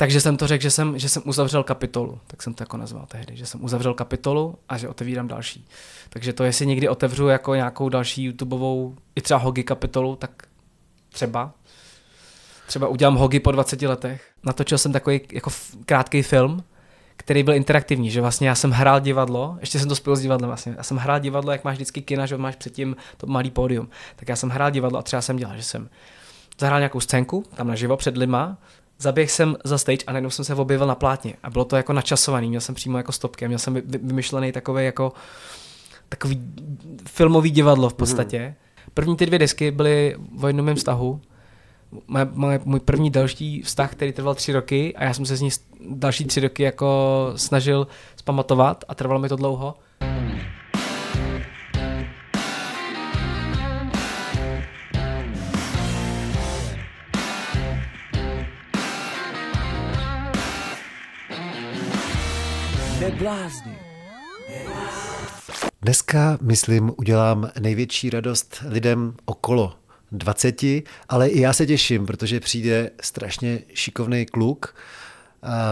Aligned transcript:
Takže 0.00 0.20
jsem 0.20 0.36
to 0.36 0.46
řekl, 0.46 0.62
že 0.62 0.70
jsem, 0.70 0.98
že 0.98 1.08
jsem 1.08 1.22
uzavřel 1.26 1.62
kapitolu, 1.62 2.20
tak 2.26 2.42
jsem 2.42 2.54
to 2.54 2.62
jako 2.62 2.76
nazval 2.76 3.06
tehdy, 3.06 3.36
že 3.36 3.46
jsem 3.46 3.64
uzavřel 3.64 3.94
kapitolu 3.94 4.58
a 4.68 4.78
že 4.78 4.88
otevírám 4.88 5.28
další. 5.28 5.66
Takže 6.08 6.32
to, 6.32 6.44
jestli 6.44 6.66
někdy 6.66 6.88
otevřu 6.88 7.28
jako 7.28 7.54
nějakou 7.54 7.88
další 7.88 8.24
YouTubeovou, 8.24 8.94
i 9.16 9.20
třeba 9.20 9.40
Hogi 9.40 9.64
kapitolu, 9.64 10.16
tak 10.16 10.30
třeba. 11.12 11.52
Třeba 12.66 12.88
udělám 12.88 13.14
Hogi 13.14 13.40
po 13.40 13.52
20 13.52 13.82
letech. 13.82 14.30
Natočil 14.42 14.78
jsem 14.78 14.92
takový 14.92 15.20
jako 15.32 15.50
krátký 15.86 16.22
film, 16.22 16.64
který 17.16 17.42
byl 17.42 17.54
interaktivní, 17.54 18.10
že 18.10 18.20
vlastně 18.20 18.48
já 18.48 18.54
jsem 18.54 18.70
hrál 18.70 19.00
divadlo, 19.00 19.56
ještě 19.60 19.78
jsem 19.78 19.88
to 19.88 19.96
spojil 19.96 20.16
s 20.16 20.20
divadlem 20.20 20.48
vlastně, 20.48 20.74
já 20.76 20.82
jsem 20.82 20.96
hrál 20.96 21.20
divadlo, 21.20 21.52
jak 21.52 21.64
máš 21.64 21.74
vždycky 21.74 22.02
kina, 22.02 22.26
že 22.26 22.36
máš 22.36 22.56
předtím 22.56 22.96
to 23.16 23.26
malý 23.26 23.50
pódium, 23.50 23.88
tak 24.16 24.28
já 24.28 24.36
jsem 24.36 24.48
hrál 24.48 24.70
divadlo 24.70 24.98
a 24.98 25.02
třeba 25.02 25.22
jsem 25.22 25.36
dělal, 25.36 25.56
že 25.56 25.62
jsem 25.62 25.88
zahrál 26.60 26.80
nějakou 26.80 27.00
scénku, 27.00 27.44
tam 27.54 27.68
naživo 27.68 27.96
před 27.96 28.16
lima, 28.16 28.58
zaběh 29.00 29.30
jsem 29.30 29.56
za 29.64 29.78
stage 29.78 30.04
a 30.06 30.12
najednou 30.12 30.30
jsem 30.30 30.44
se 30.44 30.54
objevil 30.54 30.86
na 30.86 30.94
plátně 30.94 31.34
a 31.42 31.50
bylo 31.50 31.64
to 31.64 31.76
jako 31.76 31.92
načasovaný, 31.92 32.48
měl 32.48 32.60
jsem 32.60 32.74
přímo 32.74 32.96
jako 32.96 33.12
stopky, 33.12 33.48
měl 33.48 33.58
jsem 33.58 33.82
vymyšlený 33.84 34.52
takový 34.52 34.84
jako 34.84 35.12
takový 36.08 36.40
filmový 37.08 37.50
divadlo 37.50 37.88
v 37.88 37.94
podstatě. 37.94 38.38
Mm. 38.48 38.54
První 38.94 39.16
ty 39.16 39.26
dvě 39.26 39.38
desky 39.38 39.70
byly 39.70 40.16
o 40.42 40.46
jednom 40.46 40.66
mém 40.66 40.76
vztahu, 40.76 41.20
moje, 42.06 42.28
moje, 42.32 42.60
můj 42.64 42.80
první 42.80 43.10
další 43.10 43.62
vztah, 43.62 43.92
který 43.92 44.12
trval 44.12 44.34
tři 44.34 44.52
roky 44.52 44.96
a 44.96 45.04
já 45.04 45.14
jsem 45.14 45.26
se 45.26 45.36
z 45.36 45.40
ní 45.40 45.50
další 45.90 46.24
tři 46.24 46.40
roky 46.40 46.62
jako 46.62 47.32
snažil 47.36 47.86
zpamatovat 48.16 48.84
a 48.88 48.94
trvalo 48.94 49.20
mi 49.20 49.28
to 49.28 49.36
dlouho. 49.36 49.74
Dneska, 65.82 66.38
myslím, 66.40 66.92
udělám 66.96 67.50
největší 67.60 68.10
radost 68.10 68.62
lidem 68.68 69.14
okolo 69.24 69.74
20, 70.12 70.62
ale 71.08 71.28
i 71.28 71.40
já 71.40 71.52
se 71.52 71.66
těším, 71.66 72.06
protože 72.06 72.40
přijde 72.40 72.90
strašně 73.00 73.58
šikovný 73.74 74.26
kluk, 74.26 74.74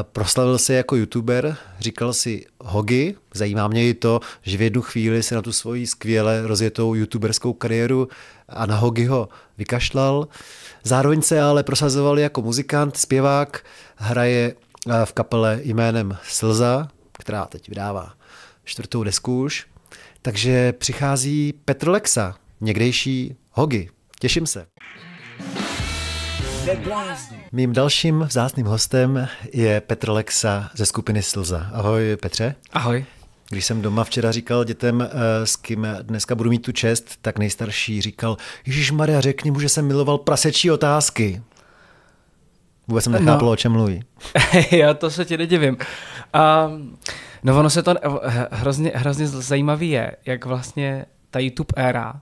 proslavil 0.02 0.58
se 0.58 0.74
jako 0.74 0.96
youtuber, 0.96 1.56
říkal 1.78 2.12
si 2.12 2.46
Hogi, 2.60 3.14
zajímá 3.34 3.68
mě 3.68 3.88
i 3.88 3.94
to, 3.94 4.20
že 4.42 4.56
v 4.56 4.62
jednu 4.62 4.82
chvíli 4.82 5.22
se 5.22 5.34
na 5.34 5.42
tu 5.42 5.52
svoji 5.52 5.86
skvěle 5.86 6.42
rozjetou 6.46 6.94
youtuberskou 6.94 7.52
kariéru 7.52 8.08
a 8.48 8.66
na 8.66 8.76
Hogiho 8.76 9.28
vykašlal. 9.58 10.28
Zároveň 10.84 11.22
se 11.22 11.40
ale 11.40 11.62
prosazoval 11.62 12.18
jako 12.18 12.42
muzikant, 12.42 12.96
zpěvák, 12.96 13.64
hraje 13.96 14.54
v 15.04 15.12
kapele 15.12 15.60
jménem 15.62 16.16
Slza, 16.22 16.88
která 17.28 17.46
teď 17.46 17.68
vydává 17.68 18.12
čtvrtou 18.64 19.04
desku 19.04 19.42
už. 19.42 19.66
Takže 20.22 20.72
přichází 20.72 21.54
Petr 21.64 21.88
Lexa, 21.88 22.34
někdejší 22.60 23.36
Hogi. 23.50 23.90
Těším 24.20 24.46
se. 24.46 24.66
Mým 27.52 27.72
dalším 27.72 28.20
vzácným 28.20 28.66
hostem 28.66 29.28
je 29.52 29.80
Petr 29.80 30.10
Lexa 30.10 30.70
ze 30.74 30.86
skupiny 30.86 31.22
Slza. 31.22 31.70
Ahoj 31.72 32.16
Petře. 32.16 32.54
Ahoj. 32.72 33.04
Když 33.48 33.64
jsem 33.64 33.82
doma 33.82 34.04
včera 34.04 34.32
říkal 34.32 34.64
dětem, 34.64 35.02
eh, 35.02 35.46
s 35.46 35.56
kým 35.56 35.86
dneska 36.02 36.34
budu 36.34 36.50
mít 36.50 36.62
tu 36.62 36.72
čest, 36.72 37.18
tak 37.22 37.38
nejstarší 37.38 38.00
říkal, 38.00 38.36
Ježíš 38.66 38.90
Maria, 38.90 39.20
řekni 39.20 39.50
mu, 39.50 39.60
že 39.60 39.68
jsem 39.68 39.86
miloval 39.86 40.18
prasečí 40.18 40.70
otázky. 40.70 41.42
Vůbec 42.88 43.04
jsem 43.04 43.12
nechápal, 43.12 43.46
no. 43.46 43.52
o 43.52 43.56
čem 43.56 43.72
mluví. 43.72 44.02
Já 44.70 44.94
to 44.94 45.10
se 45.10 45.24
ti 45.24 45.36
nedivím. 45.36 45.76
Um, 46.34 46.98
no 47.42 47.58
ono 47.58 47.70
se 47.70 47.82
to 47.82 47.94
hrozně, 48.50 48.92
hrozně 48.94 49.28
zajímavý 49.28 49.90
je, 49.90 50.12
jak 50.26 50.44
vlastně 50.44 51.06
ta 51.30 51.38
YouTube 51.38 51.72
éra 51.76 52.20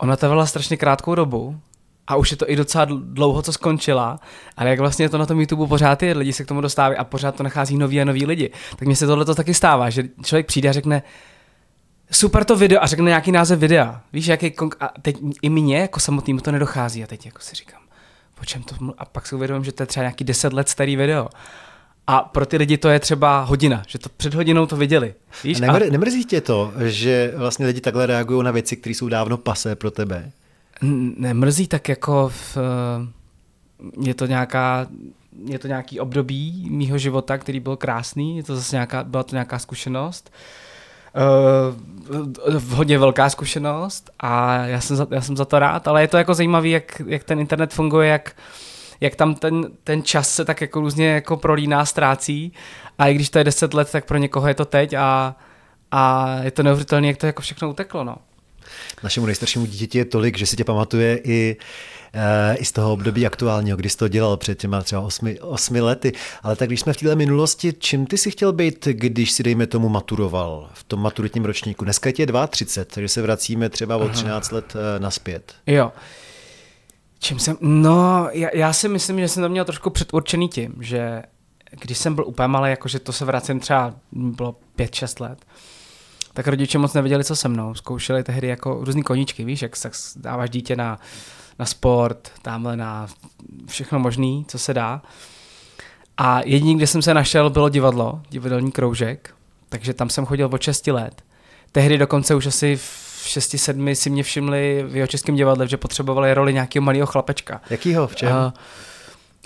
ona 0.00 0.16
trvala 0.16 0.46
strašně 0.46 0.76
krátkou 0.76 1.14
dobu 1.14 1.60
a 2.06 2.16
už 2.16 2.30
je 2.30 2.36
to 2.36 2.50
i 2.50 2.56
docela 2.56 2.84
dlouho, 2.84 3.42
co 3.42 3.52
skončila, 3.52 4.20
ale 4.56 4.70
jak 4.70 4.78
vlastně 4.78 5.08
to 5.08 5.18
na 5.18 5.26
tom 5.26 5.40
YouTube 5.40 5.66
pořád 5.66 6.02
je, 6.02 6.12
lidi 6.12 6.32
se 6.32 6.44
k 6.44 6.46
tomu 6.46 6.60
dostávají 6.60 6.98
a 6.98 7.04
pořád 7.04 7.34
to 7.34 7.42
nachází 7.42 7.76
noví 7.76 8.00
a 8.00 8.04
noví 8.04 8.26
lidi. 8.26 8.50
Tak 8.76 8.86
mně 8.86 8.96
se 8.96 9.06
tohle 9.06 9.24
to 9.24 9.34
taky 9.34 9.54
stává, 9.54 9.90
že 9.90 10.04
člověk 10.24 10.46
přijde 10.46 10.68
a 10.68 10.72
řekne, 10.72 11.02
super 12.10 12.44
to 12.44 12.56
video 12.56 12.82
a 12.82 12.86
řekne 12.86 13.04
nějaký 13.04 13.32
název 13.32 13.58
videa. 13.58 14.00
Víš, 14.12 14.26
jaký 14.26 14.46
konk- 14.46 14.76
a 14.80 14.90
teď 15.02 15.16
i 15.42 15.50
mě 15.50 15.78
jako 15.78 16.00
samotnému 16.00 16.40
to 16.40 16.52
nedochází 16.52 17.04
a 17.04 17.06
teď 17.06 17.26
jako 17.26 17.40
si 17.40 17.54
říkám, 17.54 17.80
po 18.34 18.44
čem 18.44 18.62
to? 18.62 18.74
A 18.98 19.04
pak 19.04 19.26
si 19.26 19.34
uvědomím, 19.34 19.64
že 19.64 19.72
to 19.72 19.82
je 19.82 19.86
třeba 19.86 20.02
nějaký 20.02 20.24
10 20.24 20.52
let 20.52 20.68
starý 20.68 20.96
video. 20.96 21.28
A 22.10 22.22
pro 22.22 22.46
ty 22.46 22.56
lidi 22.56 22.78
to 22.78 22.88
je 22.88 23.00
třeba 23.00 23.42
hodina, 23.42 23.82
že 23.86 23.98
to 23.98 24.08
před 24.16 24.34
hodinou 24.34 24.66
to 24.66 24.76
viděli. 24.76 25.14
Víš? 25.44 25.60
Nemr, 25.60 25.82
a... 25.82 25.90
Nemrzí 25.90 26.24
tě 26.24 26.40
to, 26.40 26.72
že 26.78 27.32
vlastně 27.36 27.66
lidi 27.66 27.80
takhle 27.80 28.06
reagují 28.06 28.44
na 28.44 28.50
věci, 28.50 28.76
které 28.76 28.94
jsou 28.94 29.08
dávno 29.08 29.36
pasé 29.36 29.76
pro 29.76 29.90
tebe? 29.90 30.30
Nemrzí 31.16 31.66
tak 31.66 31.88
jako 31.88 32.28
v, 32.28 32.58
je 34.02 34.14
to 34.14 34.26
nějaká 34.26 34.86
je 35.44 35.58
to 35.58 35.68
nějaký 35.68 36.00
období 36.00 36.68
mýho 36.70 36.98
života, 36.98 37.38
který 37.38 37.60
byl 37.60 37.76
krásný, 37.76 38.36
je 38.36 38.42
to 38.42 38.56
zase 38.56 38.76
nějaká, 38.76 39.04
byla 39.04 39.22
to 39.22 39.34
nějaká 39.34 39.58
zkušenost, 39.58 40.32
uh, 42.50 42.62
hodně 42.74 42.98
velká 42.98 43.30
zkušenost 43.30 44.10
a 44.20 44.54
já 44.54 44.80
jsem, 44.80 44.96
za, 44.96 45.06
já 45.10 45.20
jsem 45.20 45.36
za 45.36 45.44
to 45.44 45.58
rád, 45.58 45.88
ale 45.88 46.02
je 46.02 46.08
to 46.08 46.16
jako 46.16 46.34
zajímavý, 46.34 46.70
jak, 46.70 47.02
jak 47.06 47.24
ten 47.24 47.40
internet 47.40 47.72
funguje, 47.72 48.08
jak, 48.08 48.32
jak 49.00 49.14
tam 49.14 49.34
ten, 49.34 49.66
ten 49.84 50.02
čas 50.02 50.34
se 50.34 50.44
tak 50.44 50.60
jako 50.60 50.80
různě 50.80 51.06
jako 51.06 51.36
prolíná, 51.36 51.84
ztrácí 51.84 52.52
a 52.98 53.08
i 53.08 53.14
když 53.14 53.30
to 53.30 53.38
je 53.38 53.44
10 53.44 53.74
let, 53.74 53.92
tak 53.92 54.04
pro 54.04 54.18
někoho 54.18 54.48
je 54.48 54.54
to 54.54 54.64
teď 54.64 54.94
a, 54.94 55.36
a 55.90 56.36
je 56.42 56.50
to 56.50 56.62
neuvěřitelné, 56.62 57.06
jak 57.06 57.16
to 57.16 57.26
jako 57.26 57.42
všechno 57.42 57.70
uteklo. 57.70 58.04
No. 58.04 58.16
Našemu 59.02 59.26
nejstaršímu 59.26 59.66
dítěti 59.66 59.98
je 59.98 60.04
tolik, 60.04 60.38
že 60.38 60.46
si 60.46 60.56
tě 60.56 60.64
pamatuje 60.64 61.20
i 61.24 61.56
eh, 62.14 62.56
i 62.56 62.64
z 62.64 62.72
toho 62.72 62.92
období 62.92 63.26
aktuálního, 63.26 63.76
kdy 63.76 63.88
jsi 63.88 63.96
to 63.96 64.08
dělal 64.08 64.36
před 64.36 64.58
těma 64.58 64.82
třeba 64.82 65.00
osmi, 65.00 65.40
osmi 65.40 65.80
lety. 65.80 66.12
Ale 66.42 66.56
tak 66.56 66.68
když 66.68 66.80
jsme 66.80 66.92
v 66.92 66.96
této 66.96 67.16
minulosti, 67.16 67.72
čím 67.78 68.06
ty 68.06 68.18
si 68.18 68.30
chtěl 68.30 68.52
být, 68.52 68.86
když 68.86 69.30
si 69.30 69.42
dejme 69.42 69.66
tomu 69.66 69.88
maturoval 69.88 70.70
v 70.72 70.84
tom 70.84 71.00
maturitním 71.00 71.44
ročníku? 71.44 71.84
Dneska 71.84 72.10
je 72.18 72.26
32, 72.48 72.84
takže 72.94 73.08
se 73.08 73.22
vracíme 73.22 73.68
třeba 73.68 73.96
o 73.96 74.08
13 74.08 74.50
let 74.50 74.74
uh, 74.74 75.02
naspět. 75.02 75.54
Jo. 75.66 75.92
Čím 77.22 77.38
jsem, 77.38 77.56
no, 77.60 78.28
já, 78.32 78.48
já 78.54 78.72
si 78.72 78.88
myslím, 78.88 79.20
že 79.20 79.28
jsem 79.28 79.42
to 79.42 79.48
měl 79.48 79.64
trošku 79.64 79.90
předurčený 79.90 80.48
tím, 80.48 80.74
že 80.80 81.22
když 81.70 81.98
jsem 81.98 82.14
byl 82.14 82.26
úplně 82.26 82.48
malý, 82.48 82.70
jakože 82.70 82.98
to 82.98 83.12
se 83.12 83.24
vracím 83.24 83.60
třeba, 83.60 83.94
bylo 84.12 84.56
5-6 84.78 85.22
let, 85.22 85.44
tak 86.32 86.46
rodiče 86.46 86.78
moc 86.78 86.94
nevěděli, 86.94 87.24
co 87.24 87.36
se 87.36 87.48
mnou. 87.48 87.74
Zkoušeli 87.74 88.22
tehdy 88.22 88.48
jako 88.48 88.78
různý 88.84 89.02
koníčky, 89.02 89.44
víš, 89.44 89.62
jak 89.62 89.78
tak 89.78 89.92
dáváš 90.16 90.50
dítě 90.50 90.76
na, 90.76 90.98
na 91.58 91.66
sport, 91.66 92.32
tamhle 92.42 92.76
na 92.76 93.06
všechno 93.66 93.98
možný, 93.98 94.44
co 94.48 94.58
se 94.58 94.74
dá. 94.74 95.02
A 96.16 96.40
jediný, 96.44 96.76
kde 96.76 96.86
jsem 96.86 97.02
se 97.02 97.14
našel, 97.14 97.50
bylo 97.50 97.68
divadlo, 97.68 98.22
divadelní 98.30 98.72
kroužek, 98.72 99.34
takže 99.68 99.94
tam 99.94 100.10
jsem 100.10 100.26
chodil 100.26 100.50
od 100.52 100.62
6 100.62 100.86
let. 100.86 101.22
Tehdy 101.72 101.98
dokonce 101.98 102.34
už 102.34 102.46
asi 102.46 102.76
v 102.76 103.09
6-7 103.24 103.92
si 103.92 104.10
mě 104.10 104.22
všimli 104.22 104.84
v 104.88 104.96
jeho 104.96 105.06
českém 105.06 105.36
divadle, 105.36 105.68
že 105.68 105.76
potřebovali 105.76 106.34
roli 106.34 106.54
nějakého 106.54 106.84
malého 106.84 107.06
chlapečka. 107.06 107.60
Jakýho? 107.70 108.06
V 108.06 108.16
čem? 108.16 108.28
Uh, 108.28 108.52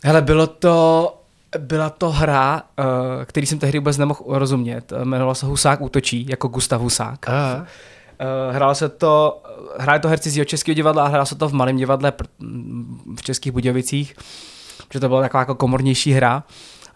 hele, 0.04 0.22
bylo 0.22 0.46
to 0.46 1.20
byla 1.58 1.90
to 1.90 2.10
hra, 2.10 2.62
uh, 2.78 2.84
který 3.24 3.46
jsem 3.46 3.58
tehdy 3.58 3.78
vůbec 3.78 3.98
nemohl 3.98 4.20
rozumět. 4.26 4.92
Jmenovala 5.02 5.34
se 5.34 5.46
Husák 5.46 5.80
útočí, 5.80 6.26
jako 6.28 6.48
Gustav 6.48 6.80
Husák. 6.80 7.28
Aha. 7.28 7.66
Hrálo 8.50 8.74
se 8.74 8.88
to, 8.88 9.42
hráli 9.78 10.00
to 10.00 10.08
herci 10.08 10.30
z 10.30 10.36
jeho 10.36 10.44
českého 10.44 10.74
divadla 10.74 11.04
a 11.04 11.08
hrálo 11.08 11.26
se 11.26 11.34
to 11.34 11.48
v 11.48 11.52
malém 11.52 11.76
divadle 11.76 12.12
v 13.16 13.22
Českých 13.22 13.52
Budějovicích, 13.52 14.16
že 14.92 15.00
to 15.00 15.08
byla 15.08 15.20
taková 15.20 15.40
jako 15.40 15.54
komornější 15.54 16.12
hra. 16.12 16.42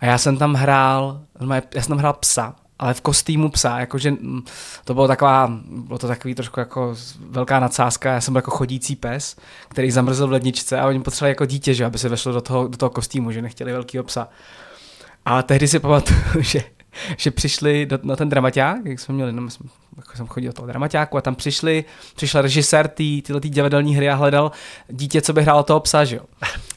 A 0.01 0.07
já 0.07 0.19
jsem 0.19 0.37
tam 0.37 0.55
hrál, 0.55 1.21
já 1.75 1.83
jsem 1.83 1.89
tam 1.89 1.99
hrál 1.99 2.13
psa 2.13 2.55
ale 2.79 2.95
v 2.95 3.01
kostýmu 3.01 3.49
psa, 3.49 3.79
jakože 3.79 4.11
mm, 4.11 4.43
to 4.85 4.95
bylo 4.95 5.09
taková, 5.09 5.53
bylo 5.65 5.99
to 5.99 6.09
takový 6.09 6.35
trošku 6.35 6.61
jako 6.61 6.95
velká 7.21 7.61
nadsázka, 7.61 8.13
já 8.13 8.21
jsem 8.21 8.33
byl 8.33 8.39
jako 8.39 8.51
chodící 8.51 8.97
pes, 8.97 9.37
který 9.69 9.91
zamrzl 9.91 10.27
v 10.27 10.33
ledničce 10.33 10.81
a 10.81 10.87
oni 10.87 11.01
potřebovali 11.01 11.31
jako 11.31 11.47
dítě, 11.47 11.75
že 11.75 11.85
aby 11.85 11.99
se 11.99 12.09
vešlo 12.09 12.33
do 12.33 12.41
toho, 12.41 12.69
do 12.69 12.77
toho 12.77 12.91
kostýmu, 12.91 13.33
že 13.33 13.43
nechtěli 13.43 13.73
velkého 13.73 14.05
psa. 14.05 14.29
A 15.25 15.43
tehdy 15.43 15.69
si 15.69 15.79
pamatuju, 15.79 16.21
že, 16.41 16.65
že 17.17 17.31
přišli 17.31 17.87
do, 17.87 17.99
na 18.03 18.17
ten 18.17 18.29
dramaťák, 18.29 18.85
jak 18.85 19.01
jsme 19.01 19.15
měli, 19.15 19.33
no, 19.33 19.51
jsme, 19.51 19.69
jako 19.97 20.17
jsem 20.17 20.27
chodil 20.27 20.49
do 20.49 20.53
toho 20.53 20.67
dramaťáku 20.67 21.17
a 21.17 21.21
tam 21.21 21.35
přišli, 21.35 21.85
přišel 22.17 22.43
režisér 22.43 22.89
tý, 22.89 23.23
tyhle 23.23 23.41
tý 23.41 23.51
divadelní 23.51 23.97
hry 23.97 24.11
a 24.11 24.15
hledal 24.15 24.53
dítě, 24.89 25.23
co 25.23 25.33
by 25.33 25.43
hrálo 25.43 25.63
toho 25.63 25.81
psa, 25.81 26.05
že 26.05 26.17
jo. 26.17 26.23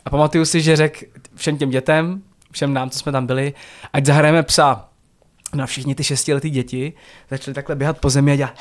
A 0.06 0.10
pamatuju 0.10 0.46
si, 0.46 0.62
že 0.62 0.76
řekl 0.76 1.06
všem 1.36 1.58
těm 1.58 1.70
dětem, 1.70 2.22
všem 2.52 2.74
nám, 2.74 2.90
co 2.90 3.00
jsme 3.00 3.12
tam 3.12 3.28
byli, 3.28 3.54
ať 3.94 4.06
zahrajeme 4.06 4.44
psa 4.44 4.91
na 5.54 5.66
všichni 5.66 5.96
ty 5.96 6.04
šestiletí 6.04 6.50
děti 6.50 6.94
začaly 7.30 7.56
takhle 7.56 7.76
běhat 7.76 7.98
po 8.00 8.10
zemi 8.10 8.32
a 8.32 8.36
dělat 8.36 8.54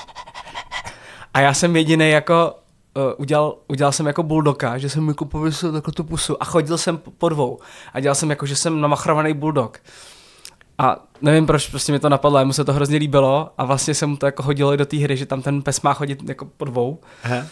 a 1.34 1.40
já 1.40 1.54
jsem 1.54 1.76
jediný 1.76 2.10
jako 2.10 2.54
udělal, 3.16 3.56
udělal 3.68 3.92
jsem 3.92 4.06
jako 4.06 4.22
buldoka, 4.22 4.78
že 4.78 4.88
jsem 4.88 5.08
jako 5.08 5.24
pověsil 5.24 5.72
takhle 5.72 5.92
tu 5.92 6.04
pusu 6.04 6.42
a 6.42 6.44
chodil 6.44 6.78
jsem 6.78 6.98
po 7.18 7.28
dvou 7.28 7.58
a 7.92 8.00
dělal 8.00 8.14
jsem 8.14 8.30
jako, 8.30 8.46
že 8.46 8.56
jsem 8.56 8.80
namachrovaný 8.80 9.34
buldog. 9.34 9.78
A 10.78 11.04
nevím, 11.22 11.46
proč 11.46 11.68
prostě 11.68 11.92
mi 11.92 11.98
to 11.98 12.08
napadlo, 12.08 12.44
mu 12.44 12.52
se 12.52 12.64
to 12.64 12.72
hrozně 12.72 12.98
líbilo 12.98 13.50
a 13.58 13.64
vlastně 13.64 13.94
jsem 13.94 14.16
to 14.16 14.26
jako 14.26 14.42
hodilo 14.42 14.74
i 14.74 14.76
do 14.76 14.86
té 14.86 14.96
hry, 14.96 15.16
že 15.16 15.26
tam 15.26 15.42
ten 15.42 15.62
pes 15.62 15.82
má 15.82 15.94
chodit 15.94 16.28
jako 16.28 16.44
po 16.44 16.64
dvou. 16.64 17.00
Aha. 17.24 17.46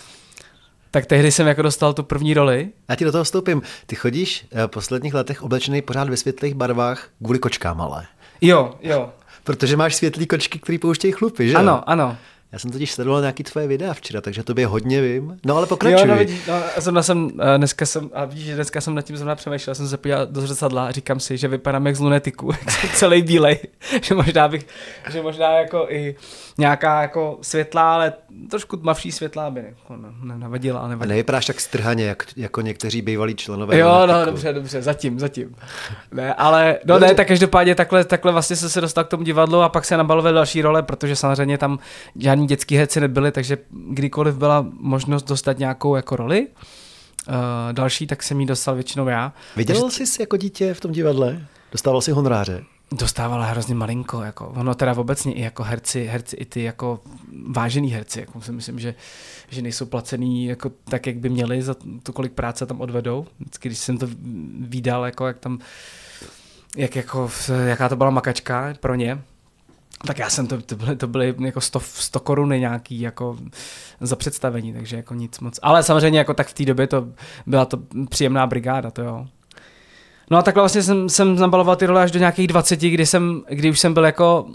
Tak 0.91 1.07
tehdy 1.07 1.33
jsem 1.33 1.47
jako 1.47 1.63
dostal 1.63 1.95
tu 1.95 2.03
první 2.03 2.35
roli. 2.35 2.69
Já 2.89 2.97
ti 2.97 3.05
do 3.05 3.13
toho 3.13 3.25
vstoupím. 3.25 3.63
Ty 3.87 3.97
chodíš 3.97 4.47
eh, 4.51 4.67
v 4.67 4.69
posledních 4.69 5.15
letech 5.15 5.43
oblečený 5.43 5.83
pořád 5.83 6.09
ve 6.09 6.17
světlých 6.17 6.55
barvách 6.55 7.09
kvůli 7.23 7.39
kočkám 7.39 7.81
ale. 7.81 8.07
Jo, 8.41 8.75
jo. 8.83 9.13
Protože 9.49 9.77
máš 9.77 9.95
světlý 9.95 10.27
kočky, 10.27 10.59
který 10.59 10.79
pouštějí 10.79 11.13
chlupy, 11.13 11.49
že? 11.49 11.57
Ano, 11.57 11.91
ano. 11.91 12.17
Já 12.53 12.59
jsem 12.59 12.71
totiž 12.71 12.93
sledoval 12.93 13.21
nějaký 13.21 13.43
tvoje 13.43 13.67
videa 13.67 13.95
včera, 13.95 14.21
takže 14.21 14.43
tobě 14.43 14.67
hodně 14.67 15.03
vím. 15.03 15.39
No 15.47 15.57
ale 15.57 15.67
pokračuj. 15.67 16.01
Jo, 16.01 16.07
no, 16.07 16.17
vidí, 16.17 16.41
no, 16.49 16.63
zrovna 16.77 17.03
jsem, 17.03 17.31
eh, 17.41 17.59
dneska 17.59 17.87
jsem, 17.87 18.11
a 18.15 18.25
vidíš, 18.25 18.45
že 18.45 18.55
dneska 18.55 18.81
jsem 18.81 18.95
nad 18.95 19.03
tím 19.03 19.17
zrovna 19.17 19.35
přemýšlel, 19.35 19.75
jsem 19.75 19.89
se 19.89 19.97
podíval 19.97 20.27
do 20.27 20.41
zrcadla 20.41 20.87
a 20.87 20.91
říkám 20.91 21.21
si, 21.21 21.37
že 21.37 21.49
vypadám 21.49 21.87
jak 21.87 21.97
z 21.97 22.01
lunetiku, 22.01 22.53
celý 22.95 23.23
bílej, 23.23 23.59
že 24.03 24.15
možná 24.15 24.49
bych, 24.49 24.67
že 25.11 25.23
možná 25.23 25.53
jako 25.53 25.87
i 25.91 26.17
nějaká 26.59 27.03
jako 27.03 27.39
světlá, 27.43 27.95
ale 27.95 28.13
trošku 28.51 28.77
tmavší 28.77 29.13
světlá 29.13 29.51
by 29.51 29.61
jako 29.61 29.97
nevadila. 30.23 30.49
nevadila. 30.49 30.81
A 30.81 31.07
nevypadáš 31.07 31.47
tak 31.47 31.61
strhaně, 31.61 32.05
jak, 32.05 32.25
jako 32.37 32.61
někteří 32.61 33.03
bývalí 33.03 33.35
členové. 33.35 33.79
Jo, 33.79 34.07
no, 34.07 34.25
dobře, 34.25 34.53
dobře, 34.53 34.83
zatím, 34.83 35.19
zatím. 35.19 35.57
Ne, 36.13 36.35
ale, 36.35 36.79
no 36.85 36.95
dobře. 36.95 37.07
ne, 37.09 37.15
tak 37.15 37.29
každopádně 37.29 37.75
takhle, 37.75 38.05
takhle 38.05 38.33
vlastně 38.33 38.57
jsem 38.57 38.69
se 38.69 38.81
dostal 38.81 39.05
k 39.05 39.09
tomu 39.09 39.23
divadlu 39.23 39.63
a 39.63 39.69
pak 39.69 39.85
se 39.85 39.97
nabaloval 39.97 40.33
další 40.33 40.63
role, 40.63 40.83
protože 40.83 41.17
samozřejmě 41.17 41.59
tam 41.59 41.79
žádný 42.17 42.47
dětský 42.47 42.77
herci 42.77 43.01
nebyli, 43.01 43.33
takže 43.33 43.59
kdykoliv 43.71 44.37
byla 44.37 44.67
možnost 44.81 45.29
dostat 45.29 45.59
nějakou 45.59 45.97
jako 45.97 46.17
roli, 46.17 46.47
uh, 47.29 47.35
další, 47.73 48.07
tak 48.07 48.23
jsem 48.23 48.41
jí 48.41 48.47
dostal 48.47 48.75
většinou 48.75 49.09
já. 49.09 49.33
Viděl 49.57 49.83
takže... 49.83 50.07
jsi 50.07 50.23
jako 50.23 50.37
dítě 50.37 50.75
v 50.75 50.81
tom 50.81 50.93
divadle? 50.93 51.41
Dostával 51.73 52.01
si 52.01 52.13
honoráře? 52.13 52.65
Dostávala 52.93 53.45
hrozně 53.45 53.75
malinko, 53.75 54.23
jako, 54.23 54.47
ono 54.47 54.75
teda 54.75 54.97
obecně 54.97 55.35
i 55.35 55.43
jako 55.43 55.63
herci, 55.63 56.05
herci 56.05 56.37
i 56.37 56.45
ty 56.45 56.63
jako 56.63 57.01
vážený 57.49 57.93
herci, 57.93 58.21
jako 58.21 58.41
si 58.41 58.53
myslím, 58.53 58.79
že, 58.79 58.95
že 59.49 59.63
nejsou 59.63 59.87
placený 59.87 60.47
jako 60.47 60.71
tak, 60.85 61.07
jak 61.07 61.17
by 61.17 61.29
měli 61.29 61.63
za 61.63 61.77
to, 62.03 62.13
kolik 62.13 62.33
práce 62.33 62.67
tam 62.67 62.81
odvedou. 62.81 63.27
Vždycky, 63.41 63.69
když 63.69 63.79
jsem 63.79 63.99
to 63.99 64.07
výdal, 64.61 65.05
jako 65.05 65.27
jak 65.27 65.39
tam, 65.39 65.59
jak 66.77 66.97
jako, 66.97 67.31
jaká 67.67 67.89
to 67.89 67.97
byla 67.97 68.11
makačka 68.11 68.75
pro 68.81 68.95
ně, 68.95 69.23
tak 70.07 70.19
já 70.19 70.31
jsem 70.31 70.47
to, 70.47 70.63
to 70.63 70.77
byly, 70.77 70.97
to 70.97 71.07
byly 71.07 71.35
jako 71.39 71.61
100, 71.61 71.81
100 71.81 72.21
koruny 72.21 72.61
nějaký 72.61 73.01
jako 73.01 73.39
za 74.01 74.17
představení, 74.17 74.73
takže 74.73 74.97
jako 74.97 75.15
nic 75.15 75.41
moc. 75.41 75.59
Ale 75.63 75.83
samozřejmě 75.83 76.19
jako 76.19 76.35
tak 76.35 76.49
v 76.49 76.55
té 76.55 76.65
době 76.65 76.87
to 76.87 77.09
byla 77.47 77.65
to 77.65 77.79
příjemná 78.09 78.47
brigáda, 78.47 78.91
to 78.91 79.03
jo. 79.03 79.27
No 80.31 80.39
a 80.39 80.43
takhle 80.43 80.61
vlastně 80.61 80.83
jsem, 80.83 81.09
jsem 81.09 81.37
nabaloval 81.37 81.77
ty 81.77 81.87
role 81.87 82.03
až 82.03 82.11
do 82.11 82.19
nějakých 82.19 82.47
20, 82.47 82.81
kdy, 82.81 83.07
jsem, 83.07 83.43
kdy 83.49 83.71
už 83.71 83.81
jsem 83.81 83.95
byl 83.95 84.05
jako 84.05 84.47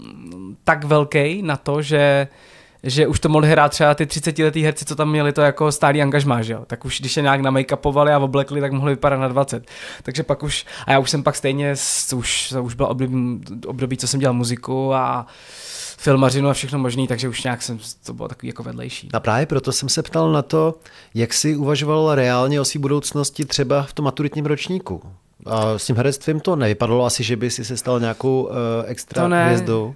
tak 0.64 0.84
velký 0.84 1.42
na 1.42 1.56
to, 1.56 1.82
že 1.82 2.28
že 2.86 3.06
už 3.06 3.20
to 3.20 3.28
mohli 3.28 3.50
hrát 3.50 3.68
třeba 3.68 3.94
ty 3.94 4.06
30 4.06 4.38
letý 4.38 4.62
herci, 4.62 4.84
co 4.84 4.96
tam 4.96 5.10
měli 5.10 5.32
to 5.32 5.40
jako 5.40 5.72
stálý 5.72 6.02
angažmá, 6.02 6.42
že 6.42 6.52
jo. 6.52 6.64
Tak 6.66 6.84
už 6.84 7.00
když 7.00 7.16
je 7.16 7.22
nějak 7.22 7.40
na 7.40 7.50
make-upovali 7.50 8.14
a 8.14 8.18
oblekli, 8.18 8.60
tak 8.60 8.72
mohli 8.72 8.92
vypadat 8.92 9.16
na 9.16 9.28
20. 9.28 9.66
Takže 10.02 10.22
pak 10.22 10.42
už, 10.42 10.66
a 10.86 10.92
já 10.92 10.98
už 10.98 11.10
jsem 11.10 11.22
pak 11.22 11.36
stejně, 11.36 11.74
už, 12.14 12.54
už 12.60 12.74
byl 12.74 12.86
období, 12.86 13.40
období, 13.66 13.96
co 13.96 14.08
jsem 14.08 14.20
dělal 14.20 14.34
muziku 14.34 14.94
a 14.94 15.26
filmařinu 15.98 16.48
a 16.48 16.52
všechno 16.52 16.78
možný, 16.78 17.08
takže 17.08 17.28
už 17.28 17.42
nějak 17.42 17.62
jsem, 17.62 17.78
to 18.06 18.14
bylo 18.14 18.28
takový 18.28 18.48
jako 18.48 18.62
vedlejší. 18.62 19.08
A 19.12 19.20
právě 19.20 19.46
proto 19.46 19.72
jsem 19.72 19.88
se 19.88 20.02
ptal 20.02 20.32
na 20.32 20.42
to, 20.42 20.74
jak 21.14 21.34
si 21.34 21.56
uvažoval 21.56 22.14
reálně 22.14 22.60
o 22.60 22.64
své 22.64 22.80
budoucnosti 22.80 23.44
třeba 23.44 23.82
v 23.82 23.92
tom 23.92 24.04
maturitním 24.04 24.46
ročníku. 24.46 25.02
A 25.44 25.78
s 25.78 25.86
tím 25.86 25.96
herectvím 25.96 26.40
to 26.40 26.56
nevypadalo 26.56 27.04
asi, 27.04 27.24
že 27.24 27.36
by 27.36 27.50
si 27.50 27.64
se 27.64 27.76
stal 27.76 28.00
nějakou 28.00 28.42
uh, 28.42 28.50
extra 28.86 29.22
to 29.22 29.28
ne. 29.28 29.46
hvězdou. 29.46 29.94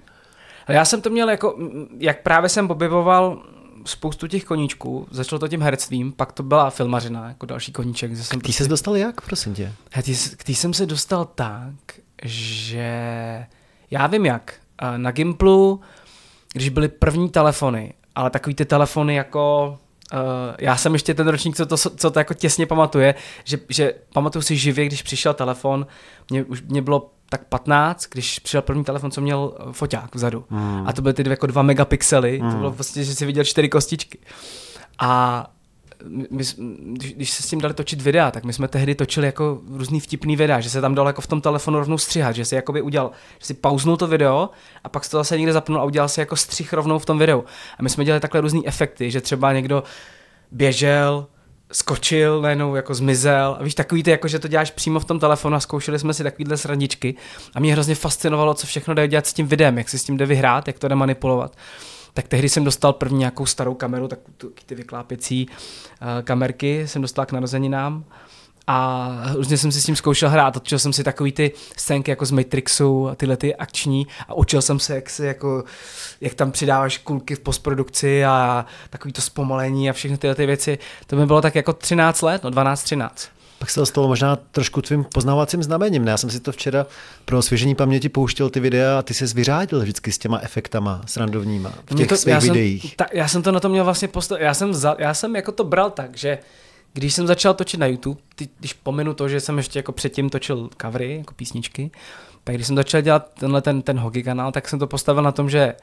Já 0.67 0.85
jsem 0.85 1.01
to 1.01 1.09
měl 1.09 1.29
jako, 1.29 1.57
jak 1.97 2.21
právě 2.21 2.49
jsem 2.49 2.71
objevoval 2.71 3.41
spoustu 3.85 4.27
těch 4.27 4.45
koníčků, 4.45 5.07
začalo 5.11 5.39
to 5.39 5.47
tím 5.47 5.61
herectvím, 5.61 6.11
pak 6.11 6.31
to 6.31 6.43
byla 6.43 6.69
filmařina, 6.69 7.27
jako 7.27 7.45
další 7.45 7.71
koníček. 7.71 8.15
Že 8.15 8.23
jsem 8.23 8.39
k 8.39 8.43
tý 8.43 8.47
prostě... 8.47 8.63
se 8.63 8.69
dostal 8.69 8.97
jak, 8.97 9.21
prosím 9.21 9.53
tě? 9.53 9.73
K 10.37 10.43
tý 10.43 10.55
jsem 10.55 10.73
se 10.73 10.85
dostal 10.85 11.25
tak, 11.25 11.73
že 12.23 13.45
já 13.91 14.07
vím 14.07 14.25
jak. 14.25 14.53
Na 14.97 15.11
Gimplu, 15.11 15.81
když 16.53 16.69
byly 16.69 16.87
první 16.87 17.29
telefony, 17.29 17.93
ale 18.15 18.29
takový 18.29 18.55
ty 18.55 18.65
telefony 18.65 19.15
jako 19.15 19.77
Uh, 20.13 20.19
já 20.59 20.77
jsem 20.77 20.93
ještě 20.93 21.13
ten 21.13 21.27
ročník, 21.27 21.55
co 21.55 21.65
to, 21.65 21.77
co 21.77 22.11
to 22.11 22.19
jako 22.19 22.33
těsně 22.33 22.65
pamatuje, 22.65 23.15
že, 23.43 23.59
že 23.69 23.93
pamatuju 24.13 24.41
si 24.41 24.57
živě, 24.57 24.85
když 24.85 25.01
přišel 25.01 25.33
telefon, 25.33 25.87
mě, 26.29 26.43
už 26.43 26.61
mě 26.61 26.81
bylo 26.81 27.11
tak 27.29 27.45
15, 27.45 28.05
když 28.11 28.39
přišel 28.39 28.61
první 28.61 28.83
telefon, 28.83 29.11
co 29.11 29.21
měl 29.21 29.53
eh, 29.59 29.73
foťák 29.73 30.15
vzadu. 30.15 30.45
Mm. 30.49 30.83
A 30.87 30.93
to 30.93 31.01
byly 31.01 31.13
ty 31.13 31.23
dvě, 31.23 31.33
jako 31.33 31.47
dva 31.47 31.61
megapixely, 31.61 32.39
mm. 32.41 32.51
to 32.51 32.57
bylo 32.57 32.71
vlastně, 32.71 33.03
že 33.03 33.15
si 33.15 33.25
viděl 33.25 33.43
čtyři 33.43 33.69
kostičky. 33.69 34.19
A 34.99 35.45
my, 36.07 36.43
když, 36.93 37.13
když 37.15 37.31
se 37.31 37.43
s 37.43 37.47
tím 37.47 37.61
dali 37.61 37.73
točit 37.73 38.01
videa, 38.01 38.31
tak 38.31 38.43
my 38.43 38.53
jsme 38.53 38.67
tehdy 38.67 38.95
točili 38.95 39.25
jako 39.25 39.59
různý 39.67 39.99
vtipný 39.99 40.35
videa, 40.35 40.59
že 40.59 40.69
se 40.69 40.81
tam 40.81 40.95
dalo 40.95 41.09
jako 41.09 41.21
v 41.21 41.27
tom 41.27 41.41
telefonu 41.41 41.79
rovnou 41.79 41.97
stříhat, 41.97 42.35
že 42.35 42.45
si 42.45 42.55
jakoby 42.55 42.81
udělal, 42.81 43.11
že 43.39 43.45
si 43.45 43.53
pauznul 43.53 43.97
to 43.97 44.07
video 44.07 44.49
a 44.83 44.89
pak 44.89 45.05
se 45.05 45.11
to 45.11 45.17
zase 45.17 45.37
někde 45.37 45.53
zapnul 45.53 45.79
a 45.79 45.83
udělal 45.83 46.09
si 46.09 46.19
jako 46.19 46.35
střih 46.35 46.73
rovnou 46.73 46.99
v 46.99 47.05
tom 47.05 47.19
videu. 47.19 47.43
A 47.79 47.83
my 47.83 47.89
jsme 47.89 48.05
dělali 48.05 48.19
takhle 48.19 48.41
různý 48.41 48.67
efekty, 48.67 49.11
že 49.11 49.21
třeba 49.21 49.53
někdo 49.53 49.83
běžel, 50.51 51.27
skočil, 51.71 52.41
najednou 52.41 52.75
jako 52.75 52.93
zmizel. 52.93 53.57
A 53.59 53.63
víš, 53.63 53.75
takový 53.75 54.03
ty, 54.03 54.11
jako 54.11 54.27
že 54.27 54.39
to 54.39 54.47
děláš 54.47 54.71
přímo 54.71 54.99
v 54.99 55.05
tom 55.05 55.19
telefonu 55.19 55.55
a 55.55 55.59
zkoušeli 55.59 55.99
jsme 55.99 56.13
si 56.13 56.23
takovýhle 56.23 56.57
srandičky. 56.57 57.15
A 57.55 57.59
mě 57.59 57.73
hrozně 57.73 57.95
fascinovalo, 57.95 58.53
co 58.53 58.67
všechno 58.67 58.93
jde 58.93 59.07
dělat 59.07 59.27
s 59.27 59.33
tím 59.33 59.47
videem, 59.47 59.77
jak 59.77 59.89
si 59.89 59.99
s 59.99 60.03
tím 60.03 60.17
jde 60.17 60.25
vyhrát, 60.25 60.67
jak 60.67 60.79
to 60.79 60.87
jde 60.87 60.95
manipulovat. 60.95 61.55
Tak 62.13 62.27
tehdy 62.27 62.49
jsem 62.49 62.63
dostal 62.63 62.93
první 62.93 63.17
nějakou 63.19 63.45
starou 63.45 63.73
kameru, 63.73 64.07
tak 64.07 64.19
ty 64.65 64.75
vyklápěcí 64.75 65.47
uh, 65.47 66.07
kamerky 66.23 66.87
jsem 66.87 67.01
dostal 67.01 67.25
k 67.25 67.31
narozeninám 67.31 68.05
a 68.71 69.09
různě 69.33 69.57
jsem 69.57 69.71
si 69.71 69.81
s 69.81 69.85
tím 69.85 69.95
zkoušel 69.95 70.29
hrát, 70.29 70.53
točil 70.53 70.79
jsem 70.79 70.93
si 70.93 71.03
takový 71.03 71.31
ty 71.31 71.51
scénky 71.77 72.11
jako 72.11 72.25
z 72.25 72.31
Matrixu 72.31 73.09
a 73.09 73.15
tyhle 73.15 73.37
ty 73.37 73.55
akční 73.55 74.07
a 74.27 74.33
učil 74.33 74.61
jsem 74.61 74.79
se, 74.79 74.95
jak, 74.95 75.09
se 75.09 75.25
jako, 75.25 75.63
jak 76.21 76.33
tam 76.33 76.51
přidáváš 76.51 76.97
kulky 76.97 77.35
v 77.35 77.39
postprodukci 77.39 78.25
a 78.25 78.65
takový 78.89 79.13
to 79.13 79.21
zpomalení 79.21 79.89
a 79.89 79.93
všechny 79.93 80.17
tyhle 80.17 80.35
ty 80.35 80.45
věci. 80.45 80.79
To 81.07 81.15
mi 81.15 81.25
bylo 81.25 81.41
tak 81.41 81.55
jako 81.55 81.73
13 81.73 82.21
let, 82.21 82.43
no 82.43 82.49
12-13. 82.49 83.09
Pak 83.59 83.69
se 83.69 83.79
to 83.79 83.85
stalo 83.85 84.07
možná 84.07 84.35
trošku 84.35 84.81
tvým 84.81 85.03
poznávacím 85.03 85.63
znamením. 85.63 86.05
Ne? 86.05 86.11
Já 86.11 86.17
jsem 86.17 86.29
si 86.29 86.39
to 86.39 86.51
včera 86.51 86.85
pro 87.25 87.37
osvěžení 87.37 87.75
paměti 87.75 88.09
pouštěl 88.09 88.49
ty 88.49 88.59
videa 88.59 88.99
a 88.99 89.01
ty 89.01 89.13
se 89.13 89.25
vyřádil 89.25 89.81
vždycky 89.81 90.11
s 90.11 90.17
těma 90.17 90.39
efektama 90.39 91.01
srandovníma 91.05 91.73
v 91.91 91.95
těch 91.95 92.07
to, 92.07 92.17
svých 92.17 92.33
já 92.33 92.39
videích. 92.39 92.81
Jsem, 92.81 92.91
ta, 92.95 93.05
já 93.13 93.27
jsem 93.27 93.43
to 93.43 93.51
na 93.51 93.59
to 93.59 93.69
měl 93.69 93.83
vlastně 93.83 94.07
postavit. 94.07 94.43
Já 94.43 94.53
jsem, 94.53 94.73
za, 94.73 94.95
já 94.99 95.13
jsem 95.13 95.35
jako 95.35 95.51
to 95.51 95.63
bral 95.63 95.89
tak, 95.89 96.17
že 96.17 96.39
když 96.93 97.13
jsem 97.13 97.27
začal 97.27 97.53
točit 97.53 97.79
na 97.79 97.85
YouTube, 97.85 98.21
ty, 98.35 98.49
když 98.59 98.73
pominu 98.73 99.13
to, 99.13 99.29
že 99.29 99.39
jsem 99.39 99.57
ještě 99.57 99.79
jako 99.79 99.91
předtím 99.91 100.29
točil 100.29 100.69
covery, 100.81 101.17
jako 101.17 101.33
písničky, 101.33 101.91
tak 102.43 102.55
když 102.55 102.67
jsem 102.67 102.75
začal 102.75 103.01
dělat 103.01 103.31
tenhle 103.39 103.61
ten, 103.61 103.81
ten 103.81 103.99
hockey 103.99 104.23
kanál, 104.23 104.51
tak 104.51 104.69
jsem 104.69 104.79
to 104.79 104.87
postavil 104.87 105.23
na 105.23 105.31
tom, 105.31 105.49
že 105.49 105.73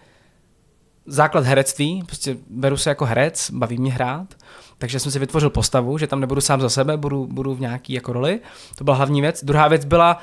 základ 1.07 1.45
herectví, 1.45 2.03
prostě 2.07 2.37
beru 2.51 2.77
se 2.77 2.91
jako 2.91 3.05
herec, 3.05 3.51
baví 3.51 3.79
mě 3.79 3.93
hrát, 3.93 4.35
takže 4.79 5.01
jsem 5.01 5.13
si 5.13 5.19
vytvořil 5.19 5.51
postavu, 5.51 5.99
že 5.99 6.07
tam 6.07 6.21
nebudu 6.21 6.41
sám 6.41 6.61
za 6.61 6.69
sebe, 6.69 6.97
budu, 6.97 7.27
budu 7.27 7.55
v 7.55 7.61
nějaký 7.61 7.93
jako 7.93 8.13
roli. 8.13 8.41
To 8.75 8.85
byla 8.85 8.97
hlavní 8.97 9.21
věc. 9.21 9.45
Druhá 9.45 9.69
věc 9.69 9.85
byla, 9.85 10.19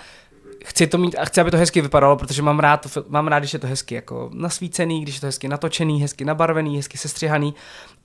chci 0.66 0.88
to 0.88 0.98
mít 0.98 1.16
a 1.16 1.26
chci, 1.26 1.42
aby 1.42 1.52
to 1.52 1.58
hezky 1.58 1.82
vypadalo, 1.82 2.16
protože 2.16 2.42
mám 2.42 2.60
rád, 2.60 2.98
mám 3.08 3.28
rád, 3.28 3.40
když 3.40 3.54
je 3.54 3.60
to 3.60 3.68
hezky 3.68 3.96
jako 3.96 4.30
nasvícený, 4.34 5.02
když 5.02 5.16
je 5.16 5.22
to 5.22 5.28
hezky 5.28 5.48
natočený, 5.48 6.02
hezky 6.02 6.26
nabarvený, 6.26 6.76
hezky 6.76 6.98
sestřihaný. 6.98 7.54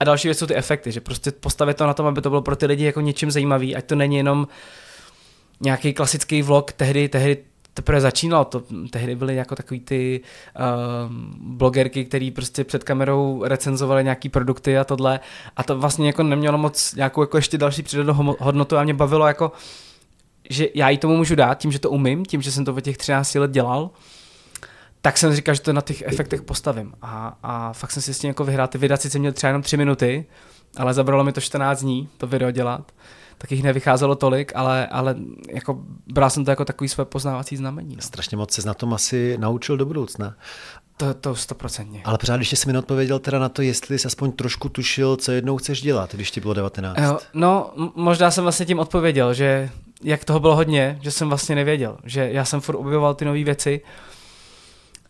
A 0.01 0.05
další 0.05 0.29
věc 0.29 0.39
jsou 0.39 0.47
ty 0.47 0.55
efekty, 0.55 0.93
že 0.93 1.01
prostě 1.01 1.31
postavit 1.31 1.77
to 1.77 1.87
na 1.87 1.95
tom, 1.95 2.07
aby 2.07 2.21
to 2.21 2.31
bylo 2.31 2.43
pro 2.43 2.57
ty 2.57 2.67
lidi 2.67 2.85
jako 2.85 3.01
něčím 3.01 3.31
zajímavý, 3.31 3.77
ať 3.77 3.85
to 3.85 3.95
není 3.95 4.17
jenom 4.17 4.49
nějaký 5.61 5.95
klasický 5.95 6.43
vlog, 6.43 6.73
tehdy, 6.73 7.09
tehdy 7.09 7.37
teprve 7.79 8.01
začínalo 8.01 8.45
to. 8.45 8.63
Tehdy 8.91 9.17
byly 9.17 9.37
jako 9.37 9.57
takový 9.57 9.81
ty 9.81 10.21
uh, 10.21 11.13
blogerky, 11.41 12.05
který 12.05 12.31
prostě 12.31 12.65
před 12.65 12.85
kamerou 12.85 13.45
recenzovali 13.45 14.05
nějaký 14.05 14.29
produkty 14.29 14.79
a 14.79 14.85
tohle. 14.85 15.21
A 15.57 15.63
to 15.63 15.79
vlastně 15.79 16.07
jako 16.07 16.23
nemělo 16.23 16.59
moc 16.59 16.95
nějakou 16.95 17.21
jako 17.21 17.37
ještě 17.37 17.59
další 17.59 17.83
přidanou 17.83 18.37
hodnotu 18.39 18.77
a 18.77 18.85
mě 18.85 18.95
bavilo 18.95 19.27
jako 19.27 19.53
že 20.51 20.69
já 20.75 20.89
jí 20.89 20.99
tomu 20.99 21.17
můžu 21.17 21.35
dát 21.35 21.59
tím, 21.59 21.73
že 21.73 21.79
to 21.79 21.91
umím, 21.91 22.25
tím, 22.25 22.43
že 22.43 22.53
jsem 22.53 22.65
to 22.65 22.73
ve 22.73 22.83
těch 22.83 22.97
13 22.97 23.35
let 23.35 23.51
dělal, 23.51 23.91
tak 25.03 25.19
jsem 25.19 25.35
říkal, 25.35 25.55
že 25.55 25.61
to 25.61 25.73
na 25.73 25.81
těch 25.81 26.03
efektech 26.03 26.43
postavím. 26.43 26.95
A, 27.03 27.39
a 27.43 27.73
fakt 27.73 27.91
jsem 27.91 28.03
si 28.03 28.15
s 28.15 28.19
tím 28.19 28.29
jako 28.29 28.45
vyhrál. 28.45 28.69
Ty 28.69 28.79
videa 28.79 28.97
sice 28.97 29.19
měl 29.19 29.33
třeba 29.33 29.49
jenom 29.49 29.63
3 29.63 29.77
minuty, 29.77 30.27
ale 30.77 30.95
zabralo 30.95 31.25
mi 31.25 31.33
to 31.33 31.41
14 31.41 31.81
dní 31.83 32.09
to 32.19 32.27
video 32.27 32.51
dělat. 32.51 32.93
Tak 33.39 33.53
jich 33.53 33.63
nevycházelo 33.63 34.15
tolik, 34.15 34.53
ale, 34.55 34.87
ale 34.87 35.17
jako 35.55 35.79
bral 36.13 36.31
jsem 36.31 36.45
to 36.45 36.51
jako 36.51 36.65
takový 36.65 36.89
své 36.89 37.05
poznávací 37.05 37.57
znamení. 37.57 37.97
No. 37.97 38.03
Strašně 38.03 38.37
moc 38.37 38.53
se 38.53 38.67
na 38.67 38.75
tom 38.75 38.95
asi 38.95 39.37
naučil 39.39 39.77
do 39.77 39.87
budoucna. 39.87 40.35
To, 40.97 41.15
to 41.15 41.35
stoprocentně. 41.35 42.03
Ale 42.05 42.19
pořád 42.19 42.37
ještě 42.37 42.57
jsi 42.57 42.73
mi 42.73 42.79
odpověděl 42.79 43.19
teda 43.19 43.39
na 43.39 43.49
to, 43.49 43.63
jestli 43.63 43.99
jsi 43.99 44.07
aspoň 44.07 44.33
trošku 44.33 44.69
tušil, 44.69 45.17
co 45.17 45.33
jednou 45.33 45.57
chceš 45.57 45.83
dělat, 45.83 46.15
když 46.15 46.31
ti 46.31 46.41
bylo 46.41 46.55
19. 46.55 46.99
Jo, 46.99 47.19
no, 47.35 47.73
možná 47.95 48.31
jsem 48.31 48.45
vlastně 48.45 48.67
tím 48.67 48.79
odpověděl, 48.79 49.35
že 49.35 49.71
jak 50.03 50.25
toho 50.25 50.41
bylo 50.41 50.57
hodně, 50.57 50.99
že 51.03 51.11
jsem 51.11 51.29
vlastně 51.29 51.55
nevěděl, 51.55 51.99
že 52.05 52.29
já 52.33 52.45
jsem 52.45 52.61
furt 52.61 52.77
objevoval 52.77 53.15
ty 53.15 53.25
nové 53.25 53.45
věci 53.45 53.81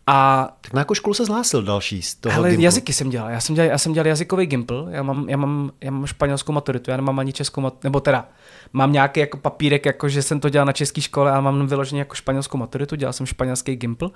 a... 0.09 0.49
Tak 0.61 0.73
na 0.73 0.81
jakou 0.81 0.93
školu 0.93 1.13
se 1.13 1.25
zhlásil 1.25 1.63
další 1.63 2.01
z 2.01 2.15
toho 2.15 2.35
Ale 2.35 2.49
Gimplu? 2.49 2.63
jazyky 2.63 2.93
jsem 2.93 3.09
dělal. 3.09 3.29
Já 3.29 3.39
jsem 3.39 3.55
dělal, 3.55 3.71
já 3.71 3.77
jsem 3.77 3.93
dělal 3.93 4.07
jazykový 4.07 4.45
gimpl, 4.45 4.87
já 4.89 5.03
mám, 5.03 5.29
já 5.29 5.37
mám, 5.37 5.71
já 5.81 5.91
mám 5.91 6.05
španělskou 6.05 6.51
maturitu, 6.51 6.91
já 6.91 6.97
nemám 6.97 7.19
ani 7.19 7.33
českou 7.33 7.61
maturitu, 7.61 7.87
nebo 7.87 7.99
teda 7.99 8.29
mám 8.73 8.93
nějaký 8.93 9.19
jako 9.19 9.37
papírek, 9.37 9.85
jako 9.85 10.09
že 10.09 10.21
jsem 10.21 10.39
to 10.39 10.49
dělal 10.49 10.65
na 10.65 10.73
české 10.73 11.01
škole 11.01 11.31
a 11.31 11.41
mám 11.41 11.67
vyloženě 11.67 12.01
jako 12.01 12.15
španělskou 12.15 12.57
maturitu, 12.57 12.95
dělal 12.95 13.13
jsem 13.13 13.25
španělský 13.25 13.75
gimpl. 13.75 14.11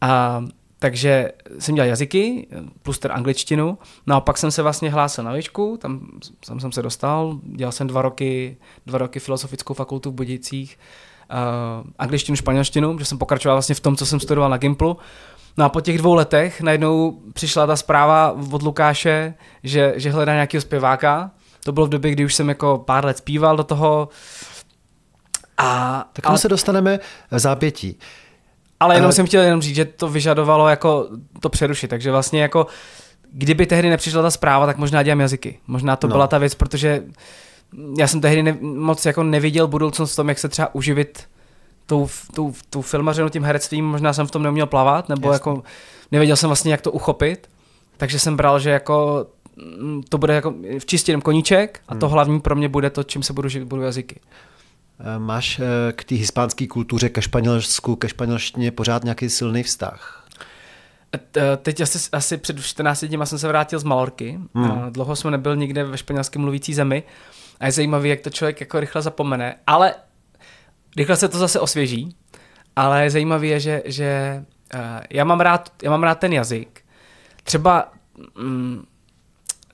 A 0.00 0.44
takže 0.78 1.32
jsem 1.58 1.74
dělal 1.74 1.88
jazyky, 1.88 2.46
plus 2.82 2.98
teda 2.98 3.14
angličtinu, 3.14 3.78
no 4.06 4.16
a 4.16 4.20
pak 4.20 4.38
jsem 4.38 4.50
se 4.50 4.62
vlastně 4.62 4.90
hlásil 4.90 5.24
na 5.24 5.32
výšku, 5.32 5.78
tam, 5.80 6.08
tam 6.46 6.60
jsem 6.60 6.72
se 6.72 6.82
dostal, 6.82 7.38
dělal 7.42 7.72
jsem 7.72 7.86
dva 7.86 8.02
roky, 8.02 8.56
dva 8.86 8.98
roky 8.98 9.20
filozofickou 9.20 9.74
fakultu 9.74 10.10
v 10.10 10.14
Budicích, 10.14 10.78
uh, 11.30 11.90
angličtinu, 11.98 12.36
španělštinu, 12.36 12.98
že 12.98 13.04
jsem 13.04 13.18
pokračoval 13.18 13.56
vlastně 13.56 13.74
v 13.74 13.80
tom, 13.80 13.96
co 13.96 14.06
jsem 14.06 14.20
studoval 14.20 14.50
na 14.50 14.56
Gimplu. 14.56 14.96
No 15.56 15.64
a 15.64 15.68
po 15.68 15.80
těch 15.80 15.98
dvou 15.98 16.14
letech 16.14 16.60
najednou 16.60 17.20
přišla 17.32 17.66
ta 17.66 17.76
zpráva 17.76 18.36
od 18.50 18.62
Lukáše, 18.62 19.34
že, 19.62 19.92
že 19.96 20.10
hledá 20.10 20.32
nějakého 20.32 20.60
zpěváka. 20.60 21.30
To 21.64 21.72
bylo 21.72 21.86
v 21.86 21.88
době, 21.88 22.10
kdy 22.10 22.24
už 22.24 22.34
jsem 22.34 22.48
jako 22.48 22.78
pár 22.86 23.04
let 23.04 23.18
zpíval 23.18 23.56
do 23.56 23.64
toho. 23.64 24.08
A, 25.58 26.04
Tak 26.12 26.26
ale... 26.26 26.38
se 26.38 26.48
dostaneme 26.48 26.98
v 27.30 27.38
zápětí. 27.38 27.98
Ale 28.80 28.94
jenom 28.94 29.06
ale... 29.06 29.12
jsem 29.12 29.26
chtěl 29.26 29.42
jenom 29.42 29.62
říct, 29.62 29.74
že 29.74 29.84
to 29.84 30.08
vyžadovalo 30.08 30.68
jako 30.68 31.08
to 31.40 31.48
přerušit, 31.48 31.88
takže 31.88 32.10
vlastně 32.10 32.42
jako 32.42 32.66
kdyby 33.32 33.66
tehdy 33.66 33.90
nepřišla 33.90 34.22
ta 34.22 34.30
zpráva, 34.30 34.66
tak 34.66 34.76
možná 34.76 35.02
dělám 35.02 35.20
jazyky. 35.20 35.58
Možná 35.66 35.96
to 35.96 36.06
no. 36.06 36.12
byla 36.12 36.26
ta 36.26 36.38
věc, 36.38 36.54
protože 36.54 37.02
já 37.98 38.06
jsem 38.06 38.20
tehdy 38.20 38.42
ne, 38.42 38.58
moc 38.60 39.06
jako 39.06 39.22
neviděl 39.22 39.68
budoucnost 39.68 40.12
v 40.12 40.16
tom, 40.16 40.28
jak 40.28 40.38
se 40.38 40.48
třeba 40.48 40.74
uživit 40.74 41.24
tou, 41.86 42.08
tou, 42.34 42.54
tou 42.70 42.82
filmařenou, 42.82 43.28
tím 43.28 43.44
herectvím, 43.44 43.84
možná 43.84 44.12
jsem 44.12 44.26
v 44.26 44.30
tom 44.30 44.42
neuměl 44.42 44.66
plavat, 44.66 45.08
nebo 45.08 45.28
Jasně. 45.28 45.34
jako 45.34 45.62
nevěděl 46.12 46.36
jsem 46.36 46.48
vlastně, 46.48 46.72
jak 46.72 46.80
to 46.80 46.92
uchopit, 46.92 47.50
takže 47.96 48.18
jsem 48.18 48.36
bral, 48.36 48.58
že 48.58 48.70
jako 48.70 49.26
mm, 49.80 50.02
to 50.08 50.18
bude 50.18 50.34
jako 50.34 50.54
v 50.78 50.86
čistě 50.86 51.16
koníček 51.16 51.80
a 51.88 51.94
to 51.94 52.06
hmm. 52.06 52.12
hlavní 52.12 52.40
pro 52.40 52.56
mě 52.56 52.68
bude 52.68 52.90
to, 52.90 53.02
čím 53.02 53.22
se 53.22 53.32
budu 53.32 53.48
živit, 53.48 53.64
budu 53.64 53.82
jazyky. 53.82 54.20
Eh, 55.00 55.18
máš 55.18 55.60
eh, 55.60 55.92
k 55.92 56.04
té 56.04 56.14
hispánské 56.14 56.66
kultuře, 56.66 57.08
ke 57.08 57.22
španělsku, 57.22 57.96
ke 57.96 58.08
španělštině 58.08 58.70
pořád 58.70 59.04
nějaký 59.04 59.30
silný 59.30 59.62
vztah? 59.62 60.26
Eh, 61.36 61.56
teď 61.56 61.80
asi, 61.80 62.08
asi 62.12 62.36
před 62.36 62.62
14 62.62 63.04
dní 63.04 63.18
jsem 63.24 63.38
se 63.38 63.48
vrátil 63.48 63.78
z 63.78 63.84
Malorky. 63.84 64.38
Hmm. 64.54 64.92
Dlouho 64.92 65.16
jsme 65.16 65.30
nebyl 65.30 65.56
nikde 65.56 65.84
ve 65.84 65.98
španělském 65.98 66.42
mluvící 66.42 66.74
zemi 66.74 67.02
a 67.60 67.66
je 67.66 67.72
zajímavé, 67.72 68.08
jak 68.08 68.20
to 68.20 68.30
člověk 68.30 68.60
jako 68.60 68.80
rychle 68.80 69.02
zapomene, 69.02 69.56
ale 69.66 69.94
rychle 70.96 71.16
se 71.16 71.28
to 71.28 71.38
zase 71.38 71.60
osvěží, 71.60 72.16
ale 72.76 73.10
zajímavé 73.10 73.46
je, 73.46 73.60
že, 73.60 73.82
že 73.84 74.42
uh, 74.74 74.80
já, 75.10 75.24
mám 75.24 75.40
rád, 75.40 75.72
já 75.82 75.90
mám 75.90 76.02
rád 76.02 76.18
ten 76.18 76.32
jazyk. 76.32 76.84
Třeba 77.44 77.92
mm, 78.38 78.84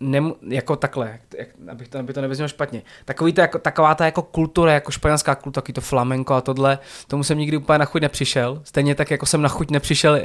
nem, 0.01 0.33
jako 0.49 0.77
takhle, 0.77 1.19
jak, 1.39 1.49
abych 1.71 1.89
to, 1.89 1.99
aby 1.99 2.13
to 2.13 2.21
nevyznělo 2.21 2.49
špatně. 2.49 2.83
Takový 3.05 3.33
to, 3.33 3.41
jako, 3.41 3.59
taková 3.59 3.95
ta 3.95 4.05
jako 4.05 4.23
kultura, 4.23 4.73
jako 4.73 4.91
španělská 4.91 5.35
kultura, 5.35 5.63
taky 5.63 5.73
to 5.73 5.81
flamenko 5.81 6.35
a 6.35 6.41
tohle, 6.41 6.79
tomu 7.07 7.25
jsem 7.25 7.39
nikdy 7.39 7.57
úplně 7.57 7.79
na 7.79 7.85
chuť 7.85 8.03
nepřišel. 8.03 8.61
Stejně 8.65 8.95
tak, 8.95 9.11
jako 9.11 9.27
jsem 9.27 9.43
na 9.43 9.49
chuť 9.49 9.71
nepřišel 9.71 10.13
uh, 10.13 10.21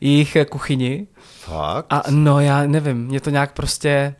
jejich 0.00 0.36
kuchyni. 0.48 1.06
Fakt? 1.38 1.86
A 1.90 2.02
no 2.10 2.40
já 2.40 2.66
nevím, 2.66 3.06
mě 3.06 3.20
to 3.20 3.30
nějak 3.30 3.52
prostě, 3.52 4.14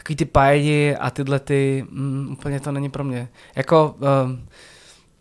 takový 0.00 0.16
ty 0.16 0.24
paedi 0.24 0.96
a 0.96 1.10
tyhle 1.10 1.40
ty, 1.40 1.84
mm, 1.90 2.28
úplně 2.32 2.60
to 2.60 2.72
není 2.72 2.90
pro 2.90 3.04
mě. 3.04 3.28
Jako 3.56 3.94
uh, 3.98 4.38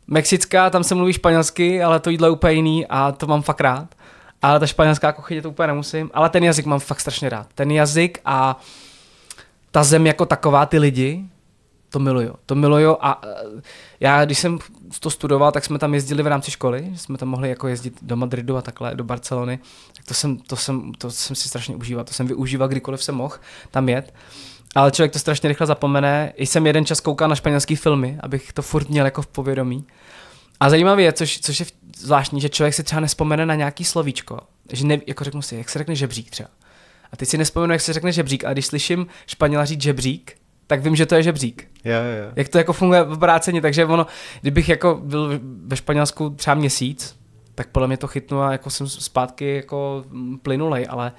mexická, 0.08 0.70
tam 0.70 0.84
se 0.84 0.96
mluví 0.96 1.14
španělsky, 1.14 1.84
ale 1.84 2.00
to 2.00 2.10
jídlo 2.10 2.28
je 2.28 2.32
úplně 2.32 2.54
jiný 2.54 2.88
a 2.88 3.12
to 3.12 3.28
mám 3.28 3.42
fakt 3.42 3.62
rád. 3.62 3.96
Ale 4.42 4.60
ta 4.60 4.68
španělská 4.68 5.12
kuchyně 5.12 5.42
to 5.42 5.50
úplně 5.50 5.68
nemusím, 5.68 6.12
ale 6.14 6.30
ten 6.30 6.44
jazyk 6.44 6.66
mám 6.66 6.80
fakt 6.80 7.00
strašně 7.00 7.30
rád. 7.30 7.48
Ten 7.56 7.72
jazyk 7.72 8.20
a 8.26 8.60
ta 9.72 9.84
zem 9.84 10.08
jako 10.08 10.26
taková, 10.26 10.66
ty 10.66 10.80
lidi, 10.80 11.26
to 11.90 12.00
miluju. 12.00 12.36
To 12.46 12.56
miluju 12.56 12.98
a 13.02 13.24
uh, 13.24 13.62
já, 14.00 14.26
když 14.26 14.40
jsem 14.40 14.60
to 15.00 15.10
studoval, 15.10 15.52
tak 15.52 15.66
jsme 15.66 15.80
tam 15.80 15.94
jezdili 15.94 16.24
v 16.24 16.28
rámci 16.28 16.52
školy, 16.52 16.92
jsme 16.96 17.18
tam 17.18 17.28
mohli 17.30 17.50
jako 17.50 17.68
jezdit 17.68 17.94
do 18.02 18.16
Madridu 18.16 18.58
a 18.58 18.62
takhle, 18.62 18.96
do 18.96 19.04
Barcelony. 19.04 19.60
Tak 19.96 20.06
to 20.06 20.14
jsem, 20.14 20.38
to 20.38 20.56
jsem, 20.56 20.94
to 20.98 21.12
jsem 21.12 21.36
si 21.36 21.50
strašně 21.50 21.76
užíval, 21.76 22.04
to 22.04 22.14
jsem 22.14 22.28
využíval 22.28 22.68
kdykoliv 22.68 23.04
jsem 23.04 23.16
mohl 23.16 23.36
tam 23.72 23.90
jet. 23.90 24.14
Ale 24.76 24.92
člověk 24.92 25.12
to 25.14 25.20
strašně 25.20 25.50
rychle 25.50 25.68
zapomene. 25.68 26.34
I 26.36 26.46
jsem 26.46 26.68
jeden 26.68 26.86
čas 26.86 27.00
koukal 27.00 27.30
na 27.30 27.36
španělský 27.36 27.76
filmy, 27.76 28.18
abych 28.24 28.54
to 28.54 28.62
furt 28.62 28.90
měl 28.90 29.06
jako 29.06 29.22
v 29.22 29.28
povědomí. 29.28 29.86
A 30.60 30.70
zajímavé 30.70 31.02
je, 31.02 31.14
což, 31.14 31.40
což 31.40 31.60
je 31.60 31.66
zvláštní, 31.98 32.42
že 32.42 32.50
člověk 32.50 32.74
si 32.74 32.84
třeba 32.84 33.00
nespomene 33.00 33.46
na 33.46 33.56
nějaký 33.56 33.84
slovíčko. 33.84 34.40
Že 34.72 34.86
ne, 34.86 34.98
jako 35.08 35.24
řeknu 35.24 35.42
si, 35.42 35.56
jak 35.56 35.70
se 35.70 35.80
řekne 35.80 35.96
žebřík 35.96 36.30
třeba. 36.30 36.50
A 37.12 37.18
teď 37.18 37.30
si 37.30 37.38
nespomenu, 37.38 37.74
jak 37.74 37.82
se 37.82 37.94
řekne 37.94 38.12
žebřík, 38.12 38.46
a 38.46 38.54
když 38.54 38.66
slyším 38.66 39.08
Španěla 39.28 39.66
říct 39.66 39.82
žebřík, 39.82 40.36
tak 40.68 40.82
vím, 40.84 40.96
že 40.96 41.06
to 41.06 41.16
je 41.16 41.24
žebřík. 41.24 41.68
Jo, 41.86 41.94
jo. 41.94 42.32
Jak 42.36 42.50
to 42.50 42.58
jako 42.58 42.74
funguje 42.74 43.04
v 43.04 43.12
obráceně, 43.12 43.62
takže 43.62 43.86
ono, 43.86 44.08
kdybych 44.42 44.70
jako 44.70 45.00
byl 45.04 45.40
ve 45.66 45.76
Španělsku 45.76 46.30
třeba 46.30 46.54
měsíc, 46.54 47.16
tak 47.56 47.68
podle 47.68 47.88
mě 47.88 47.98
to 47.98 48.08
chytnu 48.08 48.42
a 48.42 48.52
jako 48.52 48.70
jsem 48.70 48.90
zpátky 48.90 49.56
jako 49.56 50.06
plynulej, 50.42 50.86
ale 50.90 51.12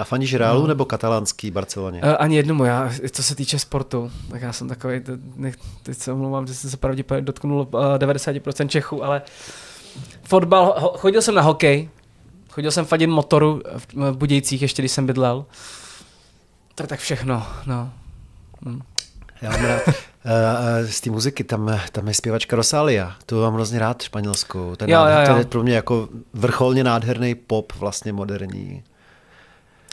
a 0.00 0.04
fandíš 0.04 0.34
Realu 0.34 0.60
no. 0.60 0.66
nebo 0.66 0.84
katalánský 0.84 1.50
Barceloně? 1.50 2.02
Uh, 2.02 2.14
ani 2.18 2.36
jednomu, 2.36 2.64
já, 2.64 2.92
co 3.10 3.22
se 3.22 3.34
týče 3.34 3.58
sportu, 3.58 4.10
tak 4.30 4.42
já 4.42 4.52
jsem 4.52 4.68
takový, 4.68 5.00
ne, 5.36 5.52
teď 5.82 5.98
se 5.98 6.12
omlouvám, 6.12 6.46
že 6.46 6.54
jsem 6.54 6.70
se 6.70 6.76
pravděpodobně 6.76 7.24
dotknul 7.24 7.60
uh, 7.60 7.80
90% 7.80 8.68
Čechů, 8.68 9.04
ale 9.04 9.22
fotbal, 10.22 10.74
ho, 10.78 10.92
chodil 10.96 11.22
jsem 11.22 11.34
na 11.34 11.42
hokej, 11.42 11.88
chodil 12.50 12.70
jsem 12.70 12.84
fadit 12.84 13.06
motoru 13.06 13.62
v 13.94 14.16
Budějcích, 14.16 14.62
ještě 14.62 14.82
když 14.82 14.92
jsem 14.92 15.06
bydlel. 15.06 15.44
To 16.74 16.82
je 16.82 16.86
tak 16.86 17.00
všechno, 17.00 17.46
no. 17.66 17.92
Hm. 18.64 18.80
Já 19.42 19.50
mám 19.50 19.64
rád. 19.64 19.82
Z 20.86 21.00
té 21.00 21.10
muziky, 21.10 21.44
tam, 21.44 21.80
tam 21.92 22.08
je 22.08 22.14
zpěvačka 22.14 22.56
Rosalia, 22.56 23.16
tu 23.26 23.40
mám 23.40 23.54
hrozně 23.54 23.78
rád 23.78 24.02
španělskou. 24.02 24.76
Ten, 24.76 24.90
jo, 24.90 25.00
jo, 25.00 25.20
jo. 25.20 25.26
To 25.26 25.38
je 25.38 25.44
pro 25.44 25.62
mě 25.62 25.74
jako 25.74 26.08
vrcholně 26.32 26.84
nádherný 26.84 27.34
pop, 27.34 27.72
vlastně 27.72 28.12
moderní. 28.12 28.82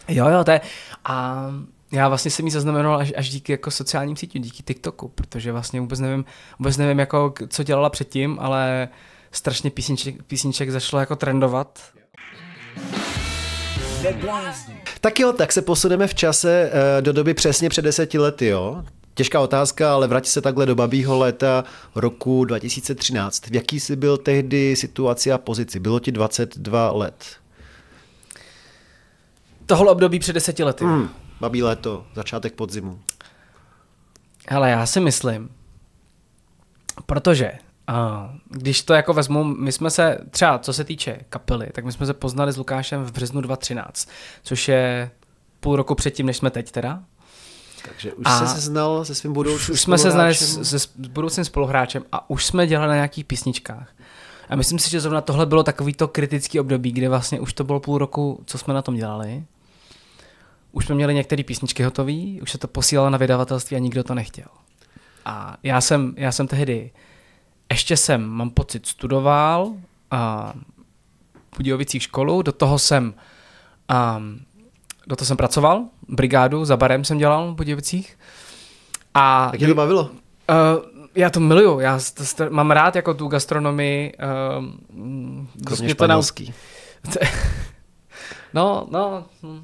Jo, 0.08 0.30
jo, 0.30 0.44
to 0.44 0.52
je. 0.52 0.62
A 1.06 1.46
já 1.92 2.08
vlastně 2.08 2.32
jsem 2.32 2.46
ji 2.46 2.52
zaznamenal 2.52 2.96
až, 2.96 3.14
až 3.18 3.30
díky 3.30 3.52
jako 3.52 3.72
sociálním 3.72 4.16
sítím, 4.16 4.42
díky 4.42 4.64
TikToku, 4.64 5.08
protože 5.08 5.52
vlastně 5.52 5.82
vůbec 5.82 6.00
nevím, 6.00 6.26
vůbec 6.60 6.78
nevím 6.78 7.00
jako, 7.00 7.34
co 7.50 7.64
dělala 7.64 7.90
předtím, 7.90 8.38
ale 8.40 8.88
strašně 9.32 9.72
písniček, 9.72 10.24
písniček 10.24 10.70
zašlo 10.70 11.00
jako 11.00 11.16
trendovat. 11.16 11.80
Tak 15.02 15.20
jo, 15.20 15.34
tak 15.34 15.52
se 15.52 15.62
posuneme 15.62 16.08
v 16.08 16.16
čase 16.16 16.72
eh, 16.74 17.02
do 17.02 17.14
doby 17.14 17.34
přesně 17.34 17.70
před 17.70 17.82
deseti 17.82 18.18
lety, 18.18 18.48
jo? 18.48 18.84
Těžká 19.14 19.40
otázka, 19.40 19.94
ale 19.94 20.08
vrátí 20.08 20.30
se 20.30 20.42
takhle 20.42 20.66
do 20.66 20.76
babího 20.76 21.18
léta 21.18 21.64
roku 21.96 22.46
2013. 22.46 23.48
V 23.48 23.56
jaký 23.56 23.80
jsi 23.80 23.96
byl 23.96 24.18
tehdy 24.18 24.76
situaci 24.76 25.32
a 25.32 25.38
pozici? 25.38 25.80
Bylo 25.80 26.00
ti 26.00 26.12
22 26.12 26.92
let. 26.92 27.26
Tohle 29.68 29.92
období 29.92 30.20
před 30.20 30.34
deseti 30.34 30.64
lety. 30.64 30.86
Hmm, 30.86 31.10
babí 31.40 31.64
léto, 31.64 32.06
začátek 32.16 32.54
podzimu. 32.54 33.00
Hele, 34.50 34.70
já 34.70 34.86
si 34.86 35.00
myslím, 35.00 35.50
protože 37.06 37.52
a 37.88 38.30
když 38.50 38.84
to 38.84 38.94
jako 38.94 39.14
vezmu, 39.14 39.44
my 39.44 39.72
jsme 39.72 39.90
se, 39.90 40.18
třeba 40.30 40.60
co 40.60 40.74
se 40.74 40.84
týče 40.84 41.20
kapely, 41.30 41.68
tak 41.72 41.86
my 41.86 41.92
jsme 41.92 42.06
se 42.06 42.14
poznali 42.14 42.52
s 42.52 42.58
Lukášem 42.58 43.04
v 43.04 43.12
březnu 43.12 43.42
2013, 43.42 44.10
což 44.44 44.68
je 44.68 45.12
půl 45.60 45.76
roku 45.76 45.96
předtím, 45.96 46.26
než 46.26 46.38
jsme 46.38 46.50
teď 46.50 46.72
teda. 46.72 47.04
Takže 47.86 48.14
už 48.14 48.26
a 48.26 48.46
se 48.46 48.62
znal 48.62 49.06
se 49.06 49.16
svým 49.16 49.34
budoucím 49.34 49.74
Už 49.74 49.82
jsme 49.82 49.98
se 49.98 50.12
znali 50.12 50.36
se 50.36 50.80
s 50.80 50.88
budoucím 50.98 51.46
spoluhráčem 51.46 52.04
a 52.12 52.30
už 52.30 52.46
jsme 52.46 52.68
dělali 52.68 52.90
na 52.90 52.96
nějakých 52.96 53.26
písničkách. 53.26 53.90
A 54.50 54.56
myslím 54.56 54.80
si, 54.80 54.90
že 54.90 55.02
zrovna 55.02 55.22
tohle 55.22 55.46
bylo 55.46 55.64
takový 55.64 55.94
to 55.94 56.08
kritický 56.08 56.60
období, 56.60 56.92
kde 56.92 57.10
vlastně 57.10 57.40
už 57.40 57.54
to 57.54 57.64
bylo 57.64 57.80
půl 57.80 57.98
roku, 57.98 58.44
co 58.46 58.58
jsme 58.58 58.74
na 58.74 58.82
tom 58.82 58.96
dělali 58.96 59.44
už 60.78 60.86
jsme 60.86 60.96
měli 60.96 61.14
některé 61.14 61.44
písničky 61.44 61.84
hotové, 61.84 62.14
už 62.42 62.52
se 62.52 62.58
to 62.58 62.68
posílalo 62.68 63.10
na 63.10 63.18
vydavatelství 63.18 63.78
a 63.78 63.80
nikdo 63.80 64.04
to 64.04 64.16
nechtěl. 64.16 64.48
A 65.26 65.58
já 65.64 65.82
jsem, 65.82 66.14
já 66.18 66.32
jsem 66.32 66.48
tehdy, 66.48 66.92
ještě 67.72 67.98
jsem, 67.98 68.24
mám 68.24 68.50
pocit, 68.50 68.86
studoval 68.86 69.74
a 70.12 70.54
v 71.54 71.58
Budějovicích 71.58 72.04
školu, 72.04 72.42
do 72.42 72.52
toho 72.52 72.80
jsem 72.80 73.14
um, 74.18 74.40
do 75.08 75.16
toho 75.16 75.26
jsem 75.26 75.38
pracoval, 75.38 75.86
brigádu, 76.08 76.66
za 76.66 76.78
barem 76.78 77.04
jsem 77.04 77.18
dělal 77.18 77.52
v 77.52 77.56
Budějovicích. 77.56 78.18
A 79.14 79.50
Jak 79.52 79.60
tě 79.60 79.68
to 79.68 79.76
bavilo? 79.76 80.02
Uh, 80.02 80.10
já 81.16 81.30
to 81.30 81.40
miluju, 81.40 81.80
já 81.80 82.00
to, 82.14 82.50
mám 82.50 82.72
rád 82.72 82.96
jako 82.96 83.14
tu 83.14 83.28
gastronomii. 83.28 84.14
Uh, 84.60 84.66
Kromě 85.66 85.90
španělský. 85.90 86.54
To 87.14 87.20
no, 88.54 88.88
no, 88.92 89.26
hm. 89.44 89.64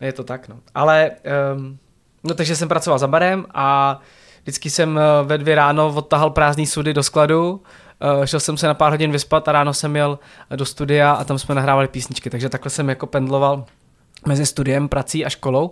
Je 0.00 0.12
to 0.12 0.24
tak, 0.24 0.48
no. 0.48 0.56
Ale, 0.74 1.10
um, 1.56 1.78
no 2.24 2.34
takže 2.34 2.56
jsem 2.56 2.68
pracoval 2.68 2.98
za 2.98 3.06
barem 3.06 3.46
a 3.54 4.00
vždycky 4.42 4.70
jsem 4.70 4.98
eh, 4.98 5.02
ve 5.24 5.38
dvě 5.38 5.54
ráno 5.54 5.94
odtahal 5.94 6.30
prázdný 6.30 6.66
sudy 6.66 6.94
do 6.94 7.02
skladu, 7.02 7.50
uh, 7.52 8.24
šel 8.24 8.40
jsem 8.40 8.56
se 8.56 8.66
na 8.66 8.74
pár 8.74 8.92
hodin 8.92 9.12
vyspat 9.12 9.48
a 9.48 9.52
ráno 9.52 9.74
jsem 9.74 9.96
jel 9.96 10.18
do 10.56 10.64
studia 10.64 11.12
a 11.12 11.24
tam 11.24 11.38
jsme 11.38 11.54
nahrávali 11.54 11.88
písničky, 11.88 12.30
takže 12.30 12.48
takhle 12.48 12.70
jsem 12.70 12.88
jako 12.88 13.06
pendloval 13.06 13.64
mezi 14.26 14.46
studiem, 14.46 14.88
prací 14.88 15.24
a 15.24 15.28
školou. 15.28 15.70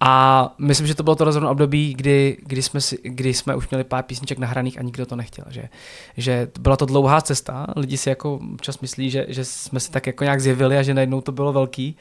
A 0.00 0.54
myslím, 0.58 0.86
že 0.86 0.94
to 0.94 1.02
bylo 1.02 1.16
to 1.16 1.24
rozhodné 1.24 1.50
období, 1.50 1.94
kdy, 1.94 2.36
kdy, 2.46 2.62
jsme 2.62 2.80
si, 2.80 2.98
kdy 3.02 3.34
jsme 3.34 3.56
už 3.56 3.68
měli 3.68 3.84
pár 3.84 4.04
písniček 4.04 4.38
nahraných 4.38 4.78
a 4.78 4.82
nikdo 4.82 5.06
to 5.06 5.16
nechtěl. 5.16 5.44
Že, 5.48 5.68
že 6.16 6.48
byla 6.60 6.76
to 6.76 6.86
dlouhá 6.86 7.20
cesta, 7.20 7.66
lidi 7.76 7.96
si 7.96 8.08
jako 8.08 8.40
čas 8.60 8.80
myslí, 8.80 9.10
že, 9.10 9.26
že 9.28 9.44
jsme 9.44 9.80
se 9.80 9.90
tak 9.90 10.06
jako 10.06 10.24
nějak 10.24 10.40
zjevili 10.40 10.78
a 10.78 10.82
že 10.82 10.94
najednou 10.94 11.20
to 11.20 11.32
bylo 11.32 11.52
velký, 11.52 11.96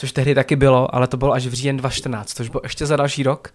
což 0.00 0.12
tehdy 0.12 0.34
taky 0.34 0.56
bylo, 0.56 0.94
ale 0.94 1.06
to 1.06 1.16
bylo 1.16 1.32
až 1.32 1.46
v 1.46 1.52
říjen 1.52 1.76
2014, 1.76 2.34
což 2.34 2.48
bylo 2.48 2.60
ještě 2.64 2.86
za 2.86 2.96
další 2.96 3.22
rok. 3.22 3.48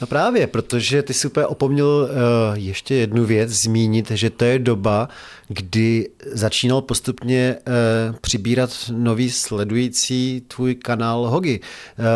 No 0.00 0.06
právě, 0.06 0.46
protože 0.46 1.02
ty 1.02 1.14
si 1.14 1.26
úplně 1.26 1.46
opomněl 1.46 1.86
uh, 1.86 2.08
ještě 2.54 2.94
jednu 2.94 3.24
věc 3.24 3.50
zmínit, 3.50 4.10
že 4.10 4.30
to 4.30 4.44
je 4.44 4.58
doba, 4.58 5.08
kdy 5.48 6.08
začínal 6.32 6.82
postupně 6.82 7.56
uh, 7.66 8.16
přibírat 8.20 8.70
nový 8.90 9.30
sledující 9.30 10.42
tvůj 10.48 10.74
kanál 10.74 11.26
Hogi. 11.26 11.60
Uh, 11.60 12.06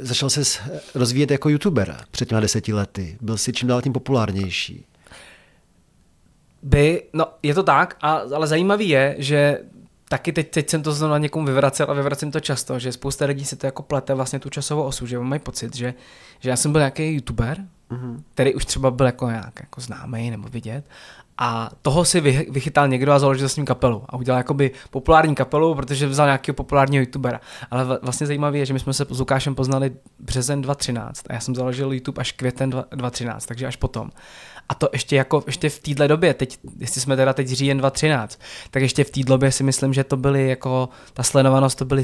začal 0.00 0.30
se 0.30 0.42
rozvíjet 0.94 1.30
jako 1.30 1.48
youtuber 1.48 1.96
před 2.10 2.28
těmi 2.28 2.40
deseti 2.40 2.72
lety. 2.72 3.16
Byl 3.20 3.36
si 3.36 3.52
čím 3.52 3.68
dál 3.68 3.82
tím 3.82 3.92
populárnější. 3.92 4.84
By, 6.62 7.02
no 7.12 7.26
je 7.42 7.54
to 7.54 7.62
tak, 7.62 7.96
a, 8.00 8.12
ale 8.12 8.46
zajímavý 8.46 8.88
je, 8.88 9.14
že 9.18 9.58
taky 10.10 10.32
teď, 10.32 10.50
teď 10.50 10.70
jsem 10.70 10.82
to 10.82 10.92
znovu 10.92 11.16
někomu 11.16 11.46
vyvracel 11.46 11.86
a 11.90 11.94
vyvracím 11.94 12.30
to 12.30 12.40
často, 12.40 12.78
že 12.78 12.92
spousta 12.92 13.24
lidí 13.24 13.44
si 13.44 13.56
to 13.56 13.66
jako 13.66 13.82
plete 13.82 14.14
vlastně 14.14 14.38
tu 14.38 14.50
časovou 14.50 14.82
osu, 14.82 15.06
že 15.06 15.18
mají 15.18 15.40
pocit, 15.40 15.76
že, 15.76 15.94
že 16.40 16.50
já 16.50 16.56
jsem 16.56 16.72
byl 16.72 16.80
nějaký 16.80 17.14
youtuber, 17.14 17.58
mm-hmm. 17.90 18.22
který 18.34 18.54
už 18.54 18.64
třeba 18.64 18.90
byl 18.90 19.06
jako 19.06 19.30
nějak 19.30 19.60
jako 19.60 19.80
známý 19.80 20.30
nebo 20.30 20.48
vidět 20.48 20.84
a 21.38 21.70
toho 21.82 22.04
si 22.04 22.20
vychytal 22.50 22.88
někdo 22.88 23.12
a 23.12 23.18
založil 23.18 23.48
s 23.48 23.56
ním 23.56 23.66
kapelu 23.66 24.04
a 24.08 24.16
udělal 24.16 24.38
jakoby 24.38 24.70
populární 24.90 25.34
kapelu, 25.34 25.74
protože 25.74 26.06
vzal 26.06 26.26
nějakého 26.26 26.54
populárního 26.54 27.02
youtubera. 27.02 27.40
Ale 27.70 27.98
vlastně 28.02 28.26
zajímavé 28.26 28.58
je, 28.58 28.66
že 28.66 28.72
my 28.72 28.80
jsme 28.80 28.92
se 28.92 29.06
s 29.10 29.18
Lukášem 29.18 29.54
poznali 29.54 29.92
březen 30.18 30.62
2013 30.62 31.24
a 31.30 31.32
já 31.32 31.40
jsem 31.40 31.54
založil 31.54 31.92
YouTube 31.92 32.20
až 32.20 32.32
květen 32.32 32.70
2013, 32.70 33.46
takže 33.46 33.66
až 33.66 33.76
potom. 33.76 34.10
A 34.70 34.74
to 34.74 34.88
ještě 34.92 35.16
jako 35.16 35.42
ještě 35.46 35.68
v 35.68 35.78
téhle 35.78 36.08
době, 36.08 36.34
teď, 36.34 36.58
jestli 36.78 37.00
jsme 37.00 37.16
teda 37.16 37.32
teď 37.32 37.48
říjen 37.48 37.78
2013, 37.78 38.40
tak 38.70 38.82
ještě 38.82 39.04
v 39.04 39.10
té 39.10 39.22
době 39.22 39.52
si 39.52 39.62
myslím, 39.62 39.92
že 39.92 40.04
to 40.04 40.16
byly 40.16 40.48
jako, 40.48 40.88
ta 41.12 41.22
sledovanost 41.22 41.78
to 41.78 41.84
byly 41.84 42.02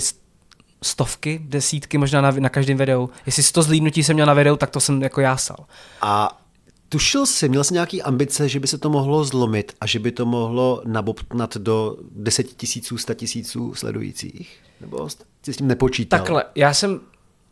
stovky, 0.83 1.41
desítky 1.45 1.99
možná 1.99 2.21
na, 2.21 2.31
na 2.31 2.49
každém 2.49 2.79
videu. 2.79 3.11
Jestli 3.27 3.43
sto 3.43 3.63
zlídnutí 3.63 4.03
jsem 4.03 4.15
měl 4.15 4.27
na 4.27 4.35
videu, 4.35 4.57
tak 4.57 4.71
to 4.71 4.81
jsem 4.81 5.03
jako 5.03 5.21
jásal. 5.21 5.57
A 6.01 6.43
tušil 6.89 7.27
jsi, 7.27 7.49
měl 7.49 7.65
jsi 7.65 7.75
nějaký 7.75 8.03
ambice, 8.03 8.49
že 8.49 8.61
by 8.61 8.67
se 8.67 8.79
to 8.79 8.91
mohlo 8.91 9.25
zlomit 9.25 9.73
a 9.81 9.87
že 9.87 9.99
by 9.99 10.13
to 10.13 10.27
mohlo 10.27 10.83
nabobtnat 10.85 11.57
do 11.57 11.97
deseti 12.11 12.55
tisíců, 12.55 12.99
sta 12.99 13.15
tisíců 13.15 13.75
sledujících? 13.75 14.59
Nebo 14.81 15.09
jsi 15.09 15.53
s 15.53 15.57
tím 15.57 15.69
nepočítal? 15.69 16.19
Takhle, 16.19 16.45
já 16.55 16.75
jsem, 16.75 17.01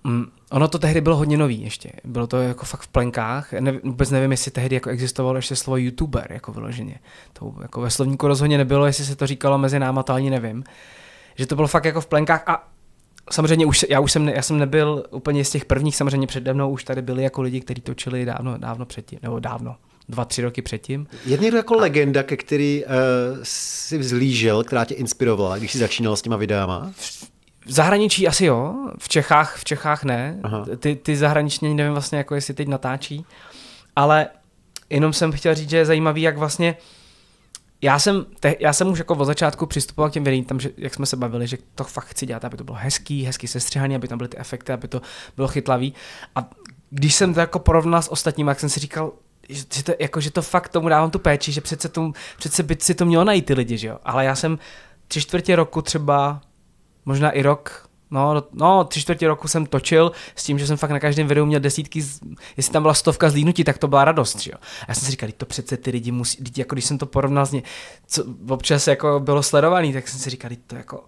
Mm, 0.05 0.27
ono 0.51 0.69
to 0.69 0.79
tehdy 0.79 1.01
bylo 1.01 1.17
hodně 1.17 1.37
nový 1.37 1.63
ještě. 1.63 1.91
Bylo 2.05 2.27
to 2.27 2.37
jako 2.37 2.67
fakt 2.67 2.83
v 2.83 2.89
plenkách. 2.89 3.53
Ne, 3.53 3.73
vůbec 3.73 4.11
nevím, 4.11 4.31
jestli 4.31 4.51
tehdy 4.51 4.77
jako 4.77 4.91
existovalo 4.91 5.37
ještě 5.37 5.57
slovo 5.57 5.77
youtuber 5.77 6.33
jako 6.33 6.53
vyloženě. 6.53 6.99
To 7.33 7.55
jako 7.63 7.81
ve 7.81 7.91
slovníku 7.91 8.29
rozhodně 8.29 8.59
nebylo, 8.59 8.87
jestli 8.87 9.05
se 9.05 9.17
to 9.17 9.27
říkalo 9.27 9.59
mezi 9.59 9.79
náma, 9.79 10.03
to 10.03 10.13
ani 10.13 10.31
nevím. 10.31 10.65
Že 11.35 11.47
to 11.47 11.55
bylo 11.55 11.69
fakt 11.69 11.85
jako 11.85 12.01
v 12.01 12.07
plenkách 12.07 12.43
a 12.47 12.69
samozřejmě 13.31 13.67
už, 13.67 13.87
já 13.89 14.01
už 14.01 14.13
jsem, 14.13 14.25
ne, 14.25 14.33
já 14.37 14.43
jsem 14.43 14.59
nebyl 14.59 15.05
úplně 15.11 15.45
z 15.45 15.51
těch 15.51 15.65
prvních, 15.65 15.97
samozřejmě 15.97 16.27
přede 16.27 16.55
mnou 16.55 16.71
už 16.71 16.85
tady 16.85 17.03
byli 17.03 17.23
jako 17.23 17.43
lidi, 17.43 17.61
kteří 17.61 17.81
točili 17.81 18.25
dávno, 18.25 18.59
dávno 18.59 18.87
předtím, 18.87 19.19
nebo 19.23 19.39
dávno, 19.39 19.77
dva, 20.09 20.25
tři 20.25 20.43
roky 20.43 20.63
předtím. 20.63 21.07
Je 21.27 21.39
někdo 21.39 21.57
jako 21.57 21.79
a... 21.79 21.81
legenda, 21.81 22.23
ke 22.23 22.37
který 22.37 22.85
uh, 22.85 22.93
si 23.43 23.99
vzlížel, 23.99 24.65
která 24.65 24.85
tě 24.85 24.95
inspirovala, 24.95 25.59
když 25.59 25.73
jsi 25.73 25.79
začínal 25.79 26.17
s 26.17 26.23
těma 26.23 26.37
videama? 26.37 26.93
V 27.67 27.73
zahraničí 27.73 28.29
asi 28.29 28.45
jo, 28.45 28.75
v 28.99 29.09
Čechách, 29.09 29.57
v 29.57 29.65
Čechách 29.65 30.05
ne. 30.05 30.41
Aha. 30.43 30.65
Ty, 30.79 30.97
ty 30.97 31.17
zahraniční 31.17 31.75
nevím 31.75 31.93
vlastně, 31.93 32.19
jako 32.19 32.35
jestli 32.35 32.55
teď 32.55 32.69
natáčí, 32.69 33.27
ale 33.97 34.29
jenom 34.91 35.13
jsem 35.13 35.33
chtěl 35.33 35.55
říct, 35.55 35.71
že 35.71 35.77
je 35.77 35.87
zajímavý, 35.87 36.23
jak 36.23 36.39
vlastně 36.39 36.77
já 37.83 37.99
jsem, 37.99 38.27
te, 38.41 38.55
já 38.61 38.73
jsem 38.73 38.89
už 38.89 38.99
jako 38.99 39.15
od 39.15 39.25
začátku 39.25 39.67
přistupoval 39.67 40.11
k 40.11 40.13
těm 40.13 40.25
videím, 40.25 40.45
tam, 40.45 40.61
že, 40.61 40.71
jak 40.77 40.95
jsme 40.95 41.07
se 41.07 41.17
bavili, 41.17 41.47
že 41.47 41.59
to 41.75 41.85
fakt 41.85 42.07
chci 42.07 42.27
dělat, 42.27 42.45
aby 42.45 42.57
to 42.57 42.65
bylo 42.65 42.77
hezký, 42.81 43.25
hezký 43.25 43.47
sestřihaný, 43.47 43.97
aby 43.97 44.09
tam 44.09 44.19
byly 44.19 44.29
ty 44.29 44.39
efekty, 44.39 44.73
aby 44.73 44.89
to 44.89 45.03
bylo 45.37 45.49
chytlavý. 45.49 45.95
A 46.35 46.51
když 46.91 47.15
jsem 47.15 47.35
to 47.35 47.41
jako 47.41 47.59
porovnal 47.59 48.03
s 48.03 48.13
ostatními, 48.13 48.51
jak 48.51 48.61
jsem 48.61 48.69
si 48.69 48.81
říkal, 48.81 49.13
že 49.49 49.85
to, 49.85 49.93
jako, 49.99 50.21
že 50.21 50.31
to 50.31 50.43
fakt 50.43 50.69
tomu 50.69 50.89
dávám 50.89 51.11
tu 51.11 51.19
péči, 51.19 51.53
že 51.53 51.61
přece, 51.61 51.89
tomu, 51.89 52.13
přece 52.39 52.63
by 52.63 52.77
si 52.81 52.95
to 52.95 53.05
mělo 53.05 53.25
najít 53.25 53.47
ty 53.47 53.55
lidi, 53.55 53.79
že 53.79 53.89
jo. 53.89 53.99
Ale 54.05 54.25
já 54.25 54.35
jsem 54.35 54.59
tři 55.09 55.21
čtvrtě 55.21 55.57
roku 55.57 55.83
třeba 55.83 56.41
možná 57.07 57.31
i 57.31 57.43
rok, 57.43 57.89
no, 58.11 58.43
no 58.53 58.85
tři 58.85 59.01
čtvrtě 59.01 59.29
roku 59.29 59.49
jsem 59.49 59.67
točil 59.67 60.13
s 60.37 60.45
tím, 60.45 60.59
že 60.59 60.67
jsem 60.67 60.77
fakt 60.77 60.91
na 60.91 61.01
každém 61.01 61.27
videu 61.27 61.47
měl 61.47 61.61
desítky, 61.61 62.05
jestli 62.57 62.73
tam 62.73 62.83
byla 62.83 62.95
stovka 62.95 63.31
zlínutí, 63.31 63.65
tak 63.65 63.79
to 63.79 63.89
byla 63.89 64.05
radost, 64.05 64.41
že 64.41 64.51
jo. 64.51 64.59
A 64.81 64.85
já 64.89 64.95
jsem 64.95 65.05
si 65.05 65.11
říkal, 65.11 65.29
to 65.37 65.47
přece 65.47 65.77
ty 65.77 65.91
lidi 65.91 66.13
musí, 66.13 66.39
jako 66.57 66.75
když 66.75 66.85
jsem 66.85 66.99
to 66.99 67.07
porovnal 67.07 67.47
s 67.47 67.53
ně, 67.53 67.63
co 68.07 68.25
občas 68.49 68.87
jako 68.87 69.21
bylo 69.21 69.43
sledovaný, 69.43 69.93
tak 69.93 70.09
jsem 70.09 70.21
si 70.21 70.31
říkal, 70.31 70.51
to 70.67 70.77
jako, 70.77 71.05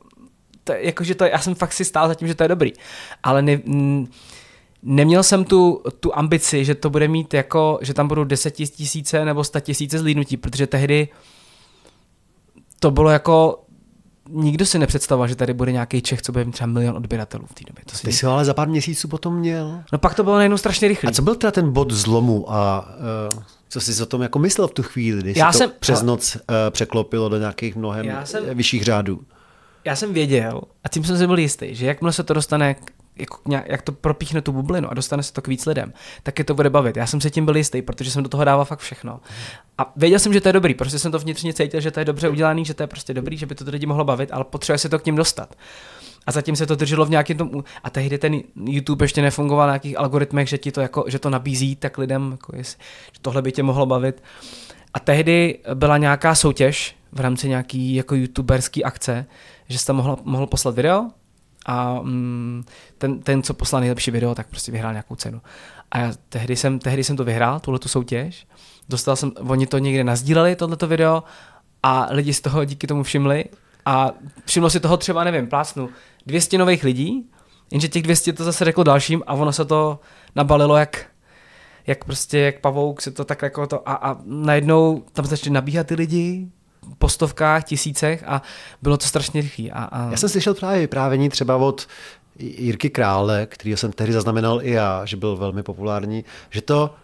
to, 0.64 0.72
jako, 0.72 1.04
že 1.04 1.14
to, 1.14 1.24
já 1.24 1.38
jsem 1.38 1.54
fakt 1.54 1.72
si 1.72 1.84
stál 1.84 2.08
za 2.08 2.14
tím, 2.14 2.28
že 2.28 2.34
to 2.34 2.44
je 2.44 2.48
dobrý. 2.48 2.72
Ale 3.22 3.42
ne, 3.42 3.60
neměl 4.82 5.22
jsem 5.22 5.44
tu, 5.44 5.82
tu 6.00 6.16
ambici, 6.18 6.64
že 6.64 6.74
to 6.74 6.90
bude 6.90 7.08
mít 7.08 7.34
jako, 7.34 7.78
že 7.82 7.94
tam 7.94 8.08
budou 8.08 8.24
tisíce 8.70 9.24
nebo 9.24 9.44
tisíce 9.60 9.98
zlínutí, 9.98 10.36
protože 10.36 10.66
tehdy 10.66 11.08
to 12.80 12.90
bylo 12.90 13.10
jako 13.10 13.65
nikdo 14.28 14.66
si 14.66 14.78
nepředstavoval, 14.78 15.28
že 15.28 15.36
tady 15.36 15.54
bude 15.54 15.72
nějaký 15.72 16.02
Čech, 16.02 16.22
co 16.22 16.32
bude 16.32 16.44
mít 16.44 16.52
třeba 16.52 16.66
milion 16.66 16.96
odběratelů 16.96 17.46
v 17.46 17.54
té 17.54 17.64
době. 17.66 17.84
To 17.90 17.96
si 17.96 18.06
Ty 18.06 18.12
jsi 18.12 18.26
ho 18.26 18.32
ale 18.32 18.44
za 18.44 18.54
pár 18.54 18.68
měsíců 18.68 19.08
potom 19.08 19.36
měl. 19.36 19.80
No 19.92 19.98
pak 19.98 20.14
to 20.14 20.24
bylo 20.24 20.36
najednou 20.36 20.56
strašně 20.56 20.88
rychle. 20.88 21.10
A 21.10 21.12
co 21.12 21.22
byl 21.22 21.34
teda 21.34 21.50
ten 21.50 21.72
bod 21.72 21.90
zlomu 21.90 22.52
a 22.52 22.88
uh, 23.34 23.42
co 23.68 23.80
jsi 23.80 24.02
o 24.02 24.06
tom 24.06 24.22
jako 24.22 24.38
myslel 24.38 24.68
v 24.68 24.72
tu 24.72 24.82
chvíli, 24.82 25.22
když 25.22 25.36
já 25.36 25.52
se 25.52 25.58
jsem, 25.58 25.70
to 25.70 25.76
přes 25.80 26.02
noc 26.02 26.36
uh, 26.36 26.40
překlopilo 26.70 27.28
do 27.28 27.38
nějakých 27.38 27.76
mnohem 27.76 28.06
jsem, 28.24 28.44
vyšších 28.54 28.84
řádů? 28.84 29.20
Já 29.84 29.96
jsem 29.96 30.12
věděl 30.12 30.60
a 30.84 30.88
tím 30.88 31.04
jsem 31.04 31.18
si 31.18 31.26
byl 31.26 31.38
jistý, 31.38 31.74
že 31.74 31.86
jakmile 31.86 32.12
se 32.12 32.22
to 32.22 32.34
dostane 32.34 32.76
jako 33.16 33.36
nějak, 33.48 33.64
jak 33.68 33.82
to 33.82 33.92
propíchne 33.92 34.40
tu 34.40 34.52
bublinu 34.52 34.90
a 34.90 34.94
dostane 34.94 35.22
se 35.22 35.32
to 35.32 35.42
k 35.42 35.48
víc 35.48 35.66
lidem, 35.66 35.92
tak 36.22 36.38
je 36.38 36.44
to 36.44 36.54
bude 36.54 36.70
bavit. 36.70 36.96
Já 36.96 37.06
jsem 37.06 37.20
se 37.20 37.30
tím 37.30 37.44
byl 37.44 37.56
jistý, 37.56 37.82
protože 37.82 38.10
jsem 38.10 38.22
do 38.22 38.28
toho 38.28 38.44
dával 38.44 38.64
fakt 38.64 38.78
všechno. 38.78 39.20
A 39.78 39.92
věděl 39.96 40.18
jsem, 40.18 40.32
že 40.32 40.40
to 40.40 40.48
je 40.48 40.52
dobrý, 40.52 40.74
prostě 40.74 40.98
jsem 40.98 41.12
to 41.12 41.18
vnitřně 41.18 41.54
cítil, 41.54 41.80
že 41.80 41.90
to 41.90 42.00
je 42.00 42.04
dobře 42.04 42.28
udělaný, 42.28 42.64
že 42.64 42.74
to 42.74 42.82
je 42.82 42.86
prostě 42.86 43.14
dobrý, 43.14 43.36
že 43.36 43.46
by 43.46 43.54
to 43.54 43.64
lidi 43.68 43.86
mohlo 43.86 44.04
bavit, 44.04 44.32
ale 44.32 44.44
potřebuje 44.44 44.78
se 44.78 44.88
to 44.88 44.98
k 44.98 45.06
ním 45.06 45.16
dostat. 45.16 45.54
A 46.26 46.32
zatím 46.32 46.56
se 46.56 46.66
to 46.66 46.74
drželo 46.74 47.04
v 47.04 47.10
nějakém 47.10 47.36
tom, 47.36 47.64
a 47.84 47.90
tehdy 47.90 48.18
ten 48.18 48.40
YouTube 48.64 49.04
ještě 49.04 49.22
nefungoval 49.22 49.66
na 49.66 49.72
nějakých 49.72 49.98
algoritmech, 49.98 50.48
že 50.48 50.58
ti 50.58 50.72
to 50.72 50.80
jako, 50.80 51.04
že 51.08 51.18
to 51.18 51.30
nabízí 51.30 51.76
tak 51.76 51.98
lidem, 51.98 52.28
jako 52.30 52.56
jestli, 52.56 52.84
že 53.12 53.20
tohle 53.22 53.42
by 53.42 53.52
tě 53.52 53.62
mohlo 53.62 53.86
bavit. 53.86 54.22
A 54.94 55.00
tehdy 55.00 55.58
byla 55.74 55.96
nějaká 55.98 56.34
soutěž 56.34 56.96
v 57.12 57.20
rámci 57.20 57.48
nějaký 57.48 57.94
jako 57.94 58.14
youtuberský 58.14 58.84
akce, 58.84 59.26
že 59.68 59.78
jsi 59.78 59.86
tam 59.86 59.96
mohl, 59.96 60.16
mohl 60.24 60.46
poslat 60.46 60.74
video 60.74 61.10
a 61.66 62.00
mm, 62.02 62.64
ten, 62.98 63.20
ten, 63.20 63.42
co 63.42 63.54
poslal 63.54 63.80
nejlepší 63.80 64.10
video, 64.10 64.34
tak 64.34 64.48
prostě 64.48 64.72
vyhrál 64.72 64.92
nějakou 64.92 65.14
cenu. 65.14 65.40
A 65.90 65.98
já 65.98 66.12
tehdy 66.28 66.56
jsem, 66.56 66.78
tehdy 66.78 67.04
jsem 67.04 67.16
to 67.16 67.24
vyhrál, 67.24 67.60
tuhle 67.60 67.78
tu 67.78 67.88
soutěž. 67.88 68.46
Dostal 68.88 69.16
jsem, 69.16 69.32
oni 69.48 69.66
to 69.66 69.78
někde 69.78 70.04
nazdíleli, 70.04 70.56
tohleto 70.56 70.86
video, 70.86 71.22
a 71.82 72.08
lidi 72.10 72.34
z 72.34 72.40
toho 72.40 72.64
díky 72.64 72.86
tomu 72.86 73.02
všimli. 73.02 73.44
A 73.84 74.12
všimlo 74.44 74.70
si 74.70 74.80
toho 74.80 74.96
třeba, 74.96 75.24
nevím, 75.24 75.46
plácnu, 75.46 75.88
200 76.26 76.58
nových 76.58 76.84
lidí, 76.84 77.30
jenže 77.70 77.88
těch 77.88 78.02
200 78.02 78.32
to 78.32 78.44
zase 78.44 78.64
řeklo 78.64 78.84
dalším 78.84 79.22
a 79.26 79.34
ono 79.34 79.52
se 79.52 79.64
to 79.64 80.00
nabalilo 80.34 80.76
jak, 80.76 81.06
jak 81.86 82.04
prostě, 82.04 82.38
jak 82.38 82.60
pavouk 82.60 83.02
se 83.02 83.10
to 83.10 83.24
tak 83.24 83.42
jako 83.42 83.66
to 83.66 83.88
a, 83.88 83.94
a 83.94 84.16
najednou 84.24 85.04
tam 85.12 85.24
začali 85.24 85.50
nabíhat 85.50 85.86
ty 85.86 85.94
lidi, 85.94 86.50
po 86.98 87.08
stovkách, 87.08 87.64
tisícech 87.64 88.24
a 88.26 88.42
bylo 88.82 88.96
to 88.96 89.06
strašně 89.06 89.40
rychlé. 89.40 89.70
A, 89.70 89.84
a... 89.84 90.10
Já 90.10 90.16
jsem 90.16 90.28
slyšel 90.28 90.54
právě 90.54 90.80
vyprávění 90.80 91.28
třeba 91.28 91.56
od 91.56 91.86
Jirky 92.38 92.90
Krále, 92.90 93.46
který 93.46 93.76
jsem 93.76 93.92
tehdy 93.92 94.12
zaznamenal 94.12 94.62
i 94.62 94.70
já, 94.70 95.04
že 95.04 95.16
byl 95.16 95.36
velmi 95.36 95.62
populární, 95.62 96.24
že 96.50 96.60
to 96.60 96.94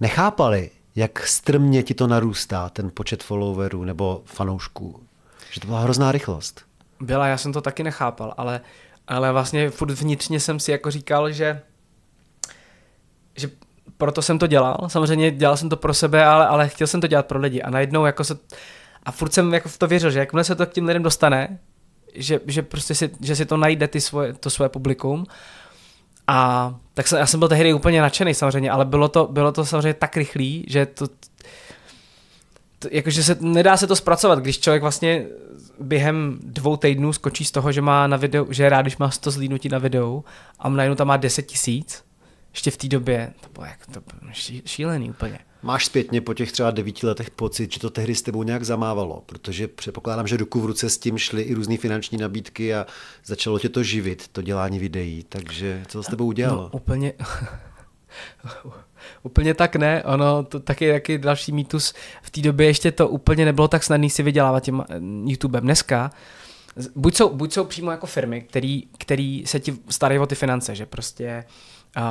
nechápali, 0.00 0.70
jak 0.96 1.26
strmně 1.26 1.82
ti 1.82 1.94
to 1.94 2.06
narůstá, 2.06 2.68
ten 2.68 2.90
počet 2.94 3.22
followerů 3.22 3.84
nebo 3.84 4.22
fanoušků. 4.24 5.00
Že 5.50 5.60
to 5.60 5.66
byla 5.66 5.80
hrozná 5.80 6.12
rychlost. 6.12 6.60
Byla, 7.00 7.26
já 7.26 7.36
jsem 7.36 7.52
to 7.52 7.60
taky 7.60 7.82
nechápal, 7.82 8.34
ale, 8.36 8.60
ale 9.08 9.32
vlastně 9.32 9.70
furt 9.70 9.90
vnitřně 9.90 10.40
jsem 10.40 10.60
si 10.60 10.70
jako 10.70 10.90
říkal, 10.90 11.32
že, 11.32 11.62
že 13.36 13.50
proto 13.96 14.22
jsem 14.22 14.38
to 14.38 14.46
dělal. 14.46 14.76
Samozřejmě 14.86 15.30
dělal 15.30 15.56
jsem 15.56 15.68
to 15.68 15.76
pro 15.76 15.94
sebe, 15.94 16.24
ale, 16.24 16.46
ale 16.46 16.68
chtěl 16.68 16.86
jsem 16.86 17.00
to 17.00 17.06
dělat 17.06 17.26
pro 17.26 17.38
lidi. 17.38 17.62
A 17.62 17.70
najednou 17.70 18.04
jako 18.04 18.24
se 18.24 18.38
a 19.02 19.12
furt 19.12 19.32
jsem 19.32 19.54
jako 19.54 19.68
v 19.68 19.78
to 19.78 19.86
věřil, 19.86 20.10
že 20.10 20.18
jakmile 20.18 20.44
se 20.44 20.54
to 20.54 20.66
k 20.66 20.72
těm 20.72 20.86
lidem 20.86 21.02
dostane, 21.02 21.58
že, 22.14 22.40
že 22.46 22.62
prostě 22.62 22.94
si, 22.94 23.10
že 23.20 23.36
si 23.36 23.46
to 23.46 23.56
najde 23.56 23.88
ty 23.88 24.00
svoje, 24.00 24.32
to 24.32 24.50
svoje 24.50 24.68
publikum. 24.68 25.26
A 26.26 26.74
tak 26.94 27.08
jsem, 27.08 27.18
já 27.18 27.26
jsem 27.26 27.40
byl 27.40 27.48
tehdy 27.48 27.74
úplně 27.74 28.00
nadšený 28.00 28.34
samozřejmě, 28.34 28.70
ale 28.70 28.84
bylo 28.84 29.08
to, 29.08 29.26
bylo 29.26 29.52
to 29.52 29.64
samozřejmě 29.64 29.94
tak 29.94 30.16
rychlý, 30.16 30.64
že 30.68 30.86
to, 30.86 31.08
to 32.78 32.88
jakože 32.90 33.22
se, 33.22 33.36
nedá 33.40 33.76
se 33.76 33.86
to 33.86 33.96
zpracovat, 33.96 34.38
když 34.38 34.60
člověk 34.60 34.82
vlastně 34.82 35.26
během 35.80 36.38
dvou 36.42 36.76
týdnů 36.76 37.12
skočí 37.12 37.44
z 37.44 37.50
toho, 37.50 37.72
že 37.72 37.80
má 37.80 38.06
na 38.06 38.16
videu, 38.16 38.46
že 38.50 38.62
je 38.62 38.68
rád, 38.68 38.82
když 38.82 38.96
má 38.96 39.10
100 39.10 39.30
zlínutí 39.30 39.68
na 39.68 39.78
videu 39.78 40.24
a 40.58 40.68
najednou 40.68 40.96
tam 40.96 41.06
má 41.06 41.16
10 41.16 41.42
tisíc, 41.42 42.04
ještě 42.52 42.70
v 42.70 42.76
té 42.76 42.88
době, 42.88 43.32
to 43.40 43.48
bylo, 43.52 43.66
jako, 43.66 43.92
to 43.92 44.00
bylo 44.00 44.32
šílený 44.64 45.10
úplně. 45.10 45.38
Máš 45.62 45.86
zpětně 45.86 46.20
po 46.20 46.34
těch 46.34 46.52
třeba 46.52 46.70
devíti 46.70 47.06
letech 47.06 47.30
pocit, 47.30 47.72
že 47.72 47.80
to 47.80 47.90
tehdy 47.90 48.14
s 48.14 48.22
tebou 48.22 48.42
nějak 48.42 48.64
zamávalo, 48.64 49.22
protože 49.26 49.68
předpokládám, 49.68 50.26
že 50.26 50.36
ruku 50.36 50.60
v 50.60 50.66
ruce 50.66 50.90
s 50.90 50.98
tím 50.98 51.18
šly 51.18 51.42
i 51.42 51.54
různé 51.54 51.76
finanční 51.76 52.18
nabídky 52.18 52.74
a 52.74 52.86
začalo 53.24 53.58
tě 53.58 53.68
to 53.68 53.82
živit, 53.82 54.28
to 54.28 54.42
dělání 54.42 54.78
videí, 54.78 55.24
takže 55.28 55.82
co 55.88 55.98
to 55.98 56.02
s 56.02 56.06
tebou 56.06 56.26
udělalo? 56.26 56.62
No, 56.62 56.70
úplně, 56.72 57.12
úplně 59.22 59.54
tak 59.54 59.76
ne, 59.76 60.04
ono 60.04 60.44
to 60.44 60.60
taky 60.60 60.92
taky 60.92 61.18
další 61.18 61.52
mýtus. 61.52 61.94
V 62.22 62.30
té 62.30 62.40
době 62.40 62.66
ještě 62.66 62.92
to 62.92 63.08
úplně 63.08 63.44
nebylo 63.44 63.68
tak 63.68 63.84
snadné 63.84 64.10
si 64.10 64.22
vydělávat 64.22 64.60
tím 64.60 64.84
eh, 64.88 65.00
YouTubem. 65.30 65.62
Dneska 65.62 66.10
buď 66.96 67.16
jsou, 67.16 67.34
buď 67.34 67.52
jsou 67.52 67.64
přímo 67.64 67.90
jako 67.90 68.06
firmy, 68.06 68.40
který, 68.40 68.82
který 68.98 69.46
se 69.46 69.60
ti 69.60 69.78
starají 69.88 70.20
o 70.20 70.26
ty 70.26 70.34
finance, 70.34 70.74
že 70.74 70.86
prostě 70.86 71.44
uh, 71.96 72.02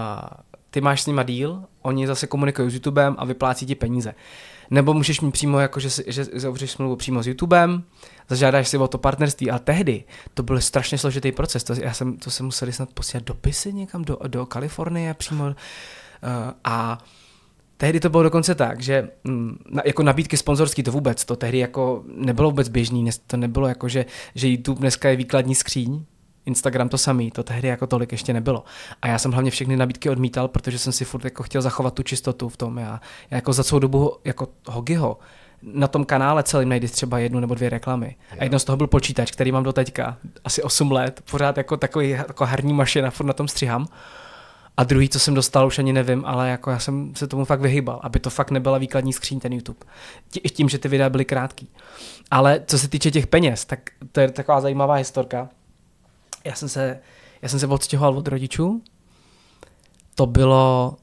ty 0.72 0.82
máš 0.82 1.02
s 1.02 1.06
nima 1.06 1.24
deal, 1.24 1.64
oni 1.82 2.08
zase 2.08 2.28
komunikují 2.28 2.72
s 2.72 2.74
YouTubem 2.74 3.16
a 3.18 3.26
vyplácí 3.26 3.66
ti 3.66 3.76
peníze. 3.76 4.14
Nebo 4.70 4.94
můžeš 4.94 5.22
mít 5.22 5.32
přímo, 5.32 5.60
jako, 5.60 5.80
že, 5.80 5.90
že 6.08 6.24
zavřeš 6.24 6.72
smlouvu 6.72 6.96
přímo 6.96 7.24
s 7.24 7.28
YouTubem, 7.28 7.84
zažádáš 8.30 8.68
si 8.68 8.78
o 8.78 8.88
to 8.88 8.98
partnerství, 8.98 9.52
a 9.52 9.60
tehdy 9.60 10.04
to 10.34 10.44
byl 10.44 10.62
strašně 10.62 10.98
složitý 10.98 11.32
proces. 11.32 11.64
To, 11.64 11.74
já 11.74 11.94
jsem, 11.94 12.18
to 12.18 12.32
se 12.32 12.44
museli 12.44 12.74
snad 12.74 12.90
posílat 12.94 13.24
dopisy 13.24 13.74
někam 13.74 14.06
do, 14.06 14.18
do 14.28 14.46
Kalifornie 14.46 15.14
přímo. 15.14 15.46
Uh, 15.46 15.54
a 16.64 16.98
tehdy 17.78 18.00
to 18.00 18.10
bylo 18.10 18.24
dokonce 18.24 18.56
tak, 18.56 18.82
že 18.82 19.10
mm, 19.24 19.58
jako 19.86 20.04
nabídky 20.04 20.38
sponzorský 20.38 20.84
to 20.84 20.92
vůbec, 20.92 21.26
to 21.26 21.36
tehdy 21.36 21.58
jako 21.58 22.04
nebylo 22.16 22.50
vůbec 22.50 22.70
běžný, 22.70 23.10
to 23.28 23.38
nebylo 23.38 23.68
jako, 23.68 23.90
že, 23.90 24.06
že 24.36 24.48
YouTube 24.48 24.80
dneska 24.80 25.10
je 25.10 25.16
výkladní 25.16 25.56
skříň, 25.56 26.06
Instagram 26.46 26.90
to 26.90 26.98
samý, 26.98 27.32
to 27.32 27.44
tehdy 27.44 27.68
jako 27.68 27.88
tolik 27.88 28.12
ještě 28.12 28.34
nebylo. 28.34 28.64
A 29.02 29.08
já 29.08 29.18
jsem 29.18 29.32
hlavně 29.32 29.52
všechny 29.52 29.78
nabídky 29.78 30.10
odmítal, 30.10 30.48
protože 30.48 30.80
jsem 30.80 30.94
si 30.94 31.06
furt 31.06 31.26
jako 31.26 31.44
chtěl 31.44 31.62
zachovat 31.62 31.94
tu 31.94 32.04
čistotu 32.04 32.50
v 32.50 32.58
tom. 32.58 32.78
Já, 32.78 33.02
já 33.32 33.38
jako 33.38 33.54
za 33.54 33.64
celou 33.64 33.80
dobu 33.80 34.18
jako 34.26 34.48
Hogiho 34.68 35.18
na 35.64 35.88
tom 35.88 36.06
kanále 36.06 36.44
celým 36.44 36.70
najdi 36.70 36.88
třeba 36.88 37.20
jednu 37.20 37.40
nebo 37.40 37.56
dvě 37.56 37.70
reklamy. 37.70 38.16
Jo. 38.32 38.38
A 38.40 38.44
jedno 38.44 38.60
z 38.60 38.64
toho 38.64 38.78
byl 38.78 38.88
počítač, 38.88 39.32
který 39.32 39.52
mám 39.52 39.64
do 39.64 39.74
teďka, 39.74 40.18
asi 40.44 40.64
8 40.64 40.92
let, 40.92 41.22
pořád 41.32 41.58
jako 41.58 41.78
takový 41.78 42.10
jako 42.10 42.46
herní 42.46 42.74
mašina, 42.74 43.12
furt 43.12 43.26
na 43.26 43.34
tom 43.34 43.48
stříhám. 43.48 43.88
A 44.78 44.84
druhý, 44.84 45.10
co 45.10 45.20
jsem 45.20 45.34
dostal, 45.34 45.68
už 45.68 45.80
ani 45.80 45.94
nevím, 45.94 46.24
ale 46.26 46.50
jako 46.50 46.72
já 46.72 46.80
jsem 46.80 47.16
se 47.16 47.28
tomu 47.28 47.46
fakt 47.46 47.62
vyhýbal, 47.62 48.00
aby 48.04 48.20
to 48.20 48.30
fakt 48.30 48.52
nebyla 48.52 48.78
výkladní 48.78 49.14
skříň 49.14 49.40
ten 49.40 49.54
YouTube. 49.54 49.80
Tím, 50.54 50.70
že 50.70 50.78
ty 50.78 50.88
videa 50.88 51.10
byly 51.10 51.26
krátký. 51.26 51.70
Ale 52.32 52.64
co 52.66 52.80
se 52.80 52.88
týče 52.88 53.12
těch 53.12 53.28
peněz, 53.28 53.66
tak 53.66 53.80
to 54.12 54.20
je 54.20 54.32
taková 54.32 54.62
zajímavá 54.62 54.96
historka 54.96 55.50
já 56.44 56.56
jsem 56.56 56.70
se, 56.70 57.00
já 57.42 57.50
jsem 57.50 57.60
se 57.60 57.68
odstěhoval 57.68 58.18
od 58.18 58.28
rodičů, 58.28 58.82
to 60.16 60.26
bylo, 60.26 60.98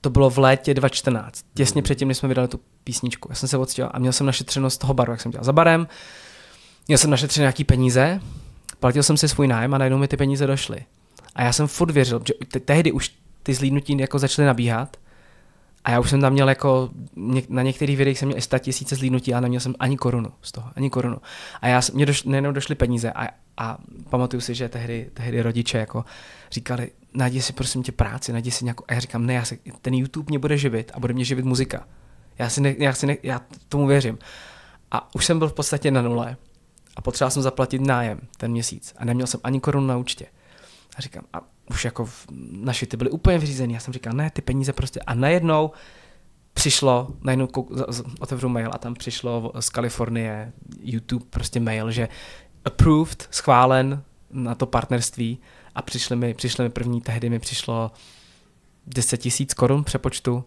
to 0.00 0.10
bylo 0.10 0.30
v 0.30 0.38
létě 0.38 0.74
2014, 0.74 1.44
těsně 1.54 1.82
předtím, 1.82 2.08
než 2.08 2.16
jsme 2.16 2.28
vydali 2.28 2.48
tu 2.48 2.60
písničku. 2.84 3.28
Já 3.30 3.34
jsem 3.34 3.48
se 3.48 3.56
odstěhoval 3.56 3.92
a 3.94 3.98
měl 3.98 4.12
jsem 4.12 4.26
našetřeno 4.26 4.70
z 4.70 4.78
toho 4.78 4.94
baru, 4.94 5.12
jak 5.12 5.20
jsem 5.20 5.32
dělal 5.32 5.44
za 5.44 5.52
barem, 5.52 5.88
měl 6.88 6.98
jsem 6.98 7.10
našetřeno 7.10 7.42
nějaký 7.42 7.64
peníze, 7.64 8.20
platil 8.80 9.02
jsem 9.02 9.16
si 9.16 9.28
svůj 9.28 9.48
nájem 9.48 9.74
a 9.74 9.78
najednou 9.78 9.98
mi 9.98 10.08
ty 10.08 10.16
peníze 10.16 10.46
došly. 10.46 10.84
A 11.34 11.42
já 11.42 11.52
jsem 11.52 11.66
furt 11.66 11.90
věřil, 11.90 12.22
že 12.26 12.60
tehdy 12.60 12.92
už 12.92 13.14
ty 13.42 13.54
zlídnutí 13.54 13.98
jako 13.98 14.18
začaly 14.18 14.46
nabíhat 14.46 14.96
a 15.86 15.90
já 15.90 16.00
už 16.00 16.10
jsem 16.10 16.20
tam 16.20 16.32
měl 16.32 16.48
jako, 16.48 16.90
na 17.48 17.62
některých 17.62 17.96
videích 17.96 18.18
jsem 18.18 18.28
měl 18.28 18.40
100 18.40 18.58
tisíce 18.58 18.96
zlínutí 18.96 19.34
a 19.34 19.40
neměl 19.40 19.60
jsem 19.60 19.74
ani 19.78 19.96
korunu 19.96 20.32
z 20.42 20.52
toho, 20.52 20.70
ani 20.76 20.90
korunu. 20.90 21.16
A 21.60 21.68
já, 21.68 21.80
mě 21.94 22.06
doš, 22.06 22.22
nejenom 22.24 22.54
došly 22.54 22.74
peníze 22.74 23.12
a, 23.12 23.28
a 23.56 23.78
pamatuju 24.10 24.40
si, 24.40 24.54
že 24.54 24.68
tehdy, 24.68 25.10
tehdy 25.14 25.42
rodiče 25.42 25.78
jako 25.78 26.04
říkali, 26.50 26.90
najdi 27.14 27.42
si 27.42 27.52
prosím 27.52 27.82
tě 27.82 27.92
práci, 27.92 28.32
najdi 28.32 28.50
si 28.50 28.64
nějakou, 28.64 28.84
a 28.88 28.94
já 28.94 29.00
říkám, 29.00 29.26
ne, 29.26 29.34
já 29.34 29.44
si, 29.44 29.58
ten 29.82 29.94
YouTube 29.94 30.26
mě 30.28 30.38
bude 30.38 30.58
živit 30.58 30.90
a 30.94 31.00
bude 31.00 31.14
mě 31.14 31.24
živit 31.24 31.44
muzika. 31.44 31.86
Já 32.38 32.48
si 32.48 32.60
ne, 32.60 32.74
já 32.78 32.92
si 32.92 33.06
ne, 33.06 33.16
já 33.22 33.40
tomu 33.68 33.86
věřím. 33.86 34.18
A 34.90 35.14
už 35.14 35.24
jsem 35.24 35.38
byl 35.38 35.48
v 35.48 35.52
podstatě 35.52 35.90
na 35.90 36.02
nule 36.02 36.36
a 36.96 37.00
potřeboval 37.02 37.30
jsem 37.30 37.42
zaplatit 37.42 37.80
nájem 37.80 38.20
ten 38.36 38.50
měsíc 38.50 38.94
a 38.96 39.04
neměl 39.04 39.26
jsem 39.26 39.40
ani 39.44 39.60
korunu 39.60 39.86
na 39.86 39.96
účtě. 39.96 40.26
A 40.96 41.00
říkám, 41.00 41.24
a 41.32 41.40
už 41.70 41.84
jako 41.84 42.08
naši 42.50 42.86
ty 42.86 42.96
byly 42.96 43.10
úplně 43.10 43.38
vyřízený. 43.38 43.74
Já 43.74 43.80
jsem 43.80 43.94
říkal, 43.94 44.12
ne, 44.12 44.30
ty 44.30 44.42
peníze 44.42 44.72
prostě. 44.72 45.00
A 45.00 45.14
najednou 45.14 45.70
přišlo, 46.54 47.08
najednou 47.24 47.48
otevřu 48.20 48.48
mail 48.48 48.70
a 48.72 48.78
tam 48.78 48.94
přišlo 48.94 49.52
z 49.60 49.68
Kalifornie 49.68 50.52
YouTube 50.80 51.24
prostě 51.30 51.60
mail, 51.60 51.90
že 51.90 52.08
approved, 52.64 53.28
schválen 53.30 54.02
na 54.30 54.54
to 54.54 54.66
partnerství 54.66 55.38
a 55.74 55.82
přišly 55.82 56.16
mi, 56.16 56.34
přišly 56.34 56.64
mi 56.64 56.70
první, 56.70 57.00
tehdy 57.00 57.30
mi 57.30 57.38
přišlo 57.38 57.90
10 58.86 59.16
tisíc 59.16 59.54
korun 59.54 59.84
přepočtu, 59.84 60.44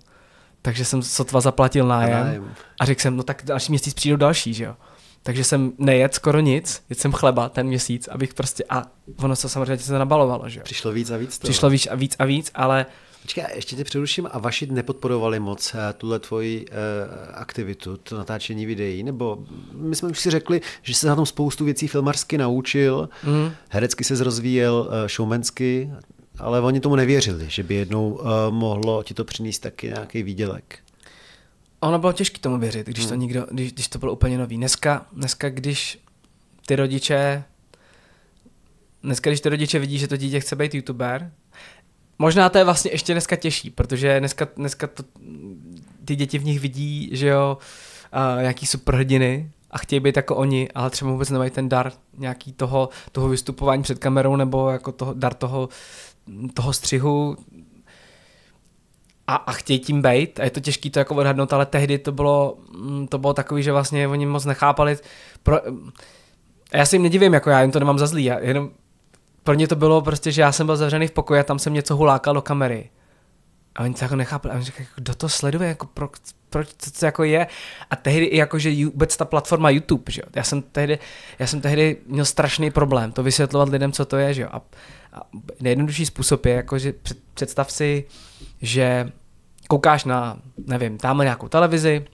takže 0.62 0.86
jsem 0.86 1.02
sotva 1.02 1.42
zaplatil 1.42 1.88
nájem, 1.88 2.12
nájem. 2.12 2.54
a 2.80 2.86
řekl 2.86 3.02
jsem, 3.02 3.18
no 3.18 3.24
tak 3.24 3.42
další 3.46 3.72
měsíc 3.72 3.94
přijdou 3.94 4.16
další, 4.16 4.54
že 4.54 4.64
jo. 4.64 4.76
Takže 5.24 5.44
jsem 5.44 5.72
nejet 5.78 6.14
skoro 6.14 6.40
nic, 6.40 6.84
jet 6.90 7.00
jsem 7.00 7.12
chleba 7.12 7.50
ten 7.50 7.68
měsíc, 7.68 8.08
abych 8.08 8.34
prostě, 8.34 8.64
a 8.70 8.84
ono 9.24 9.36
se 9.36 9.50
samozřejmě 9.50 9.78
se 9.78 10.00
nabalovalo, 10.00 10.50
že 10.50 10.60
jo. 10.60 10.64
Přišlo 10.64 10.92
víc 10.92 11.12
a 11.12 11.18
víc. 11.18 11.38
Toho. 11.38 11.50
Přišlo 11.52 11.70
víc 11.70 11.88
a 11.88 11.96
víc 11.96 12.16
a 12.20 12.26
víc, 12.26 12.52
ale 12.56 12.86
Počkej, 13.22 13.46
ještě 13.56 13.76
tě 13.76 13.84
přeruším. 13.84 14.28
A 14.32 14.40
vaši 14.40 14.68
nepodporovali 14.68 15.40
moc 15.40 15.76
eh, 15.76 15.94
tuhle 15.94 16.20
tvoji 16.20 16.66
uh, 16.66 16.76
aktivitu, 17.34 17.98
to 17.98 18.18
natáčení 18.18 18.66
videí? 18.66 19.04
Nebo 19.04 19.44
my 19.74 19.96
jsme 19.96 20.10
už 20.10 20.20
si 20.20 20.30
řekli, 20.30 20.62
že 20.82 20.94
se 20.94 21.08
na 21.08 21.16
tom 21.16 21.26
spoustu 21.26 21.66
věcí 21.66 21.88
filmarsky 21.88 22.38
naučil, 22.38 23.10
mm. 23.24 23.52
herecky 23.70 24.04
se 24.04 24.24
rozvíjel, 24.24 24.88
uh, 24.88 25.08
showmansky, 25.08 25.92
ale 26.38 26.62
oni 26.62 26.80
tomu 26.80 26.96
nevěřili, 26.96 27.46
že 27.50 27.64
by 27.64 27.76
jednou 27.76 28.12
uh, 28.12 28.28
mohlo 28.50 29.04
ti 29.04 29.14
to 29.14 29.26
přinést 29.26 29.60
taky 29.60 29.88
nějaký 29.88 30.24
výdělek. 30.24 30.80
Ono 31.80 32.00
bylo 32.00 32.14
těžké 32.14 32.40
tomu 32.40 32.58
věřit, 32.58 32.88
když 32.88 33.06
to, 33.06 33.12
hmm. 33.12 33.20
nikdo, 33.20 33.48
když, 33.52 33.74
když 33.74 33.88
to 33.88 34.00
bylo 34.00 34.14
úplně 34.14 34.38
nový. 34.38 34.58
Dneska, 34.58 35.06
dneska, 35.14 35.50
když 35.50 36.00
ty 36.66 36.76
rodiče 36.76 37.44
dneska, 39.04 39.30
když 39.30 39.42
ty 39.42 39.50
rodiče 39.50 39.80
vidí, 39.80 39.98
že 39.98 40.08
to 40.08 40.18
dítě 40.18 40.40
chce 40.40 40.56
být 40.56 40.76
youtuber, 40.76 41.32
možná 42.20 42.50
to 42.50 42.58
je 42.58 42.64
vlastně 42.64 42.92
ještě 42.92 43.14
dneska 43.14 43.36
těžší, 43.36 43.70
protože 43.70 44.20
dneska, 44.20 44.48
dneska 44.56 44.88
to, 44.88 45.04
ty 46.06 46.16
děti 46.16 46.38
v 46.40 46.46
nich 46.46 46.60
vidí, 46.60 47.10
že 47.12 47.28
jo, 47.28 47.58
uh, 48.36 48.42
nějaký 48.42 48.66
superhrdiny 48.66 49.52
a 49.72 49.78
chtějí 49.78 50.00
být 50.00 50.16
jako 50.18 50.36
oni, 50.36 50.70
ale 50.76 50.90
třeba 50.90 51.12
vůbec 51.12 51.30
nemají 51.30 51.52
ten 51.52 51.70
dar 51.70 51.92
nějaký 52.18 52.54
toho, 52.54 52.90
toho 53.12 53.30
vystupování 53.30 53.84
před 53.84 54.00
kamerou 54.00 54.36
nebo 54.36 54.70
jako 54.70 54.92
toho, 54.92 55.14
dar 55.14 55.34
toho, 55.34 55.70
toho 56.54 56.74
střihu, 56.74 57.38
a, 59.30 59.36
a 59.36 59.52
chtějí 59.52 59.80
tím 59.80 60.02
být 60.02 60.40
a 60.40 60.44
je 60.44 60.50
to 60.50 60.60
těžké 60.60 60.90
to 60.90 61.00
jako 61.00 61.16
odhadnout, 61.16 61.54
ale 61.54 61.66
tehdy 61.66 61.98
to 61.98 62.12
bylo, 62.12 62.58
mm, 62.78 63.08
to 63.08 63.18
bylo 63.18 63.34
takový, 63.34 63.64
že 63.64 63.72
vlastně 63.72 64.08
oni 64.08 64.26
moc 64.26 64.46
nechápali. 64.46 64.98
Pro, 65.44 65.56
a 66.72 66.78
já 66.78 66.86
si 66.86 66.96
jim 66.96 67.04
nedivím, 67.04 67.34
jako 67.34 67.50
já 67.50 67.62
jim 67.62 67.72
to 67.72 67.80
nemám 67.80 68.00
za 68.00 68.08
zlý, 68.08 68.24
já 68.24 68.40
jenom 68.40 68.70
pro 69.44 69.54
ně 69.54 69.68
to 69.68 69.76
bylo 69.76 70.02
prostě, 70.02 70.32
že 70.32 70.42
já 70.42 70.52
jsem 70.52 70.66
byl 70.66 70.78
zavřený 70.78 71.08
v 71.08 71.12
pokoji 71.12 71.40
a 71.40 71.44
tam 71.44 71.60
jsem 71.60 71.74
něco 71.74 71.96
hulákal 71.96 72.34
do 72.34 72.42
kamery. 72.42 72.90
A 73.76 73.84
oni 73.84 73.94
to 73.94 74.06
jako 74.06 74.16
nechápali. 74.16 74.54
A 74.54 74.56
oni 74.56 74.66
říkali, 74.66 74.88
kdo 74.96 75.16
to 75.16 75.30
sleduje, 75.30 75.70
jako 75.70 75.86
pro, 75.86 76.10
proč 76.50 76.68
to, 76.74 76.92
to 77.00 77.06
jako 77.06 77.24
je. 77.24 77.48
A 77.90 77.96
tehdy 77.96 78.26
i 78.26 78.38
jako, 78.38 78.60
že 78.60 78.86
vůbec 78.86 79.18
ta 79.18 79.26
platforma 79.26 79.70
YouTube, 79.70 80.12
že 80.12 80.22
jo. 80.22 80.30
Já 80.36 80.44
jsem 80.44 80.62
tehdy, 80.62 81.00
já 81.40 81.48
jsem 81.48 81.62
tehdy 81.62 81.98
měl 82.06 82.26
strašný 82.26 82.72
problém 82.72 83.12
to 83.12 83.24
vysvětlovat 83.24 83.70
lidem, 83.70 83.92
co 83.92 84.06
to 84.06 84.18
je, 84.18 84.34
že 84.34 84.42
jo. 84.42 84.48
A, 84.52 84.62
a 85.14 85.22
nejjednodušší 85.62 86.06
způsob 86.06 86.46
je, 86.46 86.54
jako, 86.54 86.80
že 86.80 86.94
před, 86.94 87.18
představ 87.34 87.72
si, 87.72 88.06
že 88.62 89.12
koukáš 89.70 90.06
na, 90.06 90.38
nevím, 90.68 90.98
tamhle 90.98 91.26
nějakou 91.26 91.48
televizi, 91.48 92.06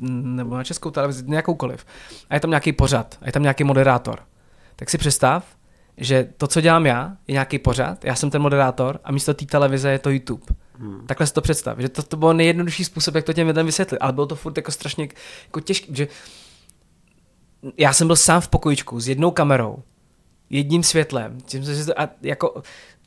nebo 0.00 0.56
na 0.56 0.64
českou 0.64 0.90
televizi, 0.90 1.24
nějakoukoliv, 1.26 1.86
a 2.30 2.34
je 2.34 2.40
tam 2.40 2.50
nějaký 2.50 2.72
pořad, 2.72 3.18
a 3.22 3.26
je 3.26 3.32
tam 3.32 3.42
nějaký 3.42 3.64
moderátor, 3.64 4.18
tak 4.76 4.90
si 4.90 4.98
představ, 4.98 5.44
že 5.96 6.28
to, 6.36 6.46
co 6.46 6.60
dělám 6.60 6.86
já, 6.86 7.16
je 7.28 7.32
nějaký 7.32 7.58
pořad, 7.58 8.04
já 8.04 8.14
jsem 8.14 8.30
ten 8.30 8.42
moderátor 8.42 9.00
a 9.04 9.12
místo 9.12 9.34
té 9.34 9.46
televize 9.46 9.90
je 9.90 9.98
to 9.98 10.10
YouTube. 10.10 10.42
Hmm. 10.78 11.06
Takhle 11.06 11.26
si 11.26 11.32
to 11.32 11.40
představ, 11.40 11.78
že 11.78 11.88
to, 11.88 12.02
to 12.02 12.16
byl 12.16 12.34
nejjednodušší 12.34 12.84
způsob, 12.84 13.14
jak 13.14 13.24
to 13.24 13.32
těm 13.32 13.46
lidem 13.46 13.66
vysvětlit, 13.66 13.98
ale 13.98 14.12
bylo 14.12 14.26
to 14.26 14.36
furt 14.36 14.56
jako 14.56 14.72
strašně 14.72 15.08
jako 15.44 15.60
těžké, 15.60 15.94
že 15.94 16.08
já 17.78 17.92
jsem 17.92 18.06
byl 18.06 18.16
sám 18.16 18.40
v 18.40 18.48
pokojičku 18.48 19.00
s 19.00 19.08
jednou 19.08 19.30
kamerou, 19.30 19.82
jedním 20.50 20.82
světlem, 20.82 21.40
tím, 21.40 21.62
že 21.62 21.84
to, 21.84 22.00
a 22.00 22.08
jako 22.22 22.62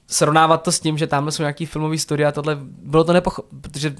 srovnávat 0.07 0.63
to 0.63 0.71
s 0.71 0.79
tím, 0.79 0.97
že 0.97 1.07
tamhle 1.07 1.31
jsou 1.31 1.43
nějaký 1.43 1.65
filmový 1.65 1.99
studia 1.99 2.29
a 2.29 2.31
tohle, 2.31 2.57
bylo 2.61 3.03
to 3.03 3.13
nepochop, 3.13 3.45
protože 3.61 3.95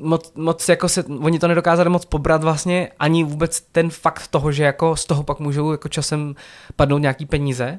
moc, 0.00 0.32
moc 0.34 0.68
jako 0.68 0.88
se, 0.88 1.04
oni 1.04 1.38
to 1.38 1.48
nedokázali 1.48 1.90
moc 1.90 2.04
pobrat 2.04 2.42
vlastně, 2.42 2.90
ani 2.98 3.24
vůbec 3.24 3.60
ten 3.60 3.90
fakt 3.90 4.26
toho, 4.26 4.52
že 4.52 4.62
jako 4.62 4.96
z 4.96 5.04
toho 5.04 5.22
pak 5.22 5.40
můžou 5.40 5.72
jako 5.72 5.88
časem 5.88 6.34
padnout 6.76 7.02
nějaký 7.02 7.26
peníze. 7.26 7.78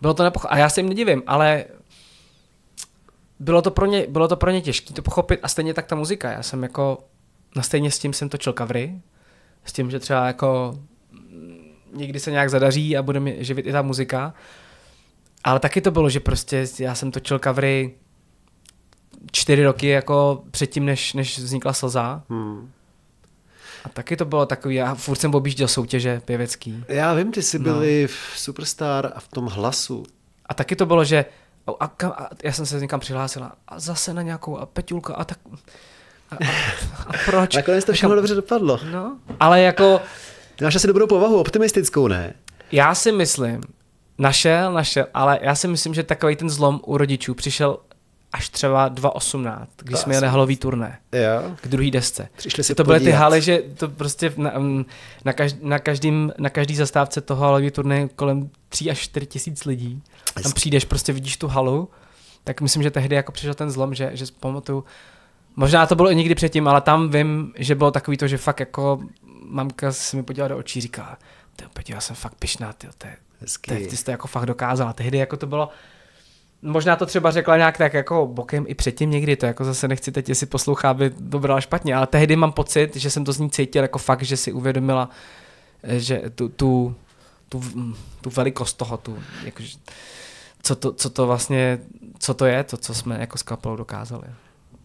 Bylo 0.00 0.14
to 0.14 0.22
nepoch- 0.22 0.46
a 0.48 0.58
já 0.58 0.68
se 0.68 0.80
jim 0.80 0.88
nedivím, 0.88 1.22
ale 1.26 1.64
bylo 3.40 3.62
to 3.62 3.70
pro 3.70 3.86
ně, 3.86 4.06
bylo 4.08 4.28
to 4.28 4.36
pro 4.36 4.50
ně 4.50 4.60
těžké 4.60 4.94
to 4.94 5.02
pochopit 5.02 5.40
a 5.42 5.48
stejně 5.48 5.74
tak 5.74 5.86
ta 5.86 5.96
muzika. 5.96 6.32
Já 6.32 6.42
jsem 6.42 6.62
jako, 6.62 6.98
na 7.56 7.62
stejně 7.62 7.90
s 7.90 7.98
tím 7.98 8.12
jsem 8.12 8.28
točil 8.28 8.52
covery, 8.52 9.00
s 9.64 9.72
tím, 9.72 9.90
že 9.90 10.00
třeba 10.00 10.26
jako 10.26 10.78
někdy 11.92 12.20
se 12.20 12.30
nějak 12.30 12.50
zadaří 12.50 12.96
a 12.96 13.02
bude 13.02 13.20
mi 13.20 13.36
živit 13.40 13.66
i 13.66 13.72
ta 13.72 13.82
muzika. 13.82 14.34
Ale 15.44 15.60
taky 15.60 15.80
to 15.80 15.90
bylo, 15.90 16.10
že 16.10 16.20
prostě 16.20 16.66
já 16.78 16.94
jsem 16.94 17.10
točil 17.10 17.38
covery 17.38 17.94
čtyři 19.32 19.64
roky 19.64 19.88
jako 19.88 20.42
předtím, 20.50 20.84
než, 20.84 21.12
než 21.12 21.38
vznikla 21.38 21.72
slza. 21.72 22.22
Hmm. 22.28 22.70
A 23.84 23.88
taky 23.88 24.16
to 24.16 24.24
bylo 24.24 24.46
takový, 24.46 24.74
já 24.74 24.94
furt 24.94 25.16
jsem 25.16 25.34
objížděl 25.34 25.68
soutěže 25.68 26.20
pěvecký. 26.24 26.84
Já 26.88 27.14
vím, 27.14 27.32
ty 27.32 27.42
jsi 27.42 27.58
no. 27.58 27.64
byli 27.64 28.06
v 28.06 28.32
Superstar 28.36 29.12
a 29.14 29.20
v 29.20 29.28
tom 29.28 29.46
hlasu. 29.46 30.02
A 30.46 30.54
taky 30.54 30.76
to 30.76 30.86
bylo, 30.86 31.04
že 31.04 31.24
a, 31.66 31.84
a, 31.84 32.06
a 32.06 32.28
já 32.42 32.52
jsem 32.52 32.66
se 32.66 32.80
někam 32.80 33.00
přihlásila 33.00 33.52
a 33.68 33.80
zase 33.80 34.14
na 34.14 34.22
nějakou 34.22 34.58
a 34.58 34.66
Peťulka 34.66 35.14
a 35.14 35.24
tak 35.24 35.38
a, 36.30 36.34
a, 36.34 36.48
a 37.06 37.12
proč? 37.24 37.54
Nakonec 37.56 37.84
to 37.84 37.92
všechno 37.92 38.14
dobře 38.14 38.34
dopadlo. 38.34 38.80
No, 38.92 39.18
ale 39.40 39.60
jako... 39.60 40.00
Máš 40.62 40.74
asi 40.74 40.86
dobrou 40.86 41.06
povahu, 41.06 41.40
optimistickou, 41.40 42.08
ne? 42.08 42.34
Já 42.72 42.94
si 42.94 43.12
myslím, 43.12 43.60
našel, 44.18 44.72
našel, 44.72 45.06
ale 45.14 45.38
já 45.42 45.54
si 45.54 45.68
myslím, 45.68 45.94
že 45.94 46.02
takový 46.02 46.36
ten 46.36 46.50
zlom 46.50 46.80
u 46.84 46.96
rodičů 46.96 47.34
přišel 47.34 47.78
až 48.34 48.48
třeba 48.48 48.90
2.18, 48.90 49.66
když 49.82 49.98
to 49.98 50.02
jsme 50.02 50.14
jeli 50.14 50.28
halový 50.28 50.56
turné 50.56 50.98
jo. 51.12 51.56
k 51.60 51.68
druhý 51.68 51.90
desce. 51.90 52.28
Přišli 52.36 52.64
si 52.64 52.74
to 52.74 52.84
byly 52.84 53.00
ty 53.00 53.10
haly, 53.10 53.42
že 53.42 53.62
to 53.76 53.88
prostě 53.88 54.32
na, 54.36 54.52
na, 55.24 55.32
každý, 55.32 55.58
na, 55.62 55.78
každým, 55.78 56.32
na 56.38 56.50
každý 56.50 56.76
zastávce 56.76 57.20
toho 57.20 57.42
halový 57.42 57.70
turné 57.70 58.08
kolem 58.08 58.50
3 58.68 58.90
až 58.90 58.98
4 58.98 59.26
tisíc 59.26 59.64
lidí. 59.64 60.02
Tam 60.42 60.52
přijdeš, 60.52 60.84
prostě 60.84 61.12
vidíš 61.12 61.36
tu 61.36 61.48
halu, 61.48 61.88
tak 62.44 62.60
myslím, 62.60 62.82
že 62.82 62.90
tehdy 62.90 63.16
jako 63.16 63.32
přišel 63.32 63.54
ten 63.54 63.70
zlom, 63.70 63.94
že, 63.94 64.10
že 64.12 64.24
pamatuju, 64.40 64.84
možná 65.56 65.86
to 65.86 65.94
bylo 65.94 66.10
i 66.10 66.16
někdy 66.16 66.34
předtím, 66.34 66.68
ale 66.68 66.80
tam 66.80 67.10
vím, 67.10 67.52
že 67.56 67.74
bylo 67.74 67.90
takový 67.90 68.16
to, 68.16 68.28
že 68.28 68.38
fakt 68.38 68.60
jako 68.60 69.00
mamka 69.44 69.92
se 69.92 70.16
mi 70.16 70.22
podívala 70.22 70.48
do 70.48 70.56
očí, 70.56 70.80
říká, 70.80 71.18
ty 71.56 71.92
já 71.92 72.00
jsem 72.00 72.16
fakt 72.16 72.34
pišná, 72.34 72.72
ty, 72.72 72.88
ty, 73.44 73.76
ty, 73.76 73.86
ty 73.86 73.96
jsi 73.96 74.04
to 74.04 74.10
jako 74.10 74.28
fakt 74.28 74.46
dokázala. 74.46 74.92
Tehdy 74.92 75.18
jako 75.18 75.36
to 75.36 75.46
bylo, 75.46 75.68
možná 76.62 76.96
to 76.96 77.06
třeba 77.06 77.30
řekla 77.30 77.56
nějak 77.56 77.78
tak 77.78 77.94
jako 77.94 78.26
bokem 78.26 78.64
i 78.68 78.74
předtím 78.74 79.10
někdy, 79.10 79.36
to 79.36 79.46
jako 79.46 79.64
zase 79.64 79.88
nechci 79.88 80.12
teď, 80.12 80.28
jestli 80.28 80.46
poslouchá, 80.46 80.90
aby 80.90 81.10
to 81.10 81.38
brala 81.38 81.60
špatně, 81.60 81.94
ale 81.94 82.06
tehdy 82.06 82.36
mám 82.36 82.52
pocit, 82.52 82.96
že 82.96 83.10
jsem 83.10 83.24
to 83.24 83.32
z 83.32 83.38
ní 83.38 83.50
cítil 83.50 83.82
jako 83.82 83.98
fakt, 83.98 84.22
že 84.22 84.36
si 84.36 84.52
uvědomila, 84.52 85.10
že 85.84 86.22
tu, 86.34 86.48
tu, 86.48 86.94
tu, 87.48 87.62
tu 88.20 88.30
velikost 88.30 88.74
toho, 88.74 88.96
tu, 88.96 89.18
jakože, 89.44 89.76
co 90.62 90.76
to, 90.76 90.92
co 90.92 91.10
to 91.10 91.26
vlastně, 91.26 91.78
co 92.18 92.34
to 92.34 92.46
je, 92.46 92.64
to, 92.64 92.76
co 92.76 92.94
jsme 92.94 93.20
jako 93.20 93.38
s 93.38 93.42
kapelou 93.42 93.76
dokázali. 93.76 94.26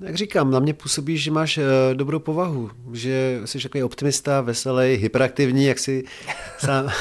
Jak 0.02 0.16
říkám, 0.16 0.52
na 0.52 0.60
mě 0.60 0.74
působí, 0.74 1.18
že 1.18 1.32
máš 1.32 1.58
uh, 1.58 1.64
dobrou 1.94 2.20
povahu, 2.20 2.72
že 2.94 3.42
jsi 3.46 3.60
takový 3.60 3.84
optimista, 3.84 4.42
veselý, 4.42 4.96
hyperaktivní, 4.96 5.66
jak 5.66 5.80
si 5.80 6.04
sám, 6.58 6.86
uh, 6.86 6.92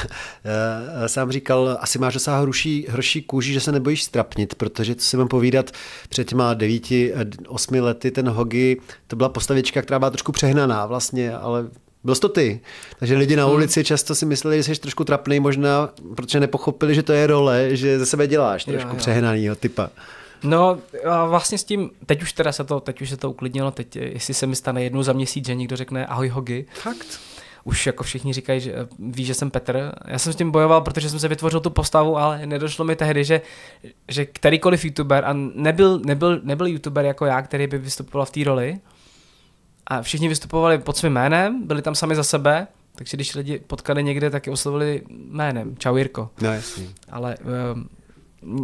sám 1.07 1.31
říkal, 1.31 1.77
asi 1.81 1.99
máš 1.99 2.13
dosáh 2.13 2.41
hruší, 2.41 2.85
hroší 2.89 3.21
kůži, 3.21 3.53
že 3.53 3.59
se 3.59 3.71
nebojíš 3.71 4.03
strapnit, 4.03 4.55
protože 4.55 4.95
to 4.95 5.01
si 5.01 5.17
mám 5.17 5.27
povídat 5.27 5.71
před 6.09 6.29
těma 6.29 6.53
devíti, 6.53 7.13
eh, 7.13 7.25
osmi 7.47 7.79
lety, 7.79 8.11
ten 8.11 8.29
Hogi, 8.29 8.77
to 9.07 9.15
byla 9.15 9.29
postavička, 9.29 9.81
která 9.81 9.99
byla 9.99 10.09
trošku 10.09 10.31
přehnaná 10.31 10.85
vlastně, 10.85 11.33
ale 11.35 11.67
byl 12.03 12.15
to 12.15 12.29
ty. 12.29 12.59
Takže 12.99 13.17
lidi 13.17 13.35
na 13.35 13.45
hmm. 13.45 13.53
ulici 13.53 13.83
často 13.83 14.15
si 14.15 14.25
mysleli, 14.25 14.63
že 14.63 14.75
jsi 14.75 14.81
trošku 14.81 15.03
trapný 15.03 15.39
možná, 15.39 15.89
protože 16.15 16.39
nepochopili, 16.39 16.95
že 16.95 17.03
to 17.03 17.13
je 17.13 17.27
role, 17.27 17.75
že 17.75 17.99
ze 17.99 18.05
sebe 18.05 18.27
děláš 18.27 18.65
trošku 18.65 18.95
přehnanýho 18.95 19.55
typa. 19.55 19.89
No 20.43 20.77
a 21.09 21.25
vlastně 21.25 21.57
s 21.57 21.63
tím, 21.63 21.91
teď 22.05 22.21
už 22.21 22.33
teda 22.33 22.51
se 22.51 22.63
to, 22.63 22.79
teď 22.79 23.01
už 23.01 23.09
se 23.09 23.17
to 23.17 23.29
uklidnilo, 23.29 23.71
teď 23.71 23.95
jestli 23.95 24.33
se 24.33 24.47
mi 24.47 24.55
stane 24.55 24.83
jednou 24.83 25.03
za 25.03 25.13
měsíc, 25.13 25.45
že 25.45 25.55
někdo 25.55 25.75
řekne 25.75 26.05
ahoj 26.05 26.29
Hogi. 26.29 26.65
Fakt? 26.73 27.19
Už 27.63 27.87
jako 27.87 28.03
všichni 28.03 28.33
říkají, 28.33 28.61
že 28.61 28.75
ví, 28.99 29.25
že 29.25 29.33
jsem 29.33 29.51
Petr. 29.51 29.91
Já 30.07 30.19
jsem 30.19 30.33
s 30.33 30.35
tím 30.35 30.51
bojoval, 30.51 30.81
protože 30.81 31.09
jsem 31.09 31.19
se 31.19 31.27
vytvořil 31.27 31.59
tu 31.59 31.69
postavu, 31.69 32.17
ale 32.17 32.45
nedošlo 32.45 32.85
mi 32.85 32.95
tehdy, 32.95 33.23
že, 33.23 33.41
že 34.07 34.25
kterýkoliv 34.25 34.85
youtuber, 34.85 35.25
a 35.25 35.33
nebyl, 35.33 35.99
nebyl, 35.99 36.39
nebyl 36.43 36.67
youtuber 36.67 37.05
jako 37.05 37.25
já, 37.25 37.41
který 37.41 37.67
by 37.67 37.77
vystupoval 37.77 38.25
v 38.25 38.31
té 38.31 38.43
roli, 38.43 38.79
a 39.87 40.01
všichni 40.01 40.27
vystupovali 40.27 40.77
pod 40.77 40.97
svým 40.97 41.13
jménem, 41.13 41.67
byli 41.67 41.81
tam 41.81 41.95
sami 41.95 42.15
za 42.15 42.23
sebe, 42.23 42.67
takže 42.95 43.17
když 43.17 43.35
lidi 43.35 43.59
potkali 43.67 44.03
někde, 44.03 44.29
tak 44.29 44.47
je 44.47 44.53
oslovili 44.53 45.01
jménem. 45.09 45.75
Čau 45.77 45.95
Jirko. 45.95 46.29
No 46.41 46.53
jasný. 46.53 46.89
Ale 47.11 47.37
um, 47.73 47.89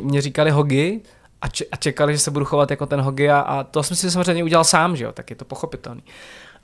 mě 0.03 0.21
říkali 0.21 0.51
Hogi 0.51 1.01
a, 1.41 1.48
če- 1.48 1.65
a 1.71 1.76
čekali, 1.76 2.13
že 2.13 2.19
se 2.19 2.32
budu 2.32 2.45
chovat 2.45 2.71
jako 2.71 2.86
ten 2.86 3.02
Hogi 3.02 3.30
a, 3.30 3.63
to 3.71 3.84
jsem 3.84 3.98
si 3.98 4.12
samozřejmě 4.12 4.43
udělal 4.43 4.63
sám, 4.63 4.95
že 4.95 5.04
jo, 5.04 5.12
tak 5.12 5.30
je 5.30 5.36
to 5.36 5.45
pochopitelný. 5.45 6.04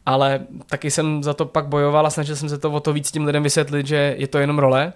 Ale 0.05 0.39
taky 0.65 0.91
jsem 0.91 1.23
za 1.23 1.33
to 1.33 1.45
pak 1.45 1.67
bojoval 1.67 2.07
a 2.07 2.09
snažil 2.09 2.35
jsem 2.35 2.49
se 2.49 2.57
to 2.57 2.71
o 2.71 2.79
to 2.79 2.93
víc 2.93 3.11
tím 3.11 3.25
lidem 3.25 3.43
vysvětlit, 3.43 3.87
že 3.87 4.15
je 4.17 4.27
to 4.27 4.37
jenom 4.37 4.59
role, 4.59 4.93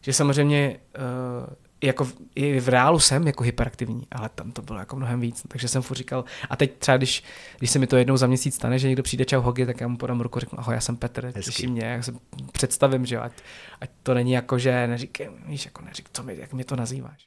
že 0.00 0.12
samozřejmě 0.12 0.76
uh, 0.98 1.54
jako 1.82 2.04
v, 2.04 2.14
i 2.34 2.60
v 2.60 2.68
reálu 2.68 2.98
jsem 2.98 3.26
jako 3.26 3.44
hyperaktivní, 3.44 4.06
ale 4.12 4.28
tam 4.34 4.52
to 4.52 4.62
bylo 4.62 4.78
jako 4.78 4.96
mnohem 4.96 5.20
víc, 5.20 5.42
takže 5.48 5.68
jsem 5.68 5.82
furt 5.82 5.96
říkal, 5.96 6.24
a 6.50 6.56
teď 6.56 6.78
třeba 6.78 6.96
když, 6.96 7.24
když 7.58 7.70
se 7.70 7.78
mi 7.78 7.86
to 7.86 7.96
jednou 7.96 8.16
za 8.16 8.26
měsíc 8.26 8.54
stane, 8.54 8.78
že 8.78 8.86
někdo 8.86 9.02
přijde 9.02 9.24
čau 9.24 9.40
hogi, 9.40 9.66
tak 9.66 9.80
já 9.80 9.88
mu 9.88 9.96
podám 9.96 10.20
ruku, 10.20 10.40
řeknu, 10.40 10.60
ahoj, 10.60 10.74
já 10.74 10.80
jsem 10.80 10.96
Petr, 10.96 11.32
těší 11.32 11.66
mě, 11.66 11.84
já 11.84 12.02
se 12.02 12.14
představím, 12.52 13.06
že 13.06 13.14
jo, 13.14 13.22
ať, 13.22 13.32
ať 13.80 13.90
to 14.02 14.14
není 14.14 14.32
jako, 14.32 14.58
že 14.58 14.86
neříkej, 14.86 15.28
víš, 15.46 15.64
jako 15.64 15.82
neřík, 15.82 16.08
co 16.12 16.22
mi, 16.22 16.36
jak 16.38 16.52
mě 16.52 16.64
to 16.64 16.76
nazýváš. 16.76 17.26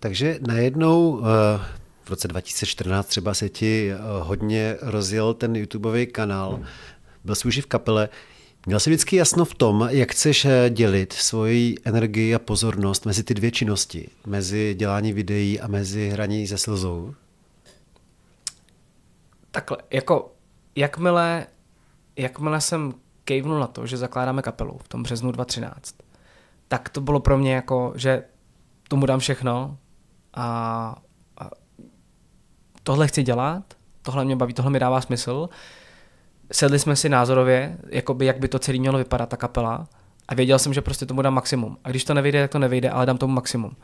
Takže 0.00 0.38
najednou 0.46 1.10
uh, 1.10 1.24
v 2.04 2.10
roce 2.10 2.28
2014 2.28 3.06
třeba 3.06 3.34
se 3.34 3.48
ti 3.48 3.92
uh, 3.94 4.26
hodně 4.26 4.76
rozjel 4.80 5.34
ten 5.34 5.56
YouTubeový 5.56 6.06
kanál, 6.06 6.60
byl 7.24 7.34
jsi 7.34 7.48
už 7.48 7.58
v 7.58 7.66
kapele. 7.66 8.08
Měl 8.66 8.80
jsi 8.80 8.90
vždycky 8.90 9.16
jasno 9.16 9.44
v 9.44 9.54
tom, 9.54 9.88
jak 9.90 10.12
chceš 10.12 10.44
eh, 10.44 10.70
dělit 10.70 11.12
svoji 11.12 11.74
energii 11.84 12.34
a 12.34 12.38
pozornost 12.38 13.06
mezi 13.06 13.24
ty 13.24 13.34
dvě 13.34 13.50
činnosti, 13.50 14.08
mezi 14.26 14.74
dělání 14.74 15.12
videí 15.12 15.60
a 15.60 15.66
mezi 15.66 16.08
hraní 16.08 16.46
se 16.46 16.58
slzou? 16.58 17.14
Takhle, 19.50 19.76
jako 19.90 20.32
jakmile, 20.76 21.46
jakmile 22.16 22.60
jsem 22.60 22.94
kejvnul 23.24 23.60
na 23.60 23.66
to, 23.66 23.86
že 23.86 23.96
zakládáme 23.96 24.42
kapelu 24.42 24.78
v 24.84 24.88
tom 24.88 25.02
březnu 25.02 25.32
2013, 25.32 25.94
tak 26.68 26.88
to 26.88 27.00
bylo 27.00 27.20
pro 27.20 27.38
mě 27.38 27.54
jako, 27.54 27.92
že 27.96 28.24
tomu 28.92 29.06
dám 29.06 29.20
všechno 29.20 29.76
a, 30.34 30.96
a 31.38 31.50
tohle 32.82 33.08
chci 33.08 33.22
dělat, 33.22 33.62
tohle 34.02 34.24
mě 34.24 34.36
baví, 34.36 34.54
tohle 34.54 34.70
mi 34.70 34.78
dává 34.78 35.00
smysl. 35.00 35.48
Sedli 36.52 36.78
jsme 36.78 36.96
si 36.96 37.08
názorově, 37.08 37.78
jakoby, 37.88 38.26
jak 38.26 38.38
by 38.38 38.48
to 38.48 38.58
celé 38.58 38.78
mělo 38.78 38.98
vypadat, 38.98 39.28
ta 39.28 39.36
kapela, 39.36 39.88
a 40.28 40.34
věděl 40.34 40.58
jsem, 40.58 40.74
že 40.74 40.80
prostě 40.80 41.06
tomu 41.06 41.22
dám 41.22 41.34
maximum. 41.34 41.76
A 41.84 41.90
když 41.90 42.04
to 42.04 42.14
nevyjde, 42.14 42.42
tak 42.42 42.50
to 42.50 42.58
nevyjde, 42.58 42.90
ale 42.90 43.06
dám 43.06 43.18
tomu 43.18 43.34
maximum. 43.34 43.76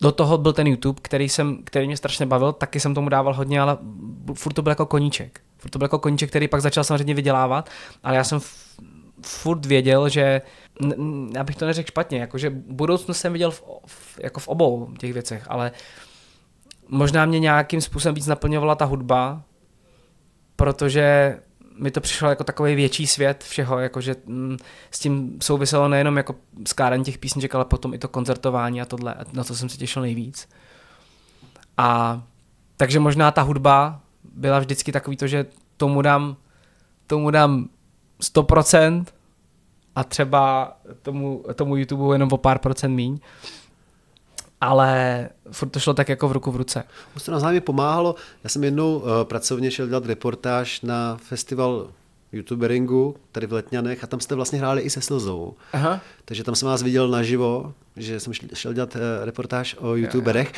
Do 0.00 0.12
toho 0.12 0.38
byl 0.38 0.52
ten 0.52 0.66
YouTube, 0.66 1.00
který, 1.02 1.28
jsem, 1.28 1.58
který 1.64 1.86
mě 1.86 1.96
strašně 1.96 2.26
bavil, 2.26 2.52
taky 2.52 2.80
jsem 2.80 2.94
tomu 2.94 3.08
dával 3.08 3.34
hodně, 3.34 3.60
ale 3.60 3.78
furt 4.34 4.52
to 4.52 4.62
byl 4.62 4.70
jako 4.70 4.86
koníček. 4.86 5.40
Furt 5.58 5.70
to 5.70 5.78
byl 5.78 5.84
jako 5.84 5.98
koníček, 5.98 6.30
který 6.30 6.48
pak 6.48 6.62
začal 6.62 6.84
samozřejmě 6.84 7.14
vydělávat, 7.14 7.70
ale 8.02 8.16
já 8.16 8.24
jsem 8.24 8.40
furt 9.26 9.66
věděl, 9.66 10.08
že 10.08 10.42
abych 11.40 11.56
to 11.56 11.66
neřekl 11.66 11.86
špatně, 11.86 12.18
jakože 12.18 12.50
budoucnost 12.50 13.18
jsem 13.18 13.32
viděl 13.32 13.50
v, 13.50 13.62
v, 13.86 14.18
jako 14.22 14.40
v 14.40 14.48
obou 14.48 14.88
těch 14.98 15.12
věcech, 15.12 15.44
ale 15.48 15.72
možná 16.88 17.24
mě 17.24 17.40
nějakým 17.40 17.80
způsobem 17.80 18.14
víc 18.14 18.26
naplňovala 18.26 18.74
ta 18.74 18.84
hudba, 18.84 19.42
protože 20.56 21.38
mi 21.78 21.90
to 21.90 22.00
přišlo 22.00 22.28
jako 22.28 22.44
takový 22.44 22.74
větší 22.74 23.06
svět 23.06 23.44
všeho, 23.44 23.78
jakože 23.78 24.16
mm, 24.26 24.56
s 24.90 24.98
tím 24.98 25.38
souviselo 25.42 25.88
nejenom 25.88 26.16
jako 26.16 26.34
skládání 26.66 27.04
těch 27.04 27.18
písniček, 27.18 27.54
ale 27.54 27.64
potom 27.64 27.94
i 27.94 27.98
to 27.98 28.08
koncertování 28.08 28.82
a 28.82 28.84
tohle, 28.84 29.14
na 29.32 29.44
to 29.44 29.54
jsem 29.54 29.68
se 29.68 29.76
těšil 29.76 30.02
nejvíc. 30.02 30.48
A 31.76 32.22
takže 32.76 33.00
možná 33.00 33.30
ta 33.30 33.42
hudba 33.42 34.00
byla 34.24 34.58
vždycky 34.58 34.92
takový 34.92 35.16
to, 35.16 35.26
že 35.26 35.46
tomu 35.76 36.02
dám, 36.02 36.36
tomu 37.06 37.30
dám 37.30 37.68
100% 38.20 39.04
a 39.96 40.04
třeba 40.04 40.76
tomu, 41.02 41.44
tomu 41.54 41.76
YouTube 41.76 42.14
jenom 42.14 42.28
o 42.32 42.36
pár 42.36 42.58
procent 42.58 42.94
míň. 42.94 43.18
Ale 44.60 45.28
furt 45.50 45.68
to 45.68 45.80
šlo 45.80 45.94
tak 45.94 46.08
jako 46.08 46.28
v 46.28 46.32
ruku 46.32 46.50
v 46.50 46.56
ruce. 46.56 46.84
To 47.24 47.32
nás 47.32 47.42
pomáhalo. 47.60 48.14
Já 48.44 48.50
jsem 48.50 48.64
jednou 48.64 48.98
uh, 48.98 49.04
pracovně 49.22 49.70
šel 49.70 49.86
dělat 49.86 50.06
reportáž 50.06 50.80
na 50.80 51.16
festival 51.16 51.90
youtuberingu 52.32 53.16
tady 53.32 53.46
v 53.46 53.52
Letňanech 53.52 54.04
a 54.04 54.06
tam 54.06 54.20
jste 54.20 54.34
vlastně 54.34 54.58
hráli 54.58 54.82
i 54.82 54.90
se 54.90 55.00
slzou. 55.00 55.54
Aha. 55.72 56.00
Takže 56.24 56.44
tam 56.44 56.54
jsem 56.54 56.68
vás 56.68 56.82
viděl 56.82 57.08
naživo, 57.08 57.72
že 57.96 58.20
jsem 58.20 58.32
šel 58.54 58.72
dělat 58.72 58.94
uh, 58.94 59.00
reportáž 59.24 59.76
o 59.78 59.94
youtuberech. 59.94 60.52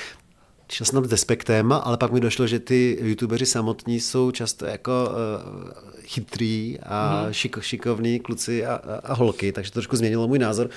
Šel 0.73 0.85
jsem 0.85 0.97
tam 0.97 1.05
s 1.05 1.09
despektem, 1.09 1.73
ale 1.73 1.97
pak 1.97 2.13
mi 2.13 2.21
došlo, 2.21 2.47
že 2.47 2.59
ty 2.59 2.99
youtubeři 3.01 3.47
samotní 3.47 4.01
jsou 4.01 4.31
často 4.31 4.67
jako 4.67 5.11
uh, 5.11 5.71
chytrý 6.03 6.79
a 6.83 7.25
mm. 7.27 7.33
šiko, 7.33 7.61
šikovní 7.61 8.21
kluci 8.21 8.67
a, 8.67 8.75
a, 8.75 8.95
a 9.05 9.15
holky, 9.15 9.53
takže 9.53 9.71
to 9.71 9.75
trošku 9.75 9.97
změnilo 9.97 10.29
můj 10.29 10.39
názor. 10.39 10.71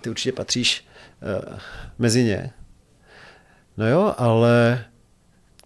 Ty 0.00 0.10
určitě 0.10 0.32
patříš 0.32 0.84
uh, 1.44 1.58
mezi 1.98 2.24
ně. 2.24 2.50
No 3.76 3.88
jo, 3.88 4.14
ale 4.18 4.84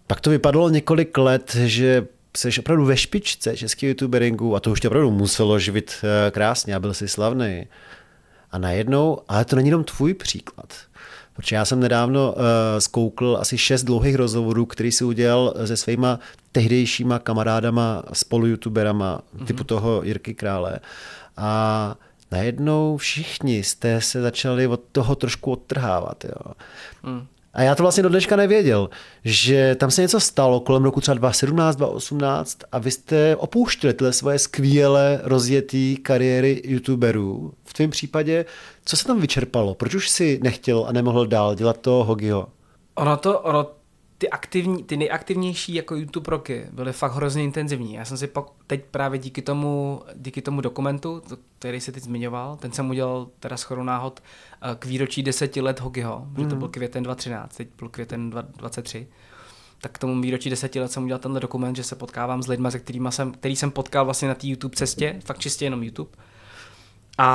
pak 0.07 0.21
to 0.21 0.29
vypadalo 0.29 0.69
několik 0.69 1.17
let, 1.17 1.55
že 1.65 2.07
jsi 2.37 2.49
opravdu 2.59 2.85
ve 2.85 2.97
špičce 2.97 3.57
českého 3.57 3.89
youtuberingu 3.89 4.55
a 4.55 4.59
to 4.59 4.71
už 4.71 4.79
tě 4.79 4.87
opravdu 4.87 5.11
muselo 5.11 5.59
živit 5.59 5.95
uh, 6.03 6.31
krásně 6.31 6.75
a 6.75 6.79
byl 6.79 6.93
jsi 6.93 7.07
slavný. 7.07 7.67
A 8.51 8.57
najednou, 8.57 9.21
ale 9.27 9.45
to 9.45 9.55
není 9.55 9.67
jenom 9.67 9.83
tvůj 9.83 10.13
příklad. 10.13 10.73
Protože 11.35 11.55
já 11.55 11.65
jsem 11.65 11.79
nedávno 11.79 12.31
uh, 12.31 12.43
zkoukl 12.79 13.37
asi 13.41 13.57
šest 13.57 13.83
dlouhých 13.83 14.15
rozhovorů, 14.15 14.65
který 14.65 14.91
si 14.91 15.03
udělal 15.03 15.53
se 15.65 15.77
svýma 15.77 16.19
tehdejšíma 16.51 17.19
kamarádama, 17.19 18.03
spolu 18.13 18.45
youtuberama, 18.47 19.21
mm-hmm. 19.21 19.45
typu 19.45 19.63
toho 19.63 20.03
Jirky 20.03 20.33
Krále. 20.33 20.79
A 21.37 21.95
najednou 22.31 22.97
všichni 22.97 23.63
jste 23.63 24.01
se 24.01 24.21
začali 24.21 24.67
od 24.67 24.81
toho 24.91 25.15
trošku 25.15 25.51
odtrhávat. 25.51 26.25
Jo. 26.25 26.53
Mm. 27.03 27.27
A 27.55 27.61
já 27.61 27.75
to 27.75 27.83
vlastně 27.83 28.03
do 28.03 28.09
dneška 28.09 28.35
nevěděl, 28.35 28.89
že 29.23 29.75
tam 29.75 29.91
se 29.91 30.01
něco 30.01 30.19
stalo 30.19 30.59
kolem 30.59 30.83
roku 30.83 31.01
třeba 31.01 31.15
2017, 31.15 31.75
2018 31.75 32.57
a 32.71 32.79
vy 32.79 32.91
jste 32.91 33.35
opouštěli 33.35 33.93
tyhle 33.93 34.13
svoje 34.13 34.39
skvěle 34.39 35.19
rozjetý 35.23 35.97
kariéry 35.97 36.61
youtuberů. 36.65 37.53
V 37.65 37.73
tvém 37.73 37.89
případě, 37.89 38.45
co 38.85 38.97
se 38.97 39.05
tam 39.05 39.21
vyčerpalo? 39.21 39.73
Proč 39.73 39.95
už 39.95 40.09
si 40.09 40.39
nechtěl 40.43 40.85
a 40.87 40.91
nemohl 40.91 41.27
dál 41.27 41.55
dělat 41.55 41.77
to 41.77 41.91
Hogiho? 41.91 42.47
Ono 42.95 43.17
to, 43.17 43.39
ono 43.39 43.67
ty, 44.17 44.29
aktivní, 44.29 44.83
ty 44.83 44.97
nejaktivnější 44.97 45.73
jako 45.73 45.95
YouTube 45.95 46.31
roky 46.31 46.65
byly 46.71 46.93
fakt 46.93 47.13
hrozně 47.13 47.43
intenzivní. 47.43 47.93
Já 47.93 48.05
jsem 48.05 48.17
si 48.17 48.27
pak, 48.27 48.45
teď 48.67 48.85
právě 48.91 49.19
díky 49.19 49.41
tomu, 49.41 50.01
díky 50.15 50.41
tomu 50.41 50.61
dokumentu, 50.61 51.21
který 51.59 51.81
se 51.81 51.91
teď 51.91 52.03
zmiňoval, 52.03 52.57
ten 52.57 52.71
jsem 52.71 52.89
udělal 52.89 53.27
teda 53.39 53.57
schodu 53.57 53.83
náhod 53.83 54.23
eh, 54.61 54.75
k 54.79 54.85
výročí 54.85 55.23
deseti 55.23 55.61
let 55.61 55.79
Hogiho, 55.79 56.25
mm. 56.29 56.35
že 56.35 56.43
to 56.43 56.49
mhm. 56.49 56.59
byl 56.59 56.67
květen 56.67 57.03
2013, 57.03 57.55
teď 57.55 57.67
byl 57.79 57.89
květen 57.89 58.29
2023 58.29 59.07
tak 59.81 59.91
k 59.91 59.97
tomu 59.97 60.21
výročí 60.21 60.49
deseti 60.49 60.79
let 60.79 60.91
jsem 60.91 61.03
udělal 61.03 61.19
tenhle 61.19 61.39
dokument, 61.39 61.75
že 61.75 61.83
se 61.83 61.95
potkávám 61.95 62.43
s 62.43 62.47
lidmi, 62.47 62.71
se 62.71 62.79
kterými 62.79 63.11
jsem, 63.11 63.31
který 63.31 63.55
jsem 63.55 63.71
potkal 63.71 64.05
vlastně 64.05 64.27
na 64.27 64.35
té 64.35 64.47
YouTube 64.47 64.75
cestě, 64.75 65.21
fakt 65.25 65.39
čistě 65.39 65.65
jenom 65.65 65.83
YouTube. 65.83 66.09
A, 67.17 67.25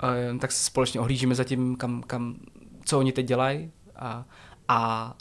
a 0.00 0.12
eh, 0.14 0.38
tak 0.38 0.52
se 0.52 0.64
společně 0.64 1.00
ohlížíme 1.00 1.34
za 1.34 1.44
tím, 1.44 1.76
kam, 1.76 2.02
kam, 2.02 2.36
co 2.84 2.98
oni 2.98 3.12
teď 3.12 3.26
dělají. 3.26 3.70
A, 3.96 4.24
a 4.68 5.14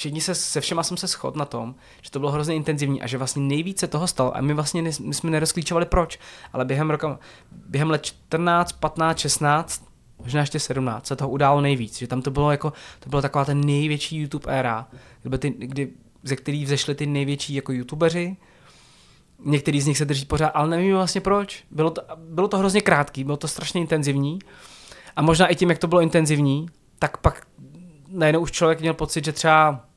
všichni 0.00 0.20
se, 0.20 0.34
se 0.34 0.60
všema 0.60 0.82
jsem 0.82 0.96
se 0.96 1.06
shodl 1.06 1.38
na 1.38 1.44
tom, 1.44 1.74
že 2.02 2.10
to 2.10 2.18
bylo 2.18 2.32
hrozně 2.32 2.54
intenzivní 2.54 3.02
a 3.02 3.06
že 3.06 3.18
vlastně 3.18 3.42
nejvíce 3.42 3.86
toho 3.86 4.06
stalo. 4.06 4.36
A 4.36 4.40
my 4.40 4.54
vlastně 4.54 4.82
ne, 4.82 4.90
my 5.00 5.14
jsme 5.14 5.30
nerozklíčovali 5.30 5.86
proč, 5.86 6.18
ale 6.52 6.64
během 6.64 6.90
roka, 6.90 7.18
během 7.52 7.90
let 7.90 8.04
14, 8.04 8.72
15, 8.72 9.18
16, 9.18 9.84
možná 10.18 10.40
ještě 10.40 10.60
17 10.60 11.06
se 11.06 11.16
toho 11.16 11.30
událo 11.30 11.60
nejvíc, 11.60 11.98
že 11.98 12.06
tam 12.06 12.22
to 12.22 12.30
bylo 12.30 12.50
jako, 12.50 12.72
to 13.00 13.10
byla 13.10 13.22
taková 13.22 13.44
ten 13.44 13.60
největší 13.60 14.16
YouTube 14.16 14.52
éra, 14.52 14.88
kdy, 15.22 15.38
ty, 15.38 15.50
kdy, 15.50 15.88
ze 16.22 16.36
kterých 16.36 16.64
vzešly 16.64 16.94
ty 16.94 17.06
největší 17.06 17.54
jako 17.54 17.72
youtubeři, 17.72 18.36
některý 19.44 19.80
z 19.80 19.86
nich 19.86 19.98
se 19.98 20.04
drží 20.04 20.24
pořád, 20.24 20.48
ale 20.48 20.68
nevím 20.68 20.96
vlastně 20.96 21.20
proč. 21.20 21.64
Bylo 21.70 21.90
to, 21.90 22.02
bylo 22.16 22.48
to 22.48 22.58
hrozně 22.58 22.80
krátký, 22.80 23.24
bylo 23.24 23.36
to 23.36 23.48
strašně 23.48 23.80
intenzivní. 23.80 24.38
A 25.16 25.22
možná 25.22 25.46
i 25.46 25.54
tím, 25.54 25.70
jak 25.70 25.78
to 25.78 25.86
bylo 25.86 26.00
intenzivní, 26.00 26.66
tak 26.98 27.16
pak 27.16 27.46
najednou 28.08 28.40
už 28.40 28.52
člověk 28.52 28.80
měl 28.80 28.94
pocit, 28.94 29.24
že 29.24 29.32
třeba 29.32 29.89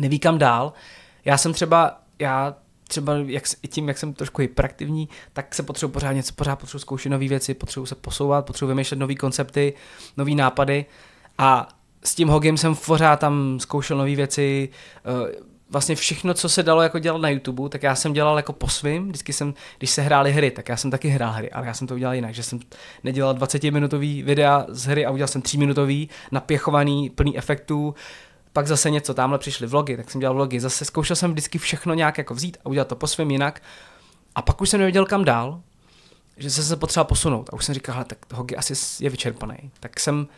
neví 0.00 0.18
kam 0.18 0.38
dál. 0.38 0.72
Já 1.24 1.38
jsem 1.38 1.52
třeba, 1.52 2.00
já 2.18 2.54
třeba 2.88 3.12
jak, 3.26 3.44
tím, 3.68 3.88
jak 3.88 3.98
jsem 3.98 4.14
trošku 4.14 4.42
hyperaktivní, 4.42 5.08
tak 5.32 5.54
se 5.54 5.62
potřebuji 5.62 5.92
pořád 5.92 6.12
něco, 6.12 6.34
pořád 6.34 6.56
potřebuji 6.56 6.80
zkoušet 6.80 7.08
nové 7.08 7.28
věci, 7.28 7.54
potřebuji 7.54 7.86
se 7.86 7.94
posouvat, 7.94 8.46
potřebuji 8.46 8.68
vymýšlet 8.68 8.98
nové 8.98 9.14
koncepty, 9.14 9.72
nové 10.16 10.30
nápady. 10.30 10.86
A 11.38 11.68
s 12.04 12.14
tím 12.14 12.28
Hogem 12.28 12.56
jsem 12.56 12.76
pořád 12.76 13.20
tam 13.20 13.60
zkoušel 13.60 13.96
nové 13.96 14.14
věci, 14.14 14.68
eh, 15.04 15.50
vlastně 15.70 15.96
všechno, 15.96 16.34
co 16.34 16.48
se 16.48 16.62
dalo 16.62 16.82
jako 16.82 16.98
dělat 16.98 17.20
na 17.20 17.28
YouTube, 17.28 17.68
tak 17.68 17.82
já 17.82 17.94
jsem 17.94 18.12
dělal 18.12 18.36
jako 18.36 18.52
po 18.52 18.68
svým, 18.68 19.06
vždycky 19.06 19.32
jsem, 19.32 19.54
když 19.78 19.90
se 19.90 20.02
hrály 20.02 20.32
hry, 20.32 20.50
tak 20.50 20.68
já 20.68 20.76
jsem 20.76 20.90
taky 20.90 21.08
hrál 21.08 21.32
hry, 21.32 21.50
ale 21.50 21.66
já 21.66 21.74
jsem 21.74 21.86
to 21.86 21.94
udělal 21.94 22.14
jinak, 22.14 22.34
že 22.34 22.42
jsem 22.42 22.60
nedělal 23.04 23.34
20-minutový 23.34 24.24
videa 24.24 24.66
z 24.68 24.84
hry 24.86 25.06
a 25.06 25.10
udělal 25.10 25.28
jsem 25.28 25.42
3-minutový, 25.42 26.08
napěchovaný, 26.32 27.10
plný 27.10 27.38
efektů, 27.38 27.94
pak 28.52 28.66
zase 28.66 28.90
něco, 28.90 29.14
tamhle 29.14 29.38
přišly 29.38 29.66
vlogy, 29.66 29.96
tak 29.96 30.10
jsem 30.10 30.20
dělal 30.20 30.34
vlogy, 30.34 30.60
zase 30.60 30.84
zkoušel 30.84 31.16
jsem 31.16 31.30
vždycky 31.30 31.58
všechno 31.58 31.94
nějak 31.94 32.18
jako 32.18 32.34
vzít 32.34 32.56
a 32.64 32.68
udělat 32.68 32.88
to 32.88 32.96
po 32.96 33.06
svém 33.06 33.30
jinak. 33.30 33.62
A 34.34 34.42
pak 34.42 34.60
už 34.60 34.70
jsem 34.70 34.80
nevěděl 34.80 35.06
kam 35.06 35.24
dál, 35.24 35.60
že 36.36 36.50
jsem 36.50 36.64
se 36.64 36.76
potřeboval 36.76 37.08
posunout. 37.08 37.50
A 37.52 37.52
už 37.52 37.64
jsem 37.64 37.74
říkal, 37.74 38.04
tak 38.04 38.18
Hogi 38.34 38.56
asi 38.56 39.04
je 39.04 39.10
vyčerpaný. 39.10 39.56
Tak 39.80 40.00
jsem, 40.00 40.28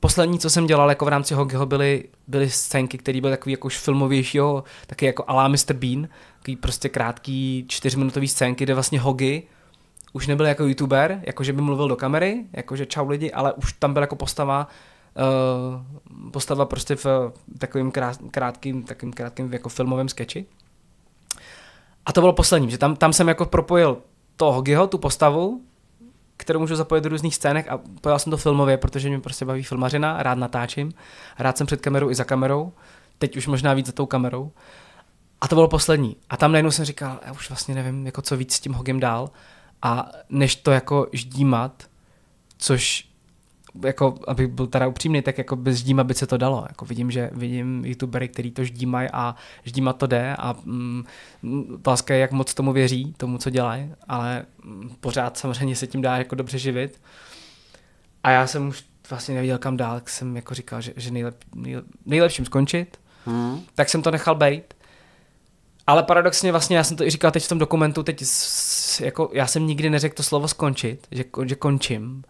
poslední, 0.00 0.38
co 0.38 0.50
jsem 0.50 0.66
dělal 0.66 0.88
jako 0.88 1.04
v 1.04 1.08
rámci 1.08 1.34
Hogiho, 1.34 1.66
byly, 1.66 2.04
byly 2.28 2.50
scénky, 2.50 2.98
které 2.98 3.20
byly 3.20 3.32
takový 3.32 3.52
jako 3.52 3.66
už 3.66 3.78
filmovějšího, 3.78 4.64
taky 4.86 5.06
jako 5.06 5.24
alá 5.26 5.48
Mr. 5.48 5.72
Bean, 5.72 6.08
takový 6.38 6.56
prostě 6.56 6.88
krátký 6.88 7.64
čtyřminutový 7.68 8.28
scénky, 8.28 8.64
kde 8.64 8.74
vlastně 8.74 9.00
Hogi 9.00 9.42
už 10.12 10.26
nebyl 10.26 10.46
jako 10.46 10.64
youtuber, 10.64 11.20
jakože 11.22 11.52
by 11.52 11.62
mluvil 11.62 11.88
do 11.88 11.96
kamery, 11.96 12.44
jakože 12.52 12.86
čau 12.86 13.08
lidi, 13.08 13.32
ale 13.32 13.52
už 13.52 13.72
tam 13.72 13.92
byl 13.92 14.02
jako 14.02 14.16
postava, 14.16 14.68
uh, 15.16 16.30
postava 16.30 16.64
prostě 16.64 16.96
v 16.96 17.32
takovým 17.58 17.92
krátkým, 18.30 18.82
takovým 18.82 19.12
krátkým 19.12 19.52
jako 19.52 19.68
filmovém 19.68 20.08
sketchi. 20.08 20.46
A 22.06 22.12
to 22.12 22.20
bylo 22.20 22.32
poslední, 22.32 22.70
že 22.70 22.78
tam, 22.78 22.96
tam 22.96 23.12
jsem 23.12 23.28
jako 23.28 23.46
propojil 23.46 23.98
toho 24.36 24.52
Hogiho, 24.52 24.86
tu 24.86 24.98
postavu, 24.98 25.60
kterou 26.36 26.60
můžu 26.60 26.76
zapojit 26.76 27.00
do 27.00 27.08
různých 27.08 27.34
scének 27.34 27.68
a 27.68 27.80
pojel 28.00 28.18
jsem 28.18 28.30
to 28.30 28.36
filmově, 28.36 28.76
protože 28.76 29.08
mě 29.08 29.20
prostě 29.20 29.44
baví 29.44 29.62
filmařina, 29.62 30.22
rád 30.22 30.38
natáčím, 30.38 30.92
rád 31.38 31.58
jsem 31.58 31.66
před 31.66 31.80
kamerou 31.80 32.10
i 32.10 32.14
za 32.14 32.24
kamerou, 32.24 32.72
teď 33.18 33.36
už 33.36 33.46
možná 33.46 33.74
víc 33.74 33.86
za 33.86 33.92
tou 33.92 34.06
kamerou. 34.06 34.52
A 35.40 35.48
to 35.48 35.54
bylo 35.54 35.68
poslední. 35.68 36.16
A 36.30 36.36
tam 36.36 36.52
najednou 36.52 36.70
jsem 36.70 36.84
říkal, 36.84 37.20
já 37.26 37.32
už 37.32 37.50
vlastně 37.50 37.74
nevím, 37.74 38.06
jako 38.06 38.22
co 38.22 38.36
víc 38.36 38.54
s 38.54 38.60
tím 38.60 38.72
Hogem 38.72 39.00
dál. 39.00 39.30
A 39.82 40.10
než 40.28 40.56
to 40.56 40.70
jako 40.70 41.06
ždímat, 41.12 41.84
což 42.58 43.09
jako, 43.84 44.14
abych 44.28 44.46
byl 44.46 44.66
teda 44.66 44.86
upřímný, 44.86 45.22
tak 45.22 45.38
jako 45.38 45.56
bez 45.56 45.76
ždíma 45.76 46.04
by 46.04 46.14
se 46.14 46.26
to 46.26 46.36
dalo. 46.36 46.64
Jako 46.68 46.84
vidím, 46.84 47.10
že 47.10 47.30
vidím 47.32 47.84
youtubery, 47.84 48.28
který 48.28 48.50
to 48.50 48.64
ždímají 48.64 49.08
a 49.12 49.34
ždímat 49.64 49.96
to 49.96 50.06
jde 50.06 50.36
a 50.38 50.56
mm, 50.64 51.04
je, 52.10 52.18
jak 52.18 52.32
moc 52.32 52.54
tomu 52.54 52.72
věří, 52.72 53.14
tomu, 53.16 53.38
co 53.38 53.50
dělají, 53.50 53.92
ale 54.08 54.44
mm, 54.64 54.90
pořád 55.00 55.38
samozřejmě 55.38 55.76
se 55.76 55.86
tím 55.86 56.02
dá 56.02 56.16
jako 56.16 56.34
dobře 56.34 56.58
živit. 56.58 57.00
A 58.24 58.30
já 58.30 58.46
jsem 58.46 58.68
už 58.68 58.84
vlastně 59.10 59.34
nevěděl 59.34 59.58
kam 59.58 59.76
dál, 59.76 59.94
tak 59.94 60.10
jsem 60.10 60.36
jako 60.36 60.54
říkal, 60.54 60.80
že, 60.80 60.92
že 60.96 61.10
nejlep, 61.10 61.36
nejlep, 61.54 61.84
nejlepším 62.06 62.44
skončit, 62.44 63.00
hmm. 63.26 63.62
tak 63.74 63.88
jsem 63.88 64.02
to 64.02 64.10
nechal 64.10 64.34
bejt. 64.34 64.74
Ale 65.86 66.02
paradoxně 66.02 66.52
vlastně, 66.52 66.76
já 66.76 66.84
jsem 66.84 66.96
to 66.96 67.04
i 67.04 67.10
říkal 67.10 67.30
teď 67.30 67.44
v 67.44 67.48
tom 67.48 67.58
dokumentu, 67.58 68.02
teď 68.02 68.24
jako, 69.00 69.30
já 69.32 69.46
jsem 69.46 69.66
nikdy 69.66 69.90
neřekl 69.90 70.14
to 70.14 70.22
slovo 70.22 70.48
skončit, 70.48 71.06
že, 71.10 71.24
že 71.44 71.54
končím, 71.54 72.24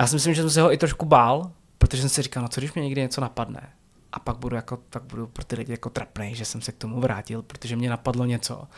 já 0.00 0.06
si 0.06 0.16
myslím, 0.16 0.34
že 0.34 0.42
jsem 0.42 0.50
se 0.50 0.60
ho 0.60 0.72
i 0.72 0.76
trošku 0.76 1.06
bál, 1.06 1.52
protože 1.78 2.02
jsem 2.02 2.08
si 2.08 2.22
říkal, 2.22 2.42
no 2.42 2.48
co 2.48 2.60
když 2.60 2.72
mě 2.72 2.82
někdy 2.82 3.00
něco 3.00 3.20
napadne? 3.20 3.72
A 4.12 4.18
pak 4.18 4.36
budu, 4.36 4.56
jako, 4.56 4.78
tak 4.90 5.02
budu 5.02 5.26
pro 5.26 5.44
ty 5.44 5.56
lidi 5.56 5.72
jako 5.72 5.90
trapnej, 5.90 6.34
že 6.34 6.44
jsem 6.44 6.60
se 6.60 6.72
k 6.72 6.76
tomu 6.76 7.00
vrátil, 7.00 7.42
protože 7.42 7.76
mě 7.76 7.90
napadlo 7.90 8.24
něco. 8.24 8.68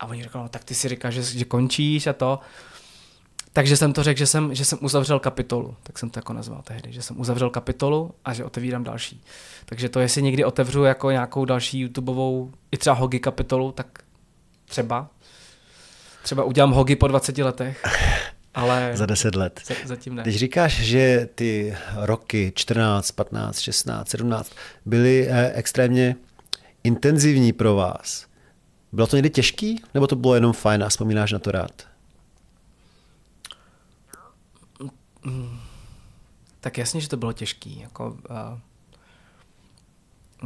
A 0.00 0.06
oni 0.06 0.22
řekli, 0.22 0.40
no 0.40 0.48
tak 0.48 0.64
ty 0.64 0.74
si 0.74 0.88
říkáš, 0.88 1.14
že, 1.14 1.22
že 1.22 1.44
končíš 1.44 2.06
a 2.06 2.12
to. 2.12 2.38
Takže 3.52 3.76
jsem 3.76 3.92
to 3.92 4.02
řekl, 4.02 4.18
že 4.18 4.26
jsem, 4.26 4.54
že 4.54 4.64
jsem 4.64 4.78
uzavřel 4.82 5.20
kapitolu, 5.20 5.76
tak 5.82 5.98
jsem 5.98 6.10
to 6.10 6.18
jako 6.18 6.32
nazval 6.32 6.62
tehdy, 6.62 6.92
že 6.92 7.02
jsem 7.02 7.20
uzavřel 7.20 7.50
kapitolu 7.50 8.14
a 8.24 8.34
že 8.34 8.44
otevírám 8.44 8.84
další. 8.84 9.22
Takže 9.64 9.88
to, 9.88 10.00
jestli 10.00 10.22
někdy 10.22 10.44
otevřu 10.44 10.84
jako 10.84 11.10
nějakou 11.10 11.44
další 11.44 11.80
YouTubeovou, 11.80 12.52
i 12.72 12.76
třeba 12.76 12.96
Hogi 12.96 13.20
kapitolu, 13.20 13.72
tak 13.72 13.86
třeba. 14.64 15.10
Třeba 16.22 16.44
udělám 16.44 16.70
Hogi 16.72 16.96
po 16.96 17.08
20 17.08 17.38
letech. 17.38 17.82
Ale 18.54 18.96
za 18.96 19.06
10 19.06 19.34
let. 19.34 19.60
Zatím 19.84 20.14
ne. 20.14 20.22
Když 20.22 20.36
říkáš, 20.36 20.72
že 20.72 21.28
ty 21.34 21.76
roky 21.96 22.52
14, 22.54 23.10
15, 23.10 23.58
16, 23.58 24.08
17 24.08 24.52
byly 24.86 25.28
eh, 25.28 25.52
extrémně 25.54 26.16
intenzivní 26.84 27.52
pro 27.52 27.74
vás, 27.74 28.26
bylo 28.92 29.06
to 29.06 29.16
někdy 29.16 29.30
těžký, 29.30 29.82
nebo 29.94 30.06
to 30.06 30.16
bylo 30.16 30.34
jenom 30.34 30.52
fajn 30.52 30.84
a 30.84 30.88
vzpomínáš 30.88 31.32
na 31.32 31.38
to 31.38 31.50
rád? 31.50 31.82
Tak 36.60 36.78
jasně, 36.78 37.00
že 37.00 37.08
to 37.08 37.16
bylo 37.16 37.32
těžký. 37.32 37.80
Jako, 37.80 38.06
uh, 38.30 38.58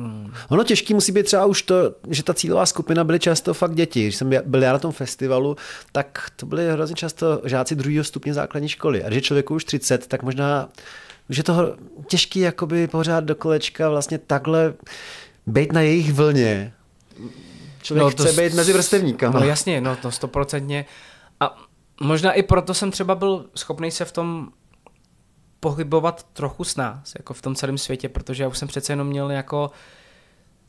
Hmm. 0.06 0.32
Ono 0.48 0.64
těžký 0.64 0.94
musí 0.94 1.12
být 1.12 1.26
třeba 1.26 1.46
už 1.46 1.62
to, 1.62 1.74
že 2.10 2.22
ta 2.22 2.34
cílová 2.34 2.66
skupina 2.66 3.04
byly 3.04 3.18
často 3.18 3.54
fakt 3.54 3.74
děti. 3.74 4.02
Když 4.02 4.16
jsem 4.16 4.30
byl 4.44 4.62
já 4.62 4.72
na 4.72 4.78
tom 4.78 4.92
festivalu, 4.92 5.56
tak 5.92 6.30
to 6.36 6.46
byly 6.46 6.72
hrozně 6.72 6.96
často 6.96 7.40
žáci 7.44 7.74
druhého 7.74 8.04
stupně 8.04 8.34
základní 8.34 8.68
školy. 8.68 9.04
A 9.04 9.06
když 9.06 9.16
je 9.16 9.22
člověku 9.22 9.54
už 9.54 9.64
30, 9.64 10.06
tak 10.06 10.22
možná 10.22 10.68
Už 11.30 11.36
je 11.36 11.42
to 11.42 11.76
těžký 12.06 12.40
jakoby 12.40 12.86
pořád 12.86 13.24
do 13.24 13.34
kolečka 13.34 13.88
vlastně 13.88 14.18
takhle 14.18 14.74
být 15.46 15.72
na 15.72 15.80
jejich 15.80 16.12
vlně. 16.12 16.72
Člověk 17.82 18.04
no, 18.04 18.10
to 18.10 18.24
chce 18.24 18.42
být 18.42 18.54
mezi 18.54 18.72
vrstevníkama. 18.72 19.40
No 19.40 19.46
jasně, 19.46 19.80
no 19.80 19.96
to 19.96 20.10
stoprocentně. 20.10 20.84
A 21.40 21.58
možná 22.00 22.32
i 22.32 22.42
proto 22.42 22.74
jsem 22.74 22.90
třeba 22.90 23.14
byl 23.14 23.44
schopný 23.54 23.90
se 23.90 24.04
v 24.04 24.12
tom 24.12 24.48
pohybovat 25.60 26.26
trochu 26.32 26.64
s 26.64 26.76
nás, 26.76 27.14
jako 27.18 27.34
v 27.34 27.42
tom 27.42 27.54
celém 27.54 27.78
světě, 27.78 28.08
protože 28.08 28.42
já 28.42 28.48
už 28.48 28.58
jsem 28.58 28.68
přece 28.68 28.92
jenom 28.92 29.06
měl 29.06 29.30
jako, 29.30 29.70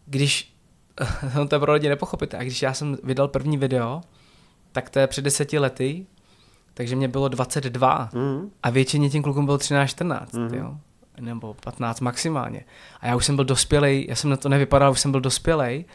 když, 0.05 0.53
no 1.35 1.47
to 1.47 1.55
je 1.55 1.59
pro 1.59 1.73
lidi 1.73 1.89
nepochopit, 1.89 2.33
a 2.33 2.43
když 2.43 2.61
já 2.61 2.73
jsem 2.73 2.97
vydal 3.03 3.27
první 3.27 3.57
video, 3.57 4.01
tak 4.71 4.89
to 4.89 4.99
je 4.99 5.07
před 5.07 5.21
deseti 5.21 5.59
lety, 5.59 6.05
takže 6.73 6.95
mě 6.95 7.07
bylo 7.07 7.27
22 7.27 8.09
mm. 8.13 8.51
a 8.63 8.69
většině 8.69 9.09
tím 9.09 9.23
klukům 9.23 9.45
bylo 9.45 9.57
13-14, 9.57 10.39
mm. 10.39 10.53
jo? 10.53 10.77
nebo 11.19 11.53
15 11.53 11.99
maximálně. 11.99 12.65
A 13.01 13.07
já 13.07 13.15
už 13.15 13.25
jsem 13.25 13.35
byl 13.35 13.45
dospělej, 13.45 14.05
já 14.09 14.15
jsem 14.15 14.29
na 14.29 14.37
to 14.37 14.49
nevypadal, 14.49 14.91
už 14.91 14.99
jsem 14.99 15.11
byl 15.11 15.21
dospělej 15.21 15.85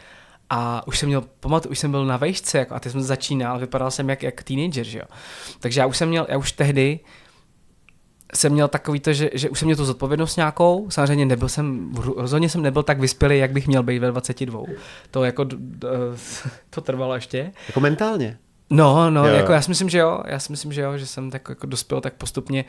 a 0.49 0.87
už 0.87 0.99
jsem 0.99 1.09
měl, 1.09 1.23
pamatuju, 1.39 1.71
už 1.71 1.79
jsem 1.79 1.91
byl 1.91 2.05
na 2.05 2.17
vejšce, 2.17 2.57
jako, 2.57 2.75
a 2.75 2.79
teď 2.79 2.91
jsem 2.91 3.01
začínal, 3.01 3.59
vypadal 3.59 3.91
jsem 3.91 4.09
jak, 4.09 4.23
jak 4.23 4.43
teenager, 4.43 4.85
že 4.85 4.99
jo. 4.99 5.05
Takže 5.59 5.79
já 5.79 5.85
už 5.85 5.97
jsem 5.97 6.09
měl, 6.09 6.27
já 6.29 6.37
už 6.37 6.51
tehdy 6.51 6.99
jsem 8.33 8.53
měl 8.53 8.67
takový 8.67 8.99
to, 8.99 9.13
že, 9.13 9.29
že 9.33 9.49
už 9.49 9.59
jsem 9.59 9.65
měl 9.65 9.77
tu 9.77 9.85
zodpovědnost 9.85 10.35
nějakou, 10.35 10.89
samozřejmě 10.89 11.25
nebyl 11.25 11.49
jsem, 11.49 11.93
rozhodně 12.17 12.49
jsem 12.49 12.61
nebyl 12.61 12.83
tak 12.83 12.99
vyspělý, 12.99 13.37
jak 13.37 13.51
bych 13.51 13.67
měl 13.67 13.83
být 13.83 13.99
ve 13.99 14.11
22. 14.11 14.63
To 15.11 15.23
jako, 15.23 15.45
to 16.69 16.81
trvalo 16.81 17.15
ještě. 17.15 17.51
Jako 17.67 17.79
mentálně? 17.79 18.37
No, 18.69 19.09
no, 19.09 19.27
jo. 19.27 19.35
jako 19.35 19.51
já 19.51 19.61
si 19.61 19.71
myslím, 19.71 19.89
že 19.89 19.97
jo, 19.97 20.23
já 20.27 20.39
si 20.39 20.51
myslím, 20.51 20.73
že 20.73 20.81
jo, 20.81 20.97
že 20.97 21.05
jsem 21.05 21.31
tak 21.31 21.49
jako 21.49 21.67
dospěl 21.67 22.01
tak 22.01 22.13
postupně, 22.13 22.65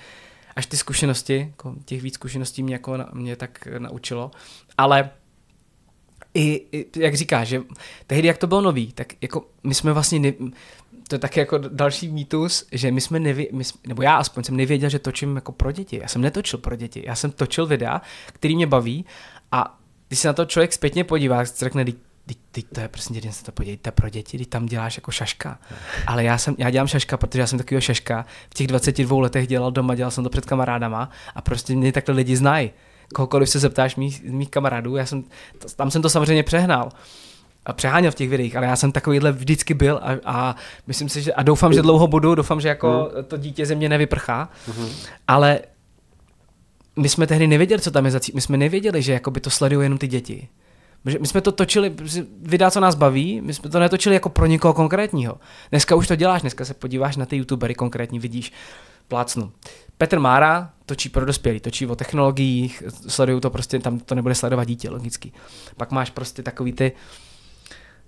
až 0.57 0.67
ty 0.67 0.77
zkušenosti, 0.77 1.53
jako 1.57 1.75
těch 1.85 2.03
víc 2.03 2.15
zkušeností 2.15 2.63
mě, 2.63 2.75
jako 2.75 2.99
mě 3.13 3.37
tak 3.37 3.69
naučilo, 3.79 4.31
ale 4.79 5.11
i, 6.35 6.67
i, 6.73 6.87
jak 6.97 7.15
říkáš, 7.15 7.49
že 7.49 7.63
tehdy, 8.07 8.29
jak 8.29 8.39
to 8.39 8.47
bylo 8.47 8.61
nový, 8.61 8.93
tak 8.93 9.13
jako 9.21 9.47
my 9.63 9.75
jsme 9.75 9.93
vlastně, 9.93 10.19
ne, 10.19 10.33
to 11.09 11.15
je 11.15 11.19
taky 11.19 11.41
jako 11.41 11.59
další 11.59 12.09
mýtus, 12.09 12.67
že 12.73 12.91
my 12.91 13.01
jsme 13.01 13.21
nevěděli, 13.21 13.65
nebo 13.87 14.03
já 14.03 14.17
aspoň 14.17 14.45
jsem 14.45 14.57
nevěděl, 14.57 14.91
že 14.91 14.99
točím 14.99 15.37
jako 15.37 15.53
pro 15.53 15.73
děti. 15.73 15.99
Já 16.03 16.09
jsem 16.09 16.23
netočil 16.23 16.59
pro 16.59 16.77
děti, 16.77 17.03
já 17.07 17.15
jsem 17.15 17.31
točil 17.31 17.67
videa, 17.67 18.01
který 18.27 18.57
mě 18.57 18.67
baví 18.67 19.05
a 19.53 19.79
když 20.09 20.21
se 20.21 20.29
na 20.29 20.35
to 20.35 20.45
člověk 20.45 20.73
zpětně 20.73 21.05
podívá, 21.05 21.37
tak 21.37 21.47
řekne, 21.57 21.85
Teď, 22.27 22.39
teď 22.51 22.67
to 22.75 22.81
je 22.81 22.89
prostě, 22.89 23.15
jen 23.15 23.33
se 23.33 23.45
to 23.45 23.53
podívejte 23.53 23.91
pro 23.91 24.09
děti, 24.09 24.39
teď 24.39 24.49
tam 24.49 24.67
děláš 24.67 24.97
jako 24.97 25.11
šaška. 25.11 25.59
Ale 26.07 26.25
já, 26.25 26.39
jsem, 26.39 26.55
já 26.59 26.71
dělám 26.71 26.87
šaška, 26.87 27.17
protože 27.17 27.41
já 27.41 27.47
jsem 27.47 27.59
takového 27.59 27.81
šaška 27.81 28.27
v 28.51 28.55
těch 28.55 28.67
22 28.67 29.21
letech 29.21 29.47
dělal 29.47 29.73
doma, 29.73 29.95
dělal 29.95 30.11
jsem 30.11 30.25
to 30.25 30.31
před 30.31 30.47
kamarádama 30.47 31.11
a 31.35 31.43
prostě 31.43 31.77
mě 31.77 31.93
takhle 31.93 32.15
lidi 32.15 32.37
znají. 32.37 32.71
Kohokoliv 33.15 33.49
se 33.49 33.59
zeptáš 33.59 33.97
mých, 33.97 34.23
mých 34.25 34.51
kamarádů, 34.51 34.97
já 34.97 35.07
jsem, 35.07 35.25
tam 35.77 35.91
jsem 35.91 36.03
to 36.03 36.09
samozřejmě 36.11 36.43
přehnal 36.43 36.89
přeháněl 37.73 38.11
v 38.11 38.15
těch 38.15 38.29
videích, 38.29 38.57
ale 38.57 38.67
já 38.67 38.77
jsem 38.77 38.93
takovýhle 38.93 39.33
vždycky 39.33 39.75
byl 39.75 40.01
a, 40.03 40.17
a 40.25 40.57
myslím 40.87 41.09
si, 41.09 41.23
že 41.23 41.33
a 41.33 41.43
doufám, 41.43 41.73
že 41.73 41.83
dlouho 41.83 42.07
budu, 42.07 42.35
doufám, 42.35 42.61
že 42.61 42.69
jako 42.69 43.11
mm. 43.17 43.25
to 43.25 43.37
dítě 43.37 43.67
ze 43.67 43.75
mě 43.75 43.89
nevyprchá, 43.89 44.49
mm. 44.79 44.89
ale 45.29 45.61
my 46.97 47.09
jsme 47.09 47.27
tehdy 47.27 47.47
nevěděli, 47.47 47.83
co 47.83 47.91
tam 47.91 48.05
je 48.05 48.11
za 48.11 48.21
cíl. 48.21 48.33
My 48.35 48.41
jsme 48.41 48.57
nevěděli, 48.57 49.03
že 49.03 49.13
jako 49.13 49.31
by 49.31 49.41
to 49.41 49.51
sledují 49.51 49.85
jenom 49.85 49.99
ty 49.99 50.09
děti. 50.09 50.49
My 51.21 51.27
jsme 51.27 51.41
to 51.41 51.53
točili, 51.53 51.95
videa, 52.43 52.71
co 52.71 52.81
nás 52.81 52.95
baví, 52.95 53.41
my 53.41 53.55
jsme 53.55 53.71
to 53.71 53.79
netočili 53.79 54.15
jako 54.15 54.29
pro 54.29 54.47
někoho 54.47 54.75
konkrétního. 54.75 55.39
Dneska 55.71 55.95
už 55.95 56.09
to 56.09 56.17
děláš, 56.17 56.41
dneska 56.41 56.65
se 56.65 56.75
podíváš 56.75 57.17
na 57.17 57.27
ty 57.27 57.37
youtubery 57.37 57.75
konkrétní, 57.75 58.19
vidíš, 58.19 58.53
plácnu. 59.09 59.53
Petr 59.99 60.19
Mára 60.19 60.71
točí 60.87 61.09
pro 61.09 61.25
dospělí, 61.25 61.61
točí 61.61 61.87
o 61.87 61.97
technologiích, 61.97 62.83
sledují 63.09 63.41
to 63.41 63.51
prostě, 63.51 63.79
tam 63.79 63.99
to 63.99 64.15
nebude 64.15 64.35
sledovat 64.35 64.65
dítě, 64.65 64.91
logicky. 64.91 65.33
Pak 65.77 65.91
máš 65.91 66.11
prostě 66.11 66.43
takový 66.43 66.73
ty, 66.73 66.93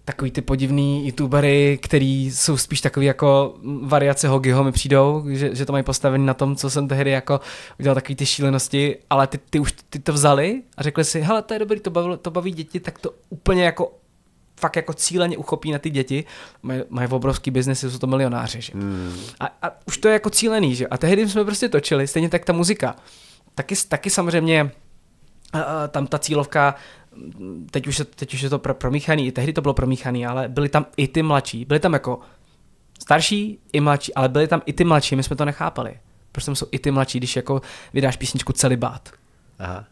takový 0.09 0.31
ty 0.31 0.43
podivný 0.43 1.07
youtubery, 1.07 1.79
který 1.83 2.31
jsou 2.31 2.57
spíš 2.57 2.81
takový 2.81 3.07
jako 3.07 3.55
variace 3.83 4.29
Hogiho 4.29 4.65
mi 4.65 4.73
přijdou, 4.73 5.25
že, 5.29 5.55
že 5.55 5.67
to 5.67 5.73
mají 5.73 5.85
postavený 5.85 6.27
na 6.27 6.35
tom, 6.35 6.57
co 6.57 6.71
jsem 6.71 6.89
tehdy 6.89 7.11
jako 7.11 7.41
udělal 7.79 7.95
takový 7.95 8.17
ty 8.17 8.27
šílenosti, 8.27 8.97
ale 9.11 9.27
ty, 9.27 9.39
ty 9.51 9.61
už 9.61 9.75
ty 9.91 9.99
to 9.99 10.13
vzali 10.13 10.63
a 10.77 10.83
řekli 10.83 11.05
si, 11.05 11.21
hele, 11.21 11.43
to 11.43 11.55
je 11.55 11.59
dobrý, 11.59 11.81
to 11.81 11.91
baví, 11.91 12.17
to 12.23 12.31
baví 12.31 12.53
děti, 12.53 12.81
tak 12.81 12.99
to 12.99 13.11
úplně 13.29 13.65
jako 13.65 13.93
fakt 14.61 14.77
jako 14.77 14.95
cíleně 14.95 15.37
uchopí 15.37 15.73
na 15.73 15.79
ty 15.79 15.91
děti, 15.91 16.25
mají, 16.63 16.83
mají 16.89 17.09
obrovský 17.09 17.51
biznes, 17.51 17.81
jsou 17.81 17.99
to 17.99 18.07
milionáři, 18.07 18.61
že? 18.61 18.73
Hmm. 18.75 19.15
A, 19.41 19.47
a, 19.63 19.71
už 19.87 19.99
to 19.99 20.09
je 20.09 20.13
jako 20.13 20.31
cílený, 20.31 20.75
že? 20.75 20.87
A 20.87 20.99
tehdy 20.99 21.29
jsme 21.29 21.45
prostě 21.45 21.69
točili, 21.69 22.07
stejně 22.07 22.29
tak 22.29 22.45
ta 22.45 22.53
muzika. 22.53 22.97
Taky, 23.55 23.75
taky 23.89 24.11
samozřejmě 24.11 24.71
tam 25.89 26.07
ta 26.07 26.19
cílovka 26.19 26.75
teď 27.71 27.87
už, 27.87 27.99
je, 27.99 28.05
teď 28.05 28.35
už 28.35 28.41
je 28.41 28.51
to 28.51 28.59
pro, 28.59 28.75
promíchaný, 28.75 29.27
i 29.27 29.33
tehdy 29.33 29.53
to 29.53 29.61
bylo 29.61 29.75
promíchaný, 29.75 30.27
ale 30.27 30.49
byli 30.49 30.69
tam 30.69 30.87
i 30.97 31.09
ty 31.09 31.23
mladší, 31.23 31.65
byli 31.65 31.81
tam 31.81 31.93
jako 31.93 32.21
starší 33.03 33.59
i 33.73 33.81
mladší, 33.81 34.15
ale 34.15 34.29
byli 34.29 34.49
tam 34.49 34.63
i 34.67 34.73
ty 34.73 34.85
mladší, 34.85 35.17
my 35.17 35.23
jsme 35.23 35.37
to 35.37 35.45
nechápali. 35.45 35.99
Proč 36.33 36.45
tam 36.45 36.57
jsou 36.57 36.67
i 36.71 36.79
ty 36.79 36.91
mladší, 36.91 37.19
když 37.19 37.37
jako 37.37 37.63
vydáš 37.93 38.17
písničku 38.17 38.53
Celibát. 38.53 39.09
Aha. 39.59 39.85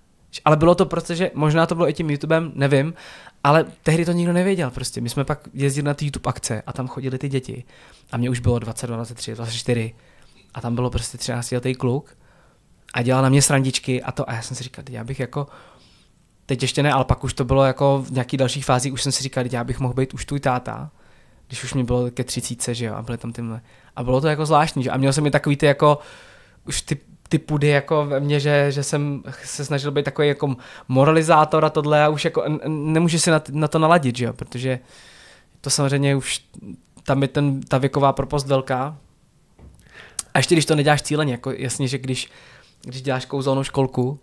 Ale 0.45 0.57
bylo 0.57 0.75
to 0.75 0.87
protože, 0.87 1.31
možná 1.35 1.67
to 1.67 1.75
bylo 1.75 1.89
i 1.89 1.93
tím 1.93 2.11
YouTubem, 2.11 2.53
nevím, 2.55 2.95
ale 3.45 3.65
tehdy 3.83 4.05
to 4.05 4.13
nikdo 4.13 4.33
nevěděl 4.33 4.71
prostě. 4.71 5.01
My 5.01 5.09
jsme 5.09 5.25
pak 5.25 5.49
jezdili 5.55 5.87
na 5.87 5.95
ty 5.95 6.05
YouTube 6.05 6.29
akce 6.29 6.63
a 6.67 6.73
tam 6.73 6.89
chodili 6.89 7.19
ty 7.19 7.29
děti. 7.29 7.65
A 8.13 8.17
mě 8.17 8.31
už 8.31 8.41
bylo 8.41 8.59
22, 8.59 8.97
23, 8.97 9.35
24 9.35 9.95
a 10.55 10.61
tam 10.61 10.75
bylo 10.75 10.91
prostě 10.91 11.19
13 11.19 11.53
letý 11.53 11.75
kluk 11.75 12.17
a 12.95 13.03
dělal 13.03 13.23
na 13.23 13.29
mě 13.29 13.43
srandičky 13.43 14.03
a 14.03 14.13
to 14.13 14.31
a 14.31 14.35
já 14.35 14.43
jsem 14.43 14.57
si 14.57 14.65
říkal, 14.65 14.85
já 14.91 15.05
bych 15.05 15.21
jako 15.21 15.47
Teď 16.47 16.63
ještě 16.63 16.83
ne, 16.83 16.93
ale 16.93 17.05
pak 17.05 17.25
už 17.25 17.35
to 17.35 17.45
bylo 17.45 17.65
jako 17.65 18.05
v 18.07 18.11
nějaký 18.11 18.37
dalších 18.37 18.65
fázích, 18.65 18.93
už 18.93 19.03
jsem 19.03 19.13
si 19.13 19.23
říkal, 19.23 19.45
já 19.53 19.65
bych 19.65 19.81
mohl 19.81 19.95
být 19.95 20.15
už 20.15 20.25
tvůj 20.25 20.41
táta, 20.41 20.91
když 21.47 21.65
už 21.65 21.75
mi 21.75 21.85
bylo 21.85 22.11
ke 22.11 22.25
třicíce, 22.25 22.75
že 22.75 22.87
jo, 22.87 22.95
a 22.95 23.03
byly 23.03 23.19
tam 23.19 23.33
tyhle. 23.33 23.61
A 23.97 24.05
bylo 24.05 24.21
to 24.21 24.29
jako 24.29 24.47
zvláštní, 24.47 24.83
že? 24.83 24.91
A 24.91 24.97
měl 24.97 25.13
jsem 25.13 25.27
i 25.27 25.31
takový 25.31 25.57
ty 25.57 25.67
jako, 25.67 25.99
už 26.67 26.83
ty, 26.83 26.99
ty 27.29 27.39
pudy 27.39 27.69
jako 27.69 28.07
ve 28.07 28.21
mně, 28.21 28.41
že, 28.41 28.67
že 28.73 28.83
jsem 28.83 29.23
se 29.45 29.65
snažil 29.65 29.91
být 29.91 30.05
takový 30.05 30.29
jako 30.29 30.57
moralizátor 30.89 31.65
a 31.65 31.71
tohle 31.71 32.05
a 32.05 32.09
už 32.09 32.25
jako 32.25 32.45
nemůžu 32.67 33.19
si 33.19 33.31
na, 33.31 33.43
na 33.51 33.69
to 33.69 33.79
naladit, 33.79 34.17
že 34.17 34.25
jo, 34.25 34.33
protože 34.33 34.79
to 35.61 35.71
samozřejmě 35.71 36.17
už 36.17 36.45
tam 37.03 37.23
je 37.23 37.29
ten, 37.29 37.61
ta 37.61 37.79
věková 37.79 38.13
propost 38.13 38.47
velká. 38.47 38.99
A 40.35 40.39
ještě 40.39 40.55
když 40.55 40.67
to 40.67 40.75
neděláš 40.75 41.03
cíleně, 41.03 41.33
jako 41.33 41.51
jasně, 41.51 41.89
že 41.89 41.99
když, 41.99 42.31
když 42.83 43.03
děláš 43.03 43.25
kouzelnou 43.25 43.63
školku, 43.63 44.21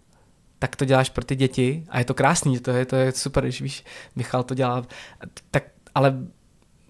tak 0.64 0.76
to 0.76 0.86
děláš 0.86 1.09
pro 1.09 1.26
ty 1.26 1.36
děti 1.36 1.86
a 1.89 1.99
je 1.99 2.05
to 2.05 2.14
krásný, 2.14 2.59
to 2.59 2.72
je, 2.72 2.86
to 2.86 2.95
je 2.95 3.11
super, 3.11 3.43
když 3.43 3.61
víš, 3.61 3.84
Michal 4.16 4.43
to 4.43 4.53
dělá, 4.53 4.86
tak, 5.51 5.64
ale 5.95 6.18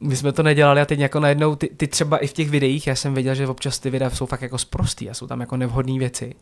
my 0.01 0.15
jsme 0.15 0.31
to 0.31 0.43
nedělali 0.43 0.81
a 0.81 0.85
teď 0.85 0.99
jako 0.99 1.19
najednou 1.19 1.55
ty, 1.55 1.67
ty 1.67 1.87
třeba 1.87 2.17
i 2.17 2.27
v 2.27 2.33
těch 2.33 2.49
videích, 2.49 2.87
já 2.87 2.95
jsem 2.95 3.13
věděl, 3.13 3.35
že 3.35 3.47
občas 3.47 3.79
ty 3.79 3.89
videa 3.89 4.09
jsou 4.09 4.25
fakt 4.25 4.41
jako 4.41 4.57
sprostý 4.57 5.09
a 5.09 5.13
jsou 5.13 5.27
tam 5.27 5.39
jako 5.39 5.57
nevhodné 5.57 5.99
věci. 5.99 6.35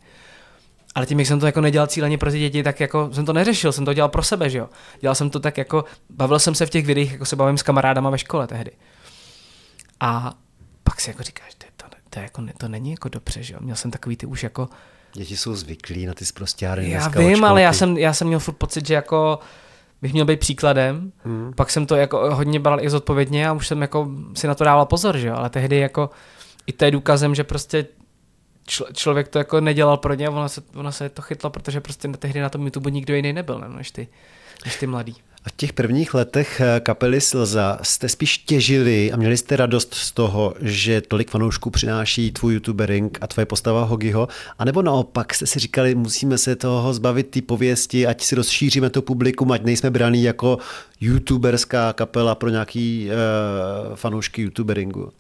Ale 0.96 1.06
tím, 1.06 1.20
jak 1.20 1.28
jsem 1.28 1.40
to 1.40 1.46
jako 1.46 1.62
nedělal 1.62 1.88
cíleně 1.88 2.18
pro 2.18 2.32
ty 2.32 2.40
děti, 2.40 2.64
tak 2.64 2.80
jako 2.80 3.10
jsem 3.14 3.26
to 3.26 3.34
neřešil, 3.34 3.72
jsem 3.72 3.86
to 3.86 3.94
dělal 3.94 4.10
pro 4.10 4.24
sebe, 4.24 4.50
že 4.50 4.58
jo. 4.58 4.70
Dělal 5.02 5.16
jsem 5.16 5.30
to 5.30 5.40
tak 5.40 5.58
jako, 5.58 5.86
bavil 6.10 6.40
jsem 6.40 6.56
se 6.56 6.66
v 6.66 6.70
těch 6.70 6.86
videích, 6.86 7.12
jako 7.12 7.26
se 7.26 7.36
bavím 7.36 7.58
s 7.58 7.64
kamarádama 7.64 8.10
ve 8.10 8.18
škole 8.18 8.48
tehdy. 8.48 8.72
A 10.00 10.34
pak 10.84 11.02
si 11.02 11.10
jako 11.10 11.24
říkáš, 11.24 11.56
to, 11.56 11.66
to, 11.78 11.96
to, 12.10 12.20
jako, 12.20 12.44
to 12.58 12.68
není 12.68 12.92
jako 12.92 13.10
dobře, 13.10 13.44
že 13.44 13.54
jo. 13.54 13.60
Měl 13.64 13.76
jsem 13.76 13.92
takový 13.92 14.18
ty 14.18 14.26
už 14.26 14.44
jako, 14.44 14.70
Děti 15.14 15.38
jsou 15.38 15.56
zvyklí 15.56 16.06
na 16.06 16.14
ty 16.14 16.26
zprostěry. 16.26 16.90
Já 16.90 17.08
vím, 17.08 17.46
ale 17.46 17.62
já 17.62 17.74
jsem, 17.74 17.98
já 17.98 18.14
jsem 18.14 18.28
měl 18.28 18.40
furt 18.40 18.54
pocit, 18.54 18.88
že 18.88 18.94
jako 18.94 19.40
bych 20.02 20.14
měl 20.14 20.26
být 20.26 20.40
příkladem, 20.40 21.12
hmm. 21.26 21.54
pak 21.56 21.72
jsem 21.72 21.86
to 21.86 21.96
jako 21.96 22.36
hodně 22.36 22.60
bral 22.60 22.80
i 22.84 22.90
zodpovědně 22.90 23.48
a 23.48 23.54
už 23.54 23.68
jsem 23.68 23.82
jako 23.82 24.10
si 24.34 24.48
na 24.48 24.56
to 24.56 24.64
dával 24.64 24.86
pozor, 24.86 25.18
že 25.18 25.28
jo, 25.28 25.36
ale 25.36 25.50
tehdy 25.50 25.78
jako 25.78 26.10
i 26.68 26.74
to 26.74 26.86
je 26.86 26.92
důkazem, 26.92 27.36
že 27.36 27.44
prostě 27.44 27.86
čl- 28.68 28.94
člověk 28.94 29.28
to 29.28 29.38
jako 29.38 29.62
nedělal 29.62 29.98
pro 29.98 30.14
ně 30.14 30.28
a 30.28 30.32
ono 30.32 30.50
se, 30.50 30.62
ono 30.76 30.92
se 30.92 31.10
to 31.10 31.22
chytlo, 31.22 31.50
protože 31.50 31.82
prostě 31.82 32.08
tehdy 32.08 32.42
na 32.42 32.50
tom 32.50 32.64
YouTube 32.66 32.92
nikdo 32.92 33.16
jiný 33.16 33.34
nebyl, 33.34 33.60
ne, 33.60 33.70
než 33.70 33.92
ty, 33.92 34.08
než 34.66 34.76
ty 34.76 34.88
mladý. 34.88 35.16
A 35.46 35.50
v 35.50 35.52
těch 35.56 35.74
prvních 35.74 36.14
letech 36.14 36.62
eh, 36.62 36.80
kapely 36.80 37.22
Slza 37.22 37.80
jste 37.82 38.10
spíš 38.10 38.38
těžili 38.38 39.12
a 39.12 39.18
měli 39.18 39.38
jste 39.38 39.56
radost 39.56 39.94
z 39.94 40.12
toho, 40.12 40.54
že 40.62 41.02
tolik 41.02 41.30
fanoušků 41.30 41.70
přináší 41.70 42.32
tvůj 42.32 42.54
youtubering 42.54 43.18
a 43.22 43.28
tvoje 43.28 43.46
postava 43.46 43.84
Hogiho, 43.84 44.28
anebo 44.60 44.82
naopak 44.82 45.34
jste 45.34 45.46
si 45.46 45.60
říkali, 45.60 45.96
musíme 45.96 46.38
se 46.38 46.56
toho 46.56 46.94
zbavit 46.94 47.30
ty 47.30 47.42
pověsti, 47.42 48.08
ať 48.08 48.22
si 48.22 48.36
rozšíříme 48.36 48.90
to 48.90 49.02
publikum, 49.02 49.52
ať 49.52 49.64
nejsme 49.64 49.90
braný 49.90 50.24
jako 50.24 50.58
youtuberská 51.00 51.94
kapela 51.94 52.36
pro 52.36 52.50
nějaký 52.50 53.10
uh, 53.10 53.96
fanoušky 53.96 54.42
youtuberingu. 54.42 55.12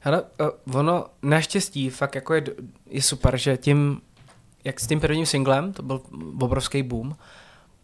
Hele, 0.00 0.22
uh, 0.66 0.76
ono 0.76 1.06
naštěstí 1.22 1.90
fakt 1.90 2.14
jako 2.14 2.34
je, 2.34 2.44
je 2.90 3.02
super, 3.02 3.36
že 3.36 3.56
tím, 3.56 4.00
jak 4.64 4.80
s 4.80 4.86
tím 4.86 5.00
prvním 5.00 5.26
singlem, 5.26 5.72
to 5.72 5.82
byl 5.82 6.00
obrovský 6.40 6.82
boom, 6.82 7.16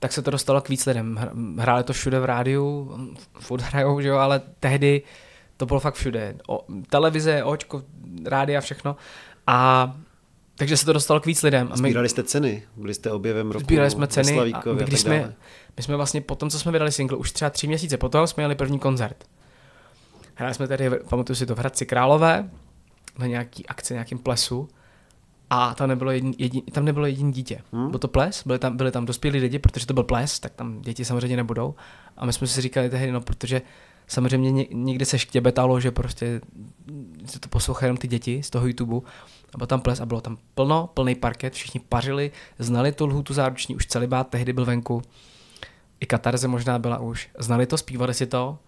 tak 0.00 0.12
se 0.12 0.22
to 0.22 0.30
dostalo 0.30 0.60
k 0.60 0.68
víc 0.68 0.86
lidem. 0.86 1.30
Hráli 1.58 1.84
to 1.84 1.92
všude 1.92 2.20
v 2.20 2.24
rádiu, 2.24 2.96
furt 3.40 3.60
hrajou, 3.60 4.00
že 4.00 4.08
jo, 4.08 4.16
ale 4.16 4.40
tehdy 4.60 5.02
to 5.56 5.66
bylo 5.66 5.80
fakt 5.80 5.94
všude. 5.94 6.36
O, 6.48 6.64
televize, 6.90 7.44
očko, 7.44 7.82
rádia, 8.24 8.60
všechno. 8.60 8.96
A 9.46 9.92
takže 10.54 10.76
se 10.76 10.86
to 10.86 10.92
dostalo 10.92 11.20
k 11.20 11.26
víc 11.26 11.42
lidem. 11.42 11.68
A 11.70 11.70
my... 11.70 11.78
Sbírali 11.78 12.08
jste 12.08 12.22
ceny? 12.22 12.62
Byli 12.76 12.94
jste 12.94 13.12
objevem 13.12 13.50
roku? 13.50 13.64
Sbírali 13.64 13.90
jsme 13.90 14.06
ceny 14.06 14.38
a, 14.38 14.58
a 14.58 14.72
když 14.74 15.00
jsme, 15.00 15.34
my 15.76 15.82
jsme 15.82 15.96
vlastně 15.96 16.20
po 16.20 16.34
tom, 16.34 16.50
co 16.50 16.58
jsme 16.58 16.72
vydali 16.72 16.92
single, 16.92 17.18
už 17.18 17.32
třeba 17.32 17.50
tři 17.50 17.66
měsíce 17.66 17.96
potom 17.96 18.26
jsme 18.26 18.40
měli 18.40 18.54
první 18.54 18.78
koncert. 18.78 19.24
Hráli 20.34 20.54
jsme 20.54 20.68
tady, 20.68 20.90
pamatuju 20.90 21.36
si 21.36 21.46
to, 21.46 21.54
v 21.54 21.58
Hradci 21.58 21.86
Králové, 21.86 22.50
na 23.18 23.26
nějaký 23.26 23.66
akci, 23.66 23.94
nějakým 23.94 24.18
plesu 24.18 24.68
a 25.50 25.74
tam 25.74 25.88
nebylo 25.88 26.10
jedin, 26.10 26.34
jedin, 26.38 26.62
tam 26.62 26.84
nebylo 26.84 27.06
jediný 27.06 27.32
dítě. 27.32 27.62
Hmm? 27.72 27.90
Byl 27.90 27.98
to 27.98 28.08
ples, 28.08 28.42
byli 28.46 28.58
tam, 28.58 28.76
byli 28.76 28.90
tam 28.90 29.06
dospělí 29.06 29.40
lidi, 29.40 29.58
protože 29.58 29.86
to 29.86 29.94
byl 29.94 30.02
ples, 30.02 30.40
tak 30.40 30.52
tam 30.52 30.80
děti 30.80 31.04
samozřejmě 31.04 31.36
nebudou. 31.36 31.74
A 32.16 32.26
my 32.26 32.32
jsme 32.32 32.46
si 32.46 32.60
říkali 32.60 32.90
tehdy, 32.90 33.12
no 33.12 33.20
protože 33.20 33.62
samozřejmě 34.06 34.66
někdy 34.72 35.04
se 35.04 35.18
štěbetalo, 35.18 35.80
že 35.80 35.90
prostě 35.90 36.40
se 37.24 37.40
to 37.40 37.48
poslouchají 37.48 37.88
jenom 37.88 37.96
ty 37.96 38.08
děti 38.08 38.42
z 38.42 38.50
toho 38.50 38.66
YouTube. 38.66 38.96
A 39.54 39.58
byl 39.58 39.66
tam 39.66 39.80
ples 39.80 40.00
a 40.00 40.06
bylo 40.06 40.20
tam 40.20 40.38
plno, 40.54 40.90
plný 40.94 41.14
parket, 41.14 41.52
všichni 41.52 41.80
pařili, 41.88 42.30
znali 42.58 42.92
tu 42.92 43.06
lhutu 43.06 43.34
záruční, 43.34 43.76
už 43.76 43.86
celý 43.86 44.06
bát 44.06 44.28
tehdy 44.28 44.52
byl 44.52 44.64
venku. 44.64 45.02
I 46.00 46.06
katarze 46.06 46.48
možná 46.48 46.78
byla 46.78 46.98
už. 46.98 47.28
Znali 47.38 47.66
to, 47.66 47.78
zpívali 47.78 48.14
si 48.14 48.26
to 48.26 48.58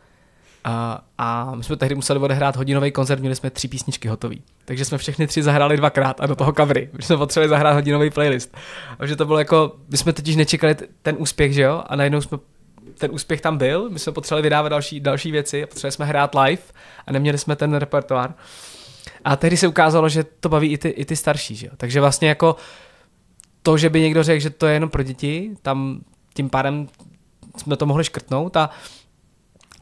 a, 0.65 1.05
a 1.19 1.55
my 1.55 1.65
jsme 1.65 1.77
tehdy 1.77 1.95
museli 1.95 2.21
odehrát 2.21 2.57
hodinový 2.57 2.93
koncert, 2.93 3.21
měli 3.21 3.37
jsme 3.37 3.51
tři 3.51 3.69
písničky 3.69 4.09
hotové. 4.09 4.37
Takže 4.65 4.85
jsme 4.85 4.99
všechny 4.99 5.27
tři 5.27 5.43
zahráli 5.43 5.77
dvakrát 5.77 6.21
a 6.21 6.27
do 6.27 6.37
toho 6.37 6.53
covery, 6.53 6.89
protože 6.93 7.07
jsme 7.07 7.17
potřebovali 7.17 7.49
zahrát 7.49 7.75
hodinový 7.75 8.11
playlist. 8.11 8.57
A 8.99 9.07
že 9.07 9.17
to 9.17 9.25
bylo 9.25 9.39
jako, 9.39 9.77
my 9.89 9.97
jsme 9.97 10.13
totiž 10.13 10.37
nečekali 10.37 10.77
ten 11.03 11.17
úspěch, 11.19 11.53
že 11.53 11.63
jo? 11.63 11.83
A 11.87 11.97
najednou 11.97 12.21
jsme 12.21 12.39
ten 12.99 13.11
úspěch 13.11 13.41
tam 13.41 13.59
byl, 13.59 13.91
my 13.91 13.99
jsme 13.99 14.13
potřebovali 14.13 14.43
vydávat 14.43 14.69
další, 14.69 15.01
další 15.01 15.31
věci, 15.31 15.67
potřebovali 15.67 15.93
jsme 15.93 16.07
hrát 16.07 16.35
live 16.35 16.63
a 17.07 17.13
neměli 17.13 17.39
jsme 17.39 17.57
ten 17.57 17.75
repertoár. 17.75 18.35
A 19.25 19.37
tehdy 19.37 19.57
se 19.57 19.69
ukázalo, 19.69 20.09
že 20.09 20.25
to 20.25 20.49
baví 20.49 20.73
i 20.73 20.79
ty, 20.79 20.89
i 20.89 21.05
ty 21.05 21.17
starší, 21.17 21.57
že 21.57 21.67
jo? 21.67 21.73
Takže 21.77 22.01
vlastně 22.01 22.29
jako 22.29 22.57
to, 23.63 23.79
že 23.79 23.91
by 23.91 24.01
někdo 24.01 24.23
řekl, 24.23 24.43
že 24.43 24.51
to 24.51 24.67
je 24.67 24.75
jenom 24.75 24.91
pro 24.91 25.03
děti, 25.03 25.51
tam 25.63 26.01
tím 26.35 26.51
pádem 26.51 26.89
jsme 27.57 27.77
to 27.77 27.87
mohli 27.87 28.05
škrtnout 28.05 28.57
a 28.57 28.71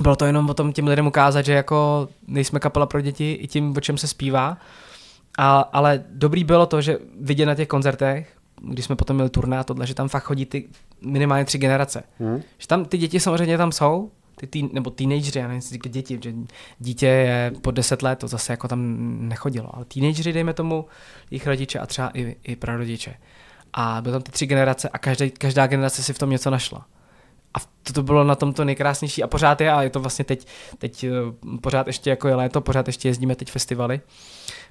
bylo 0.00 0.16
to 0.16 0.24
jenom 0.24 0.50
o 0.50 0.54
tom 0.54 0.72
těm 0.72 0.86
lidem 0.86 1.06
ukázat, 1.06 1.42
že 1.42 1.52
jako 1.52 2.08
nejsme 2.26 2.60
kapela 2.60 2.86
pro 2.86 3.00
děti 3.00 3.32
i 3.32 3.46
tím, 3.48 3.74
o 3.76 3.80
čem 3.80 3.98
se 3.98 4.08
zpívá. 4.08 4.58
A, 5.38 5.60
ale 5.60 6.04
dobrý 6.08 6.44
bylo 6.44 6.66
to, 6.66 6.80
že 6.80 6.98
vidět 7.20 7.46
na 7.46 7.54
těch 7.54 7.68
koncertech, 7.68 8.36
když 8.62 8.84
jsme 8.84 8.96
potom 8.96 9.16
měli 9.16 9.30
turné 9.30 9.58
a 9.58 9.64
tohle, 9.64 9.86
že 9.86 9.94
tam 9.94 10.08
fakt 10.08 10.24
chodí 10.24 10.46
ty 10.46 10.68
minimálně 11.00 11.44
tři 11.44 11.58
generace. 11.58 12.02
Hmm. 12.18 12.42
Že 12.58 12.66
tam 12.66 12.84
ty 12.84 12.98
děti 12.98 13.20
samozřejmě 13.20 13.58
tam 13.58 13.72
jsou, 13.72 14.10
ty 14.36 14.46
tý, 14.46 14.68
nebo 14.72 14.90
teenageři, 14.90 15.38
já 15.38 15.44
nevím, 15.44 15.56
jestli 15.56 15.78
děti, 15.78 16.18
že 16.22 16.34
dítě 16.78 17.06
je 17.06 17.52
po 17.62 17.70
10 17.70 18.02
let, 18.02 18.18
to 18.18 18.28
zase 18.28 18.52
jako 18.52 18.68
tam 18.68 18.96
nechodilo, 19.28 19.76
ale 19.76 19.84
teenageři, 19.84 20.32
dejme 20.32 20.54
tomu, 20.54 20.86
jejich 21.30 21.46
rodiče 21.46 21.78
a 21.78 21.86
třeba 21.86 22.10
i, 22.14 22.36
i 22.42 22.56
prarodiče. 22.56 23.14
A 23.72 24.00
byly 24.02 24.12
tam 24.12 24.22
ty 24.22 24.32
tři 24.32 24.46
generace 24.46 24.88
a 24.88 24.98
každá, 24.98 25.26
každá 25.38 25.66
generace 25.66 26.02
si 26.02 26.12
v 26.12 26.18
tom 26.18 26.30
něco 26.30 26.50
našla. 26.50 26.86
To, 27.82 27.92
to 27.92 28.02
bylo 28.02 28.24
na 28.24 28.34
tom 28.34 28.52
to 28.52 28.64
nejkrásnější 28.64 29.22
a 29.22 29.26
pořád 29.26 29.60
je, 29.60 29.72
a 29.72 29.82
je 29.82 29.90
to 29.90 30.00
vlastně 30.00 30.24
teď, 30.24 30.46
teď 30.78 31.04
eh, 31.04 31.10
pořád 31.60 31.86
ještě 31.86 32.10
jako 32.10 32.28
je 32.28 32.34
léto, 32.34 32.60
pořád 32.60 32.86
ještě 32.86 33.08
jezdíme 33.08 33.36
teď 33.36 33.50
festivaly, 33.50 34.00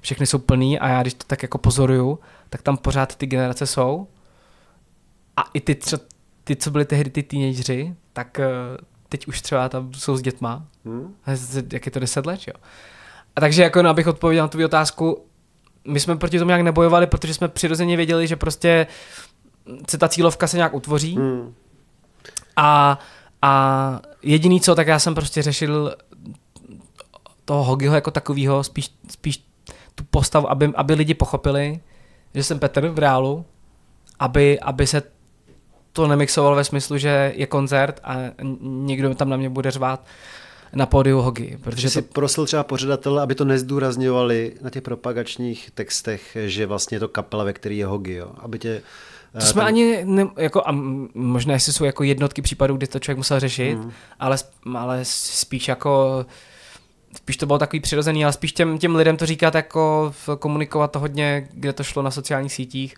všechny 0.00 0.26
jsou 0.26 0.38
plný 0.38 0.78
a 0.78 0.88
já 0.88 1.02
když 1.02 1.14
to 1.14 1.24
tak 1.26 1.42
jako 1.42 1.58
pozoruju, 1.58 2.18
tak 2.50 2.62
tam 2.62 2.76
pořád 2.76 3.16
ty 3.16 3.26
generace 3.26 3.66
jsou. 3.66 4.06
A 5.36 5.42
i 5.54 5.60
ty, 5.60 5.74
třeba, 5.74 6.02
ty 6.44 6.56
co 6.56 6.70
byly 6.70 6.84
tehdy 6.84 7.10
ty 7.10 7.22
teenageři, 7.22 7.94
tak 8.12 8.40
eh, 8.40 8.48
teď 9.08 9.26
už 9.26 9.40
třeba 9.40 9.68
tam 9.68 9.94
jsou 9.94 10.16
s 10.16 10.22
dětma, 10.22 10.66
hmm. 10.84 11.14
jak 11.72 11.86
je 11.86 11.92
to 11.92 12.00
deset 12.00 12.26
let, 12.26 12.40
jo. 12.46 12.54
A 13.36 13.40
takže 13.40 13.62
jako, 13.62 13.82
no, 13.82 13.90
abych 13.90 14.06
odpověděl 14.06 14.44
na 14.44 14.48
tu 14.48 14.64
otázku, 14.64 15.24
my 15.84 16.00
jsme 16.00 16.16
proti 16.16 16.38
tomu 16.38 16.48
nějak 16.48 16.62
nebojovali, 16.62 17.06
protože 17.06 17.34
jsme 17.34 17.48
přirozeně 17.48 17.96
věděli, 17.96 18.26
že 18.26 18.36
prostě 18.36 18.86
se 19.90 19.98
ta 19.98 20.08
cílovka 20.08 20.46
se 20.46 20.56
nějak 20.56 20.74
utvoří, 20.74 21.16
hmm 21.16 21.54
a, 22.60 22.98
a 23.42 24.00
jediný 24.22 24.60
co, 24.60 24.74
tak 24.74 24.86
já 24.86 24.98
jsem 24.98 25.14
prostě 25.14 25.42
řešil 25.42 25.94
toho 27.44 27.64
Hogiho 27.64 27.94
jako 27.94 28.10
takového, 28.10 28.64
spíš, 28.64 28.90
spíš 29.10 29.44
tu 29.94 30.04
postavu, 30.10 30.50
aby, 30.50 30.72
aby 30.74 30.94
lidi 30.94 31.14
pochopili, 31.14 31.80
že 32.34 32.42
jsem 32.42 32.58
Petr 32.58 32.88
v 32.88 32.98
reálu, 32.98 33.44
aby, 34.18 34.60
aby 34.60 34.86
se 34.86 35.02
to 35.92 36.06
nemixovalo 36.06 36.56
ve 36.56 36.64
smyslu, 36.64 36.98
že 36.98 37.32
je 37.36 37.46
koncert 37.46 38.00
a 38.04 38.16
někdo 38.62 39.14
tam 39.14 39.28
na 39.28 39.36
mě 39.36 39.50
bude 39.50 39.70
řvát 39.70 40.06
na 40.72 40.86
pódiu 40.86 41.18
Hogi. 41.18 41.58
Protože 41.62 41.90
to... 41.90 42.02
prosil 42.02 42.46
třeba 42.46 42.62
pořadatel, 42.62 43.20
aby 43.20 43.34
to 43.34 43.44
nezdůrazňovali 43.44 44.54
na 44.62 44.70
těch 44.70 44.82
propagačních 44.82 45.70
textech, 45.70 46.36
že 46.46 46.66
vlastně 46.66 46.96
je 46.96 47.00
to 47.00 47.08
kapela, 47.08 47.44
ve 47.44 47.52
který 47.52 47.78
je 47.78 47.86
Hogi, 47.86 48.14
jo? 48.14 48.30
aby 48.38 48.58
tě 48.58 48.82
to 49.32 49.46
jsme 49.46 49.60
tam... 49.60 49.66
ani, 49.66 50.00
ne, 50.04 50.26
jako, 50.36 50.62
a 50.66 50.72
možná 51.14 51.54
jestli 51.54 51.72
jsou 51.72 51.84
jako 51.84 52.04
jednotky 52.04 52.42
případů, 52.42 52.76
kdy 52.76 52.86
to 52.86 52.98
člověk 52.98 53.18
musel 53.18 53.40
řešit, 53.40 53.78
mm. 53.78 53.92
ale, 54.18 54.36
ale 54.74 55.00
spíš 55.04 55.68
jako 55.68 56.24
spíš 57.16 57.36
to 57.36 57.46
bylo 57.46 57.58
takový 57.58 57.80
přirozený, 57.80 58.24
ale 58.24 58.32
spíš 58.32 58.52
těm, 58.52 58.78
těm 58.78 58.96
lidem 58.96 59.16
to 59.16 59.26
říkat 59.26 59.54
jako 59.54 60.12
komunikovat 60.38 60.92
to 60.92 60.98
hodně, 60.98 61.48
kde 61.52 61.72
to 61.72 61.84
šlo 61.84 62.02
na 62.02 62.10
sociálních 62.10 62.52
sítích, 62.52 62.94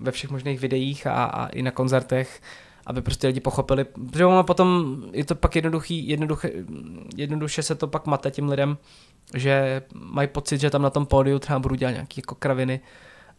ve 0.00 0.10
všech 0.10 0.30
možných 0.30 0.60
videích 0.60 1.06
a, 1.06 1.24
a 1.24 1.46
i 1.46 1.62
na 1.62 1.70
koncertech, 1.70 2.40
aby 2.86 3.02
prostě 3.02 3.26
lidi 3.26 3.40
pochopili, 3.40 3.84
protože 3.84 4.26
ono 4.26 4.44
potom 4.44 4.96
je 5.12 5.24
to 5.24 5.34
pak 5.34 5.56
jednoduchý, 5.56 6.08
jednoduché, 6.08 6.50
jednoduše 7.16 7.62
se 7.62 7.74
to 7.74 7.86
pak 7.86 8.06
mate 8.06 8.30
těm 8.30 8.48
lidem, 8.48 8.78
že 9.34 9.82
mají 9.94 10.28
pocit, 10.28 10.60
že 10.60 10.70
tam 10.70 10.82
na 10.82 10.90
tom 10.90 11.06
pódiu 11.06 11.38
třeba 11.38 11.58
budu 11.58 11.74
dělat 11.74 11.90
nějaké 11.90 12.14
jako 12.16 12.34
kraviny 12.34 12.80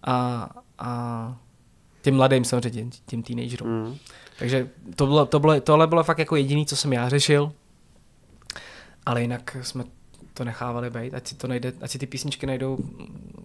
a, 0.04 0.50
a 0.80 1.38
těm 2.02 2.16
mladým 2.16 2.46
samozřejmě, 2.46 2.92
těm 3.06 3.24
teenagerům. 3.24 3.70
Mm. 3.70 3.98
Takže 4.40 4.70
to 4.96 5.06
bylo, 5.06 5.26
to 5.26 5.40
bylo, 5.40 5.62
tohle 5.62 5.88
bylo 5.88 6.04
fakt 6.04 6.20
jako 6.20 6.36
jediný, 6.36 6.66
co 6.66 6.76
jsem 6.76 6.94
já 6.94 7.10
řešil, 7.10 7.52
ale 9.06 9.22
jinak 9.22 9.58
jsme 9.62 9.84
to 10.34 10.44
nechávali 10.44 10.90
být, 10.90 11.14
ať 11.14 11.28
si, 11.28 11.36
to 11.36 11.48
najde, 11.48 11.74
ať 11.82 11.92
si 11.92 12.00
ty 12.00 12.08
písničky 12.08 12.46
najdou, 12.46 12.78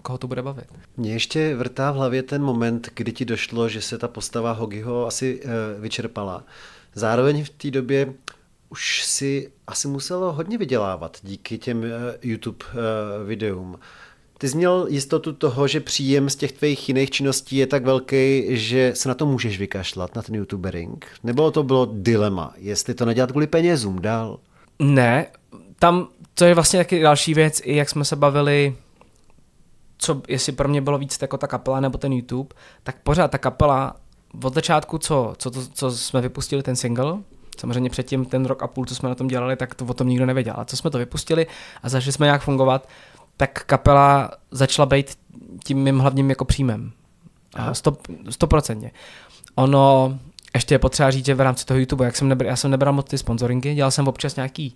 koho 0.03 0.19
to 0.19 0.27
bude 0.27 0.43
bavit. 0.43 0.65
Mně 0.97 1.13
ještě 1.13 1.57
vrtá 1.57 1.91
v 1.91 1.95
hlavě 1.95 2.23
ten 2.23 2.43
moment, 2.43 2.89
kdy 2.95 3.13
ti 3.13 3.25
došlo, 3.25 3.69
že 3.69 3.81
se 3.81 3.99
ta 3.99 4.09
postava 4.09 4.53
Hogiho 4.53 5.07
asi 5.07 5.41
uh, 5.45 5.51
vyčerpala. 5.83 6.45
Zároveň 6.95 7.45
v 7.45 7.51
té 7.51 7.71
době 7.71 8.15
už 8.69 9.05
si 9.05 9.53
asi 9.67 9.89
muselo 9.89 10.33
hodně 10.33 10.59
vydělávat 10.59 11.19
díky 11.23 11.59
těm 11.59 11.79
uh, 11.79 11.87
YouTube 12.23 12.65
uh, 12.67 13.27
videům. 13.27 13.79
Ty 14.45 14.49
jsi 14.49 14.57
měl 14.57 14.87
jistotu 14.89 15.33
toho, 15.33 15.69
že 15.69 15.81
příjem 15.81 16.31
z 16.31 16.37
těch 16.37 16.53
tvých 16.53 16.89
jiných 16.89 17.11
činností 17.11 17.57
je 17.57 17.67
tak 17.67 17.85
velký, 17.85 18.45
že 18.49 18.93
se 18.95 19.09
na 19.09 19.15
to 19.15 19.27
můžeš 19.27 19.59
vykašlat, 19.59 20.17
na 20.17 20.23
ten 20.23 20.35
youtubering? 20.35 21.07
Nebo 21.23 21.51
to 21.51 21.63
bylo 21.63 21.89
dilema, 21.93 22.53
jestli 22.57 22.95
to 22.95 23.05
nedělat 23.05 23.31
kvůli 23.31 23.47
penězům 23.47 23.99
dál? 24.01 24.39
Ne, 24.79 25.27
tam 25.79 26.09
to 26.35 26.45
je 26.45 26.55
vlastně 26.55 26.81
taky 26.81 27.01
další 27.01 27.35
věc, 27.35 27.61
i 27.65 27.77
jak 27.77 27.91
jsme 27.91 28.05
se 28.05 28.17
bavili, 28.17 28.77
co, 29.99 30.23
jestli 30.29 30.53
pro 30.53 30.69
mě 30.69 30.81
bylo 30.81 30.99
víc 30.99 31.19
jako 31.23 31.37
ta 31.37 31.47
kapela 31.47 31.81
nebo 31.81 31.99
ten 31.99 32.13
YouTube, 32.13 32.55
tak 32.83 32.97
pořád 33.03 33.31
ta 33.31 33.39
kapela 33.39 33.97
od 34.43 34.55
začátku, 34.55 34.99
co, 34.99 35.35
co, 35.39 35.51
to, 35.51 35.67
co 35.67 35.91
jsme 35.91 36.21
vypustili 36.21 36.63
ten 36.63 36.77
single, 36.77 37.19
samozřejmě 37.59 37.91
předtím 37.91 38.25
ten 38.25 38.45
rok 38.45 38.63
a 38.63 38.67
půl, 38.67 38.85
co 38.85 38.95
jsme 38.95 39.09
na 39.09 39.15
tom 39.15 39.29
dělali, 39.29 39.57
tak 39.57 39.75
to 39.75 39.85
o 39.85 39.95
tom 39.95 40.09
nikdo 40.09 40.27
nevěděl. 40.27 40.55
A 40.57 40.65
co 40.65 40.77
jsme 40.77 40.91
to 40.91 40.99
vypustili 40.99 41.47
a 41.83 41.89
začali 41.89 42.13
jsme 42.13 42.27
nějak 42.27 42.43
fungovat, 42.43 42.89
tak 43.37 43.65
kapela 43.65 44.31
začala 44.51 44.87
být 44.87 45.19
tím 45.65 45.79
mým 45.79 45.99
hlavním 45.99 46.31
jako 46.31 46.45
příjmem. 46.45 46.93
Stoprocentně. 48.31 48.91
Ono, 49.55 50.19
ještě 50.55 50.75
je 50.75 50.79
potřeba 50.79 51.11
říct, 51.11 51.27
že 51.27 51.35
v 51.35 51.41
rámci 51.41 51.65
toho 51.65 51.81
YouTube, 51.81 52.05
jak 52.05 52.17
jsem 52.17 52.29
nebral, 52.29 52.49
já 52.49 52.57
jsem 52.57 52.71
nebral 52.71 52.93
moc 52.93 53.11
ty 53.11 53.19
sponsoringy, 53.19 53.75
dělal 53.75 53.91
jsem 53.91 54.09
občas 54.09 54.37
nějaký 54.37 54.75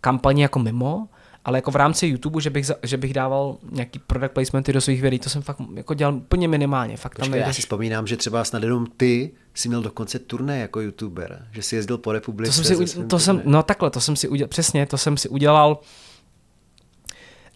kampaně 0.00 0.42
jako 0.42 0.58
mimo, 0.58 1.08
ale 1.44 1.58
jako 1.58 1.70
v 1.70 1.76
rámci 1.76 2.06
YouTube, 2.06 2.40
že 2.40 2.50
bych, 2.50 2.70
že 2.82 2.96
bych 2.96 3.14
dával 3.14 3.56
nějaký 3.70 3.98
product 3.98 4.32
placementy 4.32 4.72
do 4.72 4.80
svých 4.80 5.02
videí, 5.02 5.18
to 5.18 5.30
jsem 5.30 5.42
fakt 5.42 5.60
jako 5.74 5.94
dělal 5.94 6.14
úplně 6.14 6.48
minimálně. 6.48 6.96
Fakt 6.96 7.14
Počkej, 7.18 7.40
tam 7.40 7.48
já 7.48 7.52
si 7.52 7.60
vzpomínám, 7.60 8.06
že 8.06 8.16
třeba 8.16 8.44
snad 8.44 8.62
jenom 8.62 8.86
ty 8.96 9.30
si 9.54 9.68
měl 9.68 9.82
dokonce 9.82 10.18
turné 10.18 10.58
jako 10.58 10.80
youtuber, 10.80 11.46
že 11.52 11.62
si 11.62 11.76
jezdil 11.76 11.98
po 11.98 12.12
republice. 12.12 12.56
To 12.56 12.64
jsem 12.64 12.86
si, 12.86 13.04
to 13.04 13.18
jsem, 13.18 13.42
no 13.44 13.62
takhle, 13.62 13.90
to 13.90 14.00
jsem 14.00 14.16
si 14.16 14.28
udělal, 14.28 14.48
přesně, 14.48 14.86
to 14.86 14.98
jsem 14.98 15.16
si 15.16 15.28
udělal 15.28 15.80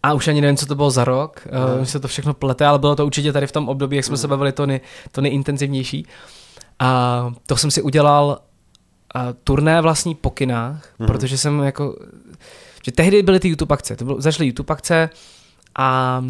a 0.07 0.13
už 0.13 0.27
ani 0.27 0.41
nevím, 0.41 0.57
co 0.57 0.65
to 0.65 0.75
bylo 0.75 0.91
za 0.91 1.03
rok, 1.03 1.47
uh, 1.77 1.83
se 1.83 1.99
to 1.99 2.07
všechno 2.07 2.33
plete, 2.33 2.65
ale 2.65 2.79
bylo 2.79 2.95
to 2.95 3.05
určitě 3.05 3.33
tady 3.33 3.47
v 3.47 3.51
tom 3.51 3.69
období, 3.69 3.95
jak 3.95 4.05
jsme 4.05 4.13
mm. 4.13 4.17
se 4.17 4.27
bavili, 4.27 4.51
to, 4.51 4.65
nej, 4.65 4.79
to 5.11 5.21
nejintenzivnější. 5.21 6.05
A 6.79 7.33
to 7.45 7.57
jsem 7.57 7.71
si 7.71 7.81
udělal 7.81 8.25
uh, 9.15 9.21
turné 9.43 9.81
vlastní 9.81 10.15
po 10.15 10.29
kinách, 10.29 10.89
mm. 10.99 11.07
protože 11.07 11.37
jsem 11.37 11.59
jako, 11.59 11.99
že 12.85 12.91
tehdy 12.91 13.23
byly 13.23 13.39
ty 13.39 13.47
YouTube 13.47 13.73
akce, 13.73 13.95
to 13.95 14.05
bylo, 14.05 14.21
začaly 14.21 14.47
YouTube 14.47 14.73
akce 14.73 15.09
a 15.77 16.23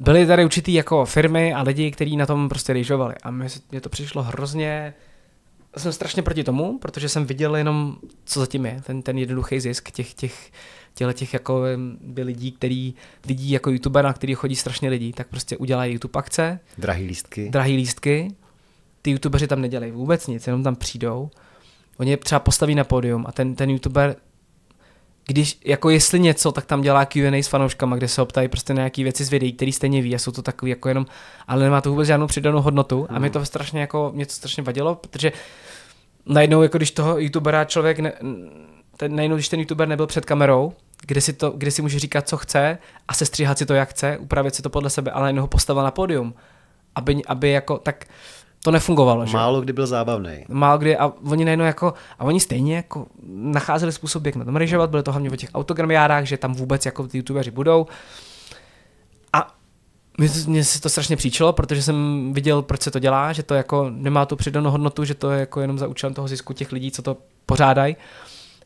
byly 0.00 0.26
tady 0.26 0.44
určitý 0.44 0.74
jako 0.74 1.04
firmy 1.04 1.54
a 1.54 1.62
lidi, 1.62 1.90
kteří 1.90 2.16
na 2.16 2.26
tom 2.26 2.48
prostě 2.48 2.72
rejžovali 2.72 3.14
a 3.22 3.30
mně 3.30 3.80
to 3.80 3.88
přišlo 3.88 4.22
hrozně 4.22 4.94
jsem 5.76 5.92
strašně 5.92 6.22
proti 6.22 6.44
tomu, 6.44 6.78
protože 6.78 7.08
jsem 7.08 7.26
viděl 7.26 7.56
jenom, 7.56 7.96
co 8.24 8.40
zatím 8.40 8.66
je, 8.66 8.82
ten, 8.86 9.02
ten 9.02 9.18
jednoduchý 9.18 9.60
zisk 9.60 9.90
těch, 9.90 10.14
těch, 10.14 10.50
těle 10.96 11.14
těch 11.14 11.34
jako 11.34 11.62
by 12.00 12.22
lidí, 12.22 12.52
který 12.52 12.94
vidí 13.26 13.50
jako 13.50 13.70
youtuber, 13.70 14.04
na 14.04 14.12
který 14.12 14.34
chodí 14.34 14.56
strašně 14.56 14.88
lidí, 14.88 15.12
tak 15.12 15.26
prostě 15.28 15.56
udělají 15.56 15.92
YouTube 15.92 16.18
akce. 16.18 16.60
Drahý 16.78 17.06
lístky. 17.06 17.48
Drahý 17.50 17.76
lístky. 17.76 18.28
Ty 19.02 19.10
youtubeři 19.10 19.46
tam 19.46 19.60
nedělají 19.60 19.92
vůbec 19.92 20.26
nic, 20.26 20.46
jenom 20.46 20.62
tam 20.62 20.76
přijdou. 20.76 21.30
Oni 21.96 22.10
je 22.10 22.16
třeba 22.16 22.38
postaví 22.38 22.74
na 22.74 22.84
pódium 22.84 23.24
a 23.28 23.32
ten, 23.32 23.54
ten 23.54 23.70
youtuber 23.70 24.16
když, 25.26 25.58
jako 25.64 25.90
jestli 25.90 26.20
něco, 26.20 26.52
tak 26.52 26.66
tam 26.66 26.82
dělá 26.82 27.04
Q&A 27.04 27.42
s 27.42 27.48
fanouškama, 27.48 27.96
kde 27.96 28.08
se 28.08 28.22
optají 28.22 28.48
prostě 28.48 28.74
na 28.74 28.78
nějaké 28.78 29.02
věci 29.02 29.24
z 29.24 29.30
videí, 29.30 29.52
které 29.52 29.72
stejně 29.72 30.02
ví 30.02 30.14
a 30.14 30.18
jsou 30.18 30.32
to 30.32 30.42
takový 30.42 30.70
jako 30.70 30.88
jenom, 30.88 31.06
ale 31.48 31.64
nemá 31.64 31.80
to 31.80 31.90
vůbec 31.90 32.06
žádnou 32.06 32.26
přidanou 32.26 32.60
hodnotu 32.60 33.06
a 33.10 33.18
mě 33.18 33.30
to 33.30 33.44
strašně 33.44 33.80
jako, 33.80 34.10
mě 34.14 34.26
to 34.26 34.32
strašně 34.32 34.62
vadilo, 34.62 34.94
protože 34.94 35.32
najednou, 36.26 36.62
jako 36.62 36.76
když 36.76 36.90
toho 36.90 37.18
youtubera 37.18 37.64
člověk, 37.64 37.98
ne, 37.98 38.12
ten, 38.96 39.16
najednou, 39.16 39.36
když 39.36 39.48
ten 39.48 39.60
youtuber 39.60 39.88
nebyl 39.88 40.06
před 40.06 40.24
kamerou, 40.24 40.72
kde 41.06 41.20
si, 41.20 41.32
to, 41.32 41.50
kde 41.50 41.70
si 41.70 41.82
může 41.82 41.98
říkat, 41.98 42.28
co 42.28 42.36
chce 42.36 42.78
a 43.08 43.14
sestříhat 43.14 43.58
si 43.58 43.66
to, 43.66 43.74
jak 43.74 43.88
chce, 43.88 44.18
upravit 44.18 44.54
si 44.54 44.62
to 44.62 44.70
podle 44.70 44.90
sebe, 44.90 45.10
ale 45.10 45.22
najednou 45.22 45.42
ho 45.42 45.48
postavil 45.48 45.82
na 45.82 45.90
pódium, 45.90 46.34
aby, 46.94 47.24
aby 47.24 47.50
jako, 47.50 47.78
tak 47.78 48.04
to 48.64 48.70
nefungovalo. 48.70 49.26
Málo 49.26 49.60
že? 49.60 49.64
kdy 49.64 49.72
byl 49.72 49.86
zábavný. 49.86 50.44
Málo 50.48 50.78
kdy 50.78 50.96
a 50.96 51.12
oni 51.30 51.44
najednou 51.44 51.64
jako, 51.64 51.94
a 52.18 52.24
oni 52.24 52.40
stejně 52.40 52.76
jako 52.76 53.06
nacházeli 53.28 53.92
způsob, 53.92 54.26
jak 54.26 54.36
na 54.36 54.44
tom 54.44 54.56
režovat, 54.56 54.90
bylo 54.90 55.02
to 55.02 55.12
hlavně 55.12 55.30
o 55.30 55.36
těch 55.36 55.50
autogramiádách, 55.54 56.24
že 56.24 56.36
tam 56.36 56.54
vůbec 56.54 56.86
jako 56.86 57.06
ty 57.06 57.18
youtubeři 57.18 57.50
budou. 57.50 57.86
A 59.32 59.54
mě, 60.18 60.28
mě 60.46 60.64
se 60.64 60.80
to 60.80 60.88
strašně 60.88 61.16
příčilo, 61.16 61.52
protože 61.52 61.82
jsem 61.82 62.30
viděl, 62.32 62.62
proč 62.62 62.82
se 62.82 62.90
to 62.90 62.98
dělá, 62.98 63.32
že 63.32 63.42
to 63.42 63.54
jako 63.54 63.86
nemá 63.90 64.26
tu 64.26 64.36
přidanou 64.36 64.70
hodnotu, 64.70 65.04
že 65.04 65.14
to 65.14 65.30
je 65.30 65.40
jako 65.40 65.60
jenom 65.60 65.78
za 65.78 65.86
účelem 65.86 66.14
toho 66.14 66.28
zisku 66.28 66.52
těch 66.52 66.72
lidí, 66.72 66.90
co 66.90 67.02
to 67.02 67.16
pořádají. 67.46 67.96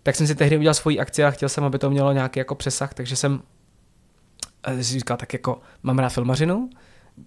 Tak 0.03 0.17
jsem 0.17 0.27
si 0.27 0.35
tehdy 0.35 0.59
udělal 0.59 0.75
svoji 0.75 0.99
akci 1.01 1.25
a 1.25 1.31
chtěl 1.31 1.49
jsem, 1.49 1.65
aby 1.65 1.79
to 1.79 1.91
mělo 1.91 2.13
nějaký 2.13 2.39
jako 2.39 2.55
přesah, 2.55 2.95
takže 2.95 3.17
jsem 3.17 3.43
eh, 4.63 4.85
si 4.85 4.99
říkal, 4.99 5.17
tak 5.17 5.33
jako 5.33 5.61
mám 5.83 5.99
rád 5.99 6.09
filmařinu, 6.09 6.71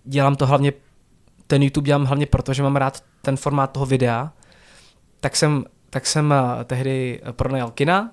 dělám 0.06 0.36
to 0.36 0.46
hlavně 0.46 0.74
ten 1.48 1.64
YouTube 1.64 1.86
dělám 1.86 2.06
hlavně 2.06 2.26
proto, 2.26 2.54
že 2.54 2.64
mám 2.64 2.76
rád 2.76 3.04
ten 3.22 3.38
formát 3.38 3.72
toho 3.72 3.86
videa, 3.86 4.34
tak 5.20 5.36
jsem, 5.36 5.66
tak 5.90 6.06
jsem 6.06 6.34
eh, 6.34 6.64
tehdy 6.64 7.22
pronajal 7.32 7.72
kina 7.72 8.12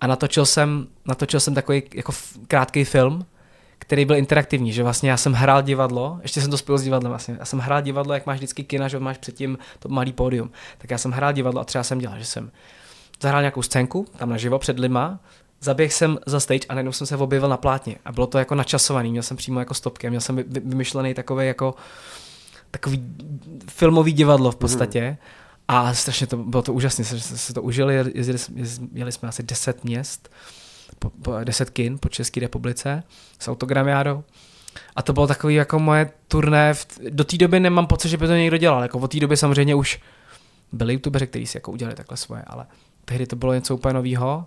a 0.00 0.06
natočil 0.06 0.46
jsem, 0.46 0.86
natočil 1.04 1.40
jsem 1.40 1.54
takový 1.54 1.82
jako 1.94 2.12
krátký 2.48 2.84
film, 2.84 3.26
který 3.78 4.04
byl 4.04 4.16
interaktivní, 4.16 4.72
že 4.72 4.82
vlastně 4.82 5.10
já 5.10 5.16
jsem 5.16 5.32
hrál 5.32 5.62
divadlo, 5.62 6.18
ještě 6.22 6.40
jsem 6.40 6.50
to 6.50 6.58
spojil 6.58 6.78
s 6.78 6.82
divadlem 6.82 7.10
vlastně, 7.10 7.36
já 7.38 7.44
jsem 7.44 7.58
hrál 7.58 7.82
divadlo, 7.82 8.14
jak 8.14 8.26
máš 8.26 8.36
vždycky 8.36 8.64
kina, 8.64 8.88
že 8.88 8.98
máš 8.98 9.18
předtím 9.18 9.58
to 9.78 9.88
malý 9.88 10.12
pódium, 10.12 10.50
tak 10.78 10.90
já 10.90 10.98
jsem 10.98 11.10
hrál 11.10 11.32
divadlo 11.32 11.60
a 11.60 11.64
třeba 11.64 11.84
jsem 11.84 11.98
dělal, 11.98 12.18
že 12.18 12.24
jsem 12.24 12.50
zahrál 13.22 13.42
nějakou 13.42 13.62
scénku, 13.62 14.06
tam 14.16 14.30
naživo 14.30 14.58
před 14.58 14.78
lima, 14.78 15.20
zaběh 15.60 15.92
jsem 15.92 16.18
za 16.26 16.40
stage 16.40 16.66
a 16.68 16.74
najednou 16.74 16.92
jsem 16.92 17.06
se 17.06 17.16
objevil 17.16 17.48
na 17.48 17.56
plátně 17.56 17.96
a 18.04 18.12
bylo 18.12 18.26
to 18.26 18.38
jako 18.38 18.54
načasovaný, 18.54 19.10
měl 19.10 19.22
jsem 19.22 19.36
přímo 19.36 19.58
jako 19.58 19.74
stopky, 19.74 20.10
měl 20.10 20.20
jsem 20.20 20.44
vymyšlený 20.46 21.14
takový 21.14 21.46
jako 21.46 21.74
takový 22.70 23.02
filmový 23.68 24.12
divadlo 24.12 24.50
v 24.50 24.56
podstatě. 24.56 25.10
Mm. 25.10 25.16
A 25.68 25.94
strašně 25.94 26.26
to 26.26 26.36
bylo 26.36 26.62
to 26.62 26.72
úžasné, 26.72 27.04
že 27.04 27.20
jsme 27.20 27.38
se 27.38 27.54
to 27.54 27.62
užili, 27.62 27.94
jezdili, 28.14 28.38
jeli 28.92 29.12
jsme 29.12 29.28
asi 29.28 29.42
10 29.42 29.84
měst, 29.84 30.30
po, 30.98 31.10
po 31.10 31.44
10 31.44 31.70
kin 31.70 31.98
po 31.98 32.08
České 32.08 32.40
republice 32.40 33.02
s 33.38 33.48
autogramiádou. 33.48 34.24
A 34.96 35.02
to 35.02 35.12
bylo 35.12 35.26
takový 35.26 35.54
jako 35.54 35.78
moje 35.78 36.10
turné. 36.28 36.74
V, 36.74 36.86
do 37.10 37.24
té 37.24 37.36
doby 37.36 37.60
nemám 37.60 37.86
pocit, 37.86 38.08
že 38.08 38.16
by 38.16 38.26
to 38.26 38.32
někdo 38.32 38.56
dělal. 38.56 38.82
Jako 38.82 38.98
od 38.98 39.10
té 39.10 39.20
doby 39.20 39.36
samozřejmě 39.36 39.74
už 39.74 40.00
byli 40.72 40.92
youtubeři, 40.92 41.26
kteří 41.26 41.46
si 41.46 41.56
jako 41.56 41.72
udělali 41.72 41.96
takhle 41.96 42.16
svoje, 42.16 42.42
ale 42.46 42.66
tehdy 43.04 43.26
to 43.26 43.36
bylo 43.36 43.54
něco 43.54 43.74
úplně 43.74 43.94
nového. 43.94 44.46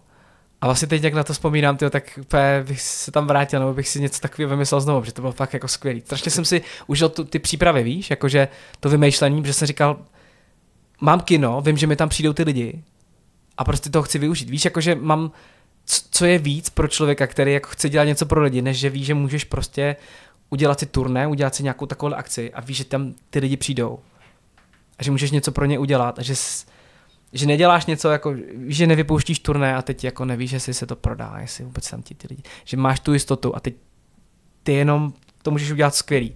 A 0.62 0.66
vlastně 0.66 0.88
teď, 0.88 1.04
jak 1.04 1.14
na 1.14 1.24
to 1.24 1.34
vzpomínám, 1.34 1.78
tyjo, 1.78 1.90
tak 1.90 2.20
úplně 2.22 2.64
bych 2.68 2.82
se 2.82 3.12
tam 3.12 3.28
vrátil, 3.28 3.60
nebo 3.60 3.74
bych 3.74 3.88
si 3.88 4.02
něco 4.02 4.22
takového 4.22 4.50
vymyslel 4.50 4.82
znovu, 4.82 5.02
protože 5.02 5.14
to 5.14 5.22
bylo 5.22 5.32
fakt 5.32 5.54
jako 5.54 5.68
skvělý. 5.68 6.02
Strašně 6.02 6.32
jsem 6.32 6.46
si 6.46 6.62
užil 6.88 7.10
tu, 7.10 7.24
ty 7.24 7.40
přípravy, 7.40 7.84
víš, 7.84 8.10
jakože 8.10 8.48
to 8.80 8.90
vymýšlení, 8.90 9.42
protože 9.42 9.54
jsem 9.54 9.68
říkal, 9.68 9.98
mám 11.02 11.22
kino, 11.22 11.62
vím, 11.62 11.78
že 11.78 11.88
mi 11.88 11.96
tam 11.96 12.10
přijdou 12.10 12.34
ty 12.34 12.44
lidi 12.44 12.84
a 13.58 13.64
prostě 13.64 13.90
toho 13.90 14.04
chci 14.04 14.20
využít. 14.20 14.50
Víš, 14.50 14.66
jakože 14.66 14.96
mám, 14.96 15.32
co 16.12 16.26
je 16.26 16.38
víc 16.38 16.70
pro 16.70 16.88
člověka, 16.88 17.28
který 17.28 17.54
jako 17.54 17.70
chce 17.70 17.90
dělat 17.90 18.06
něco 18.06 18.26
pro 18.26 18.42
lidi, 18.42 18.62
než 18.62 18.78
že 18.78 18.90
ví, 18.90 19.04
že 19.04 19.14
můžeš 19.14 19.44
prostě 19.44 19.96
udělat 20.50 20.80
si 20.80 20.86
turné, 20.86 21.28
udělat 21.28 21.56
si 21.56 21.64
nějakou 21.64 21.86
takovou 21.86 22.16
akci 22.16 22.54
a 22.54 22.62
víš, 22.62 22.78
že 22.78 22.84
tam 22.84 23.14
ty 23.30 23.40
lidi 23.40 23.58
přijdou. 23.58 24.00
A 25.00 25.04
že 25.04 25.12
můžeš 25.12 25.32
něco 25.32 25.52
pro 25.52 25.66
ně 25.66 25.80
udělat 25.80 26.20
a 26.20 26.22
že 26.22 26.36
že 27.36 27.46
neděláš 27.46 27.86
něco, 27.86 28.10
jako, 28.10 28.36
že 28.68 28.88
nevypouštíš 28.88 29.40
turné 29.40 29.76
a 29.76 29.82
teď 29.82 30.04
jako 30.04 30.26
nevíš, 30.26 30.52
jestli 30.52 30.74
se 30.74 30.86
to 30.86 30.96
prodá, 30.96 31.36
jestli 31.42 31.64
vůbec 31.64 31.90
tam 31.90 32.02
ti 32.02 32.16
ty 32.16 32.28
lidi, 32.30 32.44
že 32.64 32.78
máš 32.78 33.00
tu 33.00 33.14
jistotu 33.14 33.56
a 33.56 33.60
teď 33.60 33.76
ty 34.64 34.74
jenom 34.74 35.14
to 35.42 35.52
můžeš 35.52 35.72
udělat 35.72 35.96
skvělý. 35.96 36.36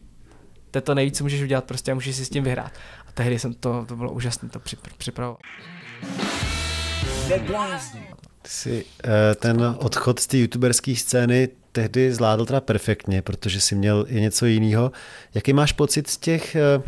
To 0.72 0.78
je 0.78 0.82
to 0.82 0.96
nejvíc, 0.96 1.18
co 1.18 1.24
můžeš 1.24 1.42
udělat 1.42 1.64
prostě 1.64 1.92
a 1.92 1.96
můžeš 1.96 2.16
si 2.16 2.26
s 2.26 2.30
tím 2.30 2.44
vyhrát. 2.44 2.72
A 3.08 3.12
tehdy 3.12 3.40
jsem 3.40 3.54
to, 3.54 3.86
to 3.88 3.96
bylo 3.96 4.12
úžasné 4.12 4.50
to 4.50 4.60
připravoval. 4.98 5.38
Ty 8.42 8.50
jsi 8.50 8.86
uh, 8.86 9.12
ten 9.36 9.76
odchod 9.80 10.20
z 10.20 10.28
té 10.28 10.38
youtuberské 10.38 10.96
scény 10.96 11.50
tehdy 11.72 12.14
zvládl 12.14 12.46
teda 12.46 12.62
perfektně, 12.62 13.22
protože 13.22 13.62
jsi 13.62 13.76
měl 13.76 14.06
i 14.10 14.22
něco 14.22 14.46
jiného. 14.46 14.92
Jaký 15.34 15.54
máš 15.54 15.72
pocit 15.72 16.10
z 16.10 16.18
těch 16.18 16.58
uh, 16.78 16.84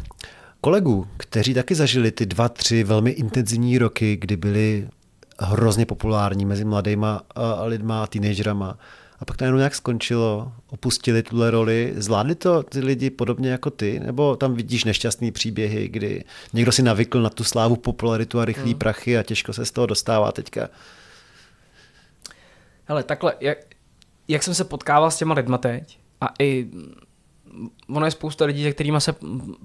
kolegů, 0.61 1.07
kteří 1.17 1.53
taky 1.53 1.75
zažili 1.75 2.11
ty 2.11 2.25
dva, 2.25 2.49
tři 2.49 2.83
velmi 2.83 3.11
intenzivní 3.11 3.77
roky, 3.77 4.15
kdy 4.15 4.37
byli 4.37 4.89
hrozně 5.39 5.85
populární 5.85 6.45
mezi 6.45 6.65
mladýma 6.65 7.21
lidma 7.63 8.03
a 8.03 8.07
teenagerama. 8.07 8.77
A 9.19 9.25
pak 9.25 9.37
to 9.37 9.43
jenom 9.43 9.57
nějak 9.57 9.75
skončilo, 9.75 10.51
opustili 10.69 11.23
tuhle 11.23 11.51
roli, 11.51 11.93
zvládli 11.95 12.35
to 12.35 12.63
ty 12.63 12.79
lidi 12.79 13.09
podobně 13.09 13.49
jako 13.49 13.69
ty, 13.69 13.99
nebo 13.99 14.35
tam 14.35 14.55
vidíš 14.55 14.83
nešťastný 14.83 15.31
příběhy, 15.31 15.87
kdy 15.87 16.23
někdo 16.53 16.71
si 16.71 16.83
navykl 16.83 17.21
na 17.21 17.29
tu 17.29 17.43
slávu, 17.43 17.75
popularitu 17.75 18.39
a 18.39 18.45
rychlý 18.45 18.71
hmm. 18.71 18.79
prachy 18.79 19.17
a 19.17 19.23
těžko 19.23 19.53
se 19.53 19.65
z 19.65 19.71
toho 19.71 19.87
dostává 19.87 20.31
teďka. 20.31 20.69
Hele, 22.85 23.03
takhle, 23.03 23.33
jak, 23.39 23.57
jak 24.27 24.43
jsem 24.43 24.53
se 24.53 24.63
potkával 24.63 25.11
s 25.11 25.17
těma 25.17 25.33
lidma 25.33 25.57
teď 25.57 25.99
a 26.21 26.33
i 26.39 26.67
ono 27.89 28.05
je 28.05 28.11
spousta 28.11 28.45
lidí, 28.45 28.63
se 28.63 28.71
kterými 28.71 29.01
se 29.01 29.15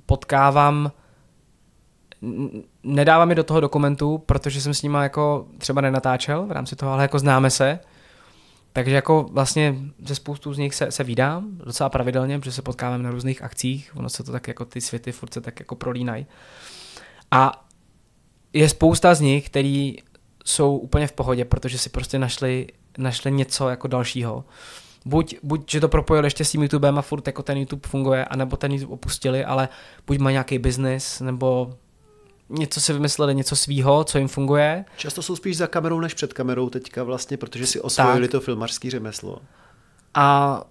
potkávám, 0.07 0.93
nedávám 2.83 3.31
je 3.31 3.35
do 3.35 3.45
toho 3.45 3.61
dokumentu, 3.61 4.19
protože 4.19 4.61
jsem 4.61 4.75
s 4.75 4.83
nimi 4.83 4.99
jako 5.01 5.47
třeba 5.59 5.81
nenatáčel 5.81 6.47
v 6.47 6.53
rámci 6.53 6.77
toho, 6.77 6.93
ale 6.93 7.03
jako 7.03 7.19
známe 7.19 7.51
se. 7.51 7.79
Takže 8.73 8.95
jako 8.95 9.27
vlastně 9.33 9.77
ze 10.05 10.15
spoustu 10.15 10.55
z 10.55 10.59
nich 10.59 10.75
se, 10.75 10.91
se 10.91 11.05
vídám 11.05 11.49
docela 11.65 11.89
pravidelně, 11.89 12.39
protože 12.39 12.53
se 12.53 12.63
potkávám 12.63 13.03
na 13.03 13.11
různých 13.11 13.43
akcích, 13.43 13.93
ono 13.97 14.09
se 14.09 14.23
to 14.23 14.33
tak 14.33 14.49
jako 14.49 14.65
ty 14.65 14.81
světy 14.81 15.13
furt 15.13 15.35
se 15.35 15.41
tak 15.41 15.61
jako 15.61 15.77
prolínají. 15.77 16.27
A 17.31 17.67
je 18.53 18.69
spousta 18.69 19.15
z 19.15 19.21
nich, 19.21 19.47
který 19.47 19.97
jsou 20.45 20.77
úplně 20.77 21.07
v 21.07 21.13
pohodě, 21.13 21.45
protože 21.45 21.79
si 21.79 21.89
prostě 21.89 22.19
našli, 22.19 22.67
našli 22.99 23.33
něco 23.33 23.69
jako 23.69 23.89
dalšího 23.89 24.45
buď, 25.07 25.37
buď 25.43 25.71
že 25.71 25.81
to 25.81 25.89
propojili 25.89 26.27
ještě 26.27 26.45
s 26.45 26.51
tím 26.51 26.63
YouTubem 26.63 26.99
a 26.99 27.03
furt 27.03 27.27
jako 27.27 27.43
ten 27.43 27.59
YouTube 27.59 27.89
funguje, 27.89 28.25
anebo 28.25 28.57
ten 28.57 28.73
YouTube 28.73 28.95
opustili, 28.95 29.45
ale 29.45 29.69
buď 30.07 30.19
mají 30.19 30.35
nějaký 30.35 30.59
biznis, 30.59 31.21
nebo 31.21 31.75
něco 32.49 32.81
si 32.81 32.93
vymysleli, 32.93 33.35
něco 33.35 33.57
svýho, 33.57 34.05
co 34.05 34.19
jim 34.19 34.29
funguje. 34.29 34.85
Často 34.97 35.23
jsou 35.23 35.37
spíš 35.37 35.57
za 35.57 35.67
kamerou 35.67 36.01
než 36.01 36.15
před 36.15 36.33
kamerou 36.33 36.71
teďka 36.71 37.03
vlastně, 37.03 37.37
protože 37.37 37.67
si 37.67 37.81
osvojili 37.81 38.29
tak. 38.29 38.31
to 38.31 38.41
filmařský 38.41 38.91
řemeslo. 38.91 39.39
A 40.15 40.63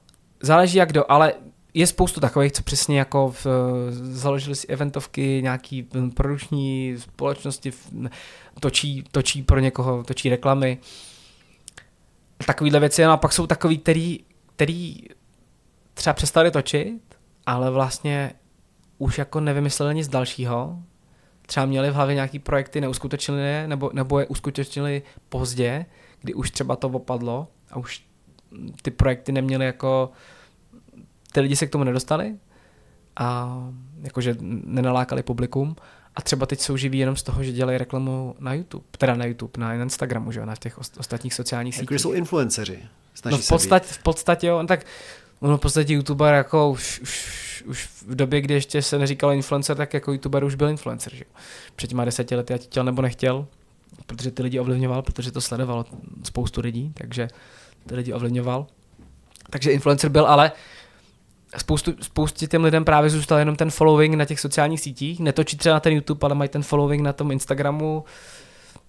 záleží 0.41 0.77
jak 0.77 0.93
do, 0.93 1.11
ale 1.11 1.33
je 1.73 1.87
spoustu 1.87 2.19
takových, 2.19 2.51
co 2.51 2.63
přesně 2.63 2.99
jako 2.99 3.31
v, 3.31 3.47
založili 3.91 4.55
si 4.55 4.67
eventovky, 4.67 5.39
nějaký 5.43 5.87
produkční 6.13 6.95
společnosti, 6.97 7.73
točí, 8.59 9.03
točí 9.11 9.43
pro 9.43 9.59
někoho, 9.59 10.03
točí 10.03 10.29
reklamy 10.29 10.77
takovýhle 12.45 12.79
věci, 12.79 13.03
no 13.03 13.11
a 13.11 13.17
pak 13.17 13.33
jsou 13.33 13.47
takový, 13.47 13.77
který, 13.77 14.19
který 14.55 14.97
třeba 15.93 16.13
přestali 16.13 16.51
točit, 16.51 17.01
ale 17.45 17.71
vlastně 17.71 18.33
už 18.97 19.17
jako 19.17 19.39
nevymysleli 19.39 19.95
nic 19.95 20.07
dalšího. 20.07 20.79
Třeba 21.45 21.65
měli 21.65 21.89
v 21.91 21.93
hlavě 21.93 22.15
nějaký 22.15 22.39
projekty, 22.39 22.81
neuskutečnili 22.81 23.41
je, 23.41 23.67
nebo, 23.67 23.89
nebo 23.93 24.19
je 24.19 24.25
uskutečnili 24.25 25.01
pozdě, 25.29 25.85
kdy 26.21 26.33
už 26.33 26.51
třeba 26.51 26.75
to 26.75 26.87
opadlo 26.87 27.47
a 27.71 27.77
už 27.77 28.05
ty 28.81 28.91
projekty 28.91 29.31
neměly 29.31 29.65
jako, 29.65 30.11
ty 31.31 31.39
lidi 31.39 31.55
se 31.55 31.67
k 31.67 31.71
tomu 31.71 31.83
nedostali 31.83 32.35
a 33.15 33.57
jakože 34.01 34.35
nenalákali 34.41 35.23
publikum 35.23 35.75
a 36.15 36.21
třeba 36.21 36.45
teď 36.45 36.59
jsou 36.59 36.77
živí 36.77 36.99
jenom 36.99 37.15
z 37.15 37.23
toho, 37.23 37.43
že 37.43 37.51
dělají 37.51 37.77
reklamu 37.77 38.35
na 38.39 38.53
YouTube, 38.53 38.85
teda 38.97 39.15
na 39.15 39.25
YouTube, 39.25 39.51
na 39.57 39.73
Instagramu, 39.73 40.31
že 40.31 40.39
jo, 40.39 40.45
na 40.45 40.55
těch 40.55 40.77
ostatních 40.77 41.33
sociálních 41.33 41.75
sítích. 41.75 41.91
Jako 41.91 42.01
jsou 42.01 42.11
influenceři. 42.11 42.79
No 43.31 43.37
v 43.37 43.47
podstatě, 43.47 43.87
v 43.89 43.97
podstatě 43.97 44.47
jo, 44.47 44.61
no 44.61 44.67
tak 44.67 44.85
ono 45.39 45.57
v 45.57 45.61
podstatě 45.61 45.93
youtuber 45.93 46.33
jako 46.33 46.69
už, 46.69 46.99
už, 46.99 47.63
už 47.67 47.85
v 47.85 48.15
době, 48.15 48.41
kdy 48.41 48.53
ještě 48.53 48.81
se 48.81 48.99
neříkalo 48.99 49.33
influencer, 49.33 49.77
tak 49.77 49.93
jako 49.93 50.11
youtuber 50.11 50.43
už 50.43 50.55
byl 50.55 50.69
influencer, 50.69 51.15
že 51.15 51.23
Před 51.75 51.87
těma 51.87 52.05
deseti 52.05 52.35
lety, 52.35 52.53
ať 52.53 52.63
chtěl 52.63 52.83
nebo 52.83 53.01
nechtěl, 53.01 53.47
protože 54.05 54.31
ty 54.31 54.43
lidi 54.43 54.59
ovlivňoval, 54.59 55.01
protože 55.01 55.31
to 55.31 55.41
sledovalo 55.41 55.85
spoustu 56.23 56.61
lidí, 56.61 56.91
takže 56.93 57.27
ty 57.87 57.95
lidi 57.95 58.13
ovlivňoval. 58.13 58.67
Takže 59.49 59.71
influencer 59.71 60.09
byl, 60.09 60.25
ale 60.25 60.51
spoustu, 61.59 61.93
spoustě 62.01 62.47
těm 62.47 62.63
lidem 62.63 62.85
právě 62.85 63.09
zůstal 63.09 63.39
jenom 63.39 63.55
ten 63.55 63.71
following 63.71 64.15
na 64.15 64.25
těch 64.25 64.39
sociálních 64.39 64.81
sítích. 64.81 65.19
Netočí 65.19 65.57
třeba 65.57 65.75
na 65.75 65.79
ten 65.79 65.93
YouTube, 65.93 66.25
ale 66.25 66.35
mají 66.35 66.49
ten 66.49 66.63
following 66.63 67.01
na 67.01 67.13
tom 67.13 67.31
Instagramu, 67.31 68.03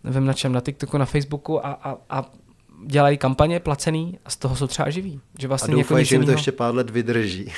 nevím 0.04 0.26
na 0.26 0.32
čem, 0.32 0.52
na 0.52 0.60
TikToku, 0.60 0.98
na 0.98 1.04
Facebooku 1.04 1.66
a, 1.66 1.70
a, 1.70 1.96
a 2.10 2.30
dělají 2.86 3.18
kampaně 3.18 3.60
placený 3.60 4.18
a 4.24 4.30
z 4.30 4.36
toho 4.36 4.56
jsou 4.56 4.66
třeba 4.66 4.90
živí. 4.90 5.20
Že 5.38 5.48
vlastně 5.48 5.74
a 5.74 5.76
doufaj, 5.76 6.04
že 6.04 6.18
mi 6.18 6.24
to 6.24 6.30
ještě 6.30 6.52
pár 6.52 6.74
let 6.74 6.90
vydrží. 6.90 7.52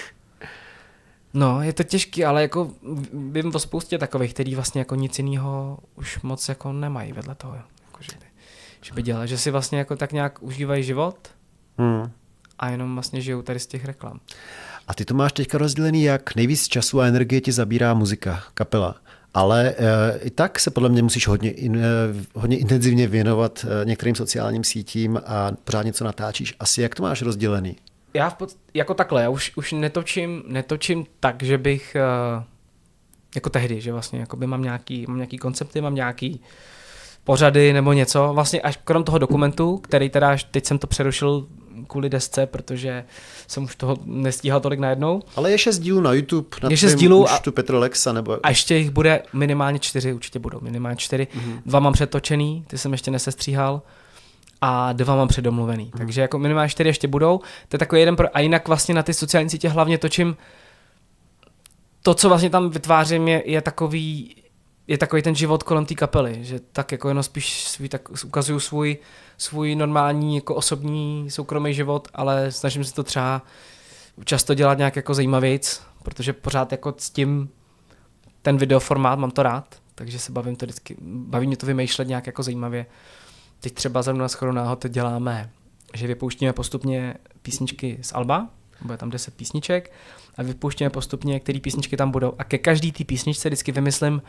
No, 1.34 1.62
je 1.62 1.72
to 1.72 1.82
těžký, 1.82 2.24
ale 2.24 2.42
jako 2.42 2.70
vím 3.12 3.52
o 3.54 3.58
spoustě 3.58 3.98
takových, 3.98 4.34
který 4.34 4.54
vlastně 4.54 4.80
jako 4.80 4.94
nic 4.94 5.18
jiného 5.18 5.78
už 5.94 6.20
moc 6.22 6.48
jako 6.48 6.72
nemají 6.72 7.12
vedle 7.12 7.34
toho. 7.34 7.54
Jako, 7.54 7.98
že, 8.00 8.12
by, 8.20 8.26
že 8.82 8.94
by 8.94 9.02
dělali, 9.02 9.28
že 9.28 9.38
si 9.38 9.50
vlastně 9.50 9.78
jako 9.78 9.96
tak 9.96 10.12
nějak 10.12 10.42
užívají 10.42 10.82
život 10.82 11.28
hmm. 11.78 12.10
a 12.58 12.68
jenom 12.68 12.94
vlastně 12.94 13.20
žijou 13.20 13.42
tady 13.42 13.58
z 13.58 13.66
těch 13.66 13.84
reklam. 13.84 14.20
A 14.88 14.94
ty 14.94 15.04
to 15.04 15.14
máš 15.14 15.32
teďka 15.32 15.58
rozdělený, 15.58 16.02
jak 16.02 16.36
nejvíc 16.36 16.68
času 16.68 17.00
a 17.00 17.06
energie 17.06 17.40
ti 17.40 17.52
zabírá 17.52 17.94
muzika, 17.94 18.42
kapela. 18.54 18.96
Ale 19.34 19.74
e, 19.78 20.18
i 20.18 20.30
tak 20.30 20.60
se 20.60 20.70
podle 20.70 20.88
mě 20.88 21.02
musíš 21.02 21.28
hodně, 21.28 21.50
in, 21.50 21.76
e, 21.76 21.80
hodně 22.34 22.58
intenzivně 22.58 23.08
věnovat 23.08 23.66
e, 23.68 23.84
některým 23.84 24.14
sociálním 24.14 24.64
sítím 24.64 25.20
a 25.26 25.52
pořád 25.64 25.82
něco 25.82 26.04
natáčíš. 26.04 26.54
Asi 26.60 26.82
jak 26.82 26.94
to 26.94 27.02
máš 27.02 27.22
rozdělený? 27.22 27.76
Já 28.14 28.30
v 28.30 28.34
pod, 28.34 28.50
jako 28.74 28.94
takhle, 28.94 29.22
já 29.22 29.28
už, 29.28 29.52
už 29.56 29.72
netočím, 29.72 30.42
netočím 30.46 31.06
tak, 31.20 31.42
že 31.42 31.58
bych 31.58 31.96
jako 33.34 33.50
tehdy, 33.50 33.80
že 33.80 33.92
vlastně 33.92 34.26
by 34.36 34.46
mám 34.46 34.62
nějaký, 34.62 35.04
mám 35.08 35.16
nějaký 35.16 35.38
koncepty, 35.38 35.80
mám 35.80 35.94
nějaký 35.94 36.40
pořady 37.24 37.72
nebo 37.72 37.92
něco. 37.92 38.30
Vlastně 38.34 38.60
až 38.60 38.78
krom 38.84 39.04
toho 39.04 39.18
dokumentu, 39.18 39.78
který 39.78 40.10
teda 40.10 40.36
teď 40.50 40.66
jsem 40.66 40.78
to 40.78 40.86
přerušil 40.86 41.46
kvůli 41.86 42.08
desce, 42.08 42.46
protože 42.46 43.04
jsem 43.46 43.64
už 43.64 43.76
toho 43.76 43.96
nestíhal 44.04 44.60
tolik 44.60 44.80
najednou. 44.80 45.22
Ale 45.36 45.50
je 45.50 45.58
šest 45.58 45.78
dílů 45.78 46.00
na 46.00 46.12
YouTube, 46.12 46.48
na 46.62 46.70
je 46.70 46.76
šest 46.76 46.94
dílů 46.94 47.30
a, 47.30 47.40
Petro 47.50 47.78
Lexa, 47.78 48.12
nebo... 48.12 48.38
A 48.42 48.48
ještě 48.48 48.76
jich 48.76 48.90
bude 48.90 49.22
minimálně 49.32 49.78
čtyři, 49.78 50.12
určitě 50.12 50.38
budou, 50.38 50.60
minimálně 50.60 50.96
čtyři. 50.96 51.28
Mm-hmm. 51.34 51.60
Dva 51.66 51.80
mám 51.80 51.92
přetočený, 51.92 52.64
ty 52.66 52.78
jsem 52.78 52.92
ještě 52.92 53.10
nesestříhal 53.10 53.82
a 54.60 54.92
dva 54.92 55.16
mám 55.16 55.28
předomluvený. 55.28 55.84
Mm. 55.84 55.98
Takže 55.98 56.20
jako 56.20 56.38
minimálně 56.38 56.68
čtyři 56.68 56.88
ještě 56.88 57.08
budou. 57.08 57.38
To 57.68 57.74
je 57.74 57.78
takový 57.78 58.00
jeden 58.00 58.16
pro... 58.16 58.36
A 58.36 58.40
jinak 58.40 58.68
vlastně 58.68 58.94
na 58.94 59.02
ty 59.02 59.14
sociální 59.14 59.50
sítě 59.50 59.68
hlavně 59.68 59.98
točím 59.98 60.36
to, 62.02 62.14
co 62.14 62.28
vlastně 62.28 62.50
tam 62.50 62.70
vytvářím, 62.70 63.28
je, 63.28 63.42
je 63.46 63.62
takový 63.62 64.36
je 64.88 64.98
takový 64.98 65.22
ten 65.22 65.34
život 65.34 65.62
kolem 65.62 65.86
té 65.86 65.94
kapely, 65.94 66.44
že 66.44 66.60
tak 66.72 66.92
jako 66.92 67.08
jenom 67.08 67.22
spíš 67.22 67.64
svůj, 67.64 67.88
tak 67.88 68.24
ukazuju 68.24 68.60
svůj, 68.60 68.98
svůj 69.38 69.74
normální 69.74 70.34
jako 70.34 70.54
osobní 70.54 71.30
soukromý 71.30 71.74
život, 71.74 72.08
ale 72.14 72.52
snažím 72.52 72.84
se 72.84 72.94
to 72.94 73.02
třeba 73.02 73.42
často 74.24 74.54
dělat 74.54 74.78
nějak 74.78 74.96
jako 74.96 75.14
zajímavějc, 75.14 75.82
protože 76.02 76.32
pořád 76.32 76.72
jako 76.72 76.94
s 76.98 77.10
tím 77.10 77.48
ten 78.42 78.56
videoformát 78.56 79.18
mám 79.18 79.30
to 79.30 79.42
rád, 79.42 79.76
takže 79.94 80.18
se 80.18 80.32
bavím 80.32 80.56
to 80.56 80.66
vždycky, 80.66 80.96
baví 81.00 81.46
mě 81.46 81.56
to 81.56 81.66
vymýšlet 81.66 82.08
nějak 82.08 82.26
jako 82.26 82.42
zajímavě. 82.42 82.86
Teď 83.60 83.74
třeba 83.74 84.02
zrovna 84.02 84.22
na 84.22 84.28
schodu 84.28 84.52
náhod 84.52 84.86
děláme, 84.88 85.50
že 85.94 86.06
vypouštíme 86.06 86.52
postupně 86.52 87.14
písničky 87.42 87.98
z 88.02 88.12
Alba, 88.14 88.48
bude 88.82 88.98
tam 88.98 89.10
10 89.10 89.34
písniček 89.34 89.92
a 90.36 90.42
vypouštíme 90.42 90.90
postupně, 90.90 91.40
které 91.40 91.60
písničky 91.60 91.96
tam 91.96 92.10
budou. 92.10 92.32
A 92.38 92.44
ke 92.44 92.58
každý 92.58 92.92
té 92.92 93.04
písničce 93.04 93.48
vždycky 93.48 93.72
vymyslím 93.72 94.22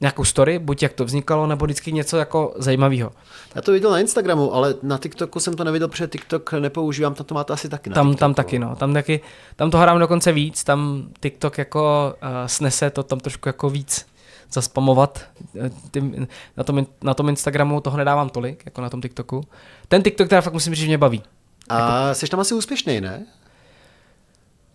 nějakou 0.00 0.24
story, 0.24 0.58
buď 0.58 0.82
jak 0.82 0.92
to 0.92 1.04
vznikalo, 1.04 1.46
nebo 1.46 1.64
vždycky 1.64 1.92
něco 1.92 2.16
jako 2.16 2.54
zajímavého. 2.56 3.12
Já 3.54 3.62
to 3.62 3.72
viděl 3.72 3.90
na 3.90 3.98
Instagramu, 3.98 4.54
ale 4.54 4.74
na 4.82 4.98
TikToku 4.98 5.40
jsem 5.40 5.54
to 5.54 5.64
neviděl, 5.64 5.88
protože 5.88 6.06
TikTok 6.06 6.52
nepoužívám, 6.52 7.14
tam 7.14 7.26
to 7.26 7.34
máte 7.34 7.52
asi 7.52 7.68
taky 7.68 7.90
na 7.90 7.94
tam, 7.94 8.06
TikToku. 8.06 8.20
tam 8.20 8.34
taky, 8.34 8.58
no. 8.58 8.76
Tam, 8.76 8.94
taky, 8.94 9.20
tam 9.56 9.70
to 9.70 9.78
hrám 9.78 9.98
dokonce 9.98 10.32
víc, 10.32 10.64
tam 10.64 11.08
TikTok 11.20 11.58
jako 11.58 12.14
uh, 12.22 12.28
snese 12.46 12.90
to 12.90 13.02
tam 13.02 13.20
trošku 13.20 13.48
jako 13.48 13.70
víc 13.70 14.06
zaspamovat. 14.52 15.24
Eh, 15.60 15.70
Tím, 15.90 16.28
na, 16.56 16.64
tom, 16.64 16.86
na 17.02 17.14
tom 17.14 17.28
Instagramu 17.28 17.80
toho 17.80 17.96
nedávám 17.96 18.28
tolik, 18.28 18.62
jako 18.66 18.80
na 18.80 18.90
tom 18.90 19.02
TikToku. 19.02 19.44
Ten 19.88 20.02
TikTok 20.02 20.28
teda 20.28 20.40
fakt 20.40 20.52
musím 20.52 20.74
říct, 20.74 20.80
že 20.82 20.86
mě 20.88 20.98
baví. 20.98 21.22
A 21.68 21.78
jako... 21.78 22.14
jsi 22.14 22.26
tam 22.26 22.40
asi 22.40 22.54
úspěšný, 22.54 23.00
ne? 23.00 23.26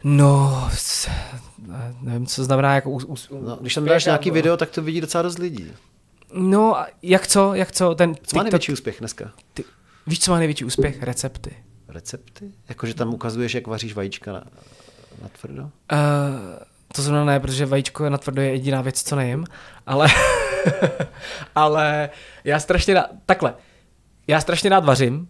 No, 0.04 0.70
nevím, 2.02 2.26
co 2.26 2.44
znamená 2.44 2.76
jako... 2.76 2.90
Us, 2.90 3.04
us, 3.04 3.30
no, 3.30 3.56
když 3.56 3.76
tam 3.76 3.86
dáš 3.86 4.06
nějaký 4.06 4.32
video, 4.32 4.58
tak 4.58 4.70
to 4.70 4.82
vidí 4.82 5.02
docela 5.02 5.22
dost 5.22 5.38
lidí. 5.38 5.72
No, 6.34 6.76
jak 7.02 7.28
co, 7.28 7.54
jak 7.54 7.72
co? 7.72 7.96
Ten 7.96 8.16
co 8.24 8.38
má 8.38 8.44
největší 8.44 8.72
úspěch 8.72 9.00
dneska? 9.00 9.32
Ty, 9.54 9.64
víš, 10.08 10.20
co 10.20 10.32
má 10.32 10.38
největší 10.38 10.66
úspěch? 10.66 11.04
Recepty. 11.04 11.56
Recepty? 11.88 12.52
Jakože 12.70 12.94
tam 12.94 13.14
ukazuješ, 13.14 13.54
jak 13.54 13.68
vaříš 13.68 13.94
vajíčka 13.94 14.34
na, 14.34 14.44
na 15.22 15.30
tvrdo? 15.42 15.62
Uh, 15.64 15.70
to 16.96 17.02
znamená 17.02 17.26
ne, 17.26 17.40
protože 17.40 17.66
vajíčko 17.66 18.10
na 18.10 18.18
tvrdo 18.18 18.42
je 18.42 18.52
jediná 18.52 18.82
věc, 18.82 19.04
co 19.04 19.16
nejím, 19.16 19.46
ale, 19.88 20.08
ale 21.56 22.10
já 22.44 22.60
strašně 22.60 22.94
rád, 22.94 23.10
takhle, 23.26 23.54
já 24.28 24.42
strašně 24.42 24.70
rád 24.70 24.86
vařím, 24.86 25.28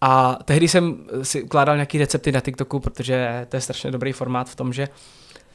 a 0.00 0.38
tehdy 0.44 0.68
jsem 0.68 1.06
si 1.22 1.42
ukládal 1.42 1.76
nějaký 1.76 1.98
recepty 1.98 2.32
na 2.32 2.40
TikToku, 2.40 2.80
protože 2.80 3.46
to 3.48 3.56
je 3.56 3.60
strašně 3.60 3.90
dobrý 3.90 4.12
formát 4.12 4.50
v 4.50 4.56
tom, 4.56 4.72
že 4.72 4.88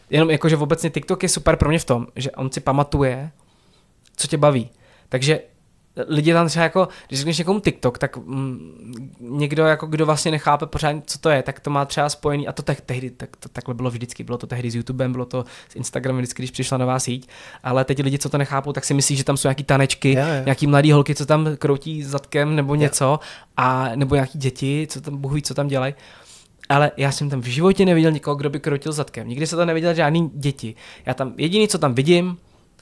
jenom 0.10 0.30
jakože 0.30 0.58
obecně 0.58 0.89
TikTok 0.89 1.24
je 1.24 1.30
super 1.30 1.56
pro 1.56 1.70
mě 1.70 1.80
v 1.80 1.86
tom, 1.86 2.08
že 2.16 2.32
on 2.32 2.51
si 2.51 2.60
pamatuje, 2.60 3.32
co 4.16 4.28
tě 4.28 4.38
baví. 4.38 4.70
Takže 5.10 5.39
lidi 6.08 6.34
tam 6.34 6.47
třeba 6.47 6.64
jako, 6.64 6.88
když 7.08 7.20
řekneš 7.20 7.38
někomu 7.38 7.60
TikTok, 7.60 7.97
tak 7.97 8.18
mm, 8.18 9.12
někdo, 9.20 9.66
jako 9.66 9.88
kdo 9.88 10.06
vlastně 10.06 10.32
nechápe 10.32 10.66
pořád, 10.66 10.95
co 11.06 11.20
to 11.20 11.30
je, 11.30 11.43
tak 11.43 11.60
to 11.60 11.70
má 11.70 11.86
třeba 11.86 12.10
spojený, 12.10 12.47
a 12.47 12.51
to 12.51 12.62
te- 12.62 12.78
tehdy, 12.86 13.10
tak 13.10 13.36
to 13.36 13.49
takhle 13.49 13.74
bylo 13.74 13.89
vždycky, 13.89 14.24
bylo 14.24 14.38
to 14.38 14.47
tehdy 14.47 14.72
s 14.72 14.76
YouTubem, 14.76 15.12
bylo 15.12 15.26
to 15.26 15.45
s 15.70 15.76
Instagramem 15.76 16.22
vždycky, 16.22 16.41
když 16.41 16.51
přišla 16.51 16.78
nová 16.78 16.99
síť, 16.99 17.30
ale 17.64 17.86
teď 17.86 18.03
lidi, 18.03 18.20
co 18.20 18.30
to 18.30 18.38
nechápou, 18.38 18.74
tak 18.74 18.86
si 18.86 18.93
myslí, 18.93 19.16
že 19.16 19.24
tam 19.24 19.38
jsou 19.38 19.47
nějaký 19.47 19.64
tanečky, 19.64 20.12
yeah, 20.12 20.30
yeah. 20.30 20.45
nějaký 20.45 20.68
mladý 20.68 20.91
holky, 20.91 21.16
co 21.16 21.26
tam 21.26 21.56
kroutí 21.56 22.03
zadkem 22.03 22.56
nebo 22.56 22.76
něco, 22.76 23.06
yeah. 23.06 23.20
a 23.58 23.95
nebo 23.95 24.16
nějaký 24.16 24.39
děti, 24.39 24.88
co 24.89 25.01
tam, 25.01 25.18
bohu 25.18 25.36
ví, 25.36 25.41
co 25.41 25.53
tam 25.53 25.68
dělají. 25.68 25.93
Ale 26.70 26.91
já 26.97 27.11
jsem 27.11 27.30
tam 27.30 27.41
v 27.41 27.45
životě 27.45 27.86
neviděl 27.86 28.11
nikoho, 28.11 28.36
kdo 28.36 28.49
by 28.49 28.59
kroutil 28.59 28.91
zadkem. 28.91 29.28
Nikdy 29.28 29.47
se 29.47 29.55
tam 29.55 29.68
neviděl 29.68 29.93
žádný 29.93 30.32
děti. 30.34 30.76
Já 31.05 31.13
tam 31.13 31.34
jediný, 31.38 31.68
co 31.68 31.78
tam 31.78 31.95
vidím, 31.95 32.38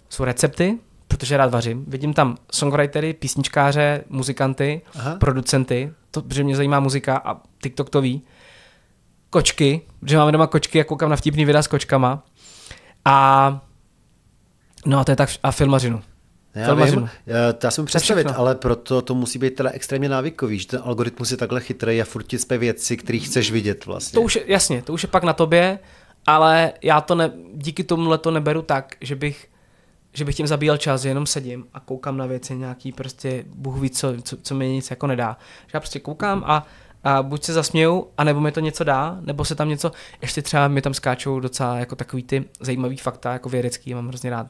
jsou 0.10 0.24
recepty, 0.24 0.78
protože 1.08 1.38
rád 1.38 1.52
vařím. 1.52 1.86
Vidím 1.88 2.14
tam 2.14 2.38
songwritery, 2.52 3.14
písničkáře, 3.14 4.04
muzikanty, 4.10 4.82
Aha. 4.96 5.16
producenty, 5.16 5.94
to, 6.12 6.22
protože 6.22 6.44
mě 6.44 6.56
zajímá 6.56 6.80
muzika 6.80 7.22
a 7.26 7.42
TikTok 7.64 7.90
to 7.90 8.02
ví. 8.02 8.22
Kočky, 9.30 9.82
protože 10.00 10.18
máme 10.18 10.32
doma 10.32 10.48
kočky 10.48 10.82
a 10.82 10.84
koukám 10.84 11.10
na 11.10 11.16
vtipný 11.16 11.46
videa 11.46 11.62
s 11.62 11.68
kočkama. 11.68 12.24
A 13.06 13.62
no 14.86 15.00
a 15.00 15.04
to 15.04 15.12
je 15.12 15.16
tak, 15.16 15.30
a 15.44 15.52
filmařinu. 15.52 16.02
Já, 16.56 16.74
vím, 16.74 17.10
já, 17.26 17.38
já 17.64 17.72
jsem 17.72 17.86
představit, 17.86 18.28
ale 18.36 18.56
proto 18.56 19.02
to 19.02 19.16
musí 19.16 19.40
být 19.40 19.56
teda 19.56 19.70
extrémně 19.70 20.10
návykový, 20.10 20.60
že 20.60 20.68
ten 20.68 20.82
algoritmus 20.84 21.32
je 21.32 21.38
takhle 21.38 21.62
chytrý 21.62 22.02
a 22.02 22.06
furt 22.06 22.24
ti 22.24 22.38
věci, 22.58 22.98
které 22.98 23.20
chceš 23.20 23.52
vidět 23.52 23.86
vlastně. 23.86 24.18
To 24.18 24.22
už 24.22 24.36
je, 24.36 24.44
jasně, 24.48 24.82
to 24.82 24.94
už 24.94 25.04
je 25.04 25.10
pak 25.10 25.24
na 25.24 25.34
tobě, 25.34 25.80
ale 26.26 26.74
já 26.82 27.02
to 27.02 27.16
ne, 27.16 27.32
díky 27.54 27.84
tomuhle 27.84 28.18
to 28.18 28.32
neberu 28.32 28.62
tak, 28.62 28.96
že 29.02 29.16
bych 29.16 29.48
že 30.16 30.26
bych 30.26 30.36
tím 30.36 30.48
zabíjel 30.48 30.78
čas, 30.78 31.06
jenom 31.06 31.26
sedím 31.26 31.66
a 31.74 31.80
koukám 31.80 32.18
na 32.18 32.26
věci 32.26 32.56
nějaký 32.56 32.92
prostě, 32.92 33.44
Bůh 33.56 33.80
ví, 33.80 33.90
co, 33.90 34.14
co, 34.22 34.38
co 34.38 34.56
mi 34.56 34.70
nic 34.70 34.90
jako 34.90 35.08
nedá. 35.08 35.38
Že 35.68 35.72
já 35.74 35.80
prostě 35.80 36.00
koukám 36.00 36.44
a, 36.48 36.68
a 37.04 37.24
buď 37.24 37.44
se 37.44 37.54
zasměju, 37.54 38.08
anebo 38.18 38.42
mi 38.42 38.52
to 38.52 38.60
něco 38.60 38.84
dá, 38.84 39.18
nebo 39.22 39.46
se 39.46 39.56
tam 39.56 39.70
něco, 39.70 39.92
ještě 40.22 40.42
třeba 40.42 40.68
mi 40.68 40.82
tam 40.82 40.94
skáčou 40.94 41.40
docela 41.40 41.78
jako 41.78 41.96
takový 41.96 42.24
ty 42.24 42.46
zajímavý 42.60 42.98
fakta, 42.98 43.34
jako 43.34 43.50
vědecký, 43.50 43.94
mám 43.94 44.08
hrozně 44.08 44.30
rád 44.30 44.48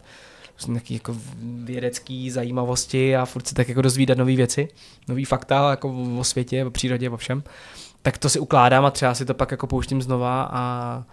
nějaký 0.68 0.94
jako 0.94 1.16
vědecký 1.64 2.32
zajímavosti 2.32 3.16
a 3.16 3.26
furt 3.26 3.48
si 3.48 3.56
tak 3.56 3.70
jako 3.70 3.82
dozvídat 3.82 4.18
nové 4.18 4.36
věci, 4.36 4.68
nový 5.08 5.26
fakta 5.26 5.70
jako 5.70 5.96
o 6.20 6.24
světě, 6.24 6.66
o 6.66 6.72
přírodě, 6.72 7.10
o 7.10 7.18
všem. 7.18 7.44
Tak 8.02 8.18
to 8.18 8.30
si 8.30 8.40
ukládám 8.40 8.86
a 8.86 8.92
třeba 8.92 9.16
si 9.16 9.26
to 9.26 9.34
pak 9.34 9.52
jako 9.52 9.68
pouštím 9.68 10.02
znova 10.02 10.50
a 10.52 11.04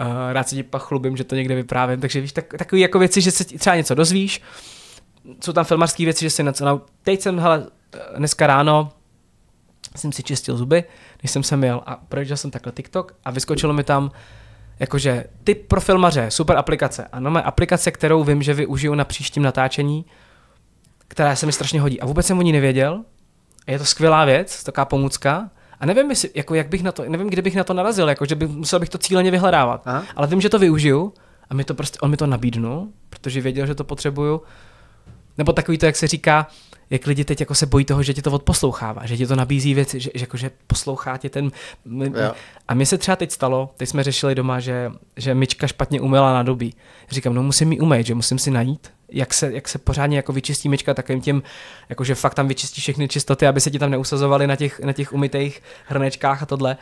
Uh, 0.00 0.32
rád 0.32 0.48
se 0.48 0.54
ti 0.54 0.62
pak 0.62 0.82
chlubím, 0.82 1.16
že 1.16 1.24
to 1.24 1.34
někde 1.34 1.54
vyprávím, 1.54 2.00
takže 2.00 2.20
víš, 2.20 2.32
tak, 2.32 2.54
takový 2.58 2.80
jako 2.80 2.98
věci, 2.98 3.20
že 3.20 3.30
se 3.30 3.44
třeba 3.44 3.76
něco 3.76 3.94
dozvíš, 3.94 4.42
jsou 5.44 5.52
tam 5.52 5.64
filmarské 5.64 6.04
věci, 6.04 6.24
že 6.24 6.30
si 6.30 6.44
něco, 6.44 6.64
no, 6.64 6.80
teď 7.02 7.20
jsem, 7.20 7.38
hele, 7.38 7.66
dneska 8.16 8.46
ráno 8.46 8.92
jsem 9.96 10.12
si 10.12 10.22
čistil 10.22 10.56
zuby, 10.56 10.84
když 11.20 11.30
jsem 11.30 11.42
sem 11.42 11.64
jel 11.64 11.82
a 11.86 11.96
projížděl 11.96 12.36
jsem 12.36 12.50
takhle 12.50 12.72
TikTok 12.72 13.14
a 13.24 13.30
vyskočilo 13.30 13.72
mi 13.72 13.84
tam, 13.84 14.10
jakože 14.78 15.24
ty 15.44 15.54
pro 15.54 15.80
filmaře, 15.80 16.30
super 16.30 16.56
aplikace. 16.56 17.08
Ano, 17.12 17.30
má 17.30 17.40
aplikace, 17.40 17.90
kterou 17.90 18.24
vím, 18.24 18.42
že 18.42 18.54
využiju 18.54 18.94
na 18.94 19.04
příštím 19.04 19.42
natáčení, 19.42 20.04
která 21.08 21.36
se 21.36 21.46
mi 21.46 21.52
strašně 21.52 21.80
hodí. 21.80 22.00
A 22.00 22.06
vůbec 22.06 22.26
jsem 22.26 22.38
o 22.38 22.42
ní 22.42 22.52
nevěděl. 22.52 23.04
A 23.66 23.70
je 23.70 23.78
to 23.78 23.84
skvělá 23.84 24.24
věc, 24.24 24.64
taková 24.64 24.84
pomůcka 24.84 25.50
A 25.80 25.86
nevím, 25.86 26.10
jestli, 26.10 26.30
jako 26.34 26.54
jak 26.54 26.68
bych 26.68 26.82
na 26.82 26.92
to, 26.92 27.04
nevím, 27.08 27.30
kde 27.30 27.42
bych 27.42 27.56
na 27.56 27.64
to 27.64 27.74
narazil, 27.74 28.08
jako, 28.08 28.26
že 28.26 28.34
by, 28.34 28.46
musel 28.46 28.80
bych 28.80 28.88
to 28.88 28.98
cíleně 28.98 29.30
vyhledávat. 29.30 29.82
Aha. 29.84 30.04
Ale 30.16 30.26
vím, 30.26 30.40
že 30.40 30.48
to 30.48 30.58
využiju 30.58 31.14
a 31.50 31.54
mi 31.54 31.64
to 31.64 31.74
prostě, 31.74 31.98
on 31.98 32.10
mi 32.10 32.16
to 32.16 32.26
nabídnul, 32.26 32.88
protože 33.10 33.40
věděl, 33.40 33.66
že 33.66 33.74
to 33.74 33.84
potřebuju. 33.84 34.42
Nebo 35.38 35.52
takový 35.52 35.78
to, 35.78 35.86
jak 35.86 35.96
se 35.96 36.06
říká, 36.06 36.46
jak 36.90 37.06
lidi 37.06 37.24
teď 37.24 37.40
jako 37.40 37.54
se 37.54 37.66
bojí 37.66 37.84
toho, 37.84 38.02
že 38.02 38.14
ti 38.14 38.22
to 38.22 38.30
odposlouchává, 38.30 39.06
že 39.06 39.16
ti 39.16 39.26
to 39.26 39.36
nabízí 39.36 39.74
věci, 39.74 40.00
že, 40.00 40.10
že, 40.14 40.22
jako, 40.22 40.36
že 40.36 40.50
poslouchá 40.66 41.16
tě 41.16 41.30
ten... 41.30 41.50
Jo. 42.02 42.32
A 42.68 42.74
mně 42.74 42.86
se 42.86 42.98
třeba 42.98 43.16
teď 43.16 43.30
stalo, 43.32 43.70
teď 43.76 43.88
jsme 43.88 44.04
řešili 44.04 44.34
doma, 44.34 44.60
že, 44.60 44.92
že 45.16 45.34
myčka 45.34 45.66
špatně 45.66 46.00
umyla 46.00 46.34
na 46.34 46.42
doby. 46.42 46.72
Říkám, 47.10 47.34
no 47.34 47.42
musím 47.42 47.68
mi 47.68 47.80
umýt, 47.80 48.06
že 48.06 48.14
musím 48.14 48.38
si 48.38 48.50
najít, 48.50 48.90
jak 49.08 49.34
se, 49.34 49.52
jak 49.52 49.68
se 49.68 49.78
pořádně 49.78 50.16
jako 50.16 50.32
vyčistí 50.32 50.68
myčka 50.68 50.94
takovým 50.94 51.20
tím, 51.20 51.42
jakože 51.88 52.14
fakt 52.14 52.34
tam 52.34 52.48
vyčistí 52.48 52.80
všechny 52.80 53.08
čistoty, 53.08 53.46
aby 53.46 53.60
se 53.60 53.70
ti 53.70 53.78
tam 53.78 53.90
neusazovaly 53.90 54.46
na 54.46 54.56
těch, 54.56 54.80
na 54.80 54.92
těch 54.92 55.12
umytých 55.12 55.62
hrnečkách 55.86 56.42
a 56.42 56.46
tohle. 56.46 56.76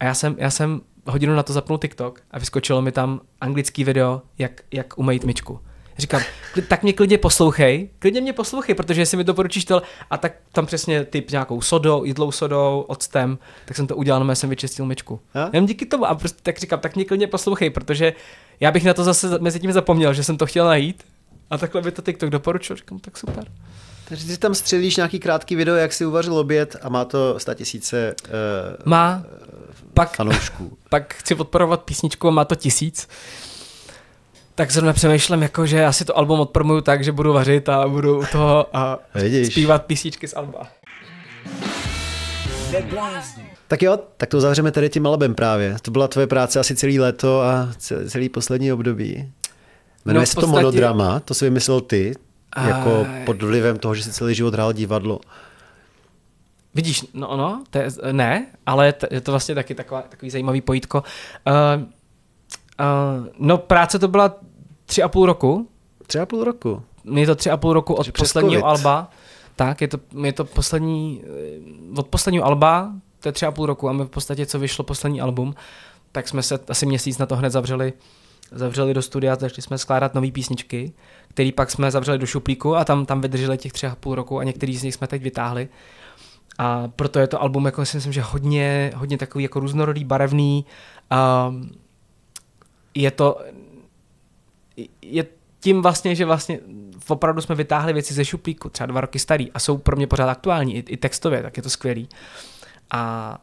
A 0.00 0.04
já 0.04 0.14
jsem, 0.14 0.36
já 0.38 0.50
jsem 0.50 0.80
hodinu 1.06 1.34
na 1.34 1.42
to 1.42 1.52
zapnul 1.52 1.78
TikTok 1.78 2.20
a 2.30 2.38
vyskočilo 2.38 2.82
mi 2.82 2.92
tam 2.92 3.20
anglický 3.40 3.84
video, 3.84 4.22
jak, 4.38 4.60
jak 4.72 4.98
umýt 4.98 5.24
myčku. 5.24 5.60
Říkám, 5.98 6.20
tak 6.68 6.82
mě 6.82 6.92
klidně 6.92 7.18
poslouchej, 7.18 7.88
klidně 7.98 8.20
mě 8.20 8.32
poslouchej, 8.32 8.74
protože 8.74 9.00
jestli 9.00 9.16
mi 9.16 9.24
to 9.24 9.34
poručíš 9.34 9.64
to, 9.64 9.82
a 10.10 10.18
tak 10.18 10.32
tam 10.52 10.66
přesně 10.66 11.04
typ 11.04 11.30
nějakou 11.30 11.60
sodou, 11.60 12.04
jídlou 12.04 12.32
sodou, 12.32 12.84
octem, 12.88 13.38
tak 13.64 13.76
jsem 13.76 13.86
to 13.86 13.96
udělal, 13.96 14.24
no 14.24 14.36
jsem 14.36 14.50
vyčistil 14.50 14.86
myčku. 14.86 15.20
A? 15.34 15.50
Jenom 15.52 15.66
díky 15.66 15.86
tomu 15.86 16.06
a 16.06 16.14
prostě 16.14 16.38
tak 16.42 16.58
říkám, 16.58 16.80
tak 16.80 16.94
mě 16.94 17.04
klidně 17.04 17.26
poslouchej, 17.26 17.70
protože 17.70 18.12
já 18.60 18.70
bych 18.70 18.84
na 18.84 18.94
to 18.94 19.04
zase 19.04 19.38
mezi 19.38 19.60
tím 19.60 19.72
zapomněl, 19.72 20.14
že 20.14 20.24
jsem 20.24 20.36
to 20.36 20.46
chtěl 20.46 20.66
najít 20.66 21.04
a 21.50 21.58
takhle 21.58 21.82
by 21.82 21.92
to 21.92 22.02
TikTok 22.02 22.30
doporučil, 22.30 22.76
říkám, 22.76 22.98
tak 22.98 23.18
super. 23.18 23.44
Takže 24.08 24.26
ty 24.26 24.36
tam 24.36 24.54
střelíš 24.54 24.96
nějaký 24.96 25.18
krátký 25.18 25.56
video, 25.56 25.76
jak 25.76 25.92
si 25.92 26.06
uvařil 26.06 26.34
oběd 26.34 26.76
a 26.82 26.88
má 26.88 27.04
to 27.04 27.38
sta 27.38 27.54
tisíce 27.54 28.14
uh, 28.24 28.32
má. 28.84 29.24
Pak, 29.94 30.16
fanoušků. 30.16 30.78
Pak 30.88 31.14
chci 31.14 31.34
podporovat 31.34 31.82
písničku 31.82 32.28
a 32.28 32.30
má 32.30 32.44
to 32.44 32.54
tisíc. 32.54 33.08
Tak 34.62 34.70
zrovna 34.70 34.92
přemýšlím, 34.92 35.42
jako, 35.42 35.66
že 35.66 35.76
já 35.76 35.92
si 35.92 36.04
to 36.04 36.18
album 36.18 36.40
odpromuju 36.40 36.80
tak, 36.80 37.04
že 37.04 37.12
budu 37.12 37.32
vařit 37.32 37.68
a 37.68 37.88
budu 37.88 38.18
u 38.18 38.24
toho 38.32 38.76
a 38.76 38.98
Vidíš. 39.14 39.46
zpívat 39.52 39.84
písničky 39.86 40.28
z 40.28 40.36
alba. 40.36 40.66
Tak 43.68 43.82
jo, 43.82 43.98
tak 44.16 44.28
to 44.28 44.40
zavřeme 44.40 44.70
tady 44.70 44.90
tím 44.90 45.06
albem 45.06 45.34
právě. 45.34 45.76
To 45.82 45.90
byla 45.90 46.08
tvoje 46.08 46.26
práce 46.26 46.60
asi 46.60 46.76
celý 46.76 47.00
léto 47.00 47.40
a 47.40 47.68
celý 48.06 48.28
poslední 48.28 48.72
období. 48.72 49.32
Jmenuje 50.04 50.22
no, 50.22 50.26
se 50.26 50.34
podstatě... 50.34 50.56
to 50.56 50.60
monodrama, 50.60 51.20
to 51.20 51.34
si 51.34 51.44
vymyslel 51.44 51.80
ty, 51.80 52.14
a... 52.52 52.68
jako 52.68 53.06
pod 53.26 53.42
vlivem 53.42 53.78
toho, 53.78 53.94
že 53.94 54.02
jsi 54.02 54.12
celý 54.12 54.34
život 54.34 54.54
hrál 54.54 54.72
divadlo. 54.72 55.20
Vidíš, 56.74 57.04
no 57.14 57.28
ono, 57.28 57.64
to 57.70 57.78
je, 57.78 57.88
ne, 58.12 58.46
ale 58.66 58.94
je 59.10 59.20
to 59.20 59.30
vlastně 59.30 59.54
taky 59.54 59.74
taková, 59.74 60.02
takový 60.02 60.30
zajímavý 60.30 60.60
pojítko. 60.60 61.02
Uh, 61.46 61.82
Uh, 62.80 63.26
no 63.38 63.58
práce 63.58 63.98
to 63.98 64.08
byla 64.08 64.36
tři 64.92 65.02
a 65.02 65.08
půl 65.08 65.26
roku. 65.26 65.68
Tři 66.06 66.18
a 66.18 66.26
půl 66.26 66.44
roku? 66.44 66.82
Je 67.14 67.26
to 67.26 67.34
tři 67.34 67.50
a 67.50 67.56
půl 67.56 67.72
roku 67.72 67.94
od 67.94 68.12
posledního 68.12 68.66
alba. 68.66 69.10
Tak, 69.56 69.80
je 69.80 69.88
to, 69.88 69.98
je 70.22 70.32
to 70.32 70.44
poslední, 70.44 71.22
eh, 71.24 72.00
od 72.00 72.08
posledního 72.08 72.44
alba, 72.44 72.92
to 73.20 73.28
je 73.28 73.32
tři 73.32 73.46
a 73.46 73.50
půl 73.50 73.66
roku 73.66 73.88
a 73.88 73.92
my 73.92 74.04
v 74.04 74.08
podstatě, 74.08 74.46
co 74.46 74.58
vyšlo 74.58 74.84
poslední 74.84 75.20
album, 75.20 75.54
tak 76.12 76.28
jsme 76.28 76.42
se 76.42 76.58
asi 76.68 76.86
měsíc 76.86 77.18
na 77.18 77.26
to 77.26 77.36
hned 77.36 77.50
zavřeli, 77.50 77.92
zavřeli 78.50 78.94
do 78.94 79.02
studia, 79.02 79.34
začali 79.34 79.62
jsme 79.62 79.78
skládat 79.78 80.14
nové 80.14 80.30
písničky, 80.30 80.92
který 81.28 81.52
pak 81.52 81.70
jsme 81.70 81.90
zavřeli 81.90 82.18
do 82.18 82.26
šuplíku 82.26 82.76
a 82.76 82.84
tam, 82.84 83.06
tam 83.06 83.20
vydrželi 83.20 83.58
těch 83.58 83.72
tři 83.72 83.86
a 83.86 83.94
půl 83.94 84.14
roku 84.14 84.38
a 84.38 84.44
některý 84.44 84.76
z 84.76 84.82
nich 84.82 84.94
jsme 84.94 85.06
teď 85.06 85.22
vytáhli. 85.22 85.68
A 86.58 86.88
proto 86.96 87.18
je 87.18 87.26
to 87.26 87.42
album, 87.42 87.64
jako 87.64 87.84
si 87.84 87.96
myslím, 87.96 88.12
že 88.12 88.22
hodně, 88.22 88.92
hodně 88.96 89.18
takový 89.18 89.44
jako 89.44 89.60
různorodý, 89.60 90.04
barevný, 90.04 90.66
um, 91.48 91.70
je 92.94 93.10
to, 93.10 93.38
je 95.02 95.26
tím 95.60 95.82
vlastně, 95.82 96.14
že 96.14 96.24
vlastně 96.24 96.58
opravdu 97.08 97.40
jsme 97.40 97.54
vytáhli 97.54 97.92
věci 97.92 98.14
ze 98.14 98.24
šuplíku, 98.24 98.68
třeba 98.68 98.86
dva 98.86 99.00
roky 99.00 99.18
starý 99.18 99.52
a 99.52 99.58
jsou 99.58 99.78
pro 99.78 99.96
mě 99.96 100.06
pořád 100.06 100.28
aktuální, 100.28 100.76
i, 100.76 100.78
i 100.78 100.96
textově, 100.96 101.42
tak 101.42 101.56
je 101.56 101.62
to 101.62 101.70
skvělý. 101.70 102.08
A 102.90 103.38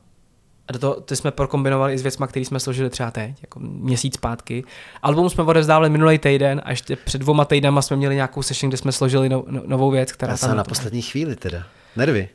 do 0.73 0.79
toho, 0.79 1.01
ty 1.01 1.15
jsme 1.15 1.31
prokombinovali 1.31 1.93
i 1.93 1.97
s 1.97 2.01
věcmi, 2.01 2.25
které 2.27 2.45
jsme 2.45 2.59
složili 2.59 2.89
třeba 2.89 3.11
teď, 3.11 3.41
jako 3.41 3.59
měsíc 3.59 4.13
zpátky. 4.13 4.63
Album 5.01 5.29
jsme 5.29 5.43
odevzdávali 5.43 5.89
minulý 5.89 6.17
týden 6.17 6.61
a 6.65 6.69
ještě 6.69 6.95
před 6.95 7.17
dvoma 7.17 7.45
týdnama 7.45 7.81
jsme 7.81 7.97
měli 7.97 8.15
nějakou 8.15 8.41
session, 8.41 8.69
kde 8.69 8.77
jsme 8.77 8.91
složili 8.91 9.29
no, 9.29 9.43
no, 9.47 9.61
novou 9.65 9.91
věc, 9.91 10.11
která 10.11 10.37
tam... 10.37 10.57
na 10.57 10.63
poslední 10.63 11.01
chvíli 11.01 11.35
teda. 11.35 11.63
Nervy. 11.95 12.29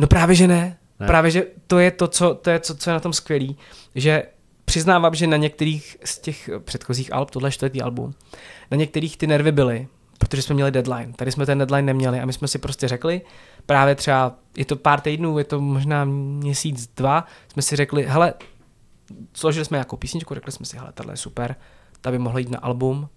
No 0.00 0.06
právě, 0.06 0.36
že 0.36 0.48
ne. 0.48 0.78
ne. 1.00 1.06
Právě, 1.06 1.30
že 1.30 1.46
to 1.66 1.78
je 1.78 1.90
to, 1.90 2.08
co, 2.08 2.34
to 2.34 2.50
je, 2.50 2.60
co, 2.60 2.76
co 2.76 2.90
je 2.90 2.94
na 2.94 3.00
tom 3.00 3.12
skvělý, 3.12 3.56
že 3.94 4.22
přiznávám, 4.64 5.14
že 5.14 5.26
na 5.26 5.36
některých 5.36 5.96
z 6.04 6.18
těch 6.18 6.50
předchozích 6.64 7.12
alb, 7.12 7.30
tohle 7.30 7.46
je 7.46 7.52
čtvrtý 7.52 7.82
album, 7.82 8.14
na 8.70 8.76
některých 8.76 9.16
ty 9.16 9.26
nervy 9.26 9.52
byly, 9.52 9.88
protože 10.18 10.42
jsme 10.42 10.54
měli 10.54 10.70
deadline. 10.70 11.12
Tady 11.12 11.32
jsme 11.32 11.46
ten 11.46 11.58
deadline 11.58 11.86
neměli 11.86 12.20
a 12.20 12.26
my 12.26 12.32
jsme 12.32 12.48
si 12.48 12.58
prostě 12.58 12.88
řekli, 12.88 13.20
právě 13.66 13.94
třeba, 13.94 14.34
je 14.56 14.64
to 14.64 14.76
pár 14.76 15.00
týdnů, 15.00 15.38
je 15.38 15.44
to 15.44 15.60
možná 15.60 16.04
měsíc, 16.04 16.90
dva, 16.96 17.26
jsme 17.52 17.62
si 17.62 17.76
řekli, 17.76 18.06
hele, 18.08 18.34
složili 19.34 19.64
jsme 19.64 19.76
nějakou 19.76 19.96
písničku, 19.96 20.34
řekli 20.34 20.52
jsme 20.52 20.66
si, 20.66 20.76
hele, 20.76 20.92
tohle 20.94 21.12
je 21.12 21.16
super, 21.16 21.56
ta 22.00 22.10
by 22.10 22.18
mohla 22.18 22.38
jít 22.38 22.50
na 22.50 22.58
album 22.58 23.08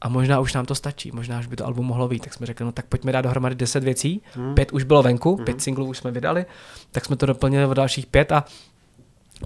a 0.00 0.08
možná 0.08 0.40
už 0.40 0.52
nám 0.52 0.66
to 0.66 0.74
stačí, 0.74 1.10
možná 1.12 1.38
už 1.40 1.46
by 1.46 1.56
to 1.56 1.66
album 1.66 1.86
mohlo 1.86 2.08
být, 2.08 2.22
tak 2.22 2.34
jsme 2.34 2.46
řekli, 2.46 2.64
no 2.64 2.72
tak 2.72 2.86
pojďme 2.86 3.12
dát 3.12 3.20
dohromady 3.20 3.54
10 3.54 3.84
věcí, 3.84 4.22
hmm. 4.34 4.54
pět 4.54 4.72
už 4.72 4.84
bylo 4.84 5.02
venku, 5.02 5.36
hmm. 5.36 5.44
pět 5.44 5.62
singlů 5.62 5.86
už 5.86 5.98
jsme 5.98 6.10
vydali, 6.10 6.46
tak 6.92 7.04
jsme 7.04 7.16
to 7.16 7.26
doplnili 7.26 7.66
o 7.66 7.74
dalších 7.74 8.06
pět 8.06 8.32
a 8.32 8.44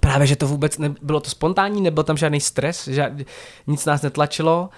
právě, 0.01 0.27
že 0.27 0.35
to 0.35 0.47
vůbec 0.47 0.77
nebylo 0.77 1.19
to 1.19 1.29
spontánní, 1.29 1.81
nebyl 1.81 2.03
tam 2.03 2.17
žádný 2.17 2.39
stres, 2.39 2.87
žád, 2.87 3.11
nic 3.67 3.85
nás 3.85 4.01
netlačilo 4.01 4.69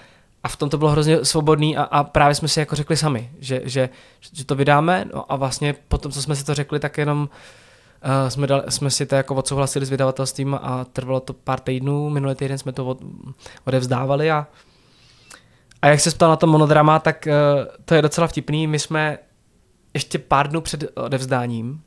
a 0.44 0.48
v 0.48 0.56
tom 0.56 0.70
to 0.70 0.78
bylo 0.78 0.92
hrozně 0.92 1.26
svobodný 1.26 1.78
a, 1.78 1.84
a 1.84 2.04
právě 2.04 2.36
jsme 2.36 2.48
si 2.48 2.60
jako 2.60 2.76
řekli 2.76 2.98
sami, 2.98 3.32
že, 3.40 3.62
že, 3.64 3.90
že 4.34 4.46
to 4.46 4.56
vydáme 4.56 5.06
no 5.14 5.32
a 5.32 5.36
vlastně 5.36 5.76
potom, 5.88 6.12
co 6.12 6.22
jsme 6.22 6.36
si 6.36 6.44
to 6.44 6.54
řekli, 6.54 6.80
tak 6.80 6.98
jenom 6.98 7.22
uh, 7.22 8.30
jsme, 8.30 8.48
dali, 8.48 8.64
jsme 8.70 8.90
si 8.90 9.06
to 9.06 9.16
jako 9.16 9.36
odsouhlasili 9.36 9.86
s 9.86 9.90
vydavatelstvím 9.90 10.60
a 10.62 10.86
trvalo 10.94 11.20
to 11.20 11.34
pár 11.34 11.60
týdnů, 11.60 12.10
minulý 12.10 12.36
týden 12.36 12.58
jsme 12.58 12.72
to 12.72 12.86
od, 12.86 12.98
odevzdávali 13.66 14.32
a 14.32 14.48
a 15.82 15.88
jak 15.88 16.00
se 16.00 16.12
ptal 16.12 16.30
na 16.30 16.36
to 16.36 16.48
monodrama, 16.48 17.00
tak 17.00 17.28
uh, 17.28 17.66
to 17.86 17.96
je 17.96 18.02
docela 18.02 18.28
vtipný. 18.28 18.68
My 18.68 18.80
jsme 18.80 19.18
ještě 19.94 20.20
pár 20.20 20.48
dnů 20.48 20.62
před 20.62 20.84
odevzdáním 20.98 21.82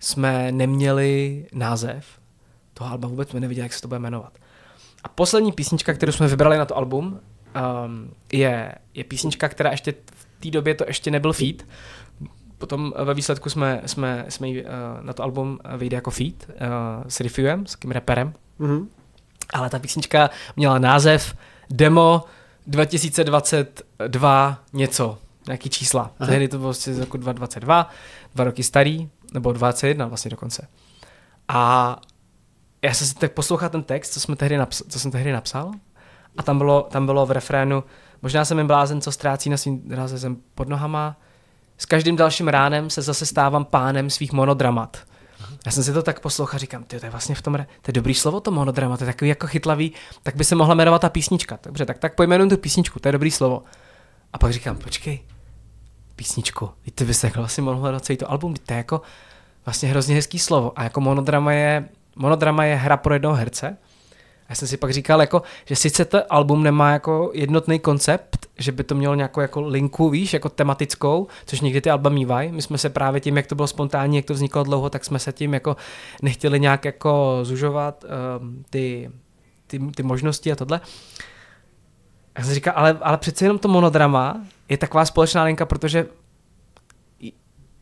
jsme 0.00 0.52
neměli 0.52 1.46
název 1.52 2.17
toho 2.78 2.90
alba 2.90 3.08
vůbec 3.08 3.30
jsme 3.30 3.40
nevěděli, 3.40 3.64
jak 3.64 3.72
se 3.72 3.82
to 3.82 3.88
bude 3.88 3.98
jmenovat. 3.98 4.32
A 5.04 5.08
poslední 5.08 5.52
písnička, 5.52 5.94
kterou 5.94 6.12
jsme 6.12 6.28
vybrali 6.28 6.58
na 6.58 6.64
to 6.64 6.76
album, 6.76 7.20
um, 7.86 8.14
je, 8.32 8.74
je 8.94 9.04
písnička, 9.04 9.48
která 9.48 9.70
ještě 9.70 9.94
v 10.12 10.26
té 10.40 10.50
době 10.50 10.74
to 10.74 10.84
ještě 10.86 11.10
nebyl 11.10 11.32
feed. 11.32 11.66
Potom 12.58 12.94
ve 13.04 13.14
výsledku 13.14 13.50
jsme, 13.50 13.82
jsme, 13.86 14.24
jsme 14.28 14.48
uh, 14.48 14.54
na 15.00 15.12
to 15.12 15.22
album 15.22 15.58
vyjde 15.76 15.94
jako 15.94 16.10
feed 16.10 16.48
uh, 16.48 16.54
s 17.08 17.20
Riffuem, 17.20 17.66
s 17.66 17.76
tím 17.76 17.90
reperem. 17.90 18.32
Mm-hmm. 18.60 18.86
Ale 19.52 19.70
ta 19.70 19.78
písnička 19.78 20.30
měla 20.56 20.78
název 20.78 21.34
Demo 21.70 22.24
2022 22.66 24.62
něco, 24.72 25.18
nějaký 25.46 25.70
čísla. 25.70 26.10
Aha. 26.18 26.30
Tehdy 26.30 26.48
to 26.48 26.58
bylo 26.58 26.74
z 26.74 26.98
roku 26.98 27.16
2022, 27.16 27.90
dva 28.34 28.44
roky 28.44 28.62
starý, 28.62 29.08
nebo 29.34 29.52
21 29.52 30.06
vlastně 30.06 30.30
dokonce. 30.30 30.68
A 31.48 32.00
já 32.82 32.94
jsem 32.94 33.06
si 33.06 33.14
tak 33.14 33.32
poslouchal 33.32 33.68
ten 33.68 33.82
text, 33.82 34.12
co, 34.12 34.20
jsme 34.20 34.36
tehdy 34.36 34.58
naps- 34.58 34.82
co 34.88 35.00
jsem 35.00 35.10
tehdy 35.10 35.32
napsal 35.32 35.70
a 36.36 36.42
tam 36.42 36.58
bylo, 36.58 36.82
tam 36.82 37.06
bylo 37.06 37.26
v 37.26 37.30
refrénu, 37.30 37.84
možná 38.22 38.44
jsem 38.44 38.58
jen 38.58 38.66
blázen, 38.66 39.00
co 39.00 39.12
ztrácí 39.12 39.50
na 39.50 39.56
svým 39.56 39.82
zem 40.06 40.36
pod 40.54 40.68
nohama, 40.68 41.16
s 41.78 41.86
každým 41.86 42.16
dalším 42.16 42.48
ránem 42.48 42.90
se 42.90 43.02
zase 43.02 43.26
stávám 43.26 43.64
pánem 43.64 44.10
svých 44.10 44.32
monodramat. 44.32 44.96
Já 45.66 45.72
jsem 45.72 45.84
si 45.84 45.92
to 45.92 46.02
tak 46.02 46.20
poslouchal, 46.20 46.58
říkám, 46.58 46.84
ty, 46.84 47.00
to 47.00 47.06
je 47.06 47.10
vlastně 47.10 47.34
v 47.34 47.42
tom, 47.42 47.54
to 47.54 47.88
je 47.88 47.92
dobrý 47.92 48.14
slovo, 48.14 48.40
to 48.40 48.50
monodrama, 48.50 48.96
to 48.96 49.04
je 49.04 49.06
takový 49.06 49.28
jako 49.28 49.46
chytlavý, 49.46 49.92
tak 50.22 50.36
by 50.36 50.44
se 50.44 50.54
mohla 50.54 50.74
jmenovat 50.74 50.98
ta 50.98 51.08
písnička. 51.08 51.58
Dobře, 51.62 51.86
tak, 51.86 51.98
tak 51.98 52.14
pojmenuji 52.14 52.50
tu 52.50 52.56
písničku, 52.56 53.00
to 53.00 53.08
je 53.08 53.12
dobrý 53.12 53.30
slovo. 53.30 53.62
A 54.32 54.38
pak 54.38 54.52
říkám, 54.52 54.76
počkej, 54.76 55.20
písničku, 56.16 56.70
ty 56.94 57.04
bys 57.04 57.20
takhle 57.20 57.40
vlastně 57.40 57.62
mohl 57.62 57.80
hledat 57.80 58.04
celý 58.04 58.16
to 58.16 58.30
album, 58.30 58.54
to 58.54 58.72
je 58.72 58.76
jako 58.76 59.00
vlastně 59.64 59.88
hrozně 59.88 60.14
hezký 60.14 60.38
slovo. 60.38 60.72
A 60.76 60.82
jako 60.82 61.00
monodrama 61.00 61.52
je 61.52 61.88
monodrama 62.18 62.64
je 62.64 62.74
hra 62.74 62.96
pro 62.96 63.14
jednoho 63.14 63.34
herce. 63.34 63.76
Já 64.48 64.54
jsem 64.54 64.68
si 64.68 64.76
pak 64.76 64.90
říkal, 64.90 65.20
jako, 65.20 65.42
že 65.64 65.76
sice 65.76 66.04
to 66.04 66.32
album 66.32 66.62
nemá 66.62 66.90
jako 66.90 67.30
jednotný 67.34 67.78
koncept, 67.78 68.46
že 68.58 68.72
by 68.72 68.84
to 68.84 68.94
mělo 68.94 69.14
nějakou 69.14 69.40
jako 69.40 69.60
linku, 69.60 70.10
víš, 70.10 70.32
jako 70.32 70.48
tematickou, 70.48 71.26
což 71.46 71.60
někdy 71.60 71.80
ty 71.80 71.90
alba 71.90 72.10
mývají. 72.10 72.52
My 72.52 72.62
jsme 72.62 72.78
se 72.78 72.90
právě 72.90 73.20
tím, 73.20 73.36
jak 73.36 73.46
to 73.46 73.54
bylo 73.54 73.66
spontánní, 73.66 74.16
jak 74.16 74.24
to 74.24 74.34
vzniklo 74.34 74.62
dlouho, 74.62 74.90
tak 74.90 75.04
jsme 75.04 75.18
se 75.18 75.32
tím 75.32 75.54
jako 75.54 75.76
nechtěli 76.22 76.60
nějak 76.60 76.84
jako 76.84 77.38
zužovat 77.42 78.04
um, 78.04 78.64
ty, 78.70 79.10
ty, 79.66 79.78
ty 79.78 80.02
možnosti 80.02 80.52
a 80.52 80.56
tohle. 80.56 80.80
Já 82.38 82.44
jsem 82.44 82.54
říkal, 82.54 82.74
ale, 82.76 82.98
ale 83.02 83.18
přece 83.18 83.44
jenom 83.44 83.58
to 83.58 83.68
monodrama 83.68 84.40
je 84.68 84.76
taková 84.76 85.04
společná 85.04 85.44
linka, 85.44 85.66
protože 85.66 86.06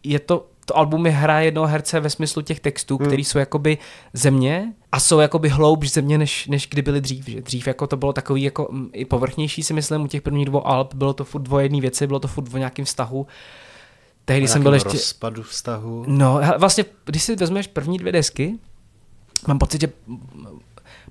je 0.02 0.18
to 0.18 0.46
to 0.66 0.78
album 0.78 1.06
je 1.06 1.12
hra 1.12 1.40
jednoho 1.40 1.66
herce 1.66 2.00
ve 2.00 2.10
smyslu 2.10 2.42
těch 2.42 2.60
textů, 2.60 2.96
hmm. 2.96 3.06
který 3.06 3.24
jsou 3.24 3.38
jakoby 3.38 3.78
země 4.12 4.72
a 4.92 5.00
jsou 5.00 5.18
jakoby 5.18 5.48
hloubš 5.48 5.90
země, 5.90 6.18
než, 6.18 6.46
než 6.46 6.68
kdy 6.68 6.82
byly 6.82 7.00
dřív. 7.00 7.28
Že? 7.28 7.40
Dřív 7.40 7.66
jako 7.66 7.86
to 7.86 7.96
bylo 7.96 8.12
takový 8.12 8.42
jako 8.42 8.68
mm, 8.70 8.90
i 8.92 9.04
povrchnější 9.04 9.62
si 9.62 9.74
myslím 9.74 10.02
u 10.02 10.06
těch 10.06 10.22
prvních 10.22 10.46
dvou 10.46 10.66
alb, 10.66 10.94
bylo 10.94 11.12
to 11.12 11.24
furt 11.24 11.42
dvojedný 11.42 11.80
věci, 11.80 12.06
bylo 12.06 12.18
to 12.18 12.28
furt 12.28 12.54
o 12.54 12.58
nějakém 12.58 12.84
vztahu. 12.84 13.26
Tehdy 14.24 14.48
jsem 14.48 14.62
byl 14.62 14.74
ještě... 14.74 14.92
rozpadu 14.92 15.42
vztahu. 15.42 16.04
No, 16.06 16.40
vlastně, 16.58 16.84
když 17.04 17.22
si 17.22 17.36
vezmeš 17.36 17.66
první 17.66 17.98
dvě 17.98 18.12
desky, 18.12 18.58
mám 19.48 19.58
pocit, 19.58 19.80
že 19.80 19.88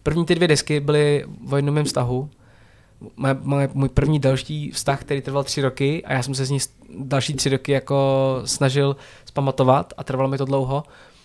první 0.04 0.26
ty 0.26 0.36
dvě 0.36 0.48
desky 0.48 0.80
byly 0.80 1.26
o 1.52 1.56
jednom 1.56 1.76
mém 1.76 1.86
vztahu, 1.86 2.30
moje, 3.16 3.38
moje, 3.42 3.70
můj 3.74 3.90
první 3.90 4.20
další 4.20 4.72
vztah, 4.72 5.02
který 5.02 5.22
trval 5.22 5.44
tři 5.44 5.62
roky 5.62 6.04
a 6.06 6.14
já 6.14 6.24
jsem 6.24 6.36
se 6.36 6.46
z 6.46 6.50
ní 6.50 6.60
další 7.00 7.34
tři 7.34 7.50
roky 7.50 7.72
jako 7.72 8.42
snažil 8.46 8.96
spamatovat 9.26 9.94
a 9.98 10.04
trvalo 10.04 10.30
mi 10.30 10.38
to 10.38 10.46
dlouho. 10.46 10.84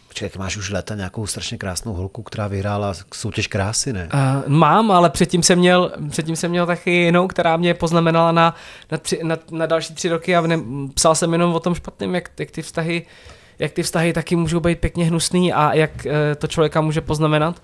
Počkej, 0.09 0.31
máš 0.39 0.57
už 0.57 0.71
leta 0.71 0.95
nějakou 0.95 1.27
strašně 1.27 1.59
krásnou 1.59 1.93
holku, 1.93 2.23
která 2.23 2.49
vyhrála 2.49 2.95
soutěž 3.15 3.47
krásy, 3.47 3.93
ne? 3.93 4.09
Uh, 4.15 4.53
mám, 4.53 4.91
ale 4.91 5.11
předtím 5.11 5.43
jsem, 5.43 5.59
měl, 5.59 5.93
předtím 6.11 6.37
jsem 6.37 6.51
měl 6.51 6.67
taky 6.67 6.91
jinou, 6.91 7.29
která 7.29 7.57
mě 7.57 7.75
poznamenala 7.75 8.33
na, 8.33 8.55
na, 8.93 8.99
tři, 8.99 9.21
na, 9.23 9.37
na 9.51 9.67
další 9.67 9.95
tři 9.95 10.09
roky 10.09 10.37
a 10.37 10.41
ne, 10.41 10.61
psal 10.95 11.15
jsem 11.15 11.33
jenom 11.33 11.55
o 11.55 11.61
tom 11.61 11.75
špatným, 11.75 12.15
jak, 12.15 12.31
jak 12.39 12.51
ty 12.51 12.63
vztahy 12.63 13.07
jak 13.61 13.73
ty 13.73 13.83
vztahy 13.83 14.13
taky 14.13 14.37
můžou 14.37 14.61
být 14.61 14.79
pěkně 14.79 15.05
hnusný 15.05 15.53
a 15.53 15.75
jak 15.75 16.07
eh, 16.07 16.35
to 16.35 16.47
člověka 16.47 16.81
může 16.81 17.01
poznamenat. 17.01 17.63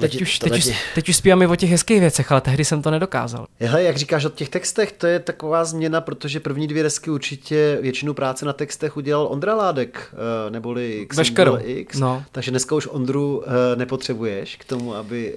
teď, 0.00 0.22
už, 0.22 0.38
teď, 0.38 0.58
už, 0.58 0.70
teď 0.94 1.08
už 1.08 1.16
zpívám 1.16 1.42
i 1.42 1.46
o 1.46 1.56
těch 1.56 1.70
hezkých 1.70 2.00
věcech, 2.00 2.32
ale 2.32 2.40
tehdy 2.40 2.64
jsem 2.64 2.82
to 2.82 2.90
nedokázal. 2.90 3.46
Hele, 3.60 3.82
jak 3.82 3.96
říkáš 3.96 4.24
o 4.24 4.28
těch 4.28 4.48
textech, 4.48 4.92
to 4.92 5.06
je 5.06 5.18
taková 5.18 5.64
změna, 5.64 6.00
protože 6.00 6.40
první 6.40 6.68
dvě 6.68 6.82
desky 6.82 7.10
určitě 7.10 7.78
většinu 7.80 8.14
práce 8.14 8.46
na 8.46 8.52
textech 8.52 8.96
udělal 8.96 9.26
Ondra 9.30 9.54
Ládek, 9.54 10.14
eh, 10.46 10.50
neboli 10.50 10.92
X, 10.92 11.16
Veškerou. 11.16 11.58
X. 11.64 11.98
No. 11.98 12.24
Takže 12.32 12.50
dneska 12.50 12.74
už 12.74 12.88
Ondru 12.90 13.42
eh, 13.46 13.76
nepotřebuješ 13.76 14.56
k 14.56 14.64
tomu, 14.64 14.94
aby 14.94 15.34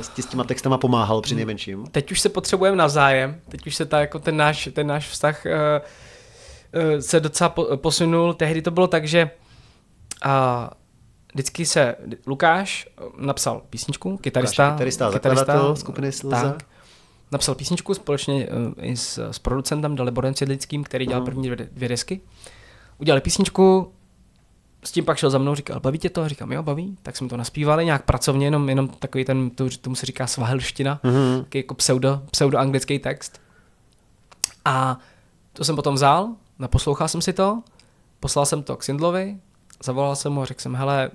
s 0.00 0.26
těma 0.26 0.44
textama 0.44 0.78
pomáhal 0.78 1.20
při 1.20 1.34
nejmenším. 1.34 1.86
Teď 1.90 2.12
už 2.12 2.20
se 2.20 2.28
potřebujeme 2.28 2.76
navzájem, 2.76 3.40
teď 3.48 3.66
už 3.66 3.76
se 3.76 3.86
ta, 3.86 4.00
jako 4.00 4.18
ten 4.18 4.36
náš, 4.36 4.68
ten 4.72 4.86
náš 4.86 5.08
vztah 5.08 5.46
se 7.00 7.20
docela 7.20 7.54
posunul. 7.76 8.34
Tehdy 8.34 8.62
to 8.62 8.70
bylo 8.70 8.86
tak, 8.86 9.08
že 9.08 9.30
a 10.22 10.70
vždycky 11.32 11.66
se 11.66 11.94
Lukáš 12.26 12.88
eh, 12.88 13.02
napsal 13.18 13.62
písničku, 13.70 14.16
kytarista, 14.16 14.64
Lukáš, 14.64 14.76
kytarista, 14.76 15.10
kytarista 15.12 15.76
skupiny 15.76 16.12
Slza. 16.12 16.42
Tak, 16.42 16.66
napsal 17.32 17.54
písničku 17.54 17.94
společně 17.94 18.48
uh, 18.48 18.72
i 18.84 18.96
s, 18.96 19.30
s 19.30 19.38
producentem 19.38 19.96
Daliborem 19.96 20.34
Sedlickým, 20.34 20.84
který 20.84 21.06
dělal 21.06 21.22
uh-huh. 21.22 21.24
první 21.24 21.50
dvě, 21.50 21.68
dvě 21.72 21.88
desky. 21.88 22.20
Udělali 22.98 23.20
písničku, 23.20 23.92
s 24.84 24.92
tím 24.92 25.04
pak 25.04 25.18
šel 25.18 25.30
za 25.30 25.38
mnou, 25.38 25.54
říkal, 25.54 25.80
baví 25.80 25.98
tě 25.98 26.10
to? 26.10 26.28
Říkám, 26.28 26.52
jo, 26.52 26.62
baví. 26.62 26.98
Tak 27.02 27.16
jsme 27.16 27.28
to 27.28 27.36
naspívali 27.36 27.84
nějak 27.84 28.04
pracovně, 28.04 28.46
jenom, 28.46 28.68
jenom 28.68 28.88
takový 28.88 29.24
ten, 29.24 29.50
to, 29.50 29.68
tomu 29.80 29.96
se 29.96 30.06
říká 30.06 30.26
svahelština, 30.26 31.00
takový 31.02 31.44
jako 31.54 31.74
pseudo, 31.74 32.22
pseudo 32.30 32.58
anglický 32.58 32.98
text. 32.98 33.40
A 34.64 34.98
to 35.52 35.64
jsem 35.64 35.76
potom 35.76 35.94
vzal, 35.94 36.28
naposlouchal 36.58 37.08
jsem 37.08 37.20
si 37.20 37.32
to, 37.32 37.62
poslal 38.20 38.46
jsem 38.46 38.62
to 38.62 38.76
k 38.76 38.82
Sindlovi, 38.82 39.36
zavolal 39.84 40.16
jsem 40.16 40.32
mu 40.32 40.42
a 40.42 40.44
řekl 40.44 40.60
jsem, 40.60 40.74
hele, 40.74 41.10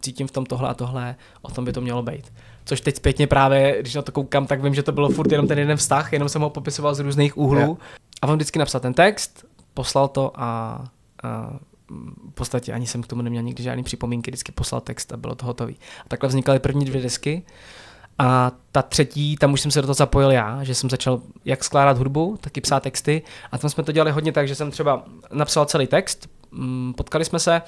cítím 0.00 0.26
v 0.26 0.30
tom 0.30 0.46
tohle 0.46 0.68
a 0.68 0.74
tohle, 0.74 1.16
o 1.42 1.50
tom 1.50 1.64
by 1.64 1.72
to 1.72 1.80
mělo 1.80 2.02
být. 2.02 2.32
Což 2.64 2.80
teď 2.80 2.96
zpětně 2.96 3.26
právě, 3.26 3.76
když 3.80 3.94
na 3.94 4.02
to 4.02 4.12
koukám, 4.12 4.46
tak 4.46 4.62
vím, 4.62 4.74
že 4.74 4.82
to 4.82 4.92
bylo 4.92 5.08
furt 5.08 5.32
jenom 5.32 5.48
ten 5.48 5.58
jeden 5.58 5.76
vztah, 5.76 6.12
jenom 6.12 6.28
jsem 6.28 6.42
ho 6.42 6.50
popisoval 6.50 6.94
z 6.94 7.00
různých 7.00 7.36
úhlů. 7.38 7.60
Yeah. 7.60 7.76
A 8.22 8.26
on 8.26 8.34
vždycky 8.34 8.58
napsal 8.58 8.80
ten 8.80 8.94
text, 8.94 9.44
poslal 9.74 10.08
to 10.08 10.32
a, 10.34 10.84
a 11.22 11.58
v 12.28 12.34
podstatě 12.34 12.72
ani 12.72 12.86
jsem 12.86 13.02
k 13.02 13.06
tomu 13.06 13.22
neměl 13.22 13.42
nikdy 13.42 13.62
žádný 13.62 13.82
připomínky, 13.82 14.30
vždycky 14.30 14.52
poslal 14.52 14.80
text 14.80 15.12
a 15.12 15.16
bylo 15.16 15.34
to 15.34 15.46
hotový. 15.46 15.76
A 16.04 16.08
takhle 16.08 16.28
vznikaly 16.28 16.58
první 16.58 16.84
dvě 16.84 17.02
desky. 17.02 17.42
A 18.18 18.52
ta 18.72 18.82
třetí, 18.82 19.36
tam 19.36 19.52
už 19.52 19.60
jsem 19.60 19.70
se 19.70 19.80
do 19.80 19.86
toho 19.86 19.94
zapojil 19.94 20.30
já, 20.30 20.64
že 20.64 20.74
jsem 20.74 20.90
začal 20.90 21.20
jak 21.44 21.64
skládat 21.64 21.98
hudbu, 21.98 22.38
tak 22.40 22.56
i 22.56 22.60
psát 22.60 22.82
texty. 22.82 23.22
A 23.52 23.58
tam 23.58 23.70
jsme 23.70 23.84
to 23.84 23.92
dělali 23.92 24.10
hodně 24.10 24.32
tak, 24.32 24.48
že 24.48 24.54
jsem 24.54 24.70
třeba 24.70 25.04
napsal 25.32 25.64
celý 25.64 25.86
text, 25.86 26.28
mm, 26.50 26.94
potkali 26.96 27.24
jsme 27.24 27.38
se, 27.38 27.62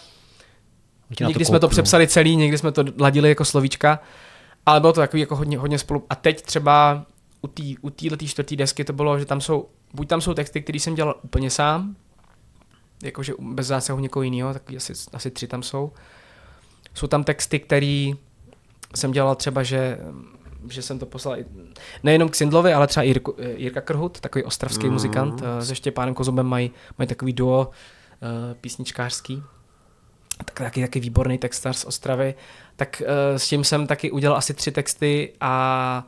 někdy 1.20 1.44
jsme 1.44 1.61
to 1.61 1.68
přepsali 1.68 2.09
celý, 2.09 2.36
někdy 2.36 2.59
jsme 2.59 2.72
to 2.72 2.84
ladili 2.99 3.28
jako 3.28 3.44
slovíčka, 3.44 4.01
ale 4.66 4.80
bylo 4.80 4.92
to 4.92 5.01
takový 5.01 5.20
jako 5.20 5.36
hodně, 5.36 5.59
hodně 5.59 5.78
spolu. 5.78 6.05
A 6.11 6.14
teď 6.14 6.42
třeba 6.42 7.07
u 7.42 7.49
té 7.49 7.62
u 7.80 7.90
této 7.90 8.26
čtvrté 8.26 8.57
desky 8.57 8.84
to 8.84 8.92
bylo, 8.92 9.18
že 9.18 9.24
tam 9.24 9.40
jsou, 9.40 9.68
buď 9.94 10.09
tam 10.09 10.20
jsou 10.20 10.34
texty, 10.34 10.62
které 10.62 10.80
jsem 10.80 10.94
dělal 10.94 11.14
úplně 11.22 11.51
sám, 11.51 11.97
jakože 13.03 13.32
bez 13.38 13.66
zásahu 13.66 14.01
někoho 14.01 14.22
jiného, 14.22 14.53
tak 14.53 14.62
asi, 14.76 14.92
asi 15.12 15.30
tři 15.30 15.47
tam 15.47 15.62
jsou. 15.62 15.92
Jsou 16.94 17.07
tam 17.07 17.24
texty, 17.24 17.61
které 17.61 18.11
jsem 18.97 19.12
dělal 19.12 19.34
třeba, 19.34 19.62
že 19.62 19.99
že 20.70 20.82
jsem 20.82 20.99
to 20.99 21.07
poslal 21.07 21.38
i, 21.38 21.47
nejenom 22.03 22.28
k 22.28 22.34
Sindlovi, 22.34 22.72
ale 22.72 22.86
třeba 22.86 23.05
Jirku, 23.05 23.34
eh, 23.38 23.51
Jirka 23.57 23.80
Krhut, 23.80 24.20
takový 24.20 24.44
ostravský 24.44 24.86
mm. 24.86 24.92
muzikant, 24.92 25.42
eh, 25.42 25.64
se 25.64 25.74
Štěpánem 25.74 26.14
Kozubem 26.14 26.47
mají, 26.47 26.70
mají 26.99 27.09
takový 27.09 27.32
duo 27.32 27.70
uh, 27.70 28.55
písničkářský, 28.61 29.42
tak 30.44 30.59
taky, 30.59 30.80
taky 30.80 31.01
výborný 31.01 31.38
textař 31.38 31.76
z 31.76 31.84
Ostravy, 31.84 32.34
tak 32.76 33.03
uh, 33.03 33.36
s 33.36 33.49
tím 33.49 33.64
jsem 33.64 33.86
taky 33.86 34.11
udělal 34.11 34.38
asi 34.38 34.55
tři 34.55 34.72
texty 34.72 35.32
a 35.40 36.07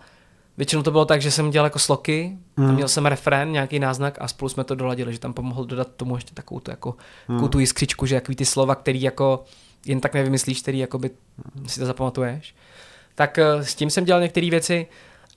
většinou 0.57 0.83
to 0.83 0.91
bylo 0.91 1.05
tak, 1.05 1.23
že 1.23 1.31
jsem 1.31 1.51
dělal 1.51 1.67
jako 1.67 1.79
sloky, 1.79 2.39
mm. 2.57 2.75
měl 2.75 2.89
jsem 2.89 3.07
refrén, 3.07 3.53
nějaký 3.53 3.79
náznak 3.79 4.19
a 4.21 4.29
spolu 4.29 4.49
jsme 4.49 4.65
to 4.65 4.75
doladili, 4.75 5.13
že 5.13 5.19
tam 5.19 5.33
pomohl 5.33 5.65
dodat 5.65 5.89
tomu 5.97 6.15
ještě 6.15 6.35
takovou 6.35 6.61
tu, 6.61 6.71
jako, 6.71 6.95
mm. 7.29 7.49
tu 7.49 7.59
jiskřičku, 7.59 8.07
že 8.07 8.15
jaký 8.15 8.37
ty 8.37 8.45
slova, 8.45 8.75
který 8.75 9.03
jako 9.03 9.45
jen 9.87 10.01
tak 10.01 10.15
nevymyslíš, 10.15 10.63
který 10.63 10.79
jakoby 10.79 11.11
si 11.67 11.81
to 11.81 11.87
zapamatuješ 11.87 12.55
tak 13.19 13.39
eh, 13.39 13.65
s 13.65 13.75
tím 13.75 13.91
jsem 13.91 14.05
dělal 14.05 14.23
některé 14.23 14.51
věci 14.51 14.87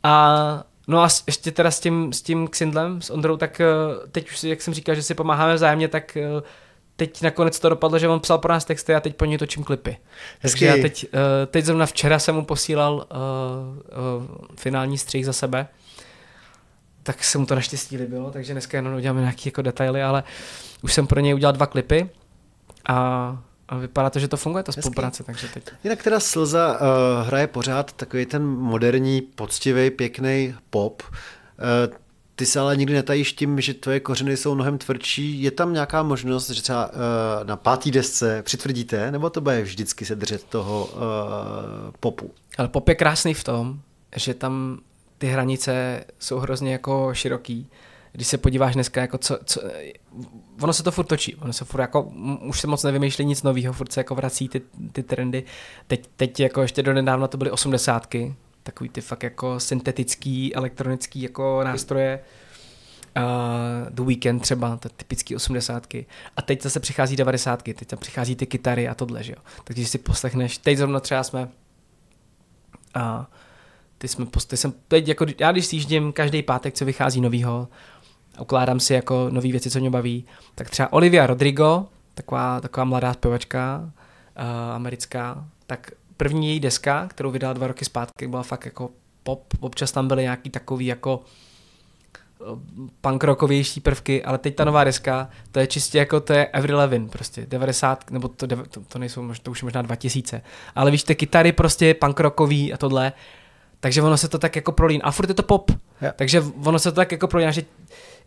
a 0.04 0.64
no 0.88 1.04
a 1.04 1.08
ještě 1.28 1.52
teda 1.52 1.72
s 1.72 1.80
tím, 1.80 2.14
s 2.14 2.22
tím 2.22 2.48
Xindlem, 2.48 3.02
s 3.02 3.10
Ondrou, 3.10 3.38
tak 3.38 3.62
eh, 3.62 3.66
teď 4.12 4.32
už, 4.32 4.44
jak 4.44 4.62
jsem 4.62 4.74
říkal, 4.74 4.96
že 4.96 5.04
si 5.04 5.14
pomáháme 5.14 5.56
vzájemně, 5.56 5.88
tak 5.88 6.18
eh, 6.18 6.24
teď 6.96 7.22
nakonec 7.22 7.60
to 7.60 7.70
dopadlo, 7.70 8.00
že 8.00 8.08
on 8.08 8.20
psal 8.20 8.38
pro 8.38 8.54
nás 8.54 8.66
texty 8.66 8.96
a 8.96 9.00
teď 9.00 9.16
po 9.16 9.26
něj 9.26 9.38
točím 9.38 9.64
klipy. 9.64 9.98
Hezky. 10.40 10.60
Takže 10.60 10.66
já 10.66 10.82
teď, 10.82 11.06
teď 11.48 11.66
zrovna 11.66 11.86
včera 11.86 12.20
jsem 12.20 12.36
mu 12.36 12.46
posílal 12.46 12.94
uh, 12.96 13.02
uh, 14.20 14.28
finální 14.56 14.98
střih 14.98 15.26
za 15.26 15.34
sebe, 15.34 15.68
tak 17.04 17.24
se 17.24 17.38
mu 17.38 17.46
to 17.46 17.56
naštěstí 17.56 17.98
líbilo, 17.98 18.32
takže 18.32 18.54
dneska 18.54 18.78
jenom 18.78 18.96
uděláme 18.96 19.22
nějaké 19.22 19.42
jako 19.46 19.62
detaily, 19.62 20.04
ale 20.04 20.24
už 20.82 20.94
jsem 20.94 21.08
pro 21.08 21.20
něj 21.20 21.36
udělal 21.36 21.54
dva 21.54 21.66
klipy 21.66 22.10
a 22.90 23.38
a 23.72 23.78
vypadá 23.78 24.10
to, 24.10 24.20
že 24.20 24.28
to 24.28 24.38
funguje, 24.38 24.64
ta 24.64 24.72
spolupráce, 24.72 25.24
takže 25.24 25.48
teď. 25.54 25.64
Jinak 25.84 26.04
teda 26.04 26.20
Slza 26.20 26.74
uh, 26.74 27.28
hraje 27.28 27.48
pořád 27.48 27.94
takový 27.94 28.26
ten 28.26 28.46
moderní, 28.48 29.22
poctivý, 29.22 29.90
pěkný 29.90 30.56
pop. 30.70 31.04
Uh, 31.04 31.96
ty 32.36 32.46
se 32.46 32.60
ale 32.60 32.78
nikdy 32.78 32.94
netajíš 32.94 33.34
tím, 33.34 33.62
že 33.62 33.74
tvoje 33.74 34.00
kořeny 34.00 34.38
jsou 34.38 34.56
mnohem 34.56 34.78
tvrdší. 34.78 35.44
Je 35.44 35.52
tam 35.52 35.74
nějaká 35.74 36.04
možnost, 36.04 36.50
že 36.50 36.62
třeba 36.62 36.88
uh, 36.88 36.94
na 37.44 37.56
pátý 37.56 37.92
desce 37.92 38.44
přitvrdíte, 38.44 39.12
nebo 39.12 39.30
to 39.30 39.42
bude 39.42 39.62
vždycky 39.62 40.06
se 40.06 40.16
držet 40.16 40.44
toho 40.44 40.86
uh, 40.86 40.92
popu? 42.00 42.32
Ale 42.58 42.68
pop 42.68 42.90
je 42.90 42.96
krásný 42.96 43.34
v 43.34 43.44
tom, 43.44 43.80
že 44.16 44.34
tam 44.34 44.80
ty 45.18 45.28
hranice 45.28 46.04
jsou 46.20 46.40
hrozně 46.40 46.72
jako 46.72 47.10
široký 47.14 47.70
když 48.12 48.28
se 48.28 48.38
podíváš 48.38 48.74
dneska, 48.74 49.02
jako 49.02 49.18
co, 49.18 49.40
co, 49.46 49.62
ono 50.62 50.74
se 50.74 50.84
to 50.84 50.92
furt 50.92 51.06
točí, 51.06 51.36
ono 51.36 51.54
se 51.54 51.66
furt 51.66 51.82
jako, 51.82 52.02
už 52.42 52.60
se 52.60 52.68
moc 52.68 52.84
nevymýšlí 52.84 53.26
nic 53.26 53.44
nového, 53.44 53.74
furt 53.74 53.92
se 53.92 54.00
jako 54.00 54.16
vrací 54.16 54.50
ty, 54.50 54.62
ty 54.92 55.04
trendy. 55.04 55.44
Teď, 55.88 56.10
teď 56.16 56.40
jako 56.40 56.62
ještě 56.62 56.84
do 56.84 56.94
nedávna 56.94 57.28
to 57.28 57.38
byly 57.38 57.52
osmdesátky, 57.52 58.36
takový 58.64 58.90
ty 58.90 59.02
fakt 59.02 59.24
jako 59.24 59.60
syntetický, 59.60 60.56
elektronický 60.56 61.22
jako 61.22 61.64
nástroje. 61.64 62.20
Uh, 63.18 63.90
The 63.90 64.02
Weekend 64.02 64.42
třeba, 64.42 64.78
to 64.78 64.90
typický 64.90 65.36
osmdesátky. 65.36 66.06
A 66.38 66.42
teď 66.42 66.62
zase 66.64 66.80
přichází 66.80 67.16
devadesátky, 67.16 67.74
teď 67.74 67.88
tam 67.88 68.00
přichází 68.00 68.36
ty 68.36 68.46
kytary 68.46 68.88
a 68.88 68.96
tohle, 68.96 69.24
že 69.24 69.32
jo. 69.32 69.38
Takže 69.64 69.86
si 69.86 69.98
poslechneš, 69.98 70.58
teď 70.58 70.78
zrovna 70.78 71.00
třeba 71.00 71.24
jsme 71.24 71.50
uh, 72.96 73.26
ty 73.98 74.08
jsme, 74.08 74.26
ty 74.48 74.58
jsem, 74.58 74.74
teď 74.88 75.08
jako, 75.08 75.26
já 75.40 75.52
když 75.52 75.66
sjíždím 75.66 76.14
každý 76.14 76.44
pátek, 76.44 76.74
co 76.74 76.86
vychází 76.86 77.22
novýho, 77.22 77.68
ukládám 78.40 78.80
si 78.80 78.94
jako 78.94 79.28
nové 79.30 79.52
věci, 79.52 79.70
co 79.70 79.80
mě 79.80 79.90
baví. 79.90 80.26
Tak 80.56 80.70
třeba 80.70 80.94
Olivia 80.94 81.28
Rodrigo, 81.28 81.86
taková, 82.14 82.62
taková 82.62 82.86
mladá 82.86 83.14
zpěvačka, 83.14 83.82
uh, 83.84 84.76
americká, 84.76 85.46
tak 85.68 85.92
první 86.18 86.48
její 86.48 86.60
deska, 86.60 87.08
kterou 87.08 87.32
vydala 87.32 87.54
dva 87.54 87.68
roky 87.68 87.86
zpátky, 87.86 88.28
byla 88.28 88.44
fakt 88.44 88.66
jako 88.66 88.90
pop. 89.24 89.54
Občas 89.60 89.92
tam 89.92 90.08
byly 90.08 90.24
nějaký 90.24 90.50
takový 90.50 90.86
jako 90.86 91.24
eh, 92.42 92.46
punk 93.02 93.24
rockovější 93.24 93.80
prvky, 93.80 94.24
ale 94.24 94.38
teď 94.38 94.56
ta 94.56 94.66
nová 94.66 94.84
deska, 94.84 95.30
to 95.52 95.60
je 95.60 95.68
čistě 95.68 95.98
jako 95.98 96.20
to 96.20 96.34
je 96.34 96.46
Every 96.46 96.74
Levin, 96.74 97.10
prostě 97.10 97.46
90, 97.50 98.12
nebo 98.12 98.28
to, 98.28 98.48
to, 98.48 98.82
to 98.88 99.00
nejsou, 99.00 99.34
to 99.44 99.52
už 99.52 99.64
možná 99.64 99.82
2000, 99.82 100.42
ale 100.76 100.92
víš, 100.92 101.04
ty 101.04 101.16
kytary 101.16 101.52
prostě 101.52 101.94
punk 101.94 102.20
rockový 102.20 102.74
a 102.74 102.78
tohle, 102.78 103.14
takže 103.82 104.02
ono 104.02 104.18
se 104.18 104.28
to 104.28 104.40
tak 104.40 104.56
jako 104.56 104.72
prolín. 104.72 105.02
A 105.04 105.12
furt 105.12 105.30
je 105.30 105.36
to 105.36 105.44
pop. 105.44 105.72
Yeah. 106.02 106.16
Takže 106.16 106.44
ono 106.64 106.80
se 106.80 106.92
to 106.92 106.96
tak 106.96 107.12
jako 107.12 107.28
prolíná, 107.28 107.52
že, 107.52 107.62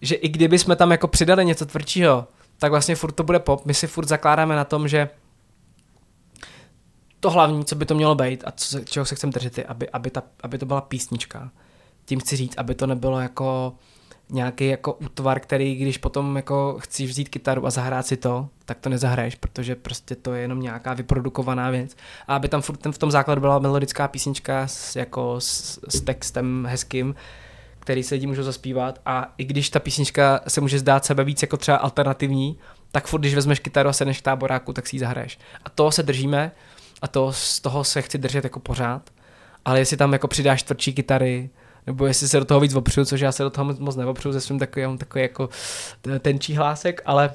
že 0.04 0.14
i 0.14 0.28
kdyby 0.28 0.58
jsme 0.58 0.76
tam 0.76 0.90
jako 0.90 1.08
přidali 1.08 1.44
něco 1.44 1.66
tvrdšího, 1.66 2.26
tak 2.58 2.70
vlastně 2.70 2.96
furt 2.96 3.12
to 3.12 3.22
bude 3.22 3.38
pop. 3.38 3.66
My 3.66 3.74
si 3.74 3.86
furt 3.86 4.08
zakládáme 4.08 4.56
na 4.56 4.64
tom, 4.64 4.88
že 4.88 5.08
to 7.20 7.30
hlavní, 7.30 7.64
co 7.64 7.74
by 7.74 7.86
to 7.86 7.94
mělo 7.94 8.14
být 8.14 8.44
a 8.46 8.50
co, 8.50 8.80
čeho 8.80 9.06
se 9.06 9.14
chceme 9.14 9.32
držet, 9.32 9.58
je, 9.58 9.64
aby, 9.64 9.90
aby, 9.90 10.10
ta, 10.10 10.22
aby 10.42 10.58
to 10.58 10.66
byla 10.66 10.80
písnička. 10.80 11.50
Tím 12.04 12.20
chci 12.20 12.36
říct, 12.36 12.54
aby 12.58 12.74
to 12.74 12.86
nebylo 12.86 13.20
jako 13.20 13.72
nějaký 14.30 14.66
jako 14.66 14.92
útvar, 14.92 15.40
který 15.40 15.74
když 15.74 15.98
potom 15.98 16.36
jako 16.36 16.76
chceš 16.80 17.10
vzít 17.10 17.28
kytaru 17.28 17.66
a 17.66 17.70
zahrát 17.70 18.06
si 18.06 18.16
to, 18.16 18.48
tak 18.64 18.78
to 18.78 18.88
nezahraješ, 18.88 19.34
protože 19.34 19.74
prostě 19.74 20.14
to 20.14 20.34
je 20.34 20.42
jenom 20.42 20.60
nějaká 20.60 20.94
vyprodukovaná 20.94 21.70
věc. 21.70 21.96
A 22.28 22.36
aby 22.36 22.48
tam 22.48 22.62
furt 22.62 22.86
v 22.90 22.98
tom 22.98 23.10
základu 23.10 23.40
byla 23.40 23.58
melodická 23.58 24.08
písnička 24.08 24.68
s, 24.68 24.96
jako 24.96 25.36
s, 25.38 25.80
s 25.88 26.00
textem 26.00 26.66
hezkým, 26.70 27.14
který 27.84 28.02
se 28.02 28.14
lidi 28.14 28.26
můžou 28.26 28.42
zaspívat 28.42 29.00
a 29.06 29.34
i 29.38 29.44
když 29.44 29.70
ta 29.70 29.80
písnička 29.80 30.40
se 30.48 30.60
může 30.60 30.78
zdát 30.78 31.04
sebe 31.04 31.24
víc 31.24 31.42
jako 31.42 31.56
třeba 31.56 31.76
alternativní, 31.76 32.58
tak 32.92 33.06
furt, 33.06 33.20
když 33.20 33.34
vezmeš 33.34 33.58
kytaru 33.58 33.88
a 33.88 33.92
sedneš 33.92 34.18
k 34.18 34.22
táboráku, 34.22 34.72
tak 34.72 34.86
si 34.86 34.96
ji 34.96 35.00
zahraješ. 35.00 35.38
A 35.64 35.70
toho 35.70 35.92
se 35.92 36.02
držíme 36.02 36.52
a 37.02 37.08
to, 37.08 37.32
z 37.32 37.60
toho 37.60 37.84
se 37.84 38.02
chci 38.02 38.18
držet 38.18 38.44
jako 38.44 38.60
pořád. 38.60 39.10
Ale 39.64 39.78
jestli 39.78 39.96
tam 39.96 40.12
jako 40.12 40.28
přidáš 40.28 40.62
tvrdší 40.62 40.92
kytary, 40.92 41.50
nebo 41.86 42.06
jestli 42.06 42.28
se 42.28 42.38
do 42.38 42.44
toho 42.44 42.60
víc 42.60 42.74
opřu, 42.74 43.04
což 43.04 43.20
já 43.20 43.32
se 43.32 43.42
do 43.42 43.50
toho 43.50 43.74
moc 43.78 43.96
neopřu 43.96 44.32
ze 44.32 44.40
svým 44.40 44.58
takový, 44.58 44.98
takový 44.98 45.22
jako 45.22 45.48
tenčí 46.20 46.56
hlásek, 46.56 47.02
ale 47.04 47.34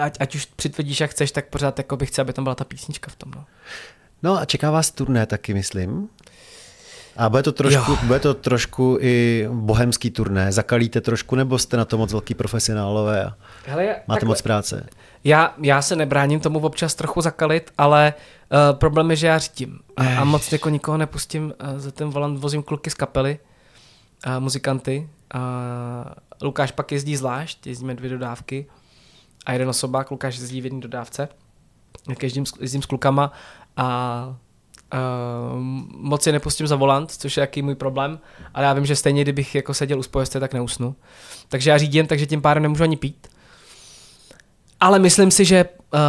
ať, 0.00 0.16
ať 0.20 0.34
už 0.34 0.44
přitvrdíš, 0.44 1.00
jak 1.00 1.10
chceš, 1.10 1.32
tak 1.32 1.48
pořád 1.48 1.78
jako 1.78 1.96
bych 1.96 2.08
chtěl, 2.08 2.22
aby 2.22 2.32
tam 2.32 2.44
byla 2.44 2.54
ta 2.54 2.64
písnička 2.64 3.10
v 3.10 3.16
tom. 3.16 3.32
No. 3.36 3.44
no 4.22 4.38
a 4.38 4.44
čeká 4.44 4.70
vás 4.70 4.90
turné 4.90 5.26
taky, 5.26 5.54
myslím. 5.54 6.08
A 7.16 7.28
bude 7.28 7.42
to 7.42 7.52
trošku, 7.52 7.98
bude 8.06 8.20
to 8.20 8.34
trošku 8.34 8.98
i 9.00 9.46
bohemský 9.52 10.10
turné. 10.10 10.52
Zakalíte 10.52 11.00
trošku, 11.00 11.36
nebo 11.36 11.58
jste 11.58 11.76
na 11.76 11.84
to 11.84 11.98
moc 11.98 12.12
velký 12.12 12.34
profesionálové 12.34 13.24
a 13.24 13.36
Hele, 13.66 13.86
máte 13.86 14.02
takhle, 14.06 14.28
moc 14.28 14.42
práce? 14.42 14.86
Já, 15.24 15.54
já 15.62 15.82
se 15.82 15.96
nebráním 15.96 16.40
tomu 16.40 16.58
občas 16.58 16.94
trochu 16.94 17.20
zakalit, 17.20 17.70
ale 17.78 18.14
uh, 18.52 18.78
problém 18.78 19.10
je, 19.10 19.16
že 19.16 19.26
já 19.26 19.38
řídím. 19.38 19.80
A, 19.96 20.18
a 20.20 20.24
moc 20.24 20.52
jako 20.52 20.68
nikoho 20.68 20.96
nepustím 20.98 21.44
uh, 21.44 21.78
za 21.78 21.90
ten 21.90 22.10
volant, 22.10 22.38
vozím 22.38 22.62
kluky 22.62 22.90
z 22.90 22.94
kapely, 22.94 23.38
uh, 24.26 24.40
muzikanty. 24.40 25.08
Uh, 25.34 25.40
Lukáš 26.42 26.70
pak 26.70 26.92
jezdí 26.92 27.16
zvlášť, 27.16 27.66
jezdíme 27.66 27.94
dvě 27.94 28.10
dodávky 28.10 28.66
a 29.46 29.52
jeden 29.52 29.68
osobák, 29.68 30.10
Lukáš 30.10 30.38
jezdí 30.38 30.60
v 30.60 30.64
jedné 30.64 30.80
dodávce. 30.80 31.28
Jak 32.08 32.22
jezdím, 32.22 32.44
jezdím 32.60 32.82
s 32.82 32.86
klukama 32.86 33.32
a 33.76 34.36
Uh, 34.92 34.98
moc 35.90 36.26
je 36.26 36.32
nepustím 36.32 36.66
za 36.66 36.76
volant, 36.76 37.10
což 37.10 37.36
je 37.36 37.40
jaký 37.40 37.62
můj 37.62 37.74
problém, 37.74 38.18
ale 38.54 38.66
já 38.66 38.72
vím, 38.72 38.86
že 38.86 38.96
stejně, 38.96 39.22
kdybych 39.22 39.54
jako 39.54 39.74
seděl 39.74 39.98
u 39.98 40.02
spojezce, 40.02 40.40
tak 40.40 40.54
neusnu. 40.54 40.94
Takže 41.48 41.70
já 41.70 41.78
řídím, 41.78 42.06
takže 42.06 42.26
tím 42.26 42.42
pádem 42.42 42.62
nemůžu 42.62 42.82
ani 42.82 42.96
pít. 42.96 43.26
Ale 44.80 44.98
myslím 44.98 45.30
si, 45.30 45.44
že 45.44 45.64
uh, 45.64 46.00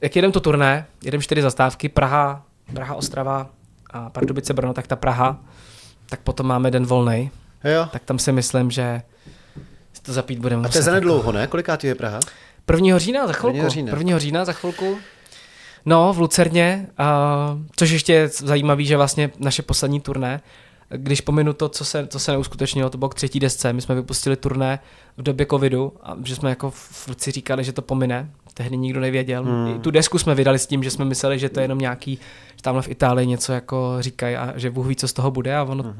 jak 0.00 0.16
jedem 0.16 0.32
to 0.32 0.40
turné, 0.40 0.86
jedem 1.04 1.22
čtyři 1.22 1.42
zastávky, 1.42 1.88
Praha, 1.88 2.42
Praha, 2.74 2.94
Ostrava 2.94 3.46
a 3.90 4.10
Pardubice, 4.10 4.54
Brno, 4.54 4.74
tak 4.74 4.86
ta 4.86 4.96
Praha, 4.96 5.38
tak 6.08 6.20
potom 6.20 6.46
máme 6.46 6.70
den 6.70 6.86
volný. 6.86 7.30
Tak 7.92 8.04
tam 8.04 8.18
si 8.18 8.32
myslím, 8.32 8.70
že 8.70 9.02
si 9.92 10.02
to 10.02 10.12
zapít 10.12 10.38
budeme. 10.38 10.68
A 10.68 10.70
to 10.70 10.78
je 10.78 10.82
za 10.82 10.92
nedlouho, 10.92 11.32
ne? 11.32 11.46
Kolikátý 11.46 11.86
je 11.86 11.94
Praha? 11.94 12.20
1. 12.72 12.98
října 12.98 13.26
za 13.26 13.32
chvilku. 13.32 13.56
1. 13.56 13.68
října. 13.68 13.98
1. 13.98 14.18
října 14.18 14.44
za 14.44 14.52
chvilku. 14.52 14.98
No, 15.86 16.12
v 16.12 16.18
Lucerně, 16.18 16.86
uh, 17.00 17.58
což 17.76 17.90
ještě 17.90 18.12
je 18.12 18.28
zajímavé, 18.28 18.84
že 18.84 18.96
vlastně 18.96 19.30
naše 19.38 19.62
poslední 19.62 20.00
turné, 20.00 20.40
když 20.96 21.20
pominu 21.20 21.52
to, 21.52 21.68
co 21.68 21.84
se, 21.84 22.06
co 22.06 22.18
se 22.18 22.32
neuskutečnilo, 22.32 22.90
to 22.90 22.98
bylo 22.98 23.08
k 23.08 23.14
třetí 23.14 23.40
desce, 23.40 23.72
my 23.72 23.80
jsme 23.80 23.94
vypustili 23.94 24.36
turné 24.36 24.78
v 25.16 25.22
době 25.22 25.46
covidu 25.46 25.92
a 26.02 26.16
že 26.24 26.36
jsme 26.36 26.50
jako 26.50 26.70
v 26.70 27.08
si 27.18 27.30
říkali, 27.30 27.64
že 27.64 27.72
to 27.72 27.82
pomine, 27.82 28.30
tehdy 28.54 28.76
nikdo 28.76 29.00
nevěděl. 29.00 29.44
Hmm. 29.44 29.76
I 29.76 29.78
tu 29.78 29.90
desku 29.90 30.18
jsme 30.18 30.34
vydali 30.34 30.58
s 30.58 30.66
tím, 30.66 30.82
že 30.82 30.90
jsme 30.90 31.04
mysleli, 31.04 31.38
že 31.38 31.48
to 31.48 31.60
je 31.60 31.64
jenom 31.64 31.78
nějaký, 31.78 32.18
že 32.56 32.62
tamhle 32.62 32.82
v 32.82 32.88
Itálii 32.88 33.26
něco 33.26 33.52
jako 33.52 33.96
říkají 34.00 34.36
a 34.36 34.52
že 34.56 34.70
Bůh 34.70 34.86
ví, 34.86 34.96
co 34.96 35.08
z 35.08 35.12
toho 35.12 35.30
bude 35.30 35.56
a 35.56 35.62
ono 35.62 35.82
hmm. 35.82 35.96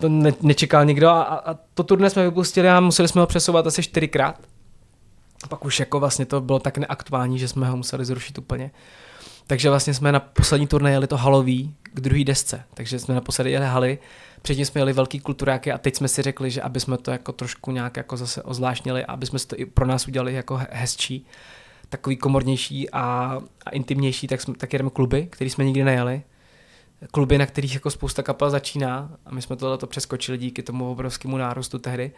to 0.00 0.08
ne, 0.08 0.32
nečekal 0.42 0.84
nikdo 0.84 1.08
a, 1.08 1.22
a 1.22 1.54
to 1.74 1.82
turné 1.82 2.10
jsme 2.10 2.24
vypustili 2.24 2.68
a 2.68 2.80
museli 2.80 3.08
jsme 3.08 3.20
ho 3.20 3.26
přesouvat 3.26 3.66
asi 3.66 3.82
čtyřikrát 3.82 4.36
pak 5.48 5.64
už 5.64 5.80
jako 5.80 6.00
vlastně 6.00 6.26
to 6.26 6.40
bylo 6.40 6.58
tak 6.58 6.78
neaktuální, 6.78 7.38
že 7.38 7.48
jsme 7.48 7.68
ho 7.68 7.76
museli 7.76 8.04
zrušit 8.04 8.38
úplně. 8.38 8.70
Takže 9.46 9.70
vlastně 9.70 9.94
jsme 9.94 10.12
na 10.12 10.20
poslední 10.20 10.66
turné 10.66 10.90
jeli 10.90 11.06
to 11.06 11.16
halový 11.16 11.74
k 11.82 12.00
druhé 12.00 12.24
desce. 12.24 12.64
Takže 12.74 12.98
jsme 12.98 13.14
naposledy 13.14 13.50
jeli 13.50 13.66
haly, 13.66 13.98
předtím 14.42 14.64
jsme 14.64 14.80
jeli 14.80 14.92
velký 14.92 15.20
kulturáky 15.20 15.72
a 15.72 15.78
teď 15.78 15.96
jsme 15.96 16.08
si 16.08 16.22
řekli, 16.22 16.50
že 16.50 16.62
aby 16.62 16.80
jsme 16.80 16.98
to 16.98 17.10
jako 17.10 17.32
trošku 17.32 17.70
nějak 17.70 17.96
jako 17.96 18.16
zase 18.16 18.42
ozvláštnili, 18.42 19.04
aby 19.04 19.26
jsme 19.26 19.38
to 19.38 19.58
i 19.58 19.66
pro 19.66 19.86
nás 19.86 20.08
udělali 20.08 20.34
jako 20.34 20.60
hezčí, 20.70 21.26
takový 21.88 22.16
komornější 22.16 22.90
a, 22.90 23.38
a 23.66 23.70
intimnější, 23.70 24.26
tak, 24.26 24.40
jsme, 24.40 24.54
tak 24.54 24.72
jedeme 24.72 24.90
kluby, 24.90 25.26
který 25.30 25.50
jsme 25.50 25.64
nikdy 25.64 25.84
nejeli. 25.84 26.22
Kluby, 27.10 27.38
na 27.38 27.46
kterých 27.46 27.74
jako 27.74 27.90
spousta 27.90 28.22
kapel 28.22 28.50
začíná 28.50 29.16
a 29.26 29.34
my 29.34 29.42
jsme 29.42 29.56
tohle 29.56 29.78
přeskočili 29.86 30.38
díky 30.38 30.62
tomu 30.62 30.90
obrovskému 30.90 31.36
nárůstu 31.36 31.78
tehdy. 31.78 32.12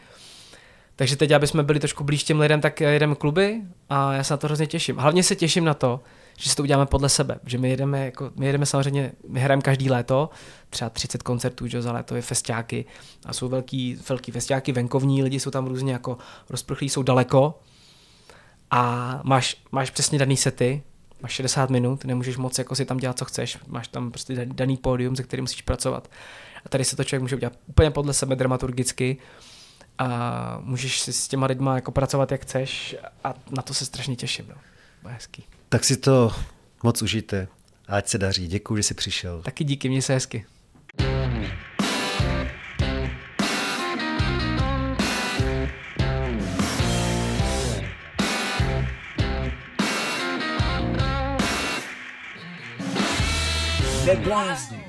Takže 0.97 1.16
teď, 1.16 1.30
aby 1.30 1.47
jsme 1.47 1.62
byli 1.62 1.80
trošku 1.80 2.05
blíž 2.05 2.24
těm 2.24 2.40
lidem, 2.40 2.61
tak 2.61 2.80
jedeme 2.80 3.14
kluby 3.14 3.62
a 3.90 4.12
já 4.12 4.24
se 4.24 4.34
na 4.34 4.38
to 4.38 4.47
hrozně 4.47 4.66
těším. 4.66 4.97
Hlavně 4.97 5.22
se 5.22 5.36
těším 5.36 5.64
na 5.64 5.74
to, 5.74 6.01
že 6.38 6.51
si 6.51 6.57
to 6.57 6.62
uděláme 6.62 6.86
podle 6.86 7.09
sebe, 7.09 7.38
že 7.47 7.59
my 7.59 7.70
jedeme, 7.70 8.05
jako, 8.05 8.30
my 8.36 8.47
jedeme 8.47 8.66
samozřejmě, 8.66 9.12
my 9.28 9.40
hrajeme 9.40 9.62
každý 9.62 9.90
léto, 9.90 10.30
třeba 10.70 10.90
30 10.90 11.22
koncertů, 11.22 11.66
že 11.66 11.82
za 11.82 11.92
léto 11.92 12.16
je 12.16 12.22
festiáky 12.22 12.84
a 13.26 13.32
jsou 13.32 13.49
velký, 13.49 13.99
velký 14.09 14.32
festiáky, 14.32 14.72
venkovní, 14.72 15.22
lidi 15.22 15.40
jsou 15.40 15.51
tam 15.51 15.66
různě 15.66 15.92
jako 15.92 16.18
rozprchlí, 16.51 16.88
jsou 16.88 17.03
daleko 17.03 17.59
a 18.70 19.20
máš, 19.24 19.57
máš 19.72 19.90
přesně 19.90 20.18
daný 20.18 20.36
sety, 20.36 20.82
máš 21.22 21.32
60 21.32 21.70
minut, 21.70 22.05
nemůžeš 22.05 22.36
moc 22.36 22.59
jako 22.59 22.74
si 22.74 22.84
tam 22.84 22.97
dělat, 22.97 23.18
co 23.18 23.24
chceš, 23.24 23.59
máš 23.66 23.88
tam 23.88 24.11
prostě 24.11 24.47
daný 24.47 24.76
pódium, 24.76 25.16
se 25.16 25.22
kterým 25.22 25.42
musíš 25.42 25.62
pracovat. 25.62 26.11
A 26.66 26.68
tady 26.68 26.84
se 26.84 26.97
to 26.97 27.05
člověk 27.05 27.22
může 27.22 27.36
udělat 27.36 27.53
úplně 27.66 27.90
podle 27.90 28.12
sebe 28.12 28.36
dramaturgicky, 28.36 29.16
a 29.99 30.59
můžeš 30.61 31.01
si 31.01 31.12
s 31.12 31.28
těma 31.28 31.47
lidma 31.47 31.74
jako 31.74 31.92
pracovat, 31.92 32.32
jak 32.32 32.42
chceš 32.42 32.97
a 33.24 33.34
na 33.51 33.62
to 33.62 33.74
se 33.74 33.84
strašně 33.84 34.16
těším. 34.16 34.47
No. 34.49 34.55
Bude 35.03 35.14
hezký. 35.14 35.45
Tak 35.68 35.84
si 35.84 35.97
to 35.97 36.32
moc 36.82 37.03
užijte. 37.03 37.49
Ať 37.88 38.09
se 38.09 38.18
daří. 38.18 38.47
Děkuji, 38.47 38.76
že 38.76 38.82
jsi 38.82 38.95
přišel. 38.95 39.42
Taky 39.42 39.64
díky, 39.64 39.88
mě 39.88 40.03
se 40.03 40.14
hezky. 40.14 40.47
Neblázni. 54.07 54.84